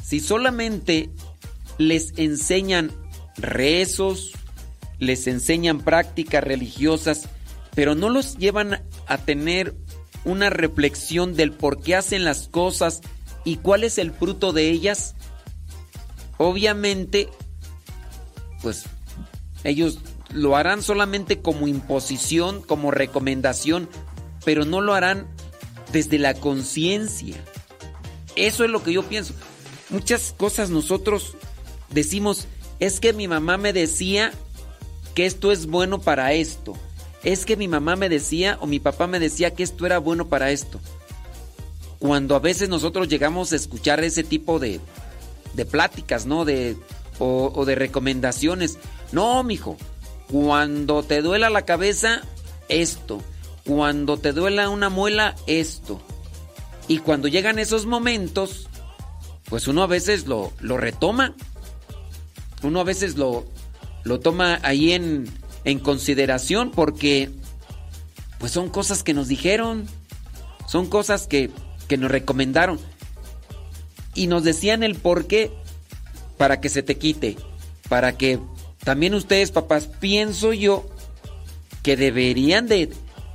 si 0.03 0.21
solamente 0.21 1.11
les 1.79 2.13
enseñan 2.17 2.93
rezos, 3.37 4.33
les 4.99 5.27
enseñan 5.27 5.81
prácticas 5.81 6.43
religiosas, 6.43 7.29
pero 7.75 7.95
no 7.95 8.09
los 8.09 8.39
llevan 8.39 8.83
a 9.07 9.19
tener 9.19 9.75
una 10.25 10.51
reflexión 10.51 11.35
del 11.35 11.53
por 11.53 11.81
qué 11.81 11.95
hacen 11.95 12.25
las 12.25 12.49
cosas 12.49 13.01
y 13.45 13.57
cuál 13.57 13.85
es 13.85 13.99
el 13.99 14.11
fruto 14.11 14.53
de 14.53 14.71
ellas, 14.71 15.15
obviamente, 16.37 17.29
pues 18.63 18.85
ellos 19.63 20.01
lo 20.33 20.57
harán 20.57 20.83
solamente 20.83 21.41
como 21.41 21.69
imposición, 21.69 22.63
como 22.63 22.91
recomendación, 22.91 23.89
pero 24.45 24.65
no 24.65 24.81
lo 24.81 24.95
harán 24.95 25.29
desde 25.93 26.19
la 26.19 26.35
conciencia. 26.35 27.37
Eso 28.35 28.65
es 28.65 28.71
lo 28.71 28.83
que 28.83 28.93
yo 28.93 29.03
pienso. 29.05 29.35
Muchas 29.91 30.35
cosas 30.37 30.71
nosotros 30.71 31.37
decimos, 31.91 32.49
es 32.81 33.01
que 33.01 33.13
mi 33.13 33.29
mamá 33.29 33.57
me 33.57 33.73
decía 33.73 34.33
que 35.17 35.25
esto 35.25 35.51
es 35.51 35.67
bueno 35.67 35.99
para 35.99 36.35
esto. 36.35 36.75
Es 37.25 37.47
que 37.47 37.57
mi 37.57 37.69
mamá 37.69 37.97
me 37.97 38.11
decía 38.11 38.59
o 38.61 38.67
mi 38.67 38.79
papá 38.79 39.07
me 39.07 39.19
decía 39.19 39.55
que 39.55 39.63
esto 39.63 39.87
era 39.87 39.99
bueno 39.99 40.29
para 40.29 40.51
esto. 40.51 40.79
Cuando 41.99 42.37
a 42.37 42.39
veces 42.39 42.69
nosotros 42.69 43.09
llegamos 43.09 43.51
a 43.51 43.57
escuchar 43.57 44.05
ese 44.05 44.23
tipo 44.23 44.59
de, 44.59 44.79
de 45.55 45.65
pláticas, 45.65 46.27
¿no? 46.27 46.45
De, 46.45 46.77
o, 47.19 47.65
de 47.65 47.75
recomendaciones. 47.75 48.79
No, 49.11 49.43
mijo, 49.43 49.79
cuando 50.31 51.03
te 51.03 51.23
duela 51.23 51.49
la 51.49 51.63
cabeza, 51.63 52.21
esto. 52.69 53.23
Cuando 53.65 54.19
te 54.19 54.35
duela 54.35 54.69
una 54.69 54.91
muela, 54.91 55.35
esto. 55.47 55.99
Y 56.89 56.99
cuando 56.99 57.27
llegan 57.27 57.59
esos 57.59 57.87
momentos, 57.87 58.69
pues 59.49 59.67
uno 59.67 59.83
a 59.83 59.87
veces 59.87 60.27
lo, 60.27 60.53
lo 60.61 60.77
retoma. 60.77 61.35
Uno 62.63 62.81
a 62.81 62.85
veces 62.85 63.17
lo, 63.17 63.47
lo 64.07 64.21
toma 64.21 64.61
ahí 64.63 64.93
en, 64.93 65.29
en 65.65 65.81
consideración 65.81 66.71
porque 66.71 67.29
pues 68.39 68.53
son 68.53 68.69
cosas 68.69 69.03
que 69.03 69.15
nos 69.15 69.27
dijeron, 69.27 69.87
son 70.69 70.87
cosas 70.87 71.27
que, 71.27 71.51
que 71.89 71.97
nos 71.97 72.11
recomendaron. 72.11 72.79
Y 74.15 74.29
nos 74.29 74.45
decían 74.45 74.85
el 74.85 74.95
por 74.95 75.27
qué 75.27 75.51
para 76.39 76.61
que 76.61 76.69
se 76.69 76.85
te 76.85 76.97
quite, 76.97 77.37
para 77.89 78.17
que 78.17 78.39
también 78.85 79.13
ustedes 79.13 79.51
papás, 79.51 79.89
pienso 79.99 80.53
yo 80.53 80.87
que 81.83 81.97
deberían 81.97 82.69
de 82.69 82.93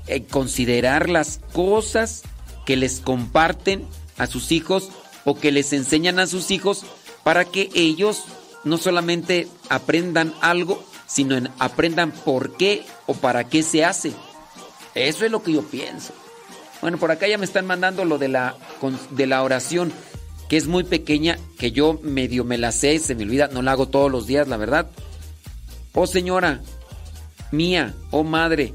eh, 0.08 0.24
considerar 0.24 1.10
las 1.10 1.42
cosas 1.52 2.22
que 2.66 2.78
les 2.78 3.02
comparten 3.02 3.86
a 4.18 4.26
sus 4.26 4.54
hijos 4.54 4.90
o 5.26 5.38
que 5.38 5.52
les 5.52 5.74
enseñan 5.74 6.18
a 6.20 6.28
sus 6.28 6.50
hijos 6.50 6.86
para 7.24 7.44
que 7.44 7.70
ellos 7.74 8.24
no 8.64 8.78
solamente 8.78 9.48
aprendan 9.70 10.34
algo, 10.42 10.84
sino 11.08 11.36
en- 11.36 11.50
aprendan 11.60 12.12
por 12.12 12.56
qué 12.58 12.86
o 13.08 13.14
para 13.14 13.46
qué 13.50 13.64
se 13.64 13.84
hace. 13.86 14.14
Eso 14.96 15.26
es 15.26 15.32
lo 15.32 15.42
que 15.44 15.54
yo 15.54 15.64
pienso. 15.64 16.14
Bueno, 16.82 16.98
por 16.98 17.12
acá 17.12 17.28
ya 17.28 17.38
me 17.38 17.46
están 17.46 17.66
mandando 17.68 18.06
lo 18.06 18.18
de 18.18 18.28
la, 18.28 18.56
de 19.12 19.28
la 19.28 19.44
oración, 19.44 19.92
que 20.50 20.58
es 20.58 20.68
muy 20.68 20.84
pequeña, 20.84 21.38
que 21.58 21.72
yo 21.72 22.00
medio 22.04 22.44
me 22.44 22.58
la 22.58 22.72
sé, 22.72 22.98
se 23.00 23.16
me 23.16 23.24
olvida, 23.24 23.48
no 23.48 23.62
la 23.62 23.72
hago 23.74 23.88
todos 23.88 24.12
los 24.12 24.28
días, 24.28 24.48
la 24.48 24.58
verdad. 24.58 24.90
Oh 25.94 26.08
señora 26.08 26.62
mía, 27.52 27.94
oh 28.12 28.24
madre, 28.24 28.74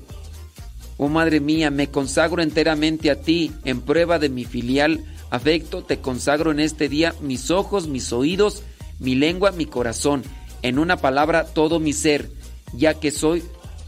oh 0.98 1.08
madre 1.08 1.40
mía, 1.40 1.70
me 1.70 1.90
consagro 1.90 2.42
enteramente 2.42 3.10
a 3.10 3.20
ti, 3.20 3.52
en 3.64 3.80
prueba 3.80 4.18
de 4.18 4.28
mi 4.28 4.44
filial 4.44 5.04
afecto, 5.30 5.82
te 5.82 5.98
consagro 6.00 6.50
en 6.52 6.60
este 6.60 6.88
día 6.88 7.14
mis 7.20 7.50
ojos, 7.50 7.88
mis 7.88 8.12
oídos, 8.12 8.62
mi 8.98 9.14
lengua, 9.14 9.52
mi 9.52 9.66
corazón, 9.66 10.22
en 10.62 10.78
una 10.78 10.96
palabra 10.96 11.44
todo 11.44 11.80
mi 11.80 11.92
ser, 11.92 12.30
ya 12.72 12.94
que 12.94 13.10
soy 13.10 13.42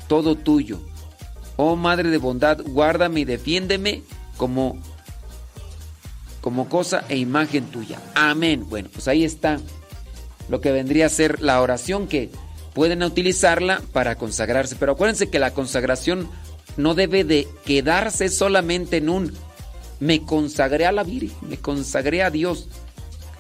todo 0.09 0.35
tuyo. 0.35 0.81
Oh 1.57 1.77
Madre 1.77 2.11
de 2.11 2.19
bondad, 2.19 2.61
guárdame 2.65 3.21
y 3.21 3.25
defiéndeme 3.25 4.03
como, 4.37 4.81
como 6.41 6.69
cosa 6.69 7.05
e 7.09 7.17
imagen 7.17 7.65
tuya. 7.67 8.01
Amén. 8.15 8.67
Bueno, 8.69 8.89
pues 8.93 9.09
ahí 9.09 9.25
está 9.25 9.59
lo 10.49 10.61
que 10.61 10.73
vendría 10.73 11.07
a 11.07 11.11
ser 11.11 11.43
la 11.43 11.61
oración 11.61 12.07
que 12.07 12.31
pueden 12.75 13.03
utilizarla 13.03 13.83
para 13.93 14.17
consagrarse. 14.17 14.77
Pero 14.77 14.93
acuérdense 14.93 15.31
que 15.31 15.41
la 15.41 15.53
consagración 15.53 16.29
no 16.77 16.95
debe 16.95 17.25
de 17.25 17.49
quedarse 17.65 18.29
solamente 18.29 18.99
en 18.99 19.09
un 19.09 19.33
me 20.01 20.23
consagré 20.23 20.87
a 20.87 20.93
la 20.93 21.03
Virgen, 21.03 21.37
me 21.49 21.59
consagré 21.59 22.23
a 22.23 22.31
Dios. 22.31 22.69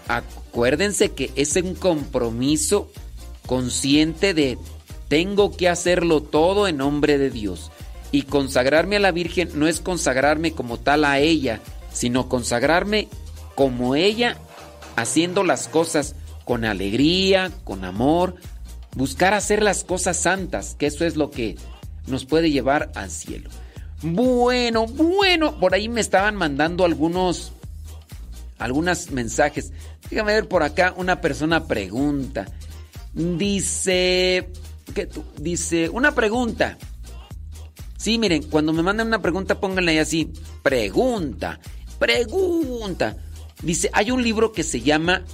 Acuérdense 0.08 1.10
que 1.12 1.30
es 1.36 1.54
un 1.56 1.74
compromiso 1.74 2.90
consciente 3.46 4.34
de 4.34 4.58
tengo 5.08 5.56
que 5.56 5.68
hacerlo 5.68 6.22
todo 6.22 6.68
en 6.68 6.78
nombre 6.78 7.18
de 7.18 7.30
Dios. 7.30 7.70
Y 8.10 8.22
consagrarme 8.22 8.96
a 8.96 9.00
la 9.00 9.12
Virgen 9.12 9.50
no 9.54 9.66
es 9.66 9.80
consagrarme 9.80 10.52
como 10.52 10.78
tal 10.78 11.04
a 11.04 11.18
ella, 11.18 11.60
sino 11.92 12.28
consagrarme 12.28 13.08
como 13.54 13.96
ella, 13.96 14.36
haciendo 14.96 15.44
las 15.44 15.68
cosas 15.68 16.14
con 16.44 16.64
alegría, 16.64 17.50
con 17.64 17.84
amor, 17.84 18.36
buscar 18.94 19.34
hacer 19.34 19.62
las 19.62 19.84
cosas 19.84 20.16
santas, 20.16 20.74
que 20.78 20.86
eso 20.86 21.04
es 21.04 21.16
lo 21.16 21.30
que 21.30 21.56
nos 22.06 22.24
puede 22.24 22.50
llevar 22.50 22.90
al 22.94 23.10
cielo. 23.10 23.50
Bueno, 24.00 24.86
bueno, 24.86 25.58
por 25.58 25.74
ahí 25.74 25.88
me 25.88 26.00
estaban 26.00 26.36
mandando 26.36 26.84
algunos 26.84 27.52
algunos 28.58 29.10
mensajes. 29.10 29.72
Déjame 30.10 30.34
ver 30.34 30.48
por 30.48 30.62
acá 30.62 30.94
una 30.96 31.20
persona 31.20 31.66
pregunta. 31.66 32.46
Dice 33.14 34.50
¿qué 34.94 35.06
tú? 35.06 35.24
dice 35.38 35.88
una 35.88 36.14
pregunta. 36.14 36.78
Sí, 37.96 38.18
miren, 38.18 38.44
cuando 38.44 38.72
me 38.72 38.82
mandan 38.82 39.08
una 39.08 39.20
pregunta 39.20 39.60
pónganle 39.60 39.92
ahí 39.92 39.98
así, 39.98 40.32
pregunta, 40.62 41.58
pregunta. 41.98 43.16
Dice, 43.62 43.90
hay 43.92 44.12
un 44.12 44.22
libro 44.22 44.52
que 44.52 44.62
se 44.62 44.80
llama 44.80 45.24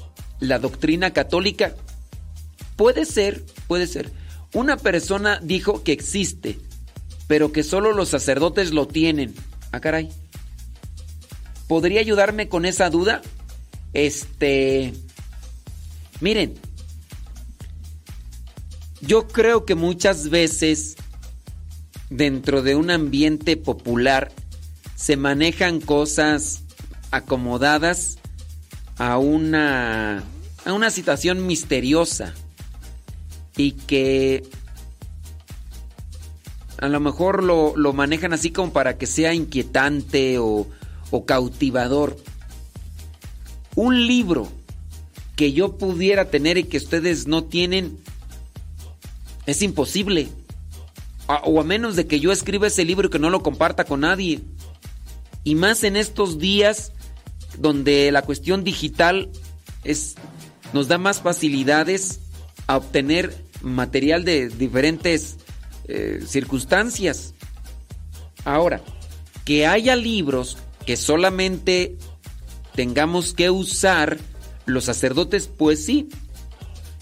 La 0.41 0.59
doctrina 0.59 1.12
católica. 1.12 1.75
Puede 2.77 3.05
ser, 3.05 3.44
puede 3.69 3.86
ser. 3.86 4.11
Una 4.55 4.77
persona 4.77 5.41
dijo 5.43 5.83
que 5.83 5.93
existe, 5.93 6.59
pero 7.27 7.53
que 7.53 7.62
solo 7.62 7.93
los 7.93 8.09
sacerdotes 8.09 8.73
lo 8.73 8.86
tienen. 8.86 9.35
Ah, 9.73 9.81
caray. 9.81 10.09
¿Podría 11.68 12.01
ayudarme 12.01 12.49
con 12.49 12.65
esa 12.65 12.91
duda? 12.91 13.23
Este... 13.93 14.93
Miren, 16.20 16.55
yo 19.01 19.26
creo 19.28 19.65
que 19.65 19.75
muchas 19.75 20.31
veces 20.31 20.97
dentro 22.10 22.62
de 22.62 22.76
un 22.76 22.91
ambiente 22.91 23.57
popular 23.57 24.33
se 24.94 25.17
manejan 25.17 25.81
cosas 25.81 26.62
acomodadas 27.10 28.18
a 28.97 29.18
una 29.18 30.23
a 30.65 30.73
una 30.73 30.91
situación 30.91 31.47
misteriosa 31.47 32.33
y 33.57 33.73
que 33.73 34.44
a 36.78 36.89
lo 36.89 37.01
mejor 37.01 37.43
lo, 37.43 37.76
lo 37.76 37.93
manejan 37.93 38.33
así 38.33 38.51
como 38.51 38.73
para 38.73 38.97
que 38.97 39.07
sea 39.07 39.34
inquietante 39.34 40.39
o, 40.39 40.67
o 41.10 41.24
cautivador. 41.24 42.16
un 43.76 44.07
libro 44.07 44.49
que 45.36 45.52
yo 45.52 45.78
pudiera 45.78 46.31
tener 46.31 46.58
y 46.58 46.65
que 46.65 46.76
ustedes 46.76 47.26
no 47.26 47.44
tienen, 47.44 47.99
es 49.47 49.62
imposible. 49.62 50.28
O 51.44 51.60
a 51.60 51.65
menos 51.65 51.97
de 51.97 52.07
que 52.07 52.20
yo 52.20 52.31
escriba 52.31 52.66
ese 52.66 52.84
libro 52.84 53.08
y 53.08 53.10
que 53.10 53.18
no 53.18 53.31
lo 53.31 53.42
comparta 53.42 53.84
con 53.84 54.00
nadie. 54.00 54.42
Y 55.42 55.55
más 55.55 55.83
en 55.83 55.97
estos 55.97 56.39
días 56.39 56.92
donde 57.58 58.12
la 58.12 58.23
cuestión 58.23 58.62
digital 58.65 59.31
es, 59.84 60.15
nos 60.73 60.89
da 60.89 60.99
más 60.99 61.20
facilidades 61.20 62.20
a 62.66 62.76
obtener 62.76 63.34
material 63.62 64.24
de 64.24 64.49
diferentes 64.49 65.36
eh, 65.89 66.23
circunstancias. 66.26 67.34
Ahora, 68.44 68.83
que 69.44 69.66
haya 69.66 69.97
libros 69.97 70.58
que 70.86 70.96
solamente 70.96 71.96
tengamos 72.74 73.32
que 73.32 73.50
usar 73.50 74.18
los 74.66 74.84
sacerdotes, 74.84 75.48
pues 75.48 75.84
sí. 75.84 76.08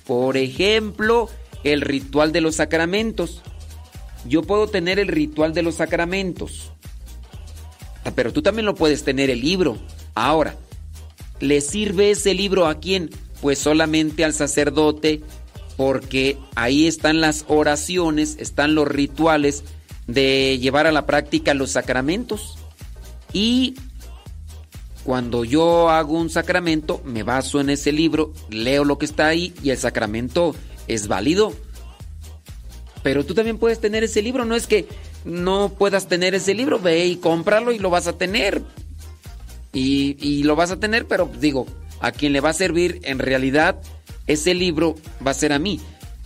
Por 0.06 0.36
ejemplo, 0.36 1.28
el 1.64 1.80
ritual 1.80 2.32
de 2.32 2.40
los 2.40 2.56
sacramentos. 2.56 3.42
Yo 4.24 4.42
puedo 4.42 4.68
tener 4.68 4.98
el 4.98 5.08
ritual 5.08 5.52
de 5.54 5.62
los 5.62 5.76
sacramentos. 5.76 6.72
Ah, 8.04 8.12
Pero 8.14 8.32
tú 8.32 8.42
también 8.42 8.66
lo 8.66 8.74
puedes 8.74 9.04
tener 9.04 9.30
el 9.30 9.40
libro. 9.40 9.78
Ahora, 10.14 10.56
¿le 11.40 11.60
sirve 11.60 12.10
ese 12.10 12.34
libro 12.34 12.66
a 12.66 12.76
quién? 12.76 13.10
Pues 13.40 13.58
solamente 13.58 14.24
al 14.24 14.34
sacerdote, 14.34 15.22
porque 15.76 16.38
ahí 16.54 16.86
están 16.86 17.20
las 17.20 17.44
oraciones, 17.48 18.36
están 18.38 18.74
los 18.74 18.86
rituales 18.86 19.64
de 20.06 20.58
llevar 20.60 20.86
a 20.86 20.92
la 20.92 21.06
práctica 21.06 21.54
los 21.54 21.70
sacramentos. 21.72 22.58
Y 23.32 23.74
cuando 25.04 25.44
yo 25.44 25.90
hago 25.90 26.18
un 26.18 26.30
sacramento, 26.30 27.00
me 27.04 27.22
baso 27.22 27.60
en 27.60 27.70
ese 27.70 27.92
libro, 27.92 28.32
leo 28.50 28.84
lo 28.84 28.98
que 28.98 29.06
está 29.06 29.26
ahí 29.26 29.52
y 29.62 29.70
el 29.70 29.78
sacramento 29.78 30.54
es 30.86 31.08
válido. 31.08 31.52
Pero 33.02 33.24
tú 33.24 33.34
también 33.34 33.58
puedes 33.58 33.80
tener 33.80 34.04
ese 34.04 34.22
libro, 34.22 34.44
no 34.44 34.54
es 34.54 34.66
que 34.66 34.86
no 35.24 35.70
puedas 35.70 36.06
tener 36.06 36.34
ese 36.34 36.54
libro, 36.54 36.78
ve 36.78 37.06
y 37.06 37.16
cómpralo 37.16 37.72
y 37.72 37.78
lo 37.78 37.90
vas 37.90 38.06
a 38.06 38.16
tener. 38.16 38.62
Y, 39.72 40.16
y 40.20 40.42
lo 40.44 40.54
vas 40.54 40.70
a 40.70 40.78
tener, 40.78 41.06
pero 41.06 41.30
digo, 41.40 41.66
a 42.00 42.12
quien 42.12 42.32
le 42.32 42.40
va 42.40 42.50
a 42.50 42.54
servir 42.54 43.00
en 43.04 43.18
realidad 43.18 43.80
ese 44.26 44.54
libro 44.54 44.96
va 45.24 45.32
a 45.32 45.34
ser 45.34 45.52
a 45.52 45.58
mí. 45.58 45.80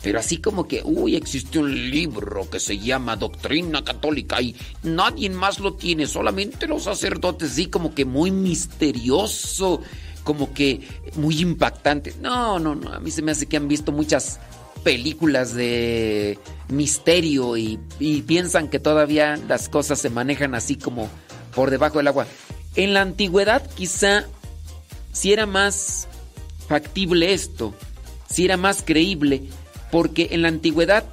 Pero 0.07 0.21
así 0.21 0.37
como 0.37 0.69
que, 0.69 0.83
uy, 0.85 1.17
existe 1.17 1.59
un 1.59 1.91
libro 1.91 2.49
que 2.49 2.61
se 2.61 2.79
llama 2.79 3.17
Doctrina 3.17 3.83
Católica 3.83 4.41
y 4.41 4.55
nadie 4.85 5.29
más 5.31 5.59
lo 5.59 5.75
tiene, 5.75 6.07
solamente 6.07 6.69
los 6.69 6.85
sacerdotes, 6.85 7.55
sí, 7.55 7.67
como 7.67 7.93
que 7.93 8.05
muy 8.05 8.31
misterioso, 8.31 9.83
como 10.23 10.55
que 10.55 10.87
muy 11.17 11.41
impactante. 11.41 12.15
No, 12.21 12.61
no, 12.61 12.77
no, 12.77 12.93
a 12.93 13.01
mí 13.01 13.11
se 13.11 13.21
me 13.21 13.33
hace 13.33 13.47
que 13.47 13.57
han 13.57 13.67
visto 13.67 13.91
muchas 13.91 14.39
películas 14.85 15.55
de 15.55 16.39
misterio 16.69 17.57
y, 17.57 17.81
y 17.99 18.23
piensan 18.23 18.69
que 18.69 18.79
todavía 18.79 19.37
las 19.49 19.69
cosas 19.69 19.99
se 19.99 20.09
manejan 20.09 20.55
así 20.55 20.77
como 20.77 21.09
por 21.53 21.73
debajo 21.73 21.99
del 21.99 22.07
agua. 22.07 22.29
En 22.77 22.95
la 22.95 23.01
antigüedad 23.01 23.69
quizá 23.75 24.25
si 25.11 25.33
era 25.33 25.47
más 25.47 26.07
factible 26.69 27.33
esto, 27.33 27.75
si 28.31 28.45
era 28.45 28.57
más 28.57 28.85
creíble, 28.87 29.49
porque 29.91 30.29
en 30.33 30.43
la 30.43 30.49
antigüedad, 30.49 31.05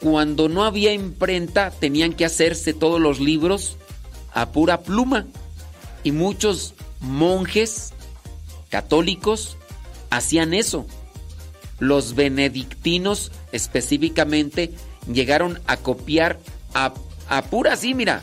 cuando 0.00 0.48
no 0.48 0.64
había 0.64 0.92
imprenta, 0.92 1.70
tenían 1.70 2.12
que 2.12 2.24
hacerse 2.24 2.72
todos 2.72 3.00
los 3.00 3.20
libros 3.20 3.76
a 4.32 4.50
pura 4.50 4.80
pluma. 4.80 5.26
Y 6.02 6.12
muchos 6.12 6.74
monjes 7.00 7.92
católicos 8.70 9.56
hacían 10.10 10.54
eso. 10.54 10.86
Los 11.78 12.14
benedictinos 12.14 13.32
específicamente 13.52 14.72
llegaron 15.10 15.60
a 15.66 15.76
copiar 15.76 16.38
a, 16.74 16.92
a 17.28 17.42
pura 17.42 17.74
así, 17.74 17.94
mira. 17.94 18.22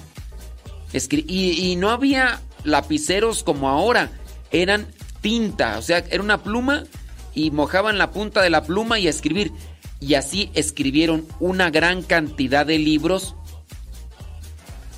Y, 0.94 1.72
y 1.72 1.76
no 1.76 1.90
había 1.90 2.42
lapiceros 2.64 3.44
como 3.44 3.70
ahora, 3.70 4.12
eran 4.52 4.88
tinta, 5.22 5.78
o 5.78 5.82
sea, 5.82 6.00
era 6.10 6.24
una 6.24 6.42
pluma 6.44 6.86
y 7.34 7.52
mojaban 7.52 7.98
la 7.98 8.12
punta 8.12 8.42
de 8.42 8.50
la 8.50 8.64
pluma 8.64 9.00
y 9.00 9.08
a 9.08 9.10
escribir. 9.10 9.52
Y 10.00 10.14
así 10.14 10.52
escribieron 10.54 11.28
una 11.40 11.70
gran 11.70 12.04
cantidad 12.04 12.66
de 12.66 12.78
libros 12.78 13.36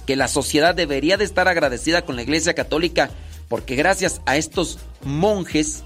que 0.05 0.15
la 0.15 0.27
sociedad 0.27 0.75
debería 0.75 1.17
de 1.17 1.23
estar 1.23 1.47
agradecida 1.47 2.03
con 2.03 2.15
la 2.15 2.23
Iglesia 2.23 2.53
Católica 2.53 3.11
porque 3.47 3.75
gracias 3.75 4.21
a 4.25 4.37
estos 4.37 4.79
monjes 5.03 5.83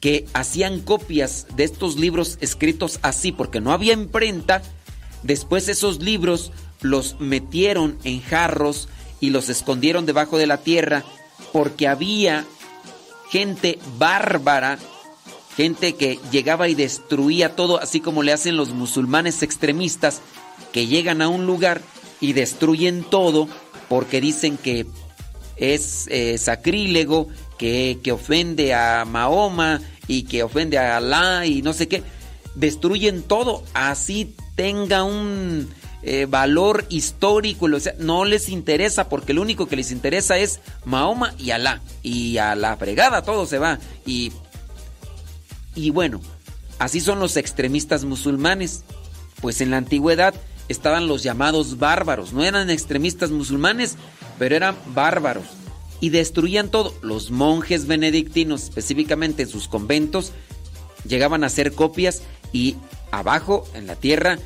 que 0.00 0.26
hacían 0.34 0.80
copias 0.80 1.46
de 1.56 1.64
estos 1.64 1.96
libros 1.96 2.38
escritos 2.40 2.98
así 3.02 3.32
porque 3.32 3.60
no 3.60 3.72
había 3.72 3.92
imprenta, 3.94 4.62
después 5.22 5.68
esos 5.68 6.02
libros 6.02 6.52
los 6.80 7.18
metieron 7.20 7.98
en 8.04 8.20
jarros 8.20 8.88
y 9.20 9.30
los 9.30 9.48
escondieron 9.48 10.06
debajo 10.06 10.38
de 10.38 10.46
la 10.46 10.58
tierra 10.58 11.04
porque 11.52 11.88
había 11.88 12.44
gente 13.30 13.78
bárbara, 13.98 14.78
gente 15.56 15.94
que 15.94 16.18
llegaba 16.30 16.68
y 16.68 16.74
destruía 16.74 17.56
todo, 17.56 17.80
así 17.80 18.00
como 18.00 18.22
le 18.22 18.32
hacen 18.32 18.56
los 18.56 18.70
musulmanes 18.70 19.42
extremistas 19.42 20.20
que 20.72 20.86
llegan 20.86 21.22
a 21.22 21.28
un 21.28 21.46
lugar 21.46 21.80
y 22.20 22.34
destruyen 22.34 23.02
todo 23.02 23.48
porque 23.88 24.20
dicen 24.20 24.58
que 24.58 24.86
es 25.56 26.06
eh, 26.08 26.36
sacrílego, 26.38 27.28
que, 27.58 27.98
que 28.02 28.12
ofende 28.12 28.74
a 28.74 29.04
Mahoma 29.06 29.80
y 30.06 30.24
que 30.24 30.42
ofende 30.42 30.78
a 30.78 30.98
Alá 30.98 31.46
y 31.46 31.62
no 31.62 31.72
sé 31.72 31.88
qué. 31.88 32.02
Destruyen 32.54 33.22
todo, 33.22 33.64
así 33.74 34.34
tenga 34.56 35.04
un 35.04 35.68
eh, 36.02 36.26
valor 36.26 36.84
histórico, 36.88 37.66
no 37.98 38.24
les 38.24 38.48
interesa 38.48 39.08
porque 39.08 39.34
lo 39.34 39.42
único 39.42 39.66
que 39.66 39.76
les 39.76 39.90
interesa 39.90 40.38
es 40.38 40.60
Mahoma 40.84 41.34
y 41.38 41.50
Alá. 41.50 41.80
Y 42.02 42.38
a 42.38 42.54
la 42.54 42.76
fregada 42.76 43.22
todo 43.22 43.46
se 43.46 43.58
va. 43.58 43.78
Y, 44.06 44.32
y 45.76 45.90
bueno, 45.90 46.20
así 46.78 47.00
son 47.00 47.20
los 47.20 47.36
extremistas 47.36 48.04
musulmanes. 48.04 48.82
Pues 49.40 49.60
en 49.60 49.70
la 49.70 49.76
antigüedad 49.76 50.34
estaban 50.68 51.06
los 51.06 51.22
llamados 51.22 51.78
bárbaros. 51.78 52.32
No 52.32 52.42
eran 52.42 52.70
extremistas 52.70 53.30
musulmanes, 53.30 53.96
pero 54.38 54.56
eran 54.56 54.76
bárbaros. 54.94 55.44
Y 56.00 56.08
destruían 56.08 56.70
todo. 56.70 56.94
Los 57.02 57.30
monjes 57.30 57.86
benedictinos, 57.86 58.64
específicamente 58.64 59.44
en 59.44 59.48
sus 59.48 59.68
conventos, 59.68 60.32
llegaban 61.06 61.44
a 61.44 61.48
hacer 61.48 61.72
copias 61.72 62.22
y 62.52 62.76
abajo, 63.10 63.66
en 63.74 63.86
la 63.86 63.96
tierra, 63.96 64.38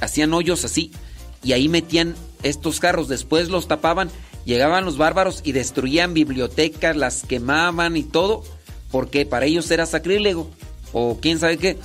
hacían 0.00 0.32
hoyos 0.32 0.64
así. 0.64 0.90
Y 1.42 1.52
ahí 1.52 1.68
metían 1.68 2.14
estos 2.42 2.80
carros. 2.80 3.08
Después 3.08 3.48
los 3.48 3.68
tapaban. 3.68 4.10
Llegaban 4.44 4.86
los 4.86 4.96
bárbaros 4.96 5.42
y 5.44 5.52
destruían 5.52 6.14
bibliotecas, 6.14 6.96
las 6.96 7.22
quemaban 7.22 7.96
y 7.96 8.02
todo. 8.02 8.44
Porque 8.90 9.26
para 9.26 9.44
ellos 9.44 9.70
era 9.70 9.84
sacrílego. 9.84 10.50
O 10.92 11.18
quién 11.20 11.38
sabe 11.38 11.58
qué. 11.58 11.76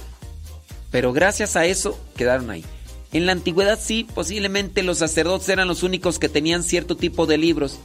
Pero 0.92 1.12
gracias 1.12 1.56
a 1.56 1.66
eso 1.66 2.00
quedaron 2.16 2.50
ahí. 2.50 2.64
En 3.12 3.26
la 3.26 3.32
antigüedad 3.32 3.80
sí, 3.82 4.08
posiblemente 4.14 4.84
los 4.84 4.98
sacerdotes 4.98 5.50
eran 5.50 5.68
los 5.68 5.84
únicos 5.84 6.20
que 6.20 6.30
tenían 6.30 6.64
cierto 6.64 6.98
tipo 6.98 7.26
de 7.26 7.38
libros. 7.38 7.80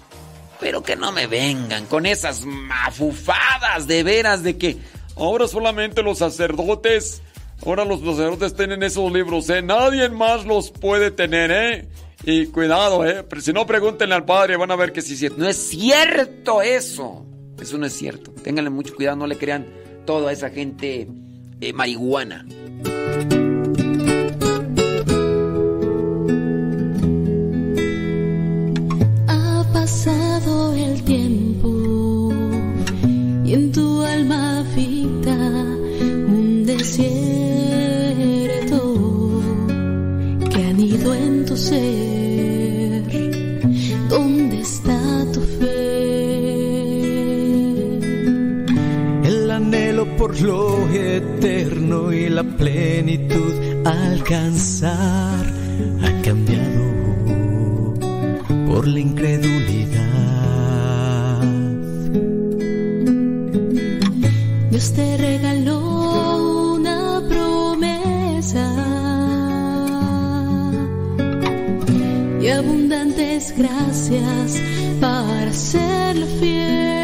Pero 0.60 0.82
que 0.82 0.96
no 0.96 1.12
me 1.12 1.26
vengan 1.26 1.86
con 1.86 2.06
esas 2.06 2.44
mafufadas 2.44 3.86
de 3.86 4.02
veras 4.02 4.42
de 4.42 4.56
que 4.56 4.78
ahora 5.16 5.46
solamente 5.46 6.02
los 6.02 6.18
sacerdotes, 6.18 7.22
ahora 7.64 7.84
los 7.84 8.00
sacerdotes 8.00 8.54
tienen 8.56 8.82
esos 8.82 9.12
libros, 9.12 9.48
¿eh? 9.50 9.62
Nadie 9.62 10.08
más 10.08 10.46
los 10.46 10.70
puede 10.70 11.10
tener, 11.10 11.50
¿eh? 11.50 11.88
Y 12.24 12.46
cuidado, 12.46 13.06
¿eh? 13.06 13.24
Si 13.40 13.52
no, 13.52 13.66
pregúntenle 13.66 14.14
al 14.14 14.24
padre, 14.24 14.56
van 14.56 14.70
a 14.70 14.76
ver 14.76 14.92
que 14.92 15.02
sí 15.02 15.12
es 15.12 15.18
cierto. 15.20 15.38
No 15.38 15.48
es 15.48 15.56
cierto 15.56 16.62
eso. 16.62 17.24
Eso 17.60 17.78
no 17.78 17.86
es 17.86 17.92
cierto. 17.92 18.32
Ténganle 18.42 18.70
mucho 18.70 18.94
cuidado, 18.94 19.16
no 19.16 19.26
le 19.26 19.36
crean 19.36 19.66
todo 20.08 20.26
a 20.28 20.32
esa 20.32 20.48
gente 20.48 21.06
eh, 21.60 21.72
marihuana. 21.74 22.46
Ha 29.26 29.66
pasado 29.70 30.72
el 30.72 31.02
tiempo 31.04 32.32
y 33.44 33.52
en 33.52 33.70
tu 33.70 34.02
alma 34.02 34.60
habita 34.60 35.36
un 36.32 36.64
desierto 36.64 37.82
que 40.50 40.64
anido 40.64 41.14
en 41.14 41.44
tu 41.44 41.54
ser. 41.54 42.17
Por 50.18 50.40
lo 50.40 50.88
eterno 50.88 52.12
y 52.12 52.28
la 52.28 52.42
plenitud 52.42 53.54
alcanzar 53.84 55.46
ha 56.02 56.22
cambiado 56.22 57.94
por 58.66 58.88
la 58.88 58.98
incredulidad. 58.98 59.78
Dios 64.70 64.92
te 64.92 65.16
regaló 65.18 66.74
una 66.74 67.22
promesa 67.28 68.66
y 72.42 72.48
abundantes 72.48 73.54
gracias 73.56 74.60
para 75.00 75.52
serle 75.52 76.26
fiel. 76.40 76.97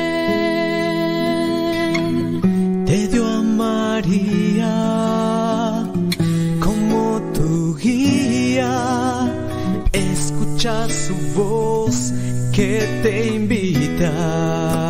Como 6.60 7.22
tu 7.32 7.74
guía. 7.76 9.32
Escucha 9.92 10.86
su 10.88 11.14
voz 11.34 12.12
que 12.52 13.00
te 13.02 13.34
invita. 13.34 14.83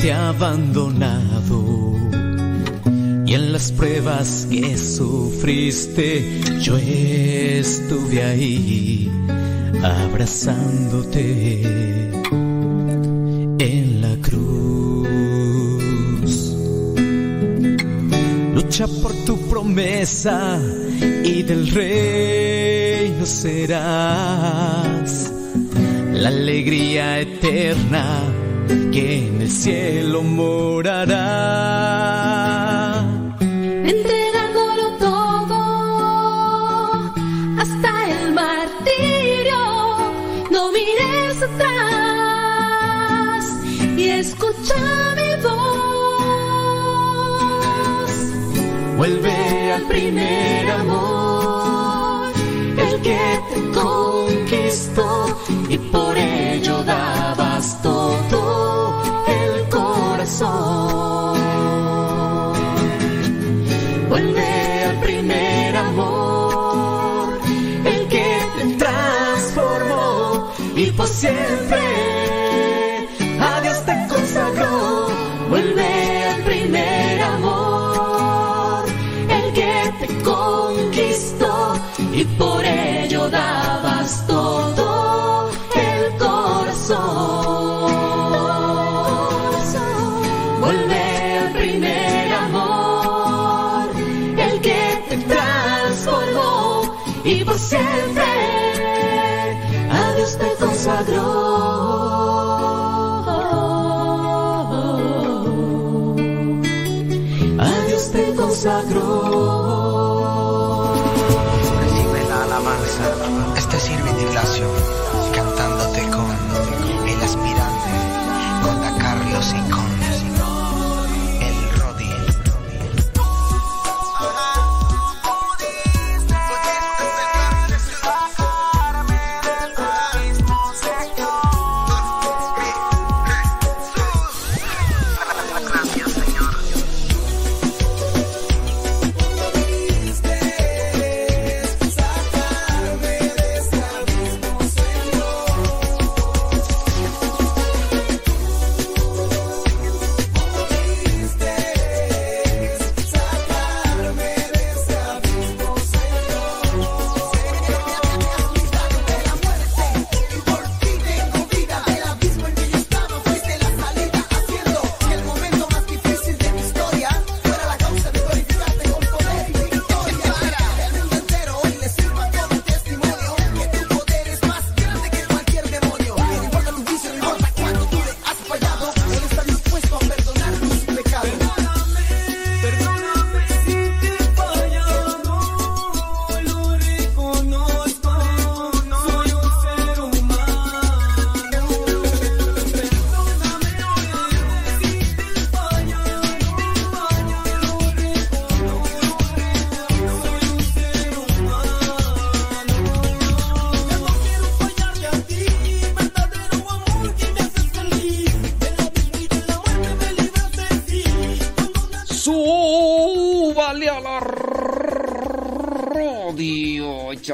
Te 0.00 0.12
ha 0.12 0.28
abandonado. 0.28 1.96
Y 3.26 3.34
en 3.34 3.52
las 3.52 3.72
pruebas 3.72 4.46
que 4.50 4.78
sufriste, 4.78 6.40
yo 6.60 6.78
estuve 6.78 8.22
ahí 8.22 9.10
abrazándote 9.82 11.62
en 13.58 14.00
la 14.00 14.16
cruz. 14.22 15.08
Lucha 18.54 18.86
por 19.02 19.12
tu 19.26 19.36
promesa 19.48 20.58
y 21.24 21.42
del 21.42 21.68
reino 21.70 23.26
serás 23.26 25.32
la 26.12 26.28
alegría 26.28 27.18
eterna 27.20 28.22
que 28.92 29.28
en 29.28 29.42
el 29.42 29.50
cielo 29.50 30.22
morará. 30.22 31.18
entregándolo 33.40 34.84
todo 34.98 35.60
hasta 37.62 37.90
el 38.10 38.32
martirio. 38.34 39.60
No 40.50 40.62
mires 40.72 41.42
atrás 41.48 41.78
y 43.96 44.04
escucha 44.10 44.80
mi 45.18 45.30
voz. 45.42 45.58
Vuelve 48.96 49.72
al 49.72 49.82
primer 49.82 50.70
amor, 50.70 52.32
el 52.86 52.94
que 53.02 53.40
te 53.50 53.58
conquistó 53.80 55.08
Vuelve 64.08 64.84
al 64.84 65.00
primer 65.00 65.76
amor, 65.76 67.40
el 67.84 68.08
que 68.08 68.38
te 68.56 68.76
transformó 68.76 70.52
y 70.76 70.86
por 70.92 71.08
siempre 71.08 71.77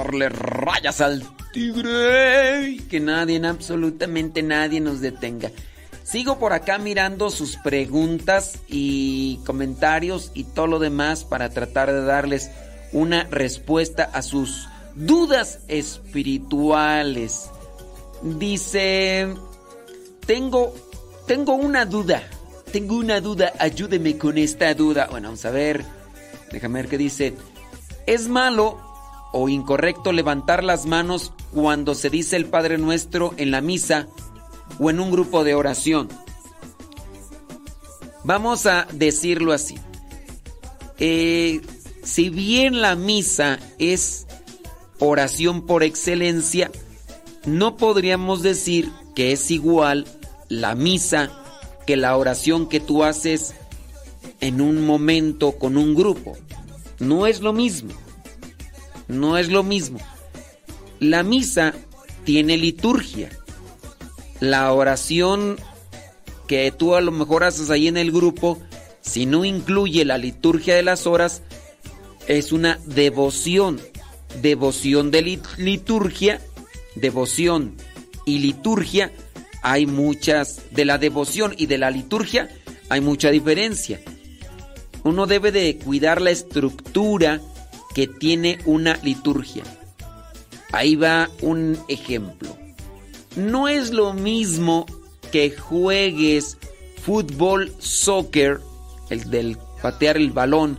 rayas 0.04 1.00
al 1.00 1.22
tigre 1.52 2.78
que 2.90 3.00
nadie, 3.00 3.44
absolutamente 3.46 4.42
nadie 4.42 4.80
nos 4.80 5.00
detenga. 5.00 5.50
Sigo 6.02 6.38
por 6.38 6.52
acá 6.52 6.78
mirando 6.78 7.30
sus 7.30 7.56
preguntas 7.56 8.58
y 8.68 9.40
comentarios 9.46 10.30
y 10.34 10.44
todo 10.44 10.66
lo 10.66 10.78
demás 10.78 11.24
para 11.24 11.48
tratar 11.48 11.90
de 11.90 12.04
darles 12.04 12.50
una 12.92 13.24
respuesta 13.24 14.04
a 14.12 14.20
sus 14.20 14.68
dudas 14.94 15.60
espirituales. 15.68 17.48
Dice, 18.22 19.34
tengo, 20.26 20.74
tengo 21.26 21.54
una 21.54 21.86
duda, 21.86 22.22
tengo 22.70 22.96
una 22.96 23.20
duda, 23.20 23.52
ayúdeme 23.58 24.18
con 24.18 24.36
esta 24.36 24.74
duda. 24.74 25.08
Bueno, 25.10 25.28
vamos 25.28 25.44
a 25.46 25.50
ver, 25.50 25.84
déjame 26.52 26.82
ver 26.82 26.90
qué 26.90 26.98
dice. 26.98 27.34
¿Es 28.06 28.28
malo 28.28 28.83
o 29.36 29.48
incorrecto 29.48 30.12
levantar 30.12 30.62
las 30.62 30.86
manos 30.86 31.32
cuando 31.52 31.96
se 31.96 32.08
dice 32.08 32.36
el 32.36 32.46
Padre 32.46 32.78
Nuestro 32.78 33.34
en 33.36 33.50
la 33.50 33.60
misa 33.60 34.06
o 34.78 34.90
en 34.90 35.00
un 35.00 35.10
grupo 35.10 35.42
de 35.42 35.56
oración? 35.56 36.08
Vamos 38.22 38.66
a 38.66 38.86
decirlo 38.92 39.52
así. 39.52 39.76
Eh, 41.00 41.60
si 42.04 42.30
bien 42.30 42.80
la 42.80 42.94
misa 42.94 43.58
es 43.80 44.28
oración 45.00 45.66
por 45.66 45.82
excelencia, 45.82 46.70
no 47.44 47.76
podríamos 47.76 48.40
decir 48.40 48.92
que 49.16 49.32
es 49.32 49.50
igual 49.50 50.06
la 50.48 50.76
misa 50.76 51.32
que 51.88 51.96
la 51.96 52.16
oración 52.16 52.68
que 52.68 52.78
tú 52.78 53.02
haces 53.02 53.56
en 54.40 54.60
un 54.60 54.86
momento 54.86 55.58
con 55.58 55.76
un 55.76 55.96
grupo. 55.96 56.36
No 57.00 57.26
es 57.26 57.40
lo 57.40 57.52
mismo. 57.52 58.03
No 59.08 59.38
es 59.38 59.48
lo 59.48 59.62
mismo. 59.62 59.98
La 61.00 61.22
misa 61.22 61.74
tiene 62.24 62.56
liturgia. 62.56 63.30
La 64.40 64.72
oración 64.72 65.56
que 66.46 66.72
tú 66.72 66.94
a 66.94 67.00
lo 67.00 67.12
mejor 67.12 67.44
haces 67.44 67.70
ahí 67.70 67.88
en 67.88 67.96
el 67.96 68.12
grupo, 68.12 68.60
si 69.00 69.26
no 69.26 69.44
incluye 69.44 70.04
la 70.04 70.18
liturgia 70.18 70.74
de 70.74 70.82
las 70.82 71.06
horas, 71.06 71.42
es 72.26 72.52
una 72.52 72.78
devoción. 72.86 73.80
Devoción 74.42 75.10
de 75.10 75.40
liturgia, 75.58 76.40
devoción 76.96 77.76
y 78.26 78.40
liturgia, 78.40 79.12
hay 79.62 79.86
muchas, 79.86 80.62
de 80.72 80.84
la 80.84 80.98
devoción 80.98 81.54
y 81.56 81.66
de 81.66 81.78
la 81.78 81.90
liturgia 81.90 82.50
hay 82.88 83.00
mucha 83.00 83.30
diferencia. 83.30 84.00
Uno 85.04 85.26
debe 85.26 85.52
de 85.52 85.76
cuidar 85.78 86.20
la 86.20 86.30
estructura 86.30 87.40
que 87.94 88.06
tiene 88.06 88.58
una 88.64 88.96
liturgia. 89.02 89.62
Ahí 90.72 90.96
va 90.96 91.30
un 91.40 91.78
ejemplo. 91.88 92.56
No 93.36 93.68
es 93.68 93.92
lo 93.92 94.12
mismo 94.12 94.86
que 95.30 95.50
juegues 95.50 96.58
fútbol, 97.02 97.72
soccer, 97.78 98.60
el 99.10 99.30
del 99.30 99.58
patear 99.82 100.16
el 100.16 100.32
balón, 100.32 100.78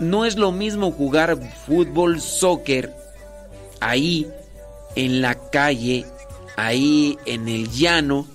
no 0.00 0.24
es 0.24 0.36
lo 0.36 0.50
mismo 0.50 0.90
jugar 0.90 1.38
fútbol, 1.66 2.20
soccer 2.20 2.94
ahí 3.80 4.26
en 4.96 5.20
la 5.20 5.34
calle, 5.50 6.06
ahí 6.56 7.18
en 7.26 7.48
el 7.48 7.70
llano, 7.70 8.26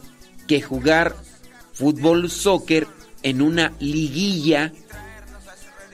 que 0.48 0.62
jugar 0.62 1.16
fútbol, 1.74 2.30
soccer 2.30 2.88
en 3.24 3.42
una 3.42 3.74
liguilla, 3.80 4.72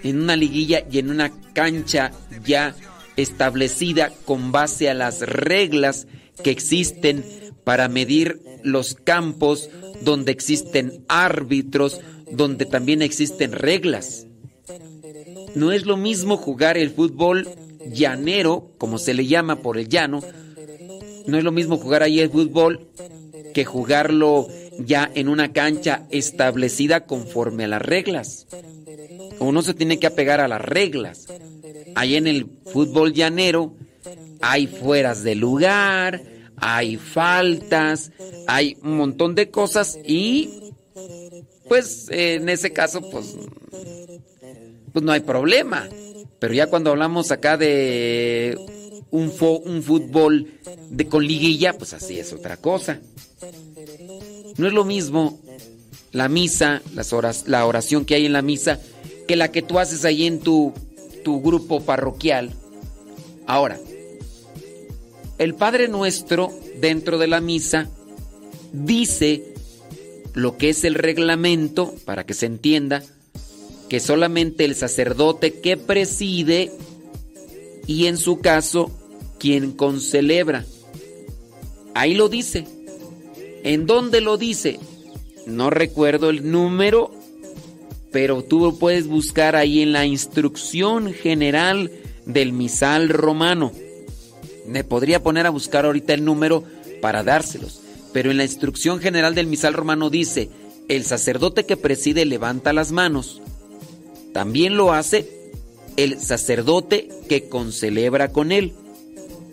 en 0.04 0.22
una 0.22 0.36
liguilla 0.36 0.84
y 0.92 1.00
en 1.00 1.10
una 1.10 1.32
cancha 1.54 2.12
ya 2.46 2.76
establecida 3.18 4.12
con 4.26 4.52
base 4.52 4.90
a 4.90 4.94
las 4.94 5.22
reglas 5.22 6.08
que 6.44 6.52
existen 6.52 7.24
para 7.64 7.88
medir 7.88 8.42
los 8.64 8.96
campos, 8.96 9.70
donde 10.02 10.32
existen 10.32 11.04
árbitros, 11.08 12.02
donde 12.32 12.66
también 12.66 13.02
existen 13.02 13.52
reglas. 13.52 14.28
No 15.56 15.72
es 15.72 15.86
lo 15.86 15.98
mismo 15.98 16.38
jugar 16.38 16.78
el 16.78 16.92
fútbol 16.92 17.48
llanero, 17.92 18.72
como 18.78 18.98
se 18.98 19.14
le 19.14 19.28
llama 19.28 19.58
por 19.58 19.78
el 19.78 19.90
llano, 19.90 20.22
no 21.28 21.38
es 21.38 21.44
lo 21.44 21.52
mismo 21.52 21.78
jugar 21.78 22.04
ahí 22.04 22.20
el 22.20 22.30
fútbol 22.30 22.88
que 23.54 23.66
jugarlo 23.66 24.48
ya 24.80 25.10
en 25.14 25.28
una 25.28 25.52
cancha 25.52 26.08
establecida 26.10 27.06
conforme 27.06 27.66
a 27.66 27.68
las 27.68 27.82
reglas. 27.82 28.48
Uno 29.42 29.62
se 29.62 29.74
tiene 29.74 30.00
que 30.00 30.08
apegar 30.08 30.40
a 30.40 30.48
las 30.48 30.62
reglas. 30.62 31.28
Ahí 31.96 32.16
en 32.16 32.28
el 32.28 32.48
fútbol 32.72 33.14
llanero 33.14 33.76
hay 34.40 34.68
fueras 34.68 35.24
de 35.24 35.36
lugar, 35.36 36.22
hay 36.58 36.98
faltas, 36.98 38.12
hay 38.48 38.78
un 38.84 38.98
montón 38.98 39.36
de 39.36 39.50
cosas 39.50 39.98
y 40.06 40.72
pues 41.68 42.08
en 42.10 42.50
ese 42.50 42.72
caso 42.72 43.02
pues 43.10 43.36
pues 44.94 45.04
no 45.04 45.12
hay 45.12 45.22
problema. 45.22 45.88
Pero 46.40 46.54
ya 46.54 46.68
cuando 46.68 46.92
hablamos 46.92 47.32
acá 47.32 47.58
de 47.58 48.58
un, 49.12 49.34
un 49.66 49.84
fútbol 49.84 50.48
de 50.90 51.08
con 51.08 51.26
liguilla, 51.26 51.74
pues 51.74 51.94
así 51.94 52.20
es 52.20 52.34
otra 52.34 52.58
cosa. 52.58 53.00
No 54.58 54.68
es 54.68 54.74
lo 54.74 54.86
mismo 54.86 55.40
la 56.12 56.28
misa, 56.28 56.82
las 56.94 57.14
horas, 57.14 57.46
la 57.48 57.66
oración 57.66 58.06
que 58.06 58.16
hay 58.16 58.26
en 58.26 58.34
la 58.34 58.42
misa, 58.42 58.80
que 59.28 59.36
la 59.36 59.52
que 59.52 59.62
tú 59.62 59.80
haces 59.80 60.06
ahí 60.06 60.26
en 60.26 60.40
tu, 60.40 60.74
tu 61.24 61.42
grupo 61.42 61.82
parroquial. 61.82 62.52
Ahora, 63.48 63.80
el 65.38 65.56
Padre 65.56 65.88
Nuestro 65.88 66.52
dentro 66.80 67.18
de 67.18 67.28
la 67.28 67.42
misa 67.42 67.90
dice 68.74 69.44
lo 70.34 70.58
que 70.58 70.70
es 70.70 70.84
el 70.84 70.96
reglamento, 70.96 71.94
para 72.06 72.26
que 72.26 72.34
se 72.34 72.46
entienda, 72.46 73.04
que 73.90 74.00
solamente 74.00 74.64
el 74.66 74.76
sacerdote 74.76 75.60
que 75.60 75.76
preside 75.78 76.72
y 77.88 78.06
en 78.06 78.18
su 78.18 78.40
caso 78.40 78.92
quien 79.40 79.72
concelebra. 79.72 80.66
Ahí 81.94 82.14
lo 82.14 82.30
dice. 82.30 82.66
¿En 83.64 83.86
dónde 83.86 84.22
lo 84.22 84.38
dice? 84.38 84.80
No 85.46 85.70
recuerdo 85.70 86.30
el 86.30 86.50
número, 86.50 87.12
pero 88.12 88.44
tú 88.44 88.78
puedes 88.78 89.08
buscar 89.08 89.56
ahí 89.56 89.82
en 89.82 89.94
la 89.94 90.06
instrucción 90.06 91.14
general 91.14 91.92
del 92.26 92.54
misal 92.54 93.10
romano. 93.10 93.72
Me 94.68 94.84
podría 94.84 95.24
poner 95.24 95.46
a 95.48 95.52
buscar 95.52 95.86
ahorita 95.86 96.14
el 96.14 96.26
número 96.26 96.64
para 97.02 97.24
dárselos, 97.24 97.82
pero 98.14 98.32
en 98.32 98.38
la 98.38 98.44
instrucción 98.44 99.00
general 99.00 99.36
del 99.36 99.48
misal 99.48 99.74
romano 99.74 100.10
dice, 100.10 100.50
el 100.88 101.06
sacerdote 101.06 101.66
que 101.66 101.78
preside 101.78 102.26
levanta 102.26 102.74
las 102.74 102.92
manos 102.92 103.42
también 104.34 104.78
lo 104.78 104.94
hace 104.94 105.52
el 105.98 106.20
sacerdote 106.20 107.10
que 107.28 107.50
concelebra 107.50 108.32
con 108.32 108.52
él. 108.52 108.74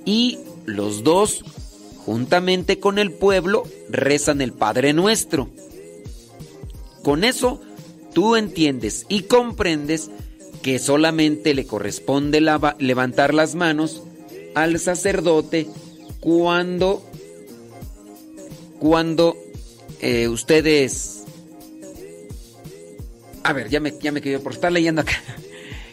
Y 0.04 0.38
los 0.66 1.02
dos, 1.02 1.44
juntamente 1.96 2.78
con 2.78 2.98
el 2.98 3.12
pueblo, 3.12 3.64
rezan 3.90 4.40
el 4.40 4.52
Padre 4.52 4.92
Nuestro. 4.92 5.48
Con 7.02 7.24
eso, 7.24 7.60
tú 8.14 8.36
entiendes 8.36 9.06
y 9.08 9.22
comprendes 9.22 10.10
que 10.62 10.78
solamente 10.78 11.54
le 11.54 11.66
corresponde 11.66 12.40
levantar 12.40 13.34
las 13.34 13.54
manos 13.54 14.02
al 14.54 14.78
sacerdote 14.78 15.68
cuando 16.20 17.04
cuando 18.80 19.36
eh, 20.00 20.28
ustedes 20.28 21.18
a 23.48 23.54
ver, 23.54 23.70
ya 23.70 23.80
me, 23.80 23.94
ya 23.98 24.12
me 24.12 24.20
quedé 24.20 24.38
por 24.38 24.52
estar 24.52 24.70
leyendo 24.70 25.00
acá. 25.00 25.14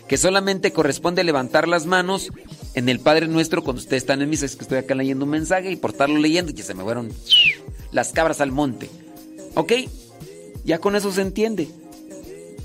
Que 0.10 0.18
solamente 0.18 0.72
corresponde 0.72 1.24
levantar 1.24 1.68
las 1.68 1.88
manos 1.88 2.30
en 2.76 2.90
el 2.90 3.00
Padre 3.00 3.28
Nuestro 3.28 3.64
cuando 3.64 3.82
ustedes 3.82 4.04
están 4.04 4.22
en 4.22 4.30
misa. 4.30 4.46
Es 4.46 4.56
que 4.56 4.62
estoy 4.62 4.78
acá 4.78 4.94
leyendo 4.94 5.26
un 5.26 5.32
mensaje 5.32 5.72
y 5.72 5.78
por 5.78 5.92
estarlo 5.92 6.20
leyendo 6.20 6.52
ya 6.52 6.64
se 6.64 6.76
me 6.76 6.84
fueron 6.84 7.12
las 7.92 8.12
cabras 8.12 8.40
al 8.40 8.52
monte. 8.52 8.88
¿Ok? 9.56 9.74
Ya 10.64 10.78
con 10.78 10.96
eso 10.96 11.12
se 11.12 11.22
entiende. 11.22 11.70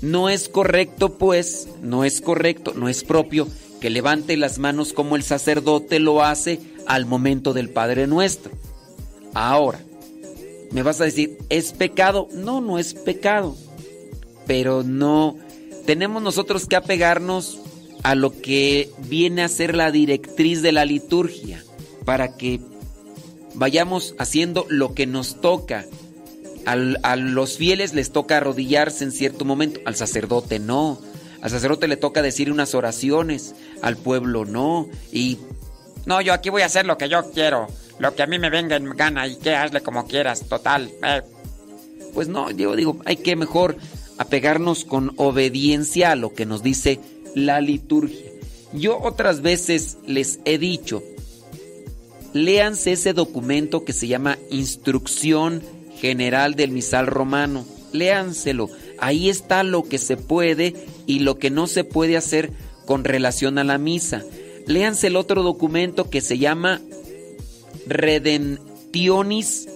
No 0.01 0.29
es 0.29 0.49
correcto, 0.49 1.17
pues, 1.17 1.67
no 1.81 2.03
es 2.03 2.21
correcto, 2.21 2.73
no 2.75 2.89
es 2.89 3.03
propio 3.03 3.47
que 3.79 3.89
levante 3.89 4.37
las 4.37 4.59
manos 4.59 4.93
como 4.93 5.15
el 5.15 5.23
sacerdote 5.23 5.99
lo 5.99 6.23
hace 6.23 6.59
al 6.85 7.05
momento 7.05 7.53
del 7.53 7.69
Padre 7.69 8.07
Nuestro. 8.07 8.51
Ahora, 9.33 9.79
me 10.71 10.83
vas 10.83 11.01
a 11.01 11.05
decir, 11.05 11.37
¿es 11.49 11.73
pecado? 11.73 12.27
No, 12.33 12.61
no 12.61 12.77
es 12.77 12.93
pecado 12.93 13.55
pero 14.51 14.83
no 14.83 15.37
tenemos 15.85 16.21
nosotros 16.21 16.65
que 16.65 16.75
apegarnos 16.75 17.59
a 18.03 18.15
lo 18.15 18.41
que 18.41 18.89
viene 19.07 19.43
a 19.43 19.47
ser 19.47 19.75
la 19.75 19.91
directriz 19.91 20.61
de 20.61 20.73
la 20.73 20.83
liturgia 20.83 21.63
para 22.03 22.35
que 22.35 22.59
vayamos 23.53 24.15
haciendo 24.17 24.65
lo 24.67 24.93
que 24.93 25.05
nos 25.05 25.39
toca. 25.39 25.85
A 26.65 27.15
los 27.15 27.57
fieles 27.57 27.93
les 27.93 28.11
toca 28.11 28.37
arrodillarse 28.37 29.03
en 29.03 29.11
cierto 29.11 29.45
momento, 29.45 29.79
al 29.85 29.95
sacerdote 29.95 30.59
no. 30.59 30.99
Al 31.41 31.49
sacerdote 31.49 31.87
le 31.87 31.97
toca 31.97 32.21
decir 32.21 32.51
unas 32.51 32.75
oraciones, 32.75 33.55
al 33.81 33.97
pueblo 33.97 34.45
no. 34.45 34.87
Y 35.11 35.39
no, 36.05 36.21
yo 36.21 36.33
aquí 36.33 36.49
voy 36.49 36.61
a 36.61 36.67
hacer 36.67 36.85
lo 36.85 36.97
que 36.97 37.09
yo 37.09 37.31
quiero, 37.31 37.67
lo 37.99 38.15
que 38.15 38.23
a 38.23 38.27
mí 38.27 38.37
me 38.37 38.49
venga 38.49 38.75
en 38.75 38.89
gana 38.95 39.27
y 39.27 39.37
que 39.37 39.55
hazle 39.55 39.81
como 39.81 40.07
quieras, 40.07 40.47
total. 40.47 40.91
Eh. 41.03 41.21
Pues 42.13 42.27
no, 42.27 42.49
digo, 42.49 42.75
digo, 42.75 42.97
hay 43.05 43.17
que 43.17 43.35
mejor 43.35 43.77
apegarnos 44.17 44.85
con 44.85 45.13
obediencia 45.17 46.11
a 46.11 46.15
lo 46.15 46.33
que 46.33 46.45
nos 46.45 46.61
dice 46.61 46.99
la 47.33 47.59
liturgia. 47.61 48.31
Yo 48.73 48.99
otras 49.01 49.41
veces 49.41 49.97
les 50.05 50.39
he 50.45 50.57
dicho, 50.57 51.01
léanse 52.33 52.93
ese 52.93 53.13
documento 53.13 53.83
que 53.83 53.93
se 53.93 54.07
llama 54.07 54.37
Instrucción 54.49 55.63
General 56.01 56.55
del 56.55 56.71
Misal 56.71 57.05
Romano. 57.05 57.63
Léanselo. 57.93 58.69
Ahí 58.97 59.29
está 59.29 59.63
lo 59.63 59.83
que 59.83 59.99
se 59.99 60.17
puede 60.17 60.73
y 61.05 61.19
lo 61.19 61.37
que 61.37 61.51
no 61.51 61.67
se 61.67 61.83
puede 61.83 62.17
hacer 62.17 62.51
con 62.85 63.03
relación 63.03 63.59
a 63.59 63.63
la 63.63 63.77
misa. 63.77 64.23
Léanse 64.65 65.07
el 65.07 65.15
otro 65.15 65.43
documento 65.43 66.09
que 66.09 66.21
se 66.21 66.39
llama 66.39 66.81
Redemptionis, 67.85 69.69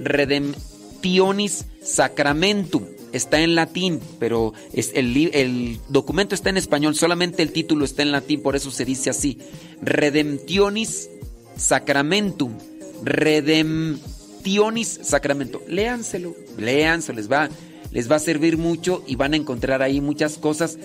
Redemptionis 0.00 1.66
Sacramentum. 1.82 2.84
Está 3.12 3.40
en 3.40 3.54
latín, 3.54 4.00
pero 4.18 4.52
es 4.72 4.92
el, 4.94 5.16
el 5.32 5.80
documento 5.88 6.34
está 6.34 6.50
en 6.50 6.58
español, 6.58 6.94
solamente 6.94 7.42
el 7.42 7.52
título 7.52 7.84
está 7.84 8.02
en 8.02 8.12
latín, 8.12 8.42
por 8.42 8.56
eso 8.56 8.70
se 8.70 8.84
dice 8.84 9.10
así. 9.10 9.38
Redemptionis 9.80 11.08
Sacramentum. 11.56 12.52
Redemptionis 13.02 14.15
Sacramentum. 15.02 15.62
Léanselo, 15.68 16.36
léanselo, 16.58 17.16
les 17.16 17.30
va, 17.30 17.48
les 17.90 18.10
va 18.10 18.16
a 18.16 18.20
servir 18.20 18.58
mucho 18.58 19.02
y 19.06 19.16
van 19.16 19.34
a 19.34 19.36
encontrar 19.36 19.82
ahí 19.82 20.00
muchas 20.00 20.38
cosas 20.38 20.78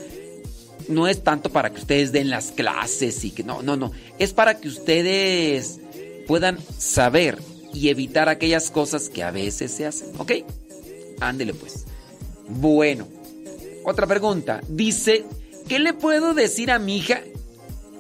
no 0.88 1.08
es 1.08 1.24
tanto 1.24 1.50
para 1.50 1.72
que 1.72 1.80
ustedes 1.80 2.12
den 2.12 2.30
las 2.30 2.52
clases 2.52 3.24
y 3.24 3.32
que 3.32 3.44
no, 3.44 3.62
no, 3.62 3.76
no. 3.76 3.92
Es 4.20 4.34
para 4.34 4.60
que 4.60 4.68
ustedes 4.68 5.80
puedan 6.28 6.60
saber 6.78 7.40
y 7.74 7.90
evitar 7.90 8.30
aquellas 8.30 8.70
cosas 8.70 9.10
que 9.10 9.24
a 9.24 9.32
veces 9.32 9.72
se 9.72 9.86
hacen. 9.86 10.10
¿Ok? 10.18 10.32
Ándele 11.20 11.54
pues. 11.54 11.86
Bueno. 12.48 13.08
Otra 13.84 14.06
pregunta. 14.06 14.62
Dice, 14.68 15.24
¿qué 15.68 15.80
le 15.80 15.94
puedo 15.94 16.34
decir 16.34 16.72
a 16.72 16.80
mi 16.80 16.98
hija? 16.98 17.22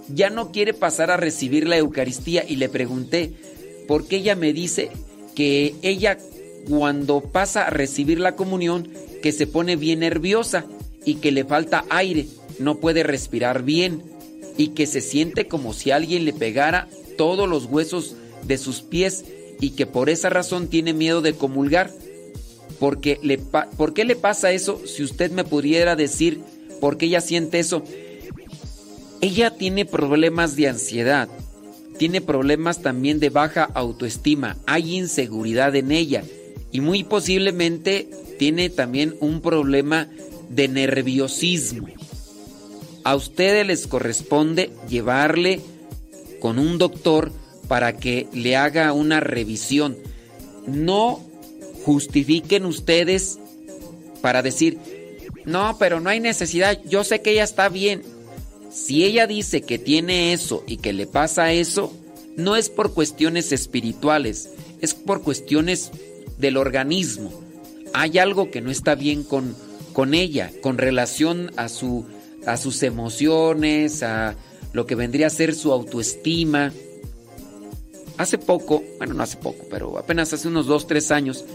Ya 0.10 0.30
no 0.30 0.52
quiere 0.52 0.74
pasar 0.74 1.10
a 1.10 1.18
recibir 1.18 1.68
la 1.68 1.78
Eucaristía 1.78 2.44
y 2.48 2.58
le 2.58 2.70
pregunté, 2.70 3.34
porque 3.88 4.18
ella 4.18 4.36
me 4.36 4.54
dice 4.54 4.92
que 5.36 5.76
ella 5.82 6.18
cuando 6.68 7.22
pasa 7.22 7.66
a 7.66 7.70
recibir 7.70 8.20
la 8.20 8.36
comunión, 8.36 8.90
que 9.22 9.32
se 9.32 9.48
pone 9.48 9.76
bien 9.76 10.00
nerviosa 10.00 10.66
y 11.06 11.16
que 11.16 11.32
le 11.32 11.44
falta 11.44 11.86
aire, 11.90 12.28
no 12.60 12.80
puede 12.80 13.04
respirar 13.04 13.64
bien 13.64 14.04
y 14.58 14.70
que 14.70 14.86
se 14.86 15.02
siente 15.02 15.48
como 15.48 15.74
si 15.74 15.92
alguien 15.92 16.26
le 16.26 16.34
pegara 16.34 16.88
todos 17.18 17.48
los 17.48 17.66
huesos 17.66 18.16
de 18.44 18.58
sus 18.58 18.82
pies 18.82 19.26
y 19.60 19.72
que 19.72 19.86
por 19.86 20.10
esa 20.10 20.30
razón 20.30 20.68
tiene 20.68 20.94
miedo 20.94 21.22
de 21.22 21.34
comulgar. 21.34 21.92
Porque 22.80 23.20
le 23.22 23.38
¿Por 23.38 23.94
qué 23.94 24.06
le 24.06 24.16
pasa 24.16 24.52
eso? 24.52 24.82
Si 24.86 25.04
usted 25.04 25.32
me 25.32 25.44
pudiera 25.44 25.96
decir 25.96 26.42
por 26.80 26.98
qué 26.98 27.06
ella 27.06 27.22
siente 27.22 27.60
eso. 27.60 27.84
Ella 29.22 29.52
tiene 29.52 29.86
problemas 29.86 30.56
de 30.56 30.68
ansiedad, 30.68 31.30
tiene 32.02 32.20
problemas 32.20 32.82
también 32.82 33.20
de 33.20 33.30
baja 33.30 33.64
autoestima, 33.76 34.58
hay 34.66 34.96
inseguridad 34.96 35.76
en 35.76 35.92
ella 35.92 36.24
y 36.72 36.82
muy 36.82 37.04
posiblemente 37.04 38.10
tiene 38.40 38.72
también 38.72 39.16
un 39.20 39.40
problema 39.40 40.10
de 40.50 40.68
nerviosismo. 40.68 41.90
A 43.04 43.16
ustedes 43.16 43.68
les 43.68 43.86
corresponde 43.86 44.72
llevarle 44.90 45.62
con 46.40 46.58
un 46.58 46.80
doctor 46.80 47.32
para 47.68 47.96
que 47.98 48.26
le 48.34 48.56
haga 48.56 48.94
una 48.94 49.20
revisión. 49.20 49.96
No 50.66 51.20
justifiquen 51.86 52.66
ustedes 52.66 53.38
para 54.24 54.42
decir, 54.42 54.80
no, 55.46 55.78
pero 55.78 56.00
no 56.00 56.10
hay 56.10 56.20
necesidad, 56.20 56.82
yo 56.84 57.04
sé 57.04 57.22
que 57.22 57.34
ella 57.34 57.44
está 57.44 57.70
bien. 57.70 58.02
Si 58.72 59.04
ella 59.04 59.28
dice 59.28 59.62
que 59.62 59.78
tiene 59.78 60.34
eso 60.34 60.64
y 60.66 60.78
que 60.78 60.94
le 60.94 61.06
pasa 61.06 61.52
eso, 61.52 61.94
no 62.38 62.56
es 62.56 62.70
por 62.70 62.94
cuestiones 62.94 63.52
espirituales, 63.52 64.50
es 64.80 64.94
por 64.94 65.22
cuestiones 65.22 65.92
del 66.38 66.58
organismo. 66.58 67.32
Hay 67.94 68.18
algo 68.18 68.50
que 68.50 68.62
no 68.62 68.72
está 68.72 68.96
bien 68.96 69.24
con, 69.24 69.56
con 69.92 70.14
ella, 70.14 70.52
con 70.62 70.78
relación 70.78 71.52
a, 71.58 71.68
su, 71.68 72.06
a 72.46 72.56
sus 72.58 72.84
emociones, 72.84 74.04
a 74.04 74.36
lo 74.74 74.86
que 74.86 74.96
vendría 74.96 75.28
a 75.28 75.32
ser 75.32 75.54
su 75.54 75.74
autoestima. 75.74 76.72
Hace 78.18 78.38
poco, 78.38 78.84
bueno, 78.98 79.14
no 79.14 79.24
hace 79.24 79.38
poco, 79.38 79.66
pero 79.70 79.98
apenas 79.98 80.32
hace 80.32 80.48
unos 80.48 80.68
2, 80.68 80.88
3 80.88 81.12
años, 81.12 81.46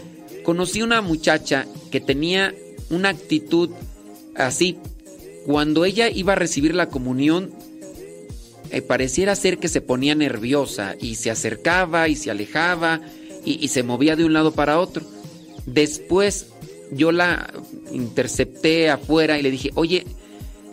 conocí 0.43 0.81
una 0.81 1.01
muchacha 1.01 1.65
que 1.91 1.99
tenía 1.99 2.53
una 2.89 3.09
actitud 3.09 3.71
así. 4.35 4.77
Cuando 5.47 5.85
ella 5.85 6.09
iba 6.09 6.33
a 6.33 6.35
recibir 6.35 6.75
la 6.75 6.89
comunión, 6.89 7.51
eh, 8.69 8.81
pareciera 8.81 9.33
ser 9.33 9.59
que 9.59 9.69
se 9.69 9.79
ponía 9.79 10.13
nerviosa 10.13 10.97
y 10.99 11.15
se 11.15 11.31
acercaba 11.31 12.09
y 12.09 12.17
se 12.17 12.29
alejaba 12.29 12.99
y, 13.45 13.63
y 13.63 13.69
se 13.69 13.81
movía 13.81 14.17
de 14.17 14.25
un 14.25 14.33
lado 14.33 14.51
para 14.51 14.77
otro. 14.77 15.05
Después 15.65 16.47
yo 16.91 17.13
la 17.13 17.49
intercepté 17.93 18.89
afuera 18.89 19.39
y 19.39 19.41
le 19.41 19.49
dije, 19.49 19.71
oye, 19.75 20.05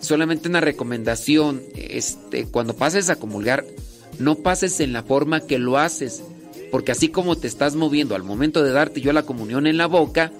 solamente 0.00 0.48
una 0.48 0.60
recomendación, 0.60 1.62
este, 1.76 2.46
cuando 2.46 2.74
pases 2.74 3.10
a 3.10 3.16
comulgar, 3.16 3.64
no 4.18 4.34
pases 4.34 4.80
en 4.80 4.92
la 4.92 5.04
forma 5.04 5.46
que 5.46 5.60
lo 5.60 5.78
haces, 5.78 6.20
porque 6.72 6.90
así 6.90 7.10
como 7.10 7.36
te 7.36 7.46
estás 7.46 7.76
moviendo 7.76 8.16
al 8.16 8.24
momento 8.24 8.64
de 8.64 8.72
darte 8.72 9.00
yo 9.00 9.12
la 9.12 9.22
comunión 9.22 9.68
en 9.68 9.76
la 9.76 9.86
boca, 9.86 10.32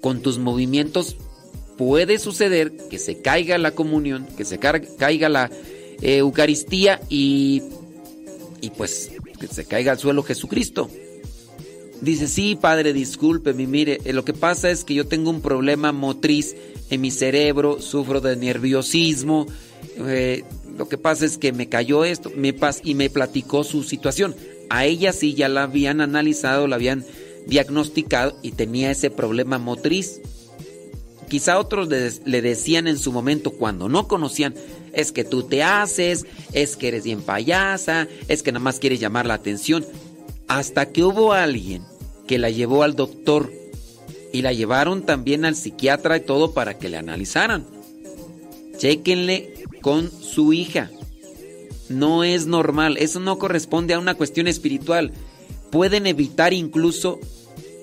con 0.00 0.20
tus 0.20 0.38
movimientos 0.38 1.16
puede 1.76 2.18
suceder 2.18 2.72
que 2.90 2.98
se 2.98 3.20
caiga 3.20 3.58
la 3.58 3.72
comunión, 3.72 4.26
que 4.36 4.44
se 4.44 4.58
caiga 4.58 5.28
la 5.28 5.50
eh, 6.00 6.18
Eucaristía 6.18 7.00
y, 7.08 7.62
y 8.60 8.70
pues 8.70 9.12
que 9.38 9.46
se 9.46 9.64
caiga 9.64 9.92
al 9.92 9.98
suelo 9.98 10.22
Jesucristo. 10.22 10.90
Dice, 12.00 12.28
sí, 12.28 12.58
padre, 12.60 12.92
discúlpeme, 12.92 13.66
mire, 13.66 14.00
eh, 14.04 14.12
lo 14.12 14.24
que 14.24 14.34
pasa 14.34 14.70
es 14.70 14.84
que 14.84 14.94
yo 14.94 15.06
tengo 15.06 15.30
un 15.30 15.40
problema 15.40 15.92
motriz 15.92 16.54
en 16.90 17.00
mi 17.00 17.10
cerebro, 17.10 17.80
sufro 17.80 18.20
de 18.20 18.36
nerviosismo, 18.36 19.46
eh, 20.06 20.44
lo 20.76 20.88
que 20.88 20.98
pasa 20.98 21.24
es 21.24 21.38
que 21.38 21.52
me 21.52 21.68
cayó 21.68 22.04
esto, 22.04 22.30
me 22.36 22.52
pas 22.52 22.80
y 22.84 22.94
me 22.94 23.08
platicó 23.08 23.64
su 23.64 23.82
situación. 23.82 24.34
A 24.68 24.84
ella 24.84 25.12
sí 25.12 25.34
ya 25.34 25.48
la 25.48 25.62
habían 25.62 26.00
analizado, 26.00 26.66
la 26.66 26.76
habían 26.76 27.04
diagnosticado 27.46 28.38
y 28.42 28.52
tenía 28.52 28.90
ese 28.90 29.10
problema 29.10 29.58
motriz. 29.58 30.20
Quizá 31.28 31.58
otros 31.58 31.88
le, 31.88 32.42
decían 32.42 32.86
en 32.86 32.98
su 32.98 33.12
momento 33.12 33.52
cuando 33.52 33.88
no 33.88 34.06
conocían, 34.06 34.54
es 34.92 35.12
que 35.12 35.24
tú 35.24 35.42
te 35.42 35.62
haces, 35.62 36.24
es 36.52 36.76
que 36.76 36.88
eres 36.88 37.04
bien 37.04 37.20
payasa, 37.20 38.06
es 38.28 38.42
que 38.42 38.52
nada 38.52 38.62
más 38.62 38.78
quieres 38.78 39.00
llamar 39.00 39.26
la 39.26 39.34
atención. 39.34 39.84
Hasta 40.46 40.86
que 40.86 41.02
hubo 41.02 41.32
alguien 41.32 41.82
que 42.26 42.38
la 42.38 42.50
llevó 42.50 42.82
al 42.82 42.94
doctor 42.94 43.52
y 44.32 44.42
la 44.42 44.52
llevaron 44.52 45.02
también 45.02 45.44
al 45.44 45.56
psiquiatra 45.56 46.16
y 46.16 46.20
todo 46.20 46.52
para 46.52 46.78
que 46.78 46.88
le 46.88 46.96
analizaran. 46.96 47.66
Chéquenle 48.78 49.54
con 49.80 50.10
su 50.10 50.52
hija. 50.52 50.90
No 51.88 52.24
es 52.24 52.46
normal, 52.46 52.96
eso 52.98 53.20
no 53.20 53.38
corresponde 53.38 53.94
a 53.94 53.98
una 53.98 54.14
cuestión 54.14 54.46
espiritual. 54.48 55.12
Pueden 55.70 56.06
evitar 56.06 56.52
incluso 56.52 57.20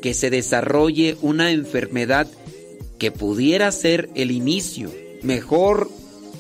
que 0.02 0.14
se 0.14 0.30
desarrolle 0.30 1.18
una 1.22 1.52
enfermedad 1.52 2.28
que 3.04 3.12
pudiera 3.12 3.70
ser 3.74 4.10
el 4.16 4.32
inicio. 4.32 4.90
Mejor 5.24 5.90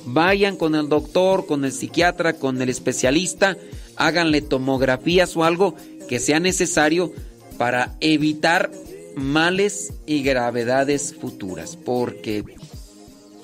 vayan 0.06 0.56
con 0.56 0.76
el 0.76 0.88
doctor, 0.88 1.46
con 1.46 1.66
el 1.66 1.74
psiquiatra, 1.74 2.32
con 2.32 2.62
el 2.62 2.70
especialista, 2.70 3.58
háganle 3.98 4.42
tomografías 4.42 5.36
o 5.36 5.44
algo 5.44 5.76
que 6.08 6.20
sea 6.20 6.40
necesario 6.40 7.12
para 7.58 7.98
evitar 8.00 8.72
males 9.18 9.92
y 10.06 10.24
gravedades 10.24 11.14
futuras. 11.14 11.76
Porque 11.76 12.46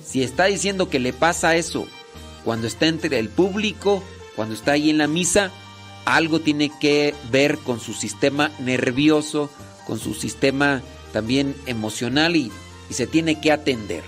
si 0.02 0.22
está 0.22 0.46
diciendo 0.46 0.88
que 0.88 0.98
le 0.98 1.12
pasa 1.12 1.56
eso 1.56 1.86
cuando 2.42 2.68
está 2.68 2.86
entre 2.86 3.18
el 3.18 3.28
público, 3.28 4.02
cuando 4.34 4.54
está 4.54 4.72
ahí 4.72 4.88
en 4.88 4.96
la 4.96 5.08
misa, 5.08 5.50
algo 6.06 6.40
tiene 6.40 6.72
que 6.80 7.14
ver 7.30 7.58
con 7.58 7.80
su 7.80 7.92
sistema 7.92 8.50
nervioso, 8.60 9.50
con 9.86 9.98
su 9.98 10.14
sistema 10.14 10.80
también 11.12 11.54
emocional 11.66 12.34
y, 12.34 12.50
y 12.90 12.94
se 12.94 13.06
tiene 13.06 13.40
que 13.40 13.52
atender. 13.52 14.02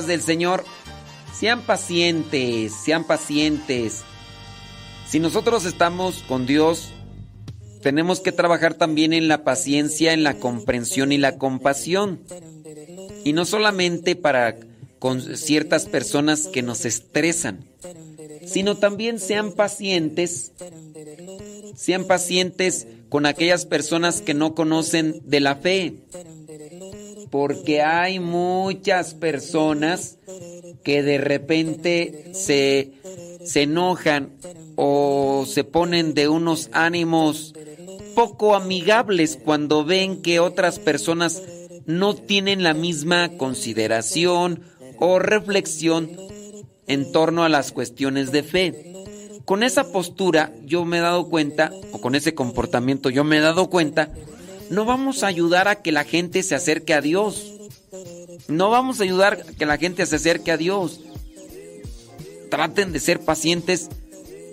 Del 0.00 0.22
Señor, 0.22 0.64
sean 1.38 1.62
pacientes, 1.62 2.72
sean 2.72 3.04
pacientes. 3.04 4.02
Si 5.08 5.20
nosotros 5.20 5.66
estamos 5.66 6.24
con 6.26 6.46
Dios, 6.46 6.92
tenemos 7.82 8.20
que 8.20 8.32
trabajar 8.32 8.74
también 8.74 9.12
en 9.12 9.28
la 9.28 9.44
paciencia, 9.44 10.12
en 10.14 10.22
la 10.22 10.38
comprensión 10.38 11.12
y 11.12 11.18
la 11.18 11.36
compasión. 11.36 12.20
Y 13.24 13.34
no 13.34 13.44
solamente 13.44 14.16
para 14.16 14.56
con 14.98 15.20
ciertas 15.36 15.86
personas 15.86 16.46
que 16.46 16.62
nos 16.62 16.84
estresan, 16.84 17.64
sino 18.46 18.76
también 18.76 19.18
sean 19.18 19.52
pacientes, 19.52 20.52
sean 21.74 22.04
pacientes 22.06 22.86
con 23.08 23.26
aquellas 23.26 23.66
personas 23.66 24.22
que 24.22 24.32
no 24.32 24.54
conocen 24.54 25.20
de 25.24 25.40
la 25.40 25.56
fe. 25.56 25.94
Porque 27.32 27.80
hay 27.80 28.20
muchas 28.20 29.14
personas 29.14 30.18
que 30.84 31.02
de 31.02 31.16
repente 31.16 32.30
se, 32.34 32.92
se 33.42 33.62
enojan 33.62 34.34
o 34.76 35.46
se 35.48 35.64
ponen 35.64 36.12
de 36.12 36.28
unos 36.28 36.68
ánimos 36.72 37.54
poco 38.14 38.54
amigables 38.54 39.38
cuando 39.42 39.82
ven 39.82 40.20
que 40.20 40.40
otras 40.40 40.78
personas 40.78 41.42
no 41.86 42.14
tienen 42.14 42.62
la 42.62 42.74
misma 42.74 43.30
consideración 43.38 44.60
o 44.98 45.18
reflexión 45.18 46.10
en 46.86 47.12
torno 47.12 47.44
a 47.44 47.48
las 47.48 47.72
cuestiones 47.72 48.30
de 48.30 48.42
fe. 48.42 48.92
Con 49.46 49.62
esa 49.62 49.90
postura 49.90 50.52
yo 50.64 50.84
me 50.84 50.98
he 50.98 51.00
dado 51.00 51.30
cuenta, 51.30 51.72
o 51.92 52.00
con 52.02 52.14
ese 52.14 52.34
comportamiento 52.34 53.08
yo 53.08 53.24
me 53.24 53.38
he 53.38 53.40
dado 53.40 53.70
cuenta, 53.70 54.10
no 54.72 54.86
vamos 54.86 55.22
a 55.22 55.26
ayudar 55.26 55.68
a 55.68 55.82
que 55.82 55.92
la 55.92 56.04
gente 56.04 56.42
se 56.42 56.54
acerque 56.54 56.94
a 56.94 57.02
Dios. 57.02 57.52
No 58.48 58.70
vamos 58.70 59.00
a 59.00 59.02
ayudar 59.02 59.44
a 59.46 59.52
que 59.52 59.66
la 59.66 59.76
gente 59.76 60.06
se 60.06 60.16
acerque 60.16 60.50
a 60.50 60.56
Dios. 60.56 61.00
Traten 62.50 62.90
de 62.90 62.98
ser 62.98 63.20
pacientes, 63.20 63.90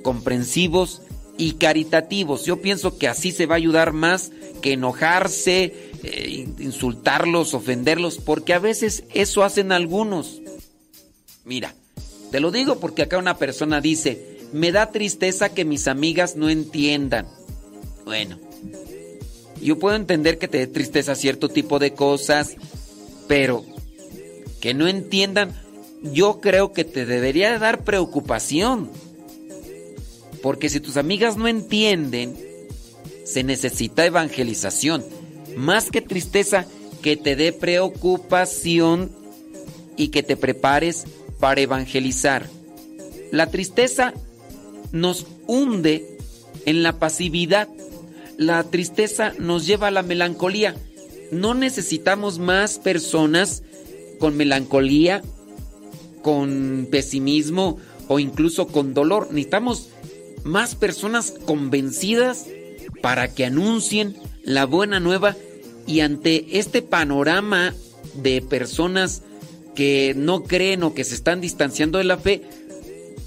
comprensivos 0.03 1.01
y 1.37 1.53
caritativos. 1.53 2.43
Yo 2.43 2.61
pienso 2.61 2.97
que 2.97 3.07
así 3.07 3.31
se 3.31 3.45
va 3.45 3.55
a 3.55 3.57
ayudar 3.57 3.93
más 3.93 4.33
que 4.61 4.73
enojarse, 4.73 5.73
eh, 6.03 6.47
insultarlos, 6.59 7.53
ofenderlos, 7.53 8.17
porque 8.17 8.53
a 8.53 8.59
veces 8.59 9.05
eso 9.13 9.45
hacen 9.45 9.71
algunos. 9.71 10.41
Mira, 11.45 11.73
te 12.29 12.41
lo 12.41 12.51
digo 12.51 12.81
porque 12.81 13.03
acá 13.03 13.17
una 13.17 13.37
persona 13.37 13.79
dice, 13.79 14.41
me 14.51 14.73
da 14.73 14.91
tristeza 14.91 15.47
que 15.47 15.63
mis 15.63 15.87
amigas 15.87 16.35
no 16.35 16.49
entiendan. 16.49 17.25
Bueno, 18.03 18.37
yo 19.65 19.79
puedo 19.79 19.95
entender 19.95 20.37
que 20.37 20.47
te 20.47 20.59
dé 20.59 20.67
tristeza 20.67 21.15
cierto 21.15 21.49
tipo 21.49 21.79
de 21.79 21.93
cosas, 21.93 22.55
pero 23.27 23.63
que 24.59 24.73
no 24.73 24.87
entiendan, 24.87 25.53
yo 26.01 26.39
creo 26.39 26.73
que 26.73 26.83
te 26.83 27.05
debería 27.05 27.51
de 27.51 27.59
dar 27.59 27.83
preocupación. 27.83 28.89
Porque 30.41 30.69
si 30.69 30.79
tus 30.79 30.97
amigas 30.97 31.37
no 31.37 31.47
entienden, 31.47 32.35
se 33.25 33.43
necesita 33.43 34.05
evangelización. 34.05 35.03
Más 35.55 35.91
que 35.91 36.01
tristeza, 36.01 36.65
que 37.01 37.17
te 37.17 37.35
dé 37.35 37.51
preocupación 37.51 39.11
y 39.97 40.09
que 40.09 40.23
te 40.23 40.37
prepares 40.37 41.05
para 41.39 41.61
evangelizar. 41.61 42.47
La 43.31 43.47
tristeza 43.47 44.13
nos 44.91 45.25
hunde 45.47 46.17
en 46.65 46.83
la 46.83 46.99
pasividad. 46.99 47.67
La 48.39 48.63
tristeza 48.63 49.33
nos 49.37 49.67
lleva 49.67 49.87
a 49.87 49.91
la 49.91 50.01
melancolía. 50.01 50.73
No 51.29 51.53
necesitamos 51.53 52.39
más 52.39 52.79
personas 52.79 53.63
con 54.17 54.37
melancolía, 54.37 55.21
con 56.21 56.87
pesimismo 56.89 57.77
o 58.07 58.17
incluso 58.17 58.67
con 58.67 58.93
dolor. 58.93 59.27
Necesitamos 59.27 59.89
más 60.45 60.75
personas 60.75 61.33
convencidas 61.45 62.45
para 63.01 63.27
que 63.27 63.45
anuncien 63.45 64.15
la 64.43 64.65
buena 64.65 65.01
nueva 65.01 65.35
y 65.85 65.99
ante 65.99 66.59
este 66.59 66.81
panorama 66.81 67.73
de 68.13 68.41
personas 68.41 69.21
que 69.75 70.13
no 70.15 70.43
creen 70.43 70.83
o 70.83 70.93
que 70.93 71.03
se 71.03 71.15
están 71.15 71.41
distanciando 71.41 71.97
de 71.97 72.05
la 72.05 72.17
fe, 72.17 72.43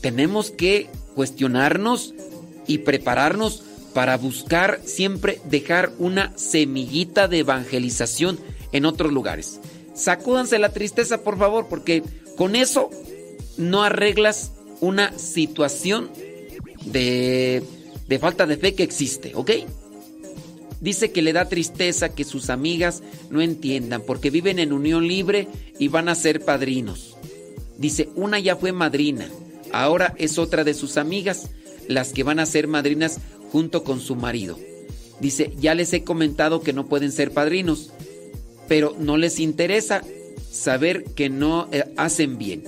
tenemos 0.01 0.51
que 0.51 0.89
cuestionarnos 1.15 2.15
y 2.67 2.79
prepararnos 2.79 3.63
para 3.95 4.17
buscar 4.17 4.81
siempre 4.85 5.41
dejar 5.45 5.93
una 5.99 6.33
semillita 6.37 7.29
de 7.29 7.41
evangelización 7.41 8.39
en 8.73 8.87
otros 8.87 9.13
lugares. 9.13 9.61
Sacúdanse 9.95 10.59
la 10.59 10.73
tristeza, 10.73 11.23
por 11.23 11.39
favor, 11.39 11.69
porque 11.69 12.03
con 12.37 12.57
eso 12.57 12.91
no 13.57 13.83
arreglas 13.83 14.53
una 14.81 15.17
situación 15.19 16.11
de, 16.87 17.63
de 18.09 18.19
falta 18.19 18.47
de 18.47 18.57
fe 18.57 18.75
que 18.75 18.83
existe, 18.83 19.33
¿ok? 19.35 19.51
Dice 20.81 21.13
que 21.13 21.23
le 21.23 21.33
da 21.33 21.49
tristeza 21.49 22.09
que 22.09 22.25
sus 22.25 22.51
amigas 22.51 23.03
no 23.31 23.41
entiendan 23.41 24.03
porque 24.03 24.31
viven 24.31 24.59
en 24.59 24.73
unión 24.73 25.07
libre 25.07 25.47
y 25.79 25.89
van 25.89 26.09
a 26.09 26.17
ser 26.17 26.45
padrinos. 26.45 27.17
Dice, 27.79 28.09
una 28.17 28.41
ya 28.41 28.57
fue 28.57 28.73
madrina, 28.73 29.29
ahora 29.73 30.15
es 30.19 30.39
otra 30.39 30.65
de 30.65 30.75
sus 30.75 30.97
amigas, 30.97 31.51
las 31.87 32.13
que 32.13 32.25
van 32.25 32.41
a 32.41 32.47
ser 32.47 32.67
madrinas 32.67 33.19
junto 33.53 33.85
con 33.85 34.01
su 34.01 34.17
marido. 34.17 34.59
Dice, 35.21 35.53
ya 35.61 35.75
les 35.75 35.93
he 35.93 36.03
comentado 36.03 36.63
que 36.63 36.73
no 36.73 36.87
pueden 36.87 37.13
ser 37.13 37.31
padrinos, 37.31 37.91
pero 38.67 38.97
no 38.99 39.19
les 39.19 39.39
interesa 39.39 40.03
saber 40.51 41.05
que 41.05 41.29
no 41.29 41.69
eh, 41.71 41.85
hacen 41.97 42.39
bien. 42.39 42.65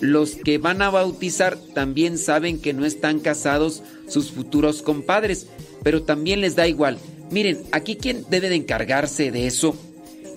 Los 0.00 0.36
que 0.36 0.58
van 0.58 0.80
a 0.80 0.90
bautizar 0.90 1.58
también 1.74 2.18
saben 2.18 2.60
que 2.60 2.72
no 2.72 2.86
están 2.86 3.18
casados 3.18 3.82
sus 4.08 4.30
futuros 4.30 4.80
compadres, 4.80 5.48
pero 5.82 6.02
también 6.04 6.40
les 6.40 6.54
da 6.54 6.68
igual. 6.68 6.98
Miren, 7.32 7.64
aquí 7.72 7.96
quien 7.96 8.24
debe 8.30 8.48
de 8.48 8.54
encargarse 8.54 9.32
de 9.32 9.48
eso 9.48 9.76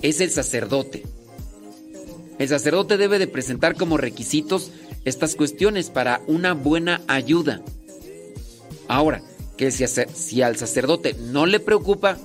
es 0.02 0.20
el 0.20 0.32
sacerdote. 0.32 1.04
El 2.40 2.50
sacerdote 2.50 2.98
debe 2.98 3.20
de 3.20 3.28
presentar 3.28 3.76
como 3.76 3.98
requisitos 3.98 4.72
estas 5.06 5.36
cuestiones 5.36 5.92
para 5.92 6.22
una 6.26 6.54
buena 6.54 7.02
ayuda. 7.08 7.62
Ahora, 8.88 9.22
que 9.62 9.70
si, 9.70 9.86
si 10.16 10.42
al 10.42 10.58
sacerdote 10.58 11.14
no 11.14 11.46
le 11.46 11.60
preocupa, 11.60 12.18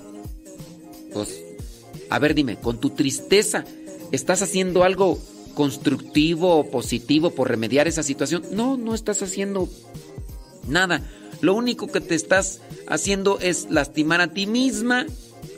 pues, 1.12 1.38
a 2.08 2.18
ver, 2.18 2.34
dime, 2.34 2.56
con 2.56 2.80
tu 2.80 2.88
tristeza, 2.88 3.66
¿estás 4.10 4.40
haciendo 4.40 4.84
algo 4.84 5.18
constructivo 5.52 6.56
o 6.56 6.70
positivo 6.70 7.32
por 7.32 7.50
remediar 7.50 7.88
esa 7.88 8.02
situación? 8.02 8.42
No, 8.52 8.78
no 8.78 8.94
estás 8.94 9.20
haciendo 9.22 9.68
nada. 10.66 11.02
Lo 11.42 11.52
único 11.52 11.88
que 11.88 12.00
te 12.00 12.14
estás 12.14 12.62
haciendo 12.86 13.38
es 13.38 13.66
lastimar 13.68 14.22
a 14.22 14.28
ti 14.28 14.46
misma, 14.46 15.04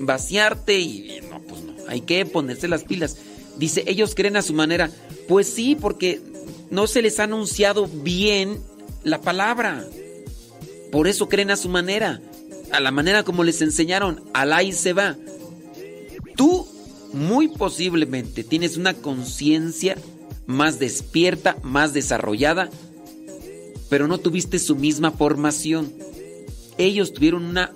vaciarte 0.00 0.80
y 0.80 1.20
no, 1.30 1.40
pues 1.42 1.62
no, 1.62 1.74
hay 1.86 2.00
que 2.00 2.26
ponerse 2.26 2.66
las 2.66 2.82
pilas. 2.82 3.18
Dice, 3.56 3.84
ellos 3.86 4.16
creen 4.16 4.36
a 4.36 4.42
su 4.42 4.52
manera. 4.52 4.90
Pues 5.28 5.46
sí, 5.46 5.76
porque 5.80 6.20
no 6.72 6.88
se 6.88 7.02
les 7.02 7.20
ha 7.20 7.22
anunciado 7.22 7.86
bien 7.86 8.58
la 9.04 9.20
palabra. 9.20 9.86
Por 10.90 11.08
eso 11.08 11.28
creen 11.28 11.50
a 11.50 11.56
su 11.56 11.68
manera, 11.68 12.20
a 12.72 12.80
la 12.80 12.90
manera 12.90 13.22
como 13.22 13.44
les 13.44 13.62
enseñaron, 13.62 14.22
al 14.32 14.66
y 14.66 14.72
se 14.72 14.92
va. 14.92 15.16
Tú 16.36 16.66
muy 17.12 17.48
posiblemente 17.48 18.44
tienes 18.44 18.76
una 18.76 18.94
conciencia 18.94 19.96
más 20.46 20.78
despierta, 20.78 21.56
más 21.62 21.92
desarrollada, 21.92 22.70
pero 23.88 24.06
no 24.08 24.18
tuviste 24.18 24.58
su 24.58 24.76
misma 24.76 25.10
formación. 25.10 25.92
Ellos 26.78 27.12
tuvieron 27.12 27.44
una 27.44 27.72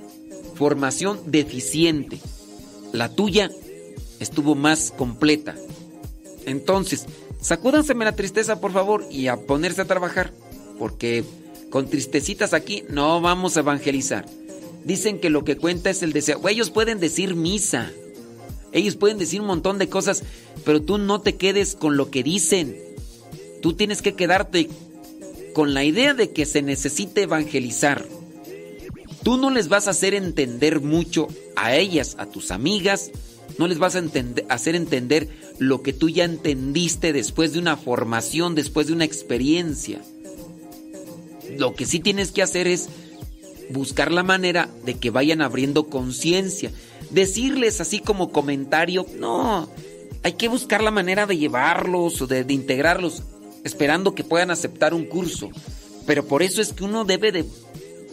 formación 0.54 1.20
deficiente. 1.26 2.20
La 2.92 3.08
tuya 3.08 3.50
estuvo 4.20 4.54
más 4.54 4.92
completa. 4.96 5.54
Entonces, 6.46 7.06
sacúdanseme 7.40 8.04
la 8.04 8.16
tristeza, 8.16 8.60
por 8.60 8.72
favor, 8.72 9.04
y 9.10 9.28
a 9.28 9.36
ponerse 9.36 9.82
a 9.82 9.86
trabajar, 9.86 10.32
porque 10.78 11.24
con 11.72 11.88
tristecitas 11.88 12.52
aquí 12.52 12.84
no 12.90 13.22
vamos 13.22 13.56
a 13.56 13.60
evangelizar. 13.60 14.26
Dicen 14.84 15.18
que 15.18 15.30
lo 15.30 15.42
que 15.42 15.56
cuenta 15.56 15.88
es 15.88 16.02
el 16.02 16.12
deseo. 16.12 16.46
Ellos 16.46 16.68
pueden 16.70 17.00
decir 17.00 17.34
misa. 17.34 17.90
Ellos 18.72 18.96
pueden 18.96 19.16
decir 19.16 19.40
un 19.40 19.46
montón 19.46 19.78
de 19.78 19.88
cosas, 19.88 20.22
pero 20.66 20.82
tú 20.82 20.98
no 20.98 21.22
te 21.22 21.36
quedes 21.36 21.74
con 21.74 21.96
lo 21.96 22.10
que 22.10 22.22
dicen. 22.22 22.76
Tú 23.62 23.72
tienes 23.72 24.02
que 24.02 24.12
quedarte 24.12 24.68
con 25.54 25.72
la 25.72 25.82
idea 25.82 26.12
de 26.12 26.30
que 26.30 26.44
se 26.44 26.60
necesita 26.60 27.22
evangelizar. 27.22 28.04
Tú 29.22 29.38
no 29.38 29.48
les 29.48 29.68
vas 29.68 29.86
a 29.88 29.92
hacer 29.92 30.12
entender 30.12 30.80
mucho 30.82 31.28
a 31.56 31.74
ellas, 31.74 32.16
a 32.18 32.26
tus 32.26 32.50
amigas, 32.50 33.12
no 33.58 33.66
les 33.66 33.78
vas 33.78 33.96
a 33.96 34.02
hacer 34.50 34.74
entender 34.74 35.28
lo 35.58 35.80
que 35.80 35.94
tú 35.94 36.10
ya 36.10 36.24
entendiste 36.24 37.14
después 37.14 37.54
de 37.54 37.60
una 37.60 37.78
formación, 37.78 38.54
después 38.54 38.88
de 38.88 38.92
una 38.92 39.06
experiencia. 39.06 40.02
Lo 41.58 41.74
que 41.74 41.86
sí 41.86 42.00
tienes 42.00 42.32
que 42.32 42.42
hacer 42.42 42.66
es 42.66 42.88
buscar 43.70 44.12
la 44.12 44.22
manera 44.22 44.68
de 44.84 44.94
que 44.94 45.10
vayan 45.10 45.42
abriendo 45.42 45.86
conciencia. 45.86 46.70
Decirles 47.10 47.80
así 47.80 47.98
como 47.98 48.30
comentario, 48.32 49.06
no, 49.18 49.68
hay 50.22 50.32
que 50.34 50.48
buscar 50.48 50.82
la 50.82 50.90
manera 50.90 51.26
de 51.26 51.36
llevarlos 51.36 52.20
o 52.22 52.26
de, 52.26 52.44
integrarlos 52.48 53.22
esperando 53.64 54.14
que 54.14 54.24
puedan 54.24 54.50
aceptar 54.50 54.94
un 54.94 55.04
curso. 55.04 55.50
Pero 56.06 56.26
por 56.26 56.42
eso 56.42 56.60
es 56.60 56.72
que 56.72 56.84
uno 56.84 57.04
debe 57.04 57.32
de 57.32 57.44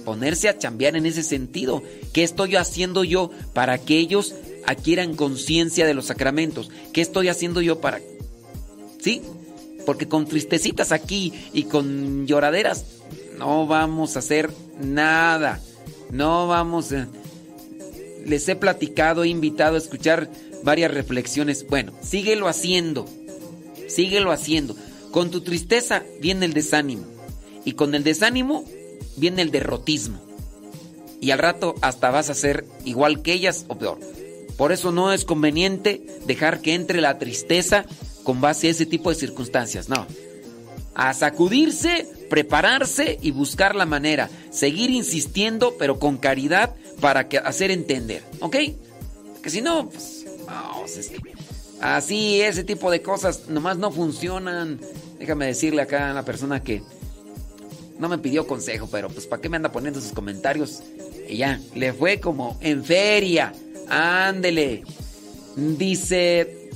ponerse 0.06 0.50
a 0.50 0.58
chambear 0.58 0.96
en 0.96 1.06
ese 1.06 1.24
sentido. 1.24 1.84
¿Qué 2.14 2.24
estoy 2.24 2.56
haciendo 2.56 3.04
yo 3.04 3.32
para 3.54 3.78
que 3.78 3.98
ellos 3.98 4.36
adquieran 4.66 5.16
conciencia 5.16 5.86
de 5.86 5.94
los 5.94 6.06
sacramentos? 6.06 6.70
¿Qué 6.94 7.02
estoy 7.02 7.30
haciendo 7.30 7.62
yo 7.62 7.80
para... 7.80 8.00
¿Sí? 9.00 9.22
Porque 9.86 10.08
con 10.08 10.28
tristecitas 10.28 10.92
aquí 10.92 11.34
y 11.54 11.64
con 11.64 12.28
lloraderas 12.28 12.86
no 13.40 13.66
vamos 13.66 14.16
a 14.16 14.20
hacer 14.20 14.52
nada. 14.80 15.60
No 16.12 16.48
vamos 16.48 16.92
a... 16.92 17.08
Les 18.26 18.48
he 18.50 18.56
platicado, 18.56 19.24
he 19.24 19.30
invitado 19.30 19.76
a 19.76 19.80
escuchar 19.80 20.30
varias 20.64 20.94
reflexiones. 20.94 21.66
Bueno, 21.68 21.94
síguelo 22.02 22.48
haciendo. 22.48 23.06
Síguelo 23.88 24.32
haciendo. 24.32 24.76
Con 25.12 25.32
tu 25.32 25.42
tristeza 25.42 26.04
viene 26.22 26.46
el 26.46 26.54
desánimo. 26.54 27.06
Y 27.64 27.74
con 27.74 27.96
el 27.96 28.04
desánimo 28.04 28.66
viene 29.16 29.42
el 29.42 29.52
derrotismo. 29.52 30.20
Y 31.22 31.32
al 31.32 31.40
rato 31.40 31.76
hasta 31.82 32.12
vas 32.12 32.30
a 32.30 32.36
ser 32.36 32.66
igual 32.86 33.22
que 33.22 33.34
ellas 33.34 33.66
o 33.70 33.78
peor. 33.78 34.00
Por 34.58 34.74
eso 34.74 34.92
no 34.92 35.14
es 35.14 35.24
conveniente 35.24 36.06
dejar 36.28 36.60
que 36.60 36.74
entre 36.74 37.00
la 37.00 37.18
tristeza 37.18 37.86
con 38.24 38.42
base 38.42 38.68
a 38.68 38.72
ese 38.72 38.86
tipo 38.86 39.10
de 39.10 39.16
circunstancias. 39.16 39.88
No. 39.88 40.06
A 40.94 41.14
sacudirse, 41.14 42.08
prepararse 42.30 43.18
y 43.22 43.32
buscar 43.32 43.76
la 43.76 43.86
manera. 43.86 44.30
Seguir 44.52 44.90
insistiendo, 44.90 45.76
pero 45.78 46.00
con 46.00 46.18
caridad 46.18 46.76
para 47.00 47.28
hacer 47.44 47.72
entender. 47.72 48.24
¿Ok? 48.40 48.56
Que 49.42 49.50
si 49.50 49.62
no, 49.62 49.90
pues, 49.90 50.26
Así, 51.82 52.42
ese 52.42 52.64
tipo 52.64 52.92
de 52.92 53.02
cosas 53.02 53.48
nomás 53.48 53.78
no 53.78 53.92
funcionan. 53.92 54.80
Déjame 55.18 55.46
decirle 55.46 55.82
acá 55.82 56.12
a 56.12 56.14
la 56.14 56.26
persona 56.26 56.62
que 56.62 56.82
no 57.98 58.10
me 58.10 58.18
pidió 58.18 58.48
consejo, 58.48 58.88
pero 58.92 59.10
pues 59.10 59.28
¿para 59.28 59.42
qué 59.42 59.50
me 59.50 59.58
anda 59.58 59.72
poniendo 59.72 60.02
sus 60.02 60.12
comentarios? 60.12 60.82
Y 61.28 61.38
ya, 61.38 61.60
le 61.76 61.94
fue 61.94 62.20
como 62.20 62.58
en 62.62 62.84
feria. 62.84 63.54
Ándele. 63.88 64.84
Dice... 65.56 66.70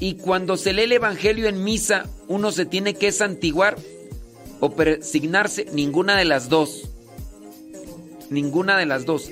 Y 0.00 0.14
cuando 0.14 0.56
se 0.56 0.72
lee 0.72 0.82
el 0.82 0.92
Evangelio 0.92 1.48
en 1.48 1.64
misa, 1.64 2.06
uno 2.28 2.52
se 2.52 2.64
tiene 2.64 2.94
que 2.94 3.10
santiguar 3.10 3.76
o 4.60 4.70
persignarse. 4.70 5.66
Ninguna 5.72 6.16
de 6.16 6.24
las 6.24 6.48
dos. 6.48 6.88
Ninguna 8.30 8.78
de 8.78 8.86
las 8.86 9.04
dos. 9.06 9.30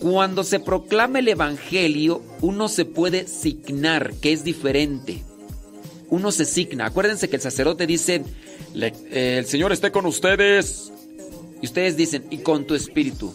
Cuando 0.00 0.42
se 0.42 0.58
proclama 0.60 1.20
el 1.20 1.28
Evangelio, 1.28 2.22
uno 2.40 2.68
se 2.68 2.84
puede 2.84 3.26
signar, 3.26 4.14
que 4.20 4.32
es 4.32 4.42
diferente. 4.44 5.22
Uno 6.10 6.32
se 6.32 6.44
signa. 6.44 6.86
Acuérdense 6.86 7.28
que 7.28 7.36
el 7.36 7.42
sacerdote 7.42 7.86
dice, 7.86 8.22
el 8.74 9.46
Señor 9.46 9.72
esté 9.72 9.92
con 9.92 10.06
ustedes. 10.06 10.92
Y 11.62 11.66
ustedes 11.66 11.96
dicen, 11.96 12.26
y 12.30 12.38
con 12.38 12.66
tu 12.66 12.74
espíritu. 12.74 13.32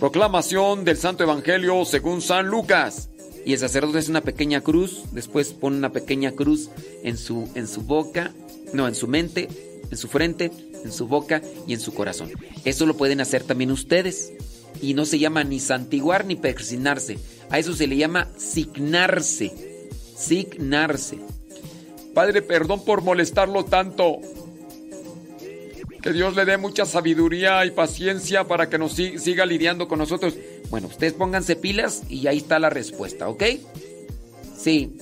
Proclamación 0.00 0.84
del 0.84 0.96
Santo 0.96 1.24
Evangelio 1.24 1.84
según 1.84 2.22
San 2.22 2.46
Lucas. 2.46 3.10
Y 3.44 3.52
el 3.52 3.58
sacerdote 3.58 3.98
es 3.98 4.08
una 4.08 4.20
pequeña 4.20 4.60
cruz, 4.60 5.04
después 5.12 5.52
pone 5.52 5.76
una 5.76 5.92
pequeña 5.92 6.32
cruz 6.32 6.70
en 7.02 7.16
su, 7.16 7.48
en 7.54 7.66
su 7.66 7.82
boca, 7.82 8.32
no, 8.72 8.86
en 8.86 8.94
su 8.94 9.08
mente, 9.08 9.48
en 9.90 9.96
su 9.96 10.08
frente, 10.08 10.50
en 10.84 10.92
su 10.92 11.06
boca 11.06 11.42
y 11.66 11.74
en 11.74 11.80
su 11.80 11.94
corazón. 11.94 12.30
Eso 12.64 12.86
lo 12.86 12.96
pueden 12.96 13.20
hacer 13.20 13.42
también 13.44 13.70
ustedes. 13.70 14.32
y 14.82 14.94
no 14.94 15.04
se 15.04 15.18
llama 15.18 15.44
ni 15.44 15.60
santiguar 15.60 16.24
ni 16.24 16.36
persignarse. 16.36 17.18
A 17.50 17.58
eso 17.58 17.74
se 17.74 17.86
le 17.86 17.96
llama 17.96 18.28
signarse. 18.38 19.52
Signarse. 20.16 21.18
Padre, 22.14 22.40
perdón 22.40 22.84
por 22.84 23.02
molestarlo 23.02 23.64
tanto. 23.64 24.20
Que 26.02 26.12
Dios 26.12 26.34
le 26.34 26.44
dé 26.44 26.56
mucha 26.56 26.86
sabiduría 26.86 27.64
y 27.66 27.70
paciencia 27.72 28.44
para 28.46 28.68
que 28.70 28.78
nos 28.78 28.92
si- 28.94 29.18
siga 29.18 29.44
lidiando 29.44 29.86
con 29.88 29.98
nosotros. 29.98 30.34
Bueno, 30.70 30.86
ustedes 30.88 31.12
pónganse 31.12 31.56
pilas 31.56 32.02
y 32.08 32.26
ahí 32.26 32.38
está 32.38 32.58
la 32.58 32.70
respuesta, 32.70 33.28
¿ok? 33.28 33.42
Sí. 34.58 34.96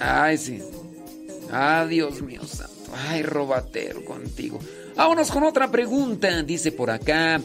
Ay, 0.00 0.38
sí. 0.38 0.60
Ah, 1.50 1.86
Dios 1.88 2.22
mío 2.22 2.42
santo. 2.46 2.74
Ay, 3.08 3.22
robatero 3.22 4.04
contigo. 4.04 4.58
Vámonos 4.96 5.30
con 5.30 5.42
otra 5.44 5.70
pregunta. 5.70 6.42
Dice 6.42 6.72
por 6.72 6.90
acá. 6.90 7.40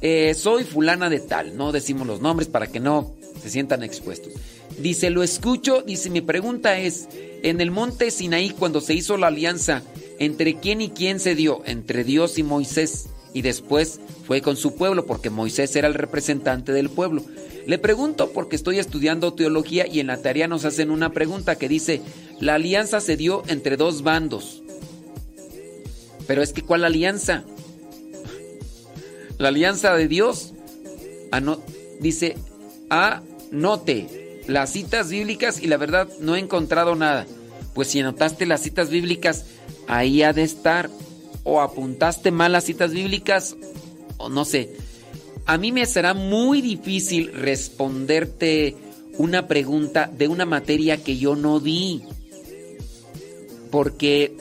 eh, 0.00 0.34
soy 0.34 0.64
fulana 0.64 1.08
de 1.08 1.20
tal. 1.20 1.56
No 1.56 1.72
decimos 1.72 2.06
los 2.06 2.20
nombres 2.20 2.48
para 2.48 2.66
que 2.66 2.78
no 2.80 3.14
se 3.40 3.48
sientan 3.48 3.82
expuestos. 3.82 4.32
Dice, 4.78 5.08
lo 5.10 5.22
escucho. 5.22 5.82
Dice, 5.82 6.10
mi 6.10 6.20
pregunta 6.20 6.76
es, 6.78 7.08
en 7.42 7.60
el 7.60 7.70
monte 7.70 8.10
Sinaí 8.10 8.50
cuando 8.50 8.80
se 8.80 8.92
hizo 8.94 9.16
la 9.16 9.28
alianza, 9.28 9.82
¿entre 10.18 10.56
quién 10.56 10.80
y 10.80 10.90
quién 10.90 11.20
se 11.20 11.34
dio? 11.34 11.62
Entre 11.66 12.04
Dios 12.04 12.38
y 12.38 12.42
Moisés. 12.42 13.06
Y 13.32 13.42
después 13.42 14.00
fue 14.26 14.42
con 14.42 14.56
su 14.56 14.76
pueblo 14.76 15.06
porque 15.06 15.30
Moisés 15.30 15.74
era 15.74 15.88
el 15.88 15.94
representante 15.94 16.72
del 16.72 16.88
pueblo. 16.88 17.24
Le 17.66 17.78
pregunto 17.78 18.30
porque 18.30 18.56
estoy 18.56 18.78
estudiando 18.78 19.34
teología 19.34 19.86
y 19.86 20.00
en 20.00 20.06
la 20.06 20.22
tarea 20.22 20.46
nos 20.48 20.64
hacen 20.64 20.90
una 20.90 21.10
pregunta 21.12 21.56
que 21.56 21.68
dice, 21.68 22.00
la 22.40 22.54
alianza 22.54 23.00
se 23.00 23.16
dio 23.16 23.42
entre 23.48 23.76
dos 23.76 24.02
bandos. 24.02 24.62
Pero 26.26 26.42
es 26.42 26.52
que 26.52 26.62
¿cuál 26.62 26.84
alianza? 26.84 27.44
La 29.38 29.48
alianza 29.48 29.94
de 29.94 30.08
Dios. 30.08 30.52
Ano- 31.32 31.60
dice, 32.00 32.36
anote 32.88 34.42
las 34.46 34.70
citas 34.70 35.10
bíblicas 35.10 35.60
y 35.60 35.66
la 35.66 35.76
verdad 35.76 36.08
no 36.20 36.36
he 36.36 36.38
encontrado 36.38 36.94
nada. 36.94 37.26
Pues 37.74 37.88
si 37.88 38.00
anotaste 38.00 38.46
las 38.46 38.60
citas 38.62 38.90
bíblicas, 38.90 39.46
ahí 39.86 40.22
ha 40.22 40.32
de 40.32 40.42
estar. 40.42 40.90
O 41.42 41.60
apuntaste 41.60 42.30
mal 42.30 42.52
las 42.52 42.64
citas 42.64 42.92
bíblicas, 42.92 43.54
o 44.16 44.30
no 44.30 44.44
sé. 44.44 44.76
A 45.46 45.58
mí 45.58 45.72
me 45.72 45.84
será 45.84 46.14
muy 46.14 46.62
difícil 46.62 47.32
responderte 47.34 48.76
una 49.18 49.46
pregunta 49.46 50.10
de 50.16 50.28
una 50.28 50.46
materia 50.46 51.02
que 51.02 51.18
yo 51.18 51.36
no 51.36 51.60
di. 51.60 52.02
Porque, 53.70 54.34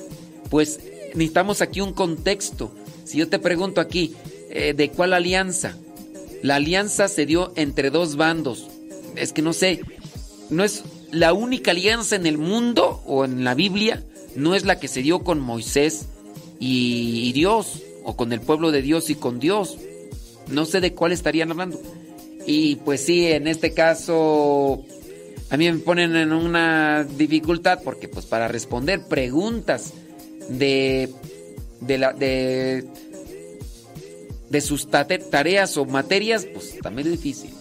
pues, 0.49 0.79
necesitamos 1.13 1.61
aquí 1.61 1.81
un 1.81 1.93
contexto. 1.93 2.73
Si 3.03 3.17
yo 3.17 3.27
te 3.27 3.39
pregunto 3.39 3.81
aquí, 3.81 4.15
eh, 4.49 4.73
¿de 4.73 4.89
cuál 4.89 5.13
alianza? 5.13 5.77
La 6.41 6.55
alianza 6.55 7.07
se 7.07 7.25
dio 7.25 7.51
entre 7.55 7.89
dos 7.89 8.15
bandos. 8.15 8.67
Es 9.15 9.33
que 9.33 9.41
no 9.41 9.53
sé, 9.53 9.81
no 10.49 10.63
es 10.63 10.83
la 11.11 11.33
única 11.33 11.71
alianza 11.71 12.15
en 12.15 12.25
el 12.25 12.37
mundo 12.37 13.01
o 13.05 13.25
en 13.25 13.43
la 13.43 13.53
Biblia, 13.53 14.03
no 14.35 14.55
es 14.55 14.65
la 14.65 14.79
que 14.79 14.87
se 14.87 15.01
dio 15.01 15.23
con 15.23 15.39
Moisés 15.39 16.07
y, 16.59 17.31
Dios, 17.33 17.83
o 18.03 18.15
con 18.15 18.31
el 18.33 18.41
pueblo 18.41 18.71
de 18.71 18.81
Dios 18.81 19.09
y 19.09 19.15
con 19.15 19.39
Dios. 19.39 19.77
No 20.47 20.65
sé 20.65 20.81
de 20.81 20.93
cuál 20.93 21.11
estarían 21.11 21.51
hablando. 21.51 21.81
Y 22.45 22.77
pues 22.77 23.05
sí, 23.05 23.25
en 23.27 23.47
este 23.47 23.73
caso, 23.73 24.83
a 25.49 25.57
mí 25.57 25.71
me 25.71 25.79
ponen 25.79 26.15
en 26.15 26.31
una 26.33 27.03
dificultad 27.03 27.79
porque 27.83 28.07
pues 28.07 28.25
para 28.25 28.47
responder 28.47 29.07
preguntas 29.07 29.93
de, 30.49 31.09
de, 31.79 31.97
la, 31.97 32.13
de, 32.13 32.85
de 34.49 34.61
sus 34.61 34.87
tareas 34.89 35.77
o 35.77 35.85
materias, 35.85 36.45
pues 36.45 36.77
también 36.79 37.07
es 37.07 37.13
difícil. 37.13 37.51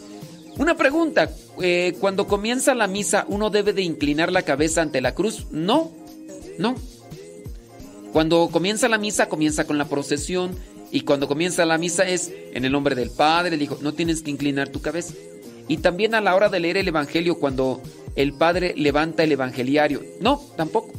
Una 0.58 0.76
pregunta, 0.76 1.30
eh, 1.62 1.94
cuando 1.98 2.26
comienza 2.26 2.74
la 2.74 2.86
misa, 2.86 3.24
¿uno 3.28 3.48
debe 3.50 3.72
de 3.72 3.82
inclinar 3.82 4.30
la 4.30 4.42
cabeza 4.42 4.82
ante 4.82 5.00
la 5.00 5.14
cruz? 5.14 5.46
No, 5.50 5.90
no. 6.58 6.74
Cuando 8.12 8.48
comienza 8.50 8.88
la 8.88 8.98
misa, 8.98 9.28
comienza 9.28 9.64
con 9.64 9.78
la 9.78 9.88
procesión 9.88 10.56
y 10.90 11.00
cuando 11.02 11.26
comienza 11.26 11.64
la 11.64 11.78
misa 11.78 12.06
es 12.06 12.30
en 12.52 12.64
el 12.64 12.72
nombre 12.72 12.94
del 12.94 13.10
Padre, 13.10 13.54
el 13.54 13.62
Hijo, 13.62 13.78
no 13.80 13.94
tienes 13.94 14.22
que 14.22 14.30
inclinar 14.30 14.68
tu 14.68 14.82
cabeza. 14.82 15.14
Y 15.68 15.78
también 15.78 16.14
a 16.14 16.20
la 16.20 16.34
hora 16.34 16.50
de 16.50 16.60
leer 16.60 16.76
el 16.76 16.88
Evangelio, 16.88 17.38
cuando 17.38 17.80
el 18.14 18.34
Padre 18.34 18.74
levanta 18.76 19.22
el 19.22 19.32
Evangeliario, 19.32 20.02
no, 20.20 20.42
tampoco. 20.56 20.92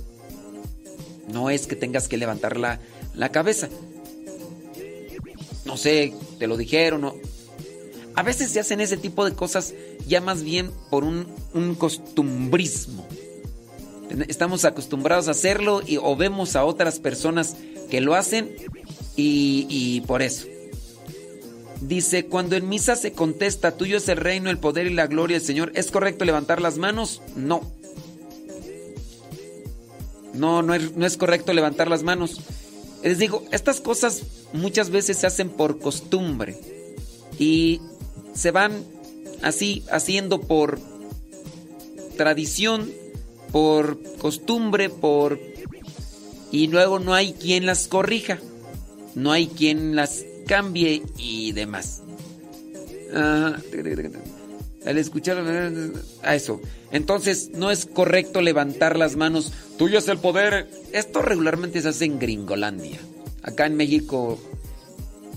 No 1.31 1.51
es 1.51 1.67
que 1.67 1.75
tengas 1.75 2.07
que 2.07 2.17
levantar 2.17 2.57
la, 2.57 2.79
la 3.13 3.29
cabeza. 3.29 3.69
No 5.65 5.77
sé, 5.77 6.13
te 6.39 6.47
lo 6.47 6.57
dijeron. 6.57 7.13
A 8.15 8.23
veces 8.23 8.49
se 8.51 8.59
hacen 8.59 8.81
ese 8.81 8.97
tipo 8.97 9.25
de 9.25 9.33
cosas 9.33 9.73
ya 10.07 10.21
más 10.21 10.43
bien 10.43 10.71
por 10.89 11.03
un, 11.03 11.27
un 11.53 11.75
costumbrismo. 11.75 13.07
Estamos 14.27 14.65
acostumbrados 14.65 15.27
a 15.27 15.31
hacerlo 15.31 15.81
y, 15.85 15.97
o 15.97 16.15
vemos 16.15 16.55
a 16.55 16.65
otras 16.65 16.99
personas 16.99 17.55
que 17.89 18.01
lo 18.01 18.15
hacen 18.15 18.55
y, 19.15 20.01
por 20.01 20.21
eso. 20.21 20.47
Dice, 21.81 22.25
cuando 22.25 22.55
en 22.55 22.69
misa 22.69 22.95
se 22.95 23.11
contesta, 23.11 23.75
tuyo 23.75 23.97
es 23.97 24.07
el 24.07 24.17
reino, 24.17 24.49
el 24.49 24.57
poder 24.57 24.87
y 24.87 24.93
la 24.93 25.07
gloria 25.07 25.37
del 25.37 25.45
Señor, 25.45 25.71
¿es 25.75 25.91
correcto 25.91 26.25
levantar 26.25 26.61
las 26.61 26.77
manos? 26.77 27.21
No. 27.35 27.61
No, 30.33 30.61
no 30.61 30.73
es, 30.73 30.95
no 30.95 31.05
es 31.05 31.17
correcto 31.17 31.53
levantar 31.53 31.89
las 31.89 32.03
manos. 32.03 32.41
Les 33.03 33.17
digo, 33.17 33.43
estas 33.51 33.81
cosas 33.81 34.23
muchas 34.53 34.89
veces 34.89 35.17
se 35.17 35.27
hacen 35.27 35.49
por 35.49 35.79
costumbre 35.79 36.57
y 37.37 37.81
se 38.33 38.51
van 38.51 38.85
así 39.41 39.83
haciendo 39.91 40.39
por 40.39 40.79
tradición, 42.17 42.89
por 43.53 44.01
costumbre, 44.17 44.89
por... 44.89 45.39
Y 46.51 46.67
luego 46.67 46.99
no 46.99 47.13
hay 47.13 47.33
quien 47.33 47.65
las 47.65 47.87
corrija, 47.87 48.39
no 49.15 49.31
hay 49.31 49.47
quien 49.47 49.95
las 49.95 50.25
cambie 50.47 51.03
y 51.17 51.51
demás. 51.53 52.01
Ah, 53.13 53.55
al 54.85 54.97
escuchar 54.97 55.37
a 56.23 56.35
eso. 56.35 56.59
Entonces, 56.91 57.51
no 57.53 57.71
es 57.71 57.85
correcto 57.85 58.41
levantar 58.41 58.97
las 58.97 59.15
manos. 59.15 59.53
Tuyo 59.77 59.99
es 59.99 60.07
el 60.07 60.17
poder. 60.17 60.69
Esto 60.91 61.21
regularmente 61.21 61.81
se 61.81 61.89
hace 61.89 62.05
en 62.05 62.19
Gringolandia. 62.19 62.99
Acá 63.43 63.65
en 63.67 63.75
México, 63.75 64.39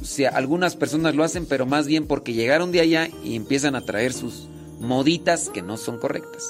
o 0.01 0.05
sea, 0.05 0.31
algunas 0.31 0.75
personas 0.75 1.15
lo 1.15 1.23
hacen, 1.23 1.47
pero 1.47 1.67
más 1.67 1.86
bien 1.86 2.07
porque 2.07 2.33
llegaron 2.33 2.73
de 2.73 2.81
allá 2.81 3.09
y 3.23 3.36
empiezan 3.36 3.75
a 3.75 3.85
traer 3.85 4.12
sus 4.12 4.49
moditas 4.81 5.49
que 5.51 5.62
no 5.62 5.77
son 5.77 5.99
correctas. 5.99 6.45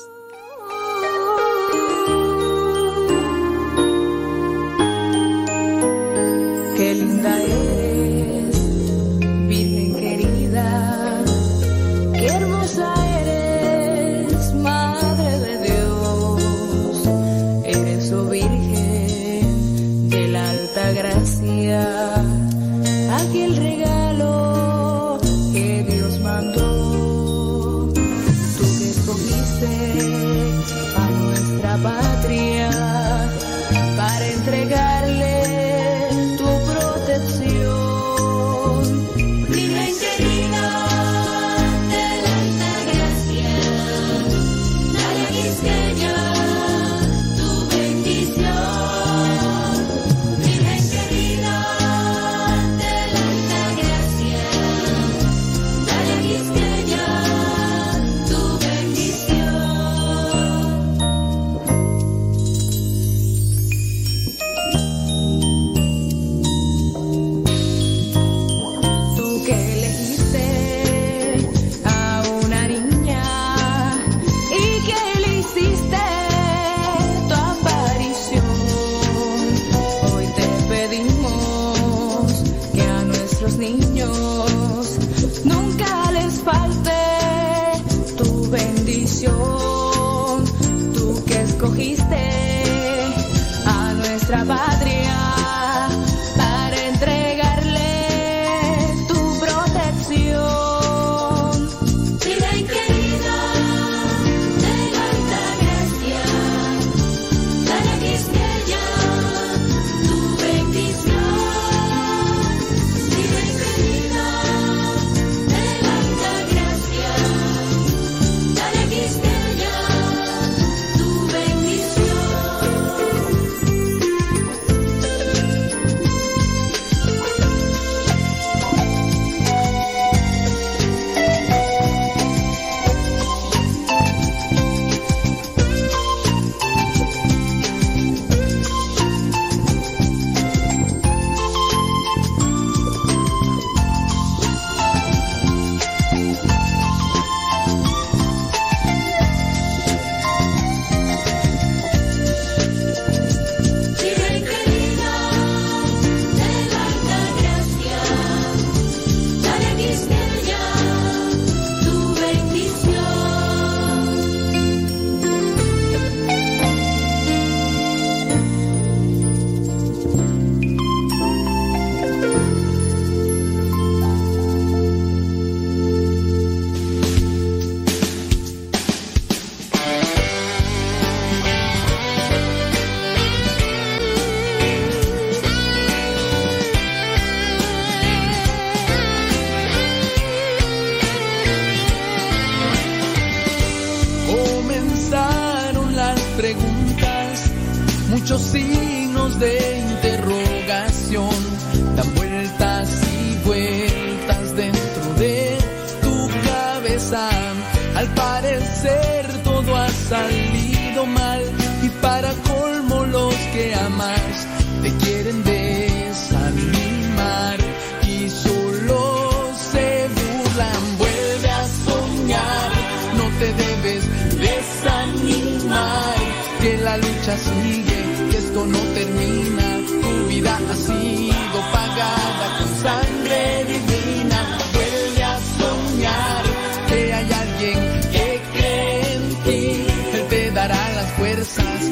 Fuerzas, 241.27 241.91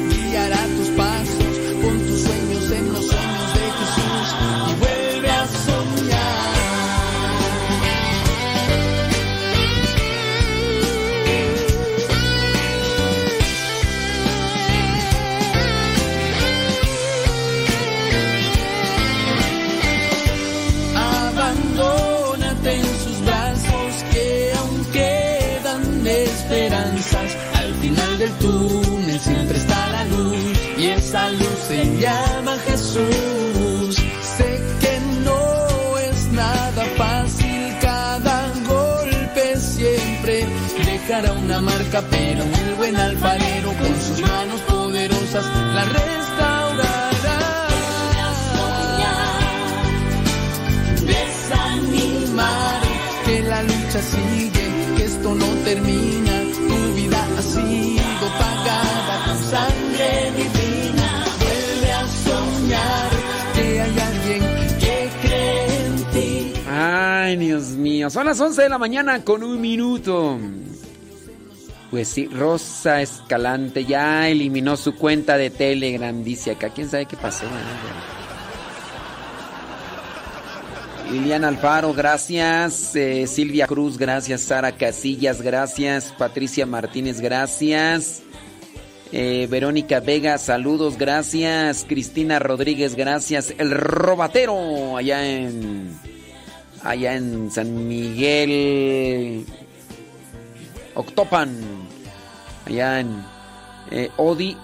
pero 41.91 42.43
el 42.43 42.75
buen 42.75 42.95
alfarero 42.95 43.71
con 43.73 44.01
sus 44.01 44.21
manos 44.21 44.61
poderosas 44.61 45.45
la 45.73 45.85
restaurará. 45.85 47.67
desanimar, 51.05 52.81
que 53.25 53.41
la 53.43 53.63
lucha 53.63 54.01
sigue, 54.01 54.95
que 54.97 55.05
esto 55.05 55.35
no 55.35 55.45
termina, 55.63 56.33
tu 56.67 56.93
vida 56.95 57.27
ha 57.37 57.41
sido 57.41 58.27
pagada 58.39 59.25
con 59.25 59.37
sangre 59.37 60.31
divina, 60.35 61.25
vuelve 61.39 61.91
a 61.91 62.07
soñar, 62.25 63.09
que 63.53 63.81
hay 63.81 63.99
alguien 63.99 64.41
que 64.79 65.09
cree 65.21 65.85
en 65.85 65.95
ti. 66.13 66.53
Ay, 66.69 67.37
Dios 67.37 67.67
mío. 67.69 68.09
Son 68.09 68.25
las 68.25 68.39
11 68.39 68.63
de 68.63 68.69
la 68.69 68.77
mañana 68.77 69.23
con 69.23 69.43
un 69.43 69.61
minuto. 69.61 70.39
Pues 71.95 72.09
sí, 72.09 72.27
Rosa 72.27 73.01
Escalante 73.01 73.85
ya 73.85 74.27
eliminó 74.27 74.75
su 74.75 74.95
cuenta 74.95 75.37
de 75.37 75.49
Telegram, 75.49 76.25
dice 76.25 76.51
acá. 76.51 76.69
¿Quién 76.69 76.89
sabe 76.89 77.05
qué 77.05 77.15
pasó? 77.15 77.45
Liliana 81.09 81.47
Alfaro, 81.47 81.93
gracias. 81.93 82.97
Eh, 82.97 83.27
Silvia 83.27 83.65
Cruz, 83.65 83.97
gracias. 83.97 84.41
Sara 84.41 84.73
Casillas, 84.73 85.41
gracias. 85.41 86.13
Patricia 86.17 86.65
Martínez, 86.65 87.21
gracias. 87.21 88.23
Eh, 89.13 89.47
Verónica 89.49 90.01
Vega, 90.01 90.37
saludos, 90.37 90.97
gracias. 90.97 91.85
Cristina 91.87 92.39
Rodríguez, 92.39 92.95
gracias. 92.95 93.53
El 93.57 93.71
Robatero, 93.71 94.97
allá 94.97 95.25
en. 95.25 95.97
Allá 96.83 97.15
en 97.15 97.49
San 97.51 97.87
Miguel. 97.87 99.45
Octopan. 100.95 101.84
Allá 102.65 102.99
en. 102.99 103.23
eh, 103.91 104.09
Odi, 104.17 104.57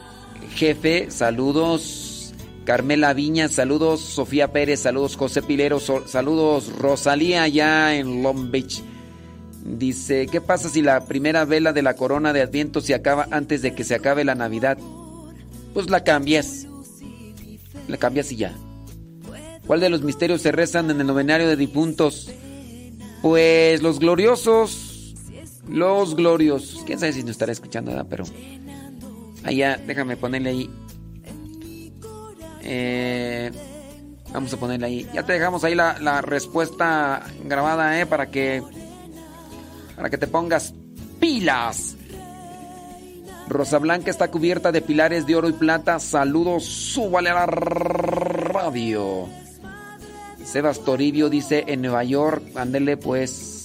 jefe, 0.55 1.11
saludos. 1.11 2.33
Carmela 2.65 3.13
Viña, 3.13 3.49
saludos. 3.49 4.01
Sofía 4.01 4.51
Pérez, 4.51 4.81
saludos. 4.81 5.15
José 5.15 5.41
Pilero, 5.41 5.80
saludos. 5.80 6.71
Rosalía, 6.77 7.43
allá 7.43 7.95
en 7.95 8.23
Long 8.23 8.51
Beach. 8.51 8.81
Dice, 9.63 10.27
¿qué 10.27 10.41
pasa 10.41 10.69
si 10.69 10.81
la 10.81 11.05
primera 11.05 11.45
vela 11.45 11.71
de 11.73 11.83
la 11.83 11.95
corona 11.95 12.33
de 12.33 12.41
Adviento 12.41 12.81
se 12.81 12.95
acaba 12.95 13.27
antes 13.31 13.61
de 13.61 13.73
que 13.75 13.83
se 13.83 13.93
acabe 13.95 14.23
la 14.23 14.35
Navidad? 14.35 14.77
Pues 15.73 15.89
la 15.89 16.03
cambias. 16.03 16.67
La 17.88 17.97
cambias 17.97 18.31
y 18.31 18.38
ya. 18.38 18.55
¿Cuál 19.67 19.80
de 19.80 19.89
los 19.89 20.01
misterios 20.01 20.41
se 20.41 20.51
rezan 20.51 20.89
en 20.89 20.99
el 20.99 21.07
novenario 21.07 21.47
de 21.47 21.55
difuntos? 21.55 22.30
Pues 23.21 23.81
los 23.81 23.99
gloriosos. 23.99 24.90
Los 25.72 26.16
gloriosos. 26.16 26.83
Quién 26.85 27.00
sabe 27.00 27.14
si 27.14 27.22
nos 27.22 27.32
estará 27.32 27.51
escuchando, 27.51 27.91
¿verdad? 27.91 28.08
Pero. 28.09 28.25
Allá, 29.43 29.77
déjame 29.88 30.17
ponerle 30.17 30.50
ahí. 30.50 30.69
Eh, 32.64 33.51
Vamos 34.33 34.53
a 34.53 34.58
ponerle 34.58 34.85
ahí. 34.85 35.08
Ya 35.14 35.24
te 35.24 35.33
dejamos 35.33 35.64
ahí 35.64 35.75
la, 35.75 36.22
respuesta 36.22 37.24
grabada, 37.43 38.00
¿eh? 38.00 38.06
Para 38.06 38.27
que. 38.27 38.64
Para 39.95 40.09
que 40.09 40.17
te 40.17 40.27
pongas 40.27 40.74
pilas. 41.19 41.98
Rosa 43.48 43.80
Blanca 43.80 44.09
está 44.09 44.32
cubierta 44.32 44.72
de 44.72 44.82
pilares 44.82 45.25
de 45.25 45.35
oro 45.35 45.50
y 45.50 45.53
plata. 45.53 46.00
Saludos, 46.00 46.64
súbale 46.64 47.30
a 47.30 47.33
la 47.33 47.45
radio. 47.45 49.27
Sebas 50.45 50.80
Toribio 50.80 51.30
dice 51.30 51.66
en 51.67 51.82
Nueva 51.82 52.03
York. 52.06 52.56
Ándele 52.56 52.95
pues. 52.95 53.60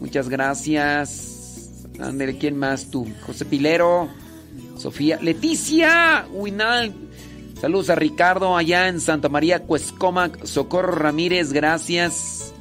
Muchas 0.00 0.28
gracias. 0.28 1.86
Ándele, 1.98 2.38
¿quién 2.38 2.56
más 2.56 2.90
tú? 2.90 3.06
José 3.26 3.44
Pilero. 3.44 4.08
Sofía. 4.76 5.18
Leticia. 5.20 6.26
Huinal. 6.32 6.94
Saludos 7.60 7.90
a 7.90 7.96
Ricardo 7.96 8.56
allá 8.56 8.86
en 8.86 9.00
Santa 9.00 9.28
María 9.28 9.64
Cuescomac. 9.64 10.44
Socorro 10.44 10.92
Ramírez, 10.92 11.52
gracias. 11.52 12.54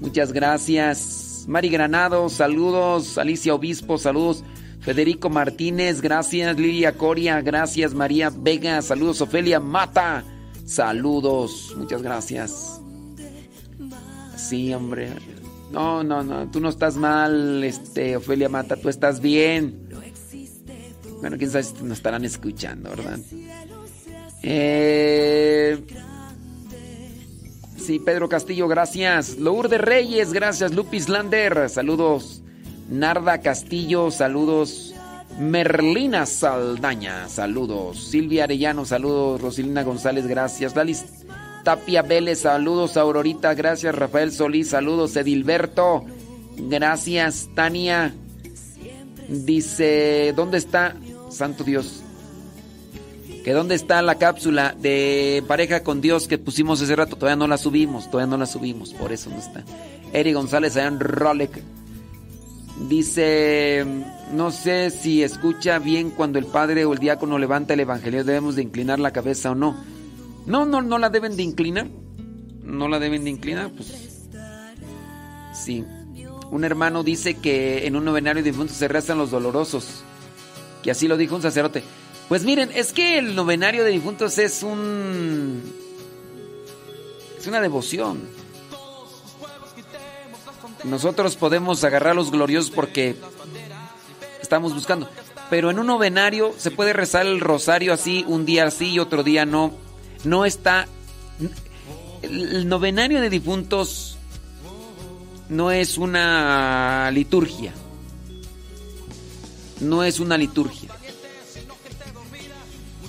Muchas 0.00 0.32
gracias. 0.32 1.44
Mari 1.46 1.68
Granado, 1.68 2.30
saludos. 2.30 3.18
Alicia 3.18 3.54
Obispo, 3.54 3.98
saludos. 3.98 4.44
Federico 4.80 5.28
Martínez, 5.28 6.00
gracias. 6.00 6.58
Lilia 6.58 6.92
Coria, 6.96 7.42
gracias. 7.42 7.92
María 7.92 8.30
Vega, 8.34 8.80
saludos. 8.80 9.20
Ofelia 9.20 9.60
Mata, 9.60 10.24
saludos. 10.64 11.74
Muchas 11.76 12.00
gracias. 12.00 12.80
Sí, 14.36 14.72
hombre. 14.72 15.12
No, 15.70 16.02
no, 16.02 16.22
no, 16.22 16.50
tú 16.50 16.60
no 16.60 16.68
estás 16.70 16.96
mal, 16.96 17.62
este, 17.62 18.16
Ofelia 18.16 18.48
Mata, 18.48 18.76
tú 18.76 18.88
estás 18.88 19.20
bien. 19.20 19.88
Bueno, 21.20 21.36
quién 21.36 21.50
sabe 21.50 21.64
si 21.64 21.74
nos 21.82 21.98
estarán 21.98 22.24
escuchando, 22.24 22.90
¿verdad? 22.90 23.18
Eh, 24.42 25.84
sí, 27.76 27.98
Pedro 27.98 28.28
Castillo, 28.28 28.68
gracias. 28.68 29.36
Lourdes 29.36 29.80
Reyes, 29.80 30.32
gracias. 30.32 30.72
Lupis 30.72 31.08
Lander, 31.08 31.68
saludos. 31.68 32.42
Narda 32.88 33.38
Castillo, 33.38 34.10
saludos. 34.10 34.94
Merlina 35.38 36.24
Saldaña, 36.24 37.28
saludos. 37.28 38.08
Silvia 38.08 38.44
Arellano, 38.44 38.84
saludos. 38.84 39.40
Rosilina 39.40 39.82
González, 39.82 40.26
gracias. 40.26 40.74
Lalis 40.74 41.04
Tapia 41.68 42.00
Vélez, 42.00 42.38
saludos. 42.38 42.96
Aurorita, 42.96 43.52
gracias. 43.52 43.94
Rafael 43.94 44.32
Solís, 44.32 44.70
saludos. 44.70 45.14
Edilberto, 45.16 46.02
gracias. 46.56 47.50
Tania 47.54 48.14
dice: 49.28 50.32
¿Dónde 50.34 50.56
está? 50.56 50.96
Santo 51.28 51.64
Dios. 51.64 52.02
¿Que 53.44 53.52
dónde 53.52 53.74
está 53.74 54.00
la 54.00 54.14
cápsula 54.14 54.74
de 54.80 55.44
pareja 55.46 55.82
con 55.82 56.00
Dios 56.00 56.26
que 56.26 56.38
pusimos 56.38 56.80
ese 56.80 56.96
rato? 56.96 57.16
Todavía 57.16 57.36
no 57.36 57.46
la 57.46 57.58
subimos, 57.58 58.10
todavía 58.10 58.30
no 58.30 58.38
la 58.38 58.46
subimos, 58.46 58.94
por 58.94 59.12
eso 59.12 59.28
no 59.28 59.36
está. 59.36 59.62
Eri 60.14 60.32
González 60.32 60.74
allá 60.74 60.86
en 60.86 61.00
Rolec. 61.00 61.62
Dice, 62.88 63.84
no 64.32 64.52
sé 64.52 64.88
si 64.88 65.22
escucha 65.22 65.78
bien 65.80 66.12
cuando 66.12 66.38
el 66.38 66.46
padre 66.46 66.86
o 66.86 66.94
el 66.94 66.98
diácono 66.98 67.38
levanta 67.38 67.74
el 67.74 67.80
evangelio, 67.80 68.24
debemos 68.24 68.56
de 68.56 68.62
inclinar 68.62 68.98
la 69.00 69.10
cabeza 69.10 69.50
o 69.50 69.54
no. 69.54 69.97
No, 70.46 70.64
no, 70.64 70.82
no 70.82 70.98
la 70.98 71.10
deben 71.10 71.36
de 71.36 71.42
inclinar. 71.42 71.88
No 72.62 72.88
la 72.88 72.98
deben 72.98 73.24
de 73.24 73.30
inclinar, 73.30 73.70
pues. 73.72 73.92
Sí. 75.54 75.84
Un 76.50 76.64
hermano 76.64 77.02
dice 77.02 77.34
que 77.34 77.86
en 77.86 77.96
un 77.96 78.04
novenario 78.04 78.42
de 78.42 78.50
difuntos 78.50 78.76
se 78.76 78.88
rezan 78.88 79.18
los 79.18 79.30
dolorosos. 79.30 80.02
Que 80.82 80.90
así 80.90 81.08
lo 81.08 81.16
dijo 81.16 81.36
un 81.36 81.42
sacerdote. 81.42 81.82
Pues 82.28 82.44
miren, 82.44 82.70
es 82.74 82.92
que 82.92 83.18
el 83.18 83.34
novenario 83.34 83.84
de 83.84 83.90
difuntos 83.90 84.38
es 84.38 84.62
un. 84.62 85.62
Es 87.38 87.46
una 87.46 87.60
devoción. 87.60 88.28
Nosotros 90.84 91.36
podemos 91.36 91.82
agarrar 91.84 92.14
los 92.14 92.30
gloriosos 92.30 92.70
porque 92.70 93.16
estamos 94.40 94.74
buscando. 94.74 95.08
Pero 95.50 95.70
en 95.70 95.78
un 95.78 95.86
novenario 95.86 96.54
se 96.56 96.70
puede 96.70 96.92
rezar 96.92 97.26
el 97.26 97.40
rosario 97.40 97.92
así, 97.92 98.24
un 98.28 98.44
día 98.44 98.70
sí 98.70 98.92
y 98.92 98.98
otro 98.98 99.22
día 99.22 99.46
no. 99.46 99.72
No 100.24 100.44
está. 100.44 100.86
El 102.22 102.68
novenario 102.68 103.20
de 103.20 103.30
difuntos 103.30 104.18
no 105.48 105.70
es 105.70 105.98
una 105.98 107.10
liturgia. 107.12 107.72
No 109.80 110.02
es 110.02 110.20
una 110.20 110.36
liturgia. 110.36 110.90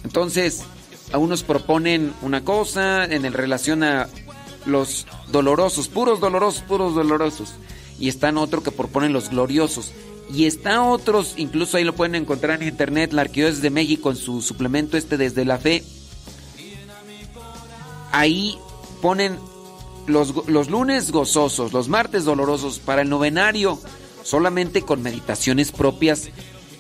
Entonces, 0.03 0.63
a 1.11 1.17
unos 1.17 1.43
proponen 1.43 2.13
una 2.21 2.43
cosa 2.43 3.05
en 3.05 3.25
el 3.25 3.33
relación 3.33 3.83
a 3.83 4.07
los 4.65 5.07
dolorosos, 5.31 5.88
puros 5.88 6.19
dolorosos, 6.19 6.61
puros 6.63 6.95
dolorosos. 6.95 7.55
Y 7.99 8.07
están 8.07 8.38
otros 8.38 8.63
que 8.63 8.71
proponen 8.71 9.11
los 9.11 9.29
gloriosos. 9.29 9.91
Y 10.31 10.45
está 10.45 10.83
otros, 10.83 11.33
incluso 11.38 11.77
ahí 11.77 11.83
lo 11.83 11.95
pueden 11.95 12.15
encontrar 12.15 12.61
en 12.61 12.67
internet, 12.67 13.13
la 13.13 13.23
Arquidiócesis 13.23 13.63
de 13.63 13.71
México 13.71 14.11
en 14.11 14.15
su 14.15 14.41
suplemento 14.41 14.95
este 14.95 15.17
desde 15.17 15.43
la 15.43 15.57
fe. 15.57 15.83
Ahí 18.11 18.57
ponen 19.01 19.38
los, 20.07 20.47
los 20.47 20.69
lunes 20.69 21.11
gozosos, 21.11 21.71
los 21.73 21.88
martes 21.88 22.25
dolorosos 22.25 22.79
para 22.79 23.03
el 23.03 23.09
novenario, 23.09 23.79
solamente 24.23 24.81
con 24.81 25.01
meditaciones 25.01 25.71
propias 25.71 26.29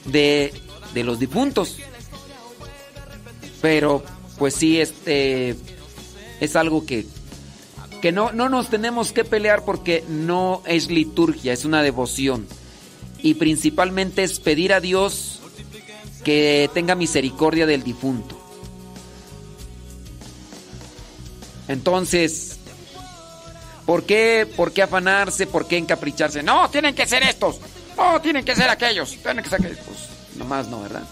de, 0.05 0.53
de 0.93 1.03
los 1.03 1.19
difuntos. 1.19 1.77
Pero, 3.61 4.03
pues 4.37 4.53
sí, 4.55 4.79
este 4.79 5.55
es 6.39 6.55
algo 6.55 6.85
que, 6.85 7.05
que 8.01 8.11
no, 8.11 8.31
no 8.31 8.49
nos 8.49 8.69
tenemos 8.69 9.11
que 9.11 9.25
pelear 9.25 9.65
porque 9.65 10.03
no 10.07 10.61
es 10.65 10.89
liturgia, 10.89 11.53
es 11.53 11.65
una 11.65 11.83
devoción. 11.83 12.47
Y 13.21 13.33
principalmente 13.33 14.23
es 14.23 14.39
pedir 14.39 14.71
a 14.71 14.79
Dios 14.79 15.41
que 16.23 16.69
tenga 16.73 16.95
misericordia 16.95 17.65
del 17.65 17.83
difunto. 17.83 18.38
Entonces, 21.69 22.57
¿por 23.85 24.03
qué, 24.03 24.45
¿por 24.57 24.73
qué 24.73 24.81
afanarse? 24.81 25.47
¿Por 25.47 25.67
qué 25.67 25.77
encapricharse? 25.77 26.43
No, 26.43 26.69
tienen 26.69 26.95
que 26.95 27.07
ser 27.07 27.23
estos. 27.23 27.59
No, 27.95 28.19
tienen 28.19 28.43
que 28.43 28.55
ser 28.55 28.69
aquellos. 28.69 29.15
Tienen 29.21 29.43
que 29.43 29.49
ser 29.49 29.61
aquellos. 29.61 29.79
Pues 29.85 29.99
nomás 30.35 30.67
no, 30.67 30.81
¿verdad? 30.81 31.03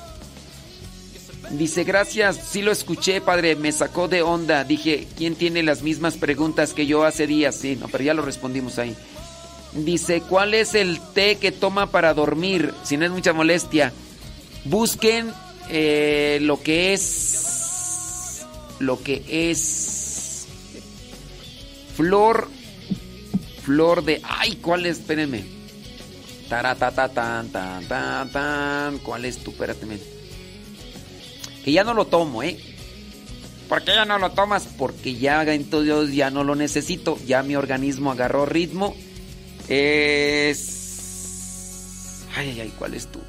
Dice, 1.51 1.85
gracias, 1.85 2.39
sí 2.51 2.61
lo 2.61 2.71
escuché, 2.71 3.21
padre, 3.21 3.55
me 3.55 3.71
sacó 3.71 4.07
de 4.07 4.21
onda. 4.21 4.63
Dije, 4.63 5.07
¿quién 5.15 5.35
tiene 5.35 5.63
las 5.63 5.81
mismas 5.81 6.15
preguntas 6.15 6.73
que 6.73 6.85
yo 6.85 7.05
hace 7.05 7.25
días? 7.27 7.55
Sí, 7.55 7.77
no, 7.77 7.87
pero 7.87 8.03
ya 8.03 8.13
lo 8.13 8.23
respondimos 8.23 8.79
ahí. 8.79 8.95
Dice, 9.73 10.21
¿cuál 10.21 10.55
es 10.55 10.73
el 10.73 10.99
té 11.13 11.37
que 11.37 11.51
toma 11.51 11.91
para 11.91 12.13
dormir? 12.13 12.73
Si 12.83 12.95
es 12.95 13.11
mucha 13.11 13.31
molestia. 13.31 13.93
Busquen 14.65 15.31
eh, 15.69 16.39
lo 16.41 16.61
que 16.61 16.93
es... 16.93 18.45
Lo 18.79 19.01
que 19.01 19.23
es... 19.51 19.96
Flor... 21.97 22.47
Flor 23.63 24.05
de... 24.05 24.21
Ay, 24.23 24.57
¿cuál 24.61 24.85
es? 24.85 24.99
Espérenme. 24.99 25.43
Taratata 26.47 27.09
tan 27.09 27.49
tan 27.49 27.85
tan. 28.31 28.99
¿Cuál 28.99 29.25
es 29.25 29.39
tu? 29.39 29.51
Espérate. 29.51 29.85
Que 31.65 31.71
ya 31.71 31.83
no 31.83 31.93
lo 31.93 32.05
tomo, 32.05 32.43
¿eh? 32.43 32.57
¿Por 33.67 33.83
qué 33.83 33.95
ya 33.95 34.05
no 34.05 34.17
lo 34.19 34.31
tomas? 34.31 34.65
Porque 34.77 35.15
ya 35.15 35.43
entonces 35.43 36.15
ya 36.15 36.29
no 36.29 36.45
lo 36.45 36.55
necesito. 36.55 37.17
Ya 37.25 37.43
mi 37.43 37.57
organismo 37.57 38.11
agarró 38.11 38.45
ritmo. 38.45 38.95
Es. 39.67 40.77
Ay, 42.35 42.51
ay, 42.51 42.61
ay, 42.61 42.73
¿cuál 42.77 42.93
es 42.93 43.07
tú? 43.07 43.19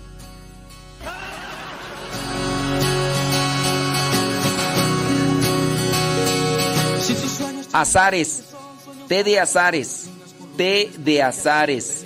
Azares. 7.73 8.45
Té 9.09 9.25
de 9.25 9.41
azares. 9.41 10.11
Té 10.57 10.91
de 10.99 11.23
azares. 11.23 12.05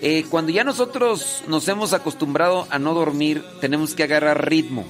Eh, 0.00 0.24
cuando 0.30 0.50
ya 0.50 0.64
nosotros 0.64 1.42
nos 1.46 1.68
hemos 1.68 1.92
acostumbrado 1.92 2.66
a 2.70 2.78
no 2.78 2.94
dormir, 2.94 3.44
tenemos 3.60 3.94
que 3.94 4.04
agarrar 4.04 4.48
ritmo. 4.48 4.86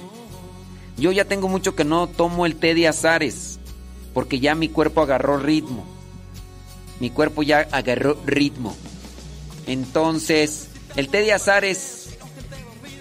Yo 0.97 1.11
ya 1.11 1.25
tengo 1.25 1.49
mucho 1.49 1.75
que 1.75 1.83
no 1.83 2.07
tomo 2.07 2.45
el 2.45 2.55
té 2.55 2.73
de 2.73 2.87
azares, 2.87 3.59
porque 4.13 4.39
ya 4.39 4.55
mi 4.55 4.69
cuerpo 4.69 5.01
agarró 5.01 5.37
ritmo. 5.37 5.85
Mi 7.01 7.09
cuerpo 7.09 7.43
ya 7.43 7.67
agarró 7.71 8.17
ritmo. 8.25 8.73
Entonces, 9.67 10.69
el 10.95 11.09
té 11.09 11.21
de 11.21 11.33
azares, 11.33 12.17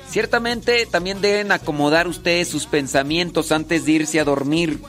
ciertamente 0.08 0.86
también 0.86 1.20
deben 1.20 1.52
acomodar 1.52 2.08
ustedes 2.08 2.48
sus 2.48 2.66
pensamientos 2.66 3.52
antes 3.52 3.84
de 3.84 3.92
irse 3.92 4.18
a 4.18 4.24
dormir. 4.24 4.80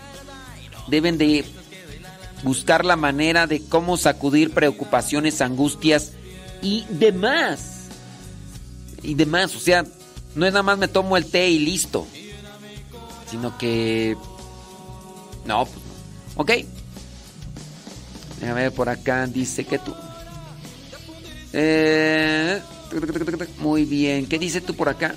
Deben 0.88 1.20
de 1.20 1.46
buscar 2.44 2.86
la 2.86 2.96
manera 2.96 3.48
de 3.48 3.62
cómo 3.62 3.98
sacudir 3.98 4.52
preocupaciones, 4.52 5.42
angustias 5.42 6.14
y 6.62 6.86
demás. 6.90 7.88
Y 9.04 9.16
demás, 9.16 9.56
o 9.56 9.60
sea, 9.60 9.86
no 10.36 10.46
es 10.46 10.54
nada 10.54 10.64
más 10.64 10.78
me 10.78 10.88
tomo 10.88 11.18
el 11.18 11.26
té 11.26 11.50
y 11.50 11.60
listo 11.60 12.08
sino 13.32 13.58
que 13.58 14.18
no, 15.46 15.66
pues, 15.66 15.78
¿Ok? 16.36 16.52
A 18.48 18.54
ver, 18.54 18.72
por 18.74 18.90
acá 18.90 19.26
dice 19.28 19.64
que 19.64 19.80
tú. 19.80 19.94
Eh, 21.54 22.62
muy 23.60 23.86
bien. 23.86 24.26
¿Qué 24.26 24.38
dice 24.40 24.62
tú 24.62 24.76
por 24.76 24.90
acá? 24.90 25.16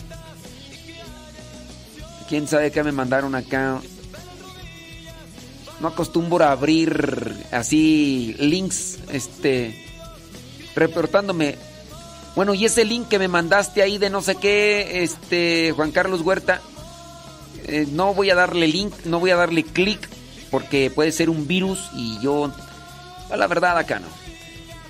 ¿Quién 2.28 2.46
sabe 2.46 2.70
qué 2.70 2.82
me 2.82 2.92
mandaron 2.92 3.34
acá? 3.34 3.80
No 5.84 5.90
acostumbro 5.90 6.42
a 6.42 6.52
abrir 6.52 7.44
así 7.52 8.34
links, 8.38 9.00
este, 9.12 9.84
reportándome. 10.74 11.56
Bueno, 12.34 12.54
y 12.54 12.64
ese 12.64 12.86
link 12.86 13.08
que 13.08 13.18
me 13.18 13.28
mandaste 13.28 13.82
ahí 13.82 13.98
de 13.98 14.08
no 14.08 14.22
sé 14.22 14.36
qué, 14.36 15.02
este, 15.02 15.72
Juan 15.76 15.90
Carlos 15.90 16.22
Huerta, 16.22 16.62
eh, 17.66 17.86
no 17.92 18.14
voy 18.14 18.30
a 18.30 18.34
darle 18.34 18.66
link, 18.66 18.94
no 19.04 19.20
voy 19.20 19.32
a 19.32 19.36
darle 19.36 19.62
clic, 19.62 20.08
porque 20.50 20.90
puede 20.90 21.12
ser 21.12 21.28
un 21.28 21.46
virus 21.46 21.90
y 21.94 22.18
yo, 22.22 22.50
la 23.36 23.46
verdad 23.46 23.76
acá 23.76 23.98
no. 23.98 24.08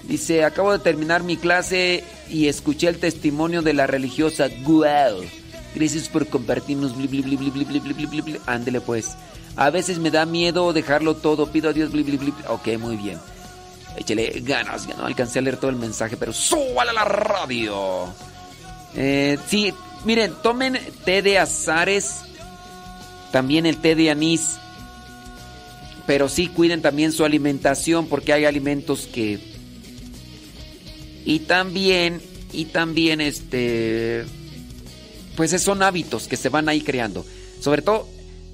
Dice, 0.05 0.45
acabo 0.45 0.71
de 0.71 0.79
terminar 0.79 1.25
mi 1.25 1.37
clase 1.37 2.05
y 2.31 2.47
escuché 2.47 2.87
el 2.87 3.01
testimonio 3.01 3.63
de 3.63 3.75
la 3.75 3.89
religiosa. 3.89 4.47
Guau. 4.63 5.25
Gracias 5.75 6.09
por 6.09 6.29
compartirnos. 6.29 6.95
Ándele 8.47 8.81
pues. 8.81 9.17
A 9.57 9.71
veces 9.71 9.99
me 9.99 10.11
da 10.11 10.25
miedo 10.25 10.73
dejarlo 10.73 11.17
todo. 11.17 11.51
Pido 11.51 11.71
a 11.71 11.73
Dios. 11.73 11.91
Bli. 11.91 12.33
Ok, 12.49 12.79
muy 12.79 12.97
bien. 12.97 13.19
Échale 13.97 14.41
ganas. 14.45 14.87
Ya 14.87 14.95
no 14.95 15.07
alcancé 15.07 15.41
a 15.41 15.43
leer 15.43 15.57
todo 15.57 15.71
el 15.71 15.77
mensaje, 15.77 16.17
pero 16.17 16.33
súbala 16.33 16.91
a 16.93 16.95
la 16.95 17.05
radio. 17.05 18.07
Eh, 18.95 19.39
sí, 19.49 19.73
miren, 20.05 20.35
tomen 20.43 20.79
té 21.05 21.23
de 21.23 21.39
azares. 21.39 22.23
También 23.33 23.67
el 23.67 23.79
té 23.79 23.97
de 23.97 24.11
anís. 24.11 24.59
Pero 26.07 26.29
sí 26.29 26.49
cuiden 26.49 26.83
también 26.83 27.13
su 27.13 27.25
alimentación 27.25 28.07
porque 28.07 28.33
hay 28.33 28.45
alimentos 28.45 29.09
que... 29.13 29.55
Y 31.25 31.41
también, 31.41 32.21
y 32.53 32.67
también 32.67 33.23
este 33.23 34.27
pues 35.37 35.51
son 35.63 35.83
hábitos 35.83 36.29
que 36.29 36.37
se 36.37 36.49
van 36.49 36.69
ahí 36.69 36.81
creando. 36.81 37.25
Sobre 37.61 37.83
todo, 37.83 38.09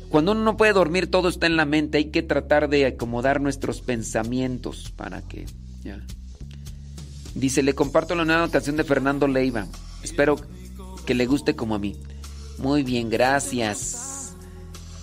cuando 0.09 0.33
uno 0.33 0.43
no 0.43 0.57
puede 0.57 0.73
dormir, 0.73 1.11
todo 1.11 1.29
está 1.29 1.47
en 1.47 1.57
la 1.57 1.65
mente. 1.65 1.99
Hay 1.99 2.07
que 2.07 2.23
tratar 2.23 2.69
de 2.69 2.87
acomodar 2.87 3.41
nuestros 3.41 3.81
pensamientos 3.81 4.93
para 4.97 5.23
que, 5.23 5.47
ya. 5.83 6.01
Dice, 7.35 7.63
le 7.63 7.75
comparto 7.75 8.15
la 8.15 8.25
nueva 8.25 8.51
canción 8.51 8.77
de 8.77 8.85
Fernando 8.85 9.29
Leiva. 9.29 9.67
Espero 10.03 10.37
que 11.07 11.15
le 11.15 11.27
guste 11.27 11.55
como 11.55 11.75
a 11.75 11.79
mí. 11.79 11.97
Muy 12.59 12.83
bien, 12.83 13.09
gracias. 13.09 14.35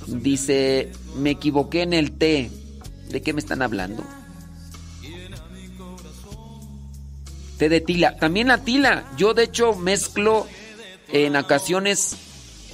Dice, 0.08 0.92
me 1.18 1.32
equivoqué 1.32 1.84
en 1.84 1.94
el 1.94 2.12
té. 2.12 2.52
¿De 3.10 3.22
qué 3.22 3.34
me 3.34 3.40
están 3.40 3.62
hablando? 3.62 4.04
té 7.58 7.70
de 7.70 7.82
tila. 7.82 8.16
También 8.18 8.48
la 8.48 8.60
tila. 8.60 9.06
Yo 9.18 9.34
de 9.34 9.44
hecho 9.44 9.76
mezclo 9.76 10.48
en 11.12 11.36
ocasiones 11.36 12.16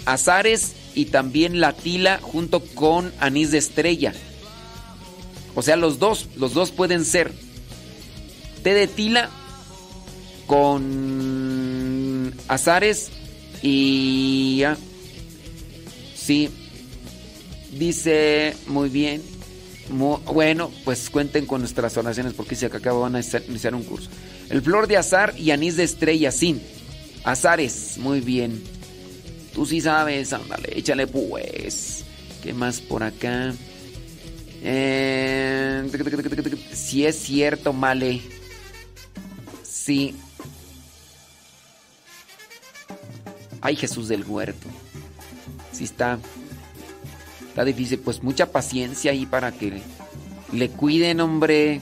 azares 0.06 0.74
y 0.96 1.06
también 1.06 1.60
la 1.60 1.74
tila 1.74 2.20
junto 2.22 2.62
con 2.62 3.14
anís 3.20 3.52
de 3.52 3.58
estrella. 3.58 4.14
O 5.56 5.62
sea, 5.62 5.76
los 5.76 6.00
dos, 6.00 6.28
los 6.36 6.54
dos 6.54 6.72
pueden 6.72 7.06
ser 7.06 7.32
té 8.64 8.74
de 8.74 8.88
tila 8.88 9.30
con 10.48 12.34
azares 12.48 13.12
y 13.62 14.58
ya. 14.60 14.78
Sí. 16.16 16.50
Dice 17.72 18.56
muy 18.68 18.90
bien. 18.90 19.22
bueno, 19.90 20.72
pues 20.86 21.10
cuenten 21.10 21.46
con 21.46 21.62
nuestras 21.62 21.98
oraciones 21.98 22.34
porque 22.34 22.56
si 22.56 22.66
acá 22.66 22.94
van 22.94 23.16
a 23.16 23.22
iniciar 23.48 23.76
un 23.76 23.84
curso. 23.84 24.10
El 24.50 24.62
flor 24.62 24.88
de 24.88 24.98
azar 24.98 25.34
y 25.38 25.52
anís 25.52 25.78
de 25.78 25.84
estrella, 25.84 26.32
sí. 26.32 26.62
Azares, 27.24 27.98
muy 27.98 28.20
bien. 28.20 28.62
Tú 29.54 29.66
sí 29.66 29.82
sabes, 29.82 30.34
ándale, 30.34 30.78
échale 30.78 31.08
pues. 31.08 32.04
¿Qué 32.42 32.54
más 32.54 32.82
por 32.82 33.04
acá? 33.04 33.54
Eh, 34.62 35.90
si 36.74 37.06
es 37.06 37.16
cierto, 37.18 37.74
Male. 37.74 38.22
Sí. 39.64 40.16
Ay, 43.62 43.76
Jesús 43.76 44.08
del 44.08 44.24
huerto. 44.26 44.68
Sí 45.72 45.86
está. 45.86 46.20
Está 47.48 47.64
difícil. 47.64 48.00
Pues 48.00 48.24
mucha 48.24 48.52
paciencia 48.52 49.12
ahí 49.12 49.26
para 49.26 49.52
que 49.52 49.82
le 50.52 50.70
cuiden, 50.70 51.22
hombre. 51.22 51.82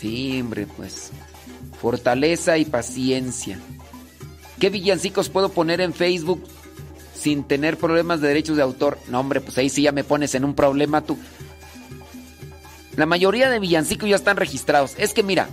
Sí, 0.00 0.40
hombre, 0.40 0.66
pues. 0.66 1.10
Fortaleza 1.80 2.56
y 2.56 2.64
paciencia. 2.64 3.58
¿Qué 4.58 4.70
villancicos 4.70 5.28
puedo 5.28 5.50
poner 5.50 5.80
en 5.80 5.92
Facebook 5.92 6.42
sin 7.14 7.44
tener 7.44 7.76
problemas 7.76 8.20
de 8.20 8.28
derechos 8.28 8.56
de 8.56 8.62
autor? 8.62 8.98
No, 9.08 9.20
hombre, 9.20 9.40
pues 9.40 9.58
ahí 9.58 9.68
sí 9.68 9.82
ya 9.82 9.92
me 9.92 10.04
pones 10.04 10.34
en 10.34 10.44
un 10.44 10.54
problema 10.54 11.02
tú. 11.02 11.18
La 12.96 13.06
mayoría 13.06 13.50
de 13.50 13.58
villancicos 13.58 14.08
ya 14.08 14.16
están 14.16 14.36
registrados. 14.38 14.94
Es 14.96 15.12
que 15.12 15.22
mira, 15.22 15.48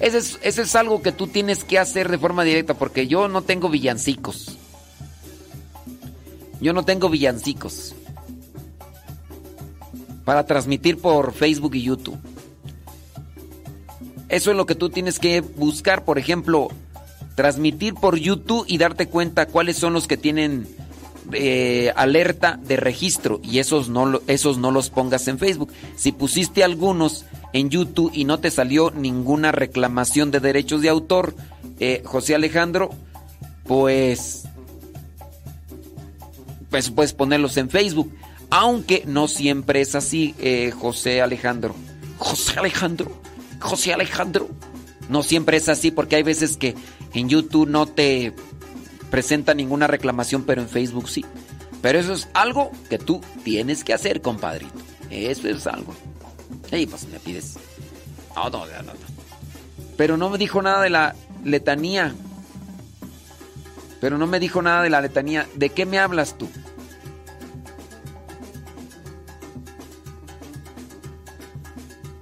eso 0.00 0.18
es, 0.18 0.38
es 0.42 0.76
algo 0.76 1.02
que 1.02 1.12
tú 1.12 1.26
tienes 1.26 1.64
que 1.64 1.78
hacer 1.78 2.08
de 2.08 2.18
forma 2.18 2.44
directa 2.44 2.74
porque 2.74 3.08
yo 3.08 3.26
no 3.26 3.42
tengo 3.42 3.68
villancicos. 3.68 4.58
Yo 6.60 6.72
no 6.72 6.84
tengo 6.84 7.08
villancicos. 7.08 7.94
Para 10.24 10.46
transmitir 10.46 10.98
por 10.98 11.32
Facebook 11.32 11.74
y 11.74 11.82
YouTube. 11.82 12.18
Eso 14.28 14.50
es 14.50 14.56
lo 14.56 14.66
que 14.66 14.74
tú 14.74 14.90
tienes 14.90 15.18
que 15.18 15.40
buscar, 15.40 16.04
por 16.04 16.18
ejemplo, 16.18 16.68
transmitir 17.34 17.94
por 17.94 18.18
YouTube 18.18 18.64
y 18.68 18.78
darte 18.78 19.06
cuenta 19.06 19.46
cuáles 19.46 19.76
son 19.76 19.92
los 19.92 20.06
que 20.06 20.16
tienen 20.16 20.66
eh, 21.32 21.92
alerta 21.94 22.58
de 22.62 22.76
registro 22.76 23.38
y 23.42 23.58
esos 23.58 23.90
no, 23.90 24.20
esos 24.26 24.58
no 24.58 24.70
los 24.70 24.90
pongas 24.90 25.28
en 25.28 25.38
Facebook. 25.38 25.70
Si 25.96 26.12
pusiste 26.12 26.64
algunos 26.64 27.26
en 27.52 27.70
YouTube 27.70 28.10
y 28.14 28.24
no 28.24 28.38
te 28.38 28.50
salió 28.50 28.90
ninguna 28.90 29.52
reclamación 29.52 30.30
de 30.30 30.40
derechos 30.40 30.82
de 30.82 30.88
autor, 30.88 31.34
eh, 31.80 32.02
José 32.04 32.34
Alejandro, 32.34 32.90
pues, 33.64 34.44
pues 36.70 36.90
puedes 36.90 37.12
ponerlos 37.12 37.56
en 37.56 37.70
Facebook. 37.70 38.12
Aunque 38.50 39.04
no 39.06 39.28
siempre 39.28 39.82
es 39.82 39.94
así, 39.94 40.34
eh, 40.38 40.70
José 40.70 41.20
Alejandro. 41.20 41.74
José 42.16 42.58
Alejandro. 42.58 43.12
José 43.60 43.92
Alejandro. 43.92 44.48
No 45.08 45.22
siempre 45.22 45.56
es 45.56 45.68
así 45.68 45.90
porque 45.90 46.16
hay 46.16 46.22
veces 46.22 46.56
que 46.56 46.74
en 47.14 47.28
YouTube 47.28 47.68
no 47.68 47.86
te 47.86 48.34
presenta 49.10 49.54
ninguna 49.54 49.86
reclamación, 49.86 50.44
pero 50.44 50.60
en 50.60 50.68
Facebook 50.68 51.08
sí. 51.08 51.24
Pero 51.80 51.98
eso 51.98 52.12
es 52.12 52.28
algo 52.34 52.72
que 52.90 52.98
tú 52.98 53.20
tienes 53.44 53.84
que 53.84 53.94
hacer, 53.94 54.20
compadrito. 54.20 54.74
Eso 55.10 55.48
es 55.48 55.66
algo. 55.66 55.94
Y 56.70 56.86
pues 56.86 57.06
me 57.08 57.18
pides. 57.18 57.56
No, 58.36 58.50
no, 58.50 58.66
no, 58.66 58.82
no. 58.82 58.92
Pero 59.96 60.16
no 60.16 60.28
me 60.30 60.38
dijo 60.38 60.60
nada 60.60 60.82
de 60.82 60.90
la 60.90 61.14
letanía. 61.44 62.14
Pero 64.00 64.18
no 64.18 64.26
me 64.26 64.38
dijo 64.38 64.62
nada 64.62 64.82
de 64.82 64.90
la 64.90 65.00
letanía. 65.00 65.48
¿De 65.54 65.70
qué 65.70 65.86
me 65.86 65.98
hablas 65.98 66.36
tú? 66.36 66.48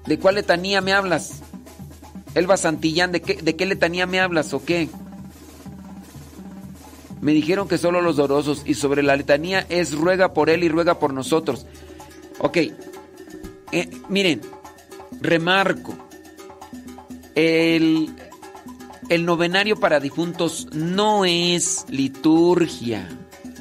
¿De 0.06 0.18
cuál 0.18 0.36
letanía 0.36 0.80
me 0.80 0.92
hablas? 0.92 1.42
Elba 2.34 2.56
Santillán, 2.56 3.12
¿de 3.12 3.22
qué, 3.22 3.34
¿de 3.34 3.56
qué 3.56 3.66
letanía 3.66 4.06
me 4.06 4.20
hablas 4.20 4.52
o 4.52 4.64
qué? 4.64 4.88
Me 7.20 7.32
dijeron 7.32 7.66
que 7.66 7.78
solo 7.78 8.02
los 8.02 8.16
dorosos 8.16 8.62
y 8.66 8.74
sobre 8.74 9.02
la 9.02 9.16
letanía 9.16 9.66
es 9.68 9.94
ruega 9.94 10.32
por 10.34 10.50
él 10.50 10.62
y 10.62 10.68
ruega 10.68 10.98
por 10.98 11.12
nosotros. 11.12 11.66
Ok, 12.38 12.58
eh, 13.72 13.90
miren, 14.08 14.42
remarco, 15.20 15.96
el, 17.34 18.14
el 19.08 19.24
novenario 19.24 19.80
para 19.80 19.98
difuntos 19.98 20.68
no 20.72 21.24
es 21.24 21.86
liturgia, 21.88 23.08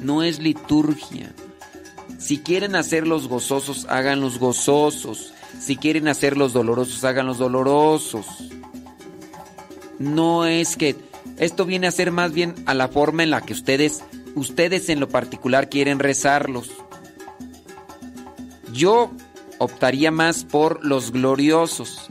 no 0.00 0.22
es 0.22 0.38
liturgia. 0.38 1.32
Si 2.18 2.38
quieren 2.38 2.76
hacerlos 2.76 3.28
gozosos, 3.28 3.86
háganlos 3.88 4.38
gozosos. 4.38 5.32
Si 5.60 5.76
quieren 5.76 6.08
hacerlos 6.08 6.52
dolorosos, 6.52 7.04
háganlos 7.04 7.38
dolorosos. 7.38 8.26
No 9.98 10.46
es 10.46 10.76
que 10.76 10.96
esto 11.38 11.64
viene 11.64 11.86
a 11.86 11.92
ser 11.92 12.12
más 12.12 12.32
bien 12.32 12.54
a 12.66 12.74
la 12.74 12.88
forma 12.88 13.22
en 13.22 13.30
la 13.30 13.40
que 13.40 13.52
ustedes, 13.52 14.02
ustedes 14.34 14.88
en 14.88 15.00
lo 15.00 15.08
particular 15.08 15.68
quieren 15.68 15.98
rezarlos. 15.98 16.70
Yo 18.72 19.10
optaría 19.58 20.10
más 20.10 20.44
por 20.44 20.84
los 20.84 21.12
gloriosos, 21.12 22.08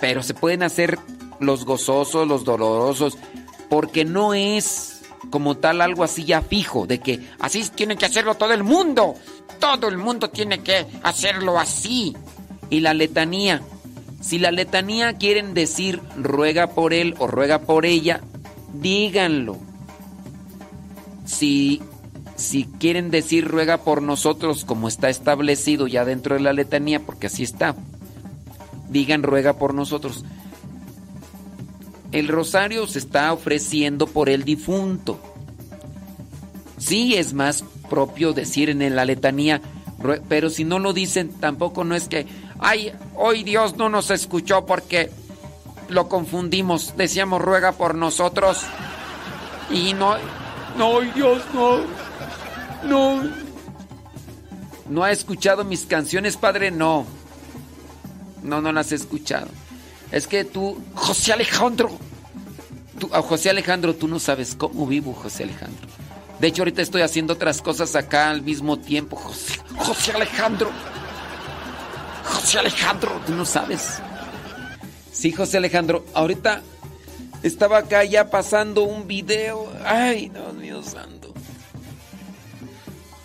pero 0.00 0.22
se 0.22 0.34
pueden 0.34 0.62
hacer 0.62 0.98
los 1.40 1.64
gozosos, 1.64 2.26
los 2.26 2.44
dolorosos, 2.44 3.16
porque 3.68 4.04
no 4.04 4.34
es 4.34 5.02
como 5.30 5.56
tal 5.56 5.80
algo 5.80 6.04
así 6.04 6.24
ya 6.24 6.42
fijo, 6.42 6.86
de 6.86 7.00
que 7.00 7.20
Así 7.38 7.68
tiene 7.74 7.96
que 7.96 8.06
hacerlo 8.06 8.34
todo 8.34 8.52
el 8.52 8.62
mundo. 8.62 9.14
Todo 9.58 9.88
el 9.88 9.98
mundo 9.98 10.30
tiene 10.30 10.60
que 10.62 10.86
hacerlo 11.02 11.58
así. 11.58 12.14
Y 12.74 12.80
la 12.80 12.92
letanía. 12.92 13.62
Si 14.20 14.40
la 14.40 14.50
letanía 14.50 15.12
quieren 15.12 15.54
decir 15.54 16.00
ruega 16.16 16.66
por 16.68 16.92
él 16.92 17.14
o 17.18 17.28
ruega 17.28 17.60
por 17.60 17.86
ella, 17.86 18.20
díganlo. 18.72 19.58
Si, 21.24 21.80
si 22.34 22.64
quieren 22.64 23.12
decir 23.12 23.46
ruega 23.46 23.78
por 23.78 24.02
nosotros 24.02 24.64
como 24.64 24.88
está 24.88 25.08
establecido 25.08 25.86
ya 25.86 26.04
dentro 26.04 26.34
de 26.34 26.40
la 26.40 26.52
letanía, 26.52 26.98
porque 26.98 27.28
así 27.28 27.44
está, 27.44 27.76
digan 28.90 29.22
ruega 29.22 29.52
por 29.52 29.72
nosotros. 29.72 30.24
El 32.10 32.26
rosario 32.26 32.88
se 32.88 32.98
está 32.98 33.32
ofreciendo 33.32 34.08
por 34.08 34.28
el 34.28 34.42
difunto. 34.42 35.20
Sí 36.78 37.14
es 37.14 37.34
más 37.34 37.62
propio 37.88 38.32
decir 38.32 38.68
en 38.68 38.96
la 38.96 39.04
letanía, 39.04 39.62
pero 40.28 40.50
si 40.50 40.64
no 40.64 40.78
lo 40.78 40.92
dicen, 40.92 41.28
tampoco 41.40 41.84
no 41.84 41.94
es 41.94 42.08
que, 42.08 42.26
Ay, 42.58 42.92
hoy 43.16 43.42
Dios 43.42 43.76
no 43.76 43.88
nos 43.88 44.10
escuchó 44.10 44.66
porque 44.66 45.10
lo 45.88 46.08
confundimos. 46.08 46.96
Decíamos 46.96 47.42
ruega 47.42 47.72
por 47.72 47.94
nosotros. 47.94 48.62
Y 49.70 49.92
no. 49.94 50.16
No, 50.76 51.00
Dios, 51.00 51.42
no. 51.52 51.78
No. 52.84 53.44
¿no 54.88 55.02
ha 55.02 55.10
escuchado 55.10 55.64
mis 55.64 55.86
canciones, 55.86 56.36
padre? 56.36 56.70
No. 56.70 57.06
No, 58.42 58.60
no 58.60 58.72
las 58.72 58.92
he 58.92 58.96
escuchado. 58.96 59.48
Es 60.12 60.26
que 60.26 60.44
tú, 60.44 60.78
José 60.94 61.32
Alejandro. 61.32 61.90
tú 62.98 63.08
José 63.08 63.50
Alejandro, 63.50 63.94
tú 63.94 64.06
no 64.06 64.18
sabes 64.18 64.54
cómo 64.54 64.86
vivo, 64.86 65.14
José 65.14 65.44
Alejandro. 65.44 65.88
De 66.38 66.48
hecho, 66.48 66.62
ahorita 66.62 66.82
estoy 66.82 67.02
haciendo 67.02 67.32
otras 67.32 67.62
cosas 67.62 67.94
acá 67.96 68.30
al 68.30 68.42
mismo 68.42 68.78
tiempo, 68.78 69.16
José. 69.16 69.60
José 69.76 70.12
Alejandro. 70.12 70.70
José 72.24 72.58
Alejandro. 72.58 73.20
Tú 73.26 73.34
no 73.34 73.44
sabes. 73.44 74.00
Sí, 75.12 75.32
José 75.32 75.58
Alejandro. 75.58 76.04
Ahorita 76.14 76.62
estaba 77.42 77.78
acá 77.78 78.04
ya 78.04 78.30
pasando 78.30 78.82
un 78.82 79.06
video. 79.06 79.70
Ay, 79.84 80.30
Dios 80.30 80.54
mío 80.54 80.82
santo. 80.82 81.32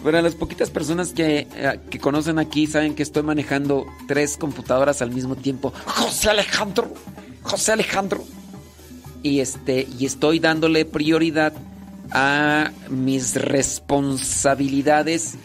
Para 0.03 0.21
las 0.21 0.35
poquitas 0.35 0.69
personas 0.69 1.13
que, 1.13 1.47
eh, 1.53 1.79
que 1.89 1.99
conocen 1.99 2.39
aquí 2.39 2.67
saben 2.67 2.95
que 2.95 3.03
estoy 3.03 3.23
manejando 3.23 3.85
tres 4.07 4.37
computadoras 4.37 5.01
al 5.01 5.11
mismo 5.11 5.35
tiempo. 5.35 5.73
José 5.85 6.29
Alejandro. 6.29 6.93
José 7.41 7.73
Alejandro. 7.73 8.23
Y 9.23 9.41
este 9.41 9.85
y 9.99 10.05
estoy 10.05 10.39
dándole 10.39 10.85
prioridad 10.85 11.51
a 12.11 12.71
mis 12.89 13.35
responsabilidades 13.35 15.35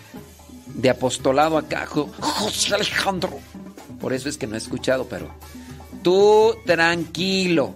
de 0.74 0.90
apostolado 0.90 1.56
acá. 1.58 1.86
Jo- 1.86 2.10
José 2.20 2.74
Alejandro. 2.74 3.38
Por 4.00 4.12
eso 4.12 4.28
es 4.28 4.36
que 4.36 4.46
no 4.46 4.54
he 4.54 4.58
escuchado, 4.58 5.06
pero 5.08 5.30
tú 6.02 6.54
tranquilo, 6.66 7.74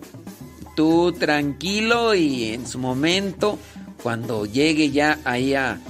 tú 0.76 1.12
tranquilo 1.12 2.14
y 2.14 2.52
en 2.52 2.66
su 2.66 2.78
momento, 2.78 3.58
cuando 4.02 4.44
llegue 4.44 4.90
ya 4.90 5.18
ahí 5.24 5.54
a 5.54 5.80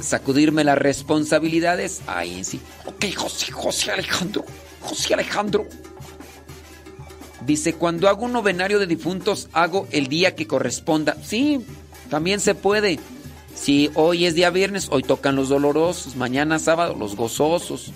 sacudirme 0.00 0.64
las 0.64 0.78
responsabilidades, 0.78 2.02
ahí 2.06 2.44
sí. 2.44 2.60
Ok, 2.86 3.06
José, 3.16 3.50
José 3.52 3.90
Alejandro. 3.92 4.44
José 4.80 5.14
Alejandro. 5.14 5.66
Dice, 7.46 7.74
cuando 7.74 8.08
hago 8.08 8.24
un 8.24 8.32
novenario 8.32 8.78
de 8.78 8.86
difuntos, 8.86 9.48
hago 9.52 9.88
el 9.90 10.06
día 10.06 10.36
que 10.36 10.46
corresponda. 10.46 11.16
Sí, 11.24 11.60
también 12.08 12.38
se 12.38 12.54
puede. 12.54 13.00
Si 13.54 13.90
hoy 13.94 14.26
es 14.26 14.34
día 14.34 14.50
viernes, 14.50 14.88
hoy 14.90 15.02
tocan 15.02 15.36
los 15.36 15.48
dolorosos, 15.48 16.16
mañana 16.16 16.58
sábado 16.58 16.96
los 16.98 17.16
gozosos, 17.16 17.92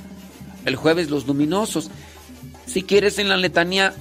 el 0.65 0.77
jueves 0.77 1.11
los 1.11 1.27
luminosos. 1.27 1.91
Si 2.67 2.83
quieres 2.83 3.19
en 3.19 3.29
la 3.29 3.37
letanía, 3.37 3.95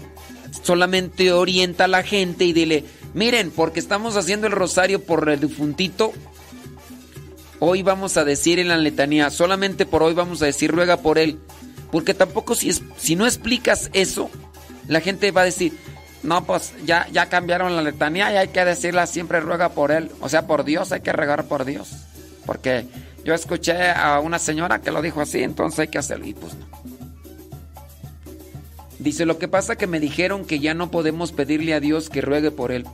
solamente 0.63 1.31
orienta 1.31 1.85
a 1.85 1.87
la 1.87 2.03
gente 2.03 2.45
y 2.45 2.53
dile, 2.53 2.83
miren, 3.13 3.51
porque 3.51 3.79
estamos 3.79 4.15
haciendo 4.15 4.47
el 4.47 4.53
rosario 4.53 5.03
por 5.03 5.29
el 5.29 5.39
difuntito, 5.39 6.11
hoy 7.59 7.83
vamos 7.83 8.17
a 8.17 8.25
decir 8.25 8.59
en 8.59 8.67
la 8.67 8.77
letanía, 8.77 9.29
solamente 9.29 9.85
por 9.85 10.03
hoy 10.03 10.13
vamos 10.13 10.41
a 10.41 10.45
decir 10.45 10.71
ruega 10.71 10.97
por 10.97 11.17
él. 11.17 11.39
Porque 11.91 12.13
tampoco 12.13 12.55
si, 12.55 12.69
es, 12.69 12.81
si 12.97 13.15
no 13.15 13.25
explicas 13.25 13.89
eso, 13.93 14.29
la 14.87 15.01
gente 15.01 15.31
va 15.31 15.41
a 15.41 15.45
decir, 15.45 15.73
No, 16.25 16.43
pues 16.43 16.73
ya, 16.85 17.07
ya 17.11 17.27
cambiaron 17.27 17.75
la 17.75 17.83
letanía 17.83 18.33
y 18.33 18.37
hay 18.37 18.47
que 18.47 18.65
decirla 18.65 19.05
siempre 19.05 19.39
ruega 19.39 19.69
por 19.69 19.91
él. 19.91 20.11
O 20.21 20.29
sea, 20.29 20.47
por 20.47 20.63
Dios, 20.63 20.91
hay 20.91 21.01
que 21.01 21.13
regar 21.13 21.45
por 21.45 21.65
Dios. 21.65 21.91
Porque 22.45 22.87
yo 23.23 23.33
escuché 23.33 23.91
a 23.91 24.19
una 24.19 24.39
señora 24.39 24.81
que 24.81 24.91
lo 24.91 25.01
dijo 25.01 25.21
así, 25.21 25.43
entonces 25.43 25.79
hay 25.79 25.87
que 25.87 25.99
hacerlo. 25.99 26.25
Y 26.25 26.33
pues 26.33 26.53
no. 26.55 26.65
Dice, 28.97 29.25
lo 29.25 29.37
que 29.37 29.47
pasa 29.47 29.75
que 29.75 29.87
me 29.87 29.99
dijeron 29.99 30.45
que 30.45 30.59
ya 30.59 30.73
no 30.73 30.89
podemos 30.89 31.31
pedirle 31.31 31.75
a 31.75 31.79
Dios 31.79 32.09
que 32.09 32.21
ruegue 32.21 32.49
por 32.49 32.71
él. 32.71 32.85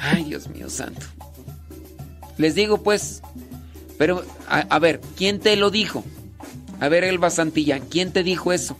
Ay, 0.00 0.24
Dios 0.24 0.48
mío 0.48 0.68
santo. 0.68 1.06
Les 2.38 2.54
digo 2.54 2.82
pues, 2.82 3.22
pero 3.98 4.24
a, 4.48 4.60
a 4.60 4.78
ver, 4.78 5.00
¿quién 5.16 5.38
te 5.38 5.54
lo 5.56 5.70
dijo? 5.70 6.04
A 6.80 6.88
ver, 6.88 7.04
Elba 7.04 7.30
Santilla, 7.30 7.80
¿quién 7.80 8.12
te 8.12 8.22
dijo 8.22 8.52
eso? 8.52 8.76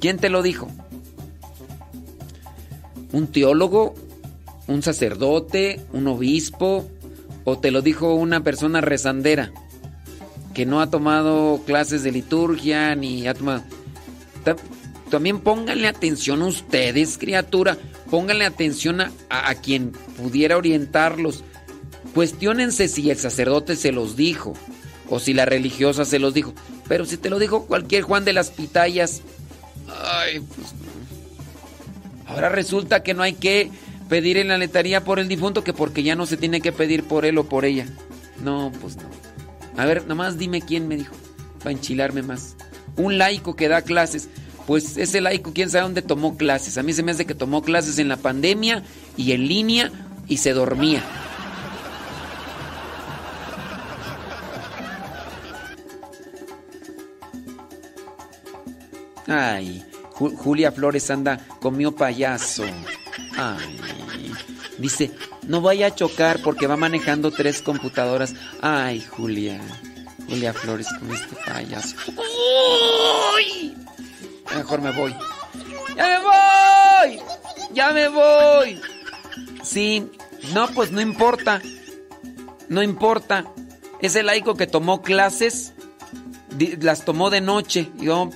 ¿Quién 0.00 0.18
te 0.18 0.28
lo 0.28 0.42
dijo? 0.42 0.68
¿Un 3.12 3.26
teólogo? 3.28 3.94
¿Un 4.66 4.82
sacerdote? 4.82 5.80
¿Un 5.92 6.06
obispo? 6.08 6.88
¿O 7.44 7.58
te 7.58 7.70
lo 7.70 7.82
dijo 7.82 8.14
una 8.14 8.42
persona 8.42 8.80
rezandera? 8.80 9.52
Que 10.54 10.66
no 10.66 10.80
ha 10.80 10.90
tomado 10.90 11.60
clases 11.66 12.02
de 12.02 12.12
liturgia 12.12 12.94
ni 12.94 13.26
ha 13.26 13.34
tomado... 13.34 13.62
Ta- 14.44 14.56
También 15.10 15.40
pónganle 15.40 15.86
atención 15.88 16.42
a 16.42 16.46
ustedes, 16.46 17.16
criatura. 17.18 17.78
Pónganle 18.10 18.44
atención 18.44 19.00
a, 19.00 19.12
a- 19.30 19.50
a 19.50 19.54
quien 19.54 19.92
pudiera 20.16 20.56
orientarlos. 20.56 21.44
Cuestiónense 22.14 22.88
si 22.88 23.10
el 23.10 23.16
sacerdote 23.18 23.76
se 23.76 23.92
los 23.92 24.16
dijo 24.16 24.54
o 25.08 25.20
si 25.20 25.32
la 25.34 25.44
religiosa 25.44 26.04
se 26.04 26.18
los 26.18 26.34
dijo. 26.34 26.54
Pero 26.88 27.04
si 27.04 27.16
te 27.16 27.30
lo 27.30 27.38
dijo 27.38 27.66
cualquier 27.66 28.02
Juan 28.02 28.24
de 28.24 28.32
las 28.32 28.50
Pitayas, 28.50 29.20
ay, 30.02 30.40
pues 30.40 30.72
no. 30.74 32.32
Ahora 32.32 32.48
resulta 32.48 33.02
que 33.02 33.14
no 33.14 33.22
hay 33.22 33.34
que 33.34 33.70
pedir 34.08 34.36
en 34.36 34.48
la 34.48 34.58
letanía 34.58 35.04
por 35.04 35.18
el 35.18 35.28
difunto 35.28 35.64
que 35.64 35.72
porque 35.72 36.02
ya 36.02 36.16
no 36.16 36.26
se 36.26 36.36
tiene 36.36 36.60
que 36.60 36.72
pedir 36.72 37.04
por 37.04 37.24
él 37.24 37.38
o 37.38 37.48
por 37.48 37.64
ella. 37.64 37.86
No, 38.42 38.72
pues 38.80 38.96
no. 38.96 39.04
A 39.76 39.84
ver, 39.84 40.06
nomás 40.06 40.38
dime 40.38 40.62
quién 40.62 40.88
me 40.88 40.96
dijo, 40.96 41.14
para 41.58 41.72
enchilarme 41.72 42.22
más. 42.22 42.56
Un 42.96 43.18
laico 43.18 43.56
que 43.56 43.68
da 43.68 43.82
clases. 43.82 44.28
Pues 44.66 44.96
ese 44.96 45.20
laico, 45.20 45.52
quién 45.52 45.70
sabe 45.70 45.84
dónde 45.84 46.02
tomó 46.02 46.36
clases. 46.36 46.76
A 46.78 46.82
mí 46.82 46.92
se 46.92 47.02
me 47.02 47.12
hace 47.12 47.26
que 47.26 47.34
tomó 47.34 47.62
clases 47.62 47.98
en 47.98 48.08
la 48.08 48.16
pandemia 48.16 48.82
y 49.16 49.32
en 49.32 49.46
línea 49.46 49.92
y 50.26 50.38
se 50.38 50.52
dormía. 50.52 51.02
Ay, 59.28 59.84
Ju- 60.18 60.36
Julia 60.36 60.72
Flores 60.72 61.10
anda, 61.10 61.38
comió 61.60 61.94
payaso. 61.94 62.64
Ay, 63.36 64.32
dice, 64.78 65.12
no 65.46 65.60
vaya 65.60 65.88
a 65.88 65.94
chocar 65.94 66.40
porque 66.42 66.66
va 66.66 66.76
manejando 66.76 67.30
tres 67.30 67.62
computadoras. 67.62 68.34
Ay, 68.62 69.00
Julia, 69.00 69.60
Julia 70.28 70.52
Flores, 70.52 70.86
comiste 70.98 71.36
payaso. 71.46 71.96
¡Uy! 73.36 73.74
Mejor 74.54 74.80
me 74.80 74.90
voy. 74.92 75.14
¡Ya 75.96 76.06
me 76.08 76.18
voy! 76.24 77.20
¡Ya 77.74 77.92
me 77.92 78.08
voy! 78.08 78.80
Sí, 79.62 80.08
no, 80.54 80.68
pues 80.68 80.90
no 80.92 81.00
importa. 81.00 81.60
No 82.68 82.82
importa. 82.82 83.44
Ese 84.00 84.22
laico 84.22 84.54
que 84.56 84.66
tomó 84.66 85.02
clases, 85.02 85.72
las 86.80 87.04
tomó 87.04 87.30
de 87.30 87.40
noche. 87.40 87.90
Yo 87.98 88.30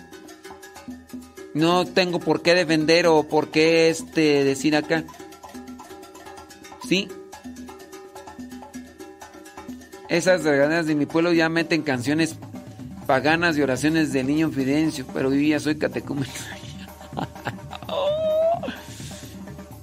no 1.55 1.85
tengo 1.85 2.21
por 2.21 2.43
qué 2.43 2.55
defender 2.55 3.07
o 3.07 3.25
por 3.25 3.49
qué 3.49 3.91
este 3.91 4.45
decir 4.45 4.77
acá. 4.77 5.05
Sí. 6.89 7.09
Esas 10.09 10.43
regaderas 10.43 10.87
de 10.87 10.95
mi 10.95 11.07
pueblo 11.07 11.33
ya 11.33 11.49
meten 11.49 11.83
canciones 11.83 12.37
paganas 13.07 13.57
y 13.57 13.63
oraciones 13.63 14.13
del 14.13 14.27
niño 14.27 14.51
Fidencio, 14.51 15.07
pero 15.13 15.33
yo 15.33 15.41
ya 15.41 15.61
soy 15.61 15.77
catecúmeno. 15.77 16.33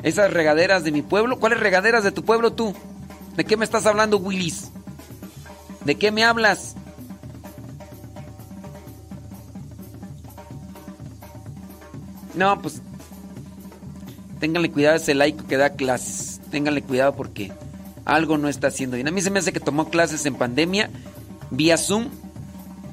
Esas 0.03 0.31
regaderas 0.31 0.83
de 0.83 0.91
mi 0.91 1.01
pueblo, 1.01 1.39
¿cuáles 1.39 1.59
regaderas 1.59 2.03
de 2.03 2.11
tu 2.11 2.23
pueblo 2.23 2.53
tú? 2.53 2.73
¿De 3.35 3.43
qué 3.45 3.57
me 3.57 3.65
estás 3.65 3.85
hablando, 3.85 4.17
Willis? 4.17 4.71
¿De 5.83 5.95
qué 5.95 6.11
me 6.11 6.23
hablas? 6.23 6.75
No, 12.37 12.61
pues 12.61 12.81
Ténganle 14.39 14.71
cuidado 14.71 14.93
a 14.93 14.97
ese 14.97 15.15
laico 15.15 15.47
que 15.47 15.57
da 15.57 15.71
clases. 15.71 16.39
Ténganle 16.51 16.83
cuidado 16.83 17.15
porque 17.15 17.51
algo 18.05 18.37
no 18.37 18.47
está 18.47 18.67
haciendo 18.67 18.95
bien. 18.95 19.07
A 19.07 19.11
mí 19.11 19.21
se 19.21 19.31
me 19.31 19.39
hace 19.39 19.51
que 19.51 19.59
tomó 19.59 19.89
clases 19.89 20.25
en 20.25 20.35
pandemia 20.35 20.89
vía 21.49 21.77
Zoom 21.77 22.09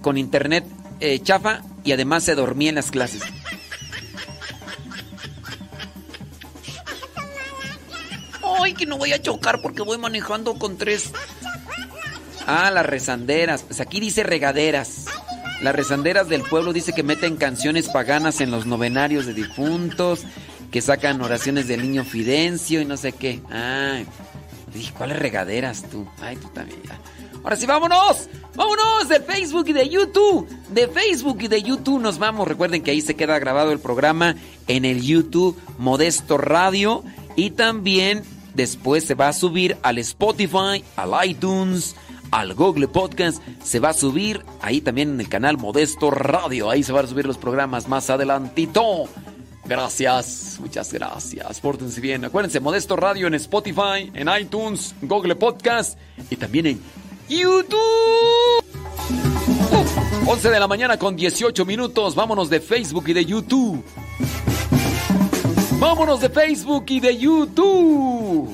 con 0.00 0.16
internet 0.16 0.64
eh, 1.00 1.18
chafa 1.20 1.62
y 1.84 1.92
además 1.92 2.24
se 2.24 2.34
dormía 2.34 2.70
en 2.70 2.76
las 2.76 2.90
clases. 2.90 3.22
Ay, 8.60 8.74
que 8.74 8.86
no 8.86 8.96
voy 8.96 9.12
a 9.12 9.20
chocar 9.20 9.60
porque 9.60 9.82
voy 9.82 9.98
manejando 9.98 10.54
con 10.54 10.78
tres. 10.78 11.12
Ah, 12.46 12.70
las 12.70 12.86
rezanderas. 12.86 13.62
Pues 13.62 13.80
aquí 13.80 14.00
dice 14.00 14.22
regaderas. 14.22 15.04
Las 15.64 15.74
rezanderas 15.74 16.28
del 16.28 16.42
pueblo 16.42 16.74
dice 16.74 16.92
que 16.92 17.02
meten 17.02 17.36
canciones 17.36 17.88
paganas 17.88 18.42
en 18.42 18.50
los 18.50 18.66
novenarios 18.66 19.24
de 19.24 19.32
difuntos, 19.32 20.24
que 20.70 20.82
sacan 20.82 21.22
oraciones 21.22 21.68
del 21.68 21.80
niño 21.80 22.04
Fidencio 22.04 22.82
y 22.82 22.84
no 22.84 22.98
sé 22.98 23.12
qué. 23.12 23.40
Ay, 23.50 24.06
¿cuáles 24.94 25.18
regaderas 25.18 25.88
tú? 25.88 26.06
Ay, 26.20 26.36
tú 26.36 26.48
también. 26.48 26.82
ya. 26.82 27.00
Ahora 27.42 27.56
sí, 27.56 27.64
vámonos. 27.64 28.28
Vámonos 28.54 29.08
de 29.08 29.20
Facebook 29.20 29.66
y 29.68 29.72
de 29.72 29.88
YouTube. 29.88 30.46
De 30.68 30.86
Facebook 30.86 31.38
y 31.40 31.48
de 31.48 31.62
YouTube 31.62 31.98
nos 31.98 32.18
vamos. 32.18 32.46
Recuerden 32.46 32.82
que 32.82 32.90
ahí 32.90 33.00
se 33.00 33.16
queda 33.16 33.38
grabado 33.38 33.72
el 33.72 33.78
programa 33.78 34.36
en 34.68 34.84
el 34.84 35.00
YouTube 35.00 35.58
Modesto 35.78 36.36
Radio. 36.36 37.04
Y 37.36 37.52
también 37.52 38.22
después 38.52 39.06
se 39.06 39.14
va 39.14 39.28
a 39.28 39.32
subir 39.32 39.78
al 39.80 39.96
Spotify, 39.96 40.84
al 40.94 41.26
iTunes, 41.26 41.96
al 42.30 42.54
Google 42.54 42.88
Podcast. 42.88 43.42
Se 43.62 43.80
va 43.80 43.90
a 43.90 43.94
subir 43.94 44.44
ahí 44.60 44.80
también 44.80 45.10
en 45.10 45.20
el 45.20 45.28
canal 45.28 45.58
Modesto 45.58 46.10
Radio. 46.10 46.70
Ahí 46.70 46.82
se 46.82 46.92
van 46.92 47.04
a 47.04 47.08
subir 47.08 47.26
los 47.26 47.38
programas 47.38 47.88
más 47.88 48.10
adelantito. 48.10 49.08
Gracias, 49.64 50.58
muchas 50.60 50.92
gracias. 50.92 51.60
Pórtense 51.60 52.00
bien. 52.00 52.24
Acuérdense, 52.24 52.60
Modesto 52.60 52.96
Radio 52.96 53.26
en 53.26 53.34
Spotify, 53.34 54.10
en 54.12 54.28
iTunes, 54.40 54.94
Google 55.02 55.36
Podcast 55.36 55.98
y 56.30 56.36
también 56.36 56.66
en 56.66 56.80
YouTube. 57.28 57.70
Uh, 59.70 60.30
11 60.30 60.50
de 60.50 60.60
la 60.60 60.68
mañana 60.68 60.98
con 60.98 61.16
18 61.16 61.64
minutos. 61.64 62.14
Vámonos 62.14 62.50
de 62.50 62.60
Facebook 62.60 63.04
y 63.08 63.12
de 63.14 63.24
YouTube. 63.24 63.82
Vámonos 65.78 66.20
de 66.20 66.28
Facebook 66.28 66.84
y 66.88 67.00
de 67.00 67.16
YouTube. 67.16 68.50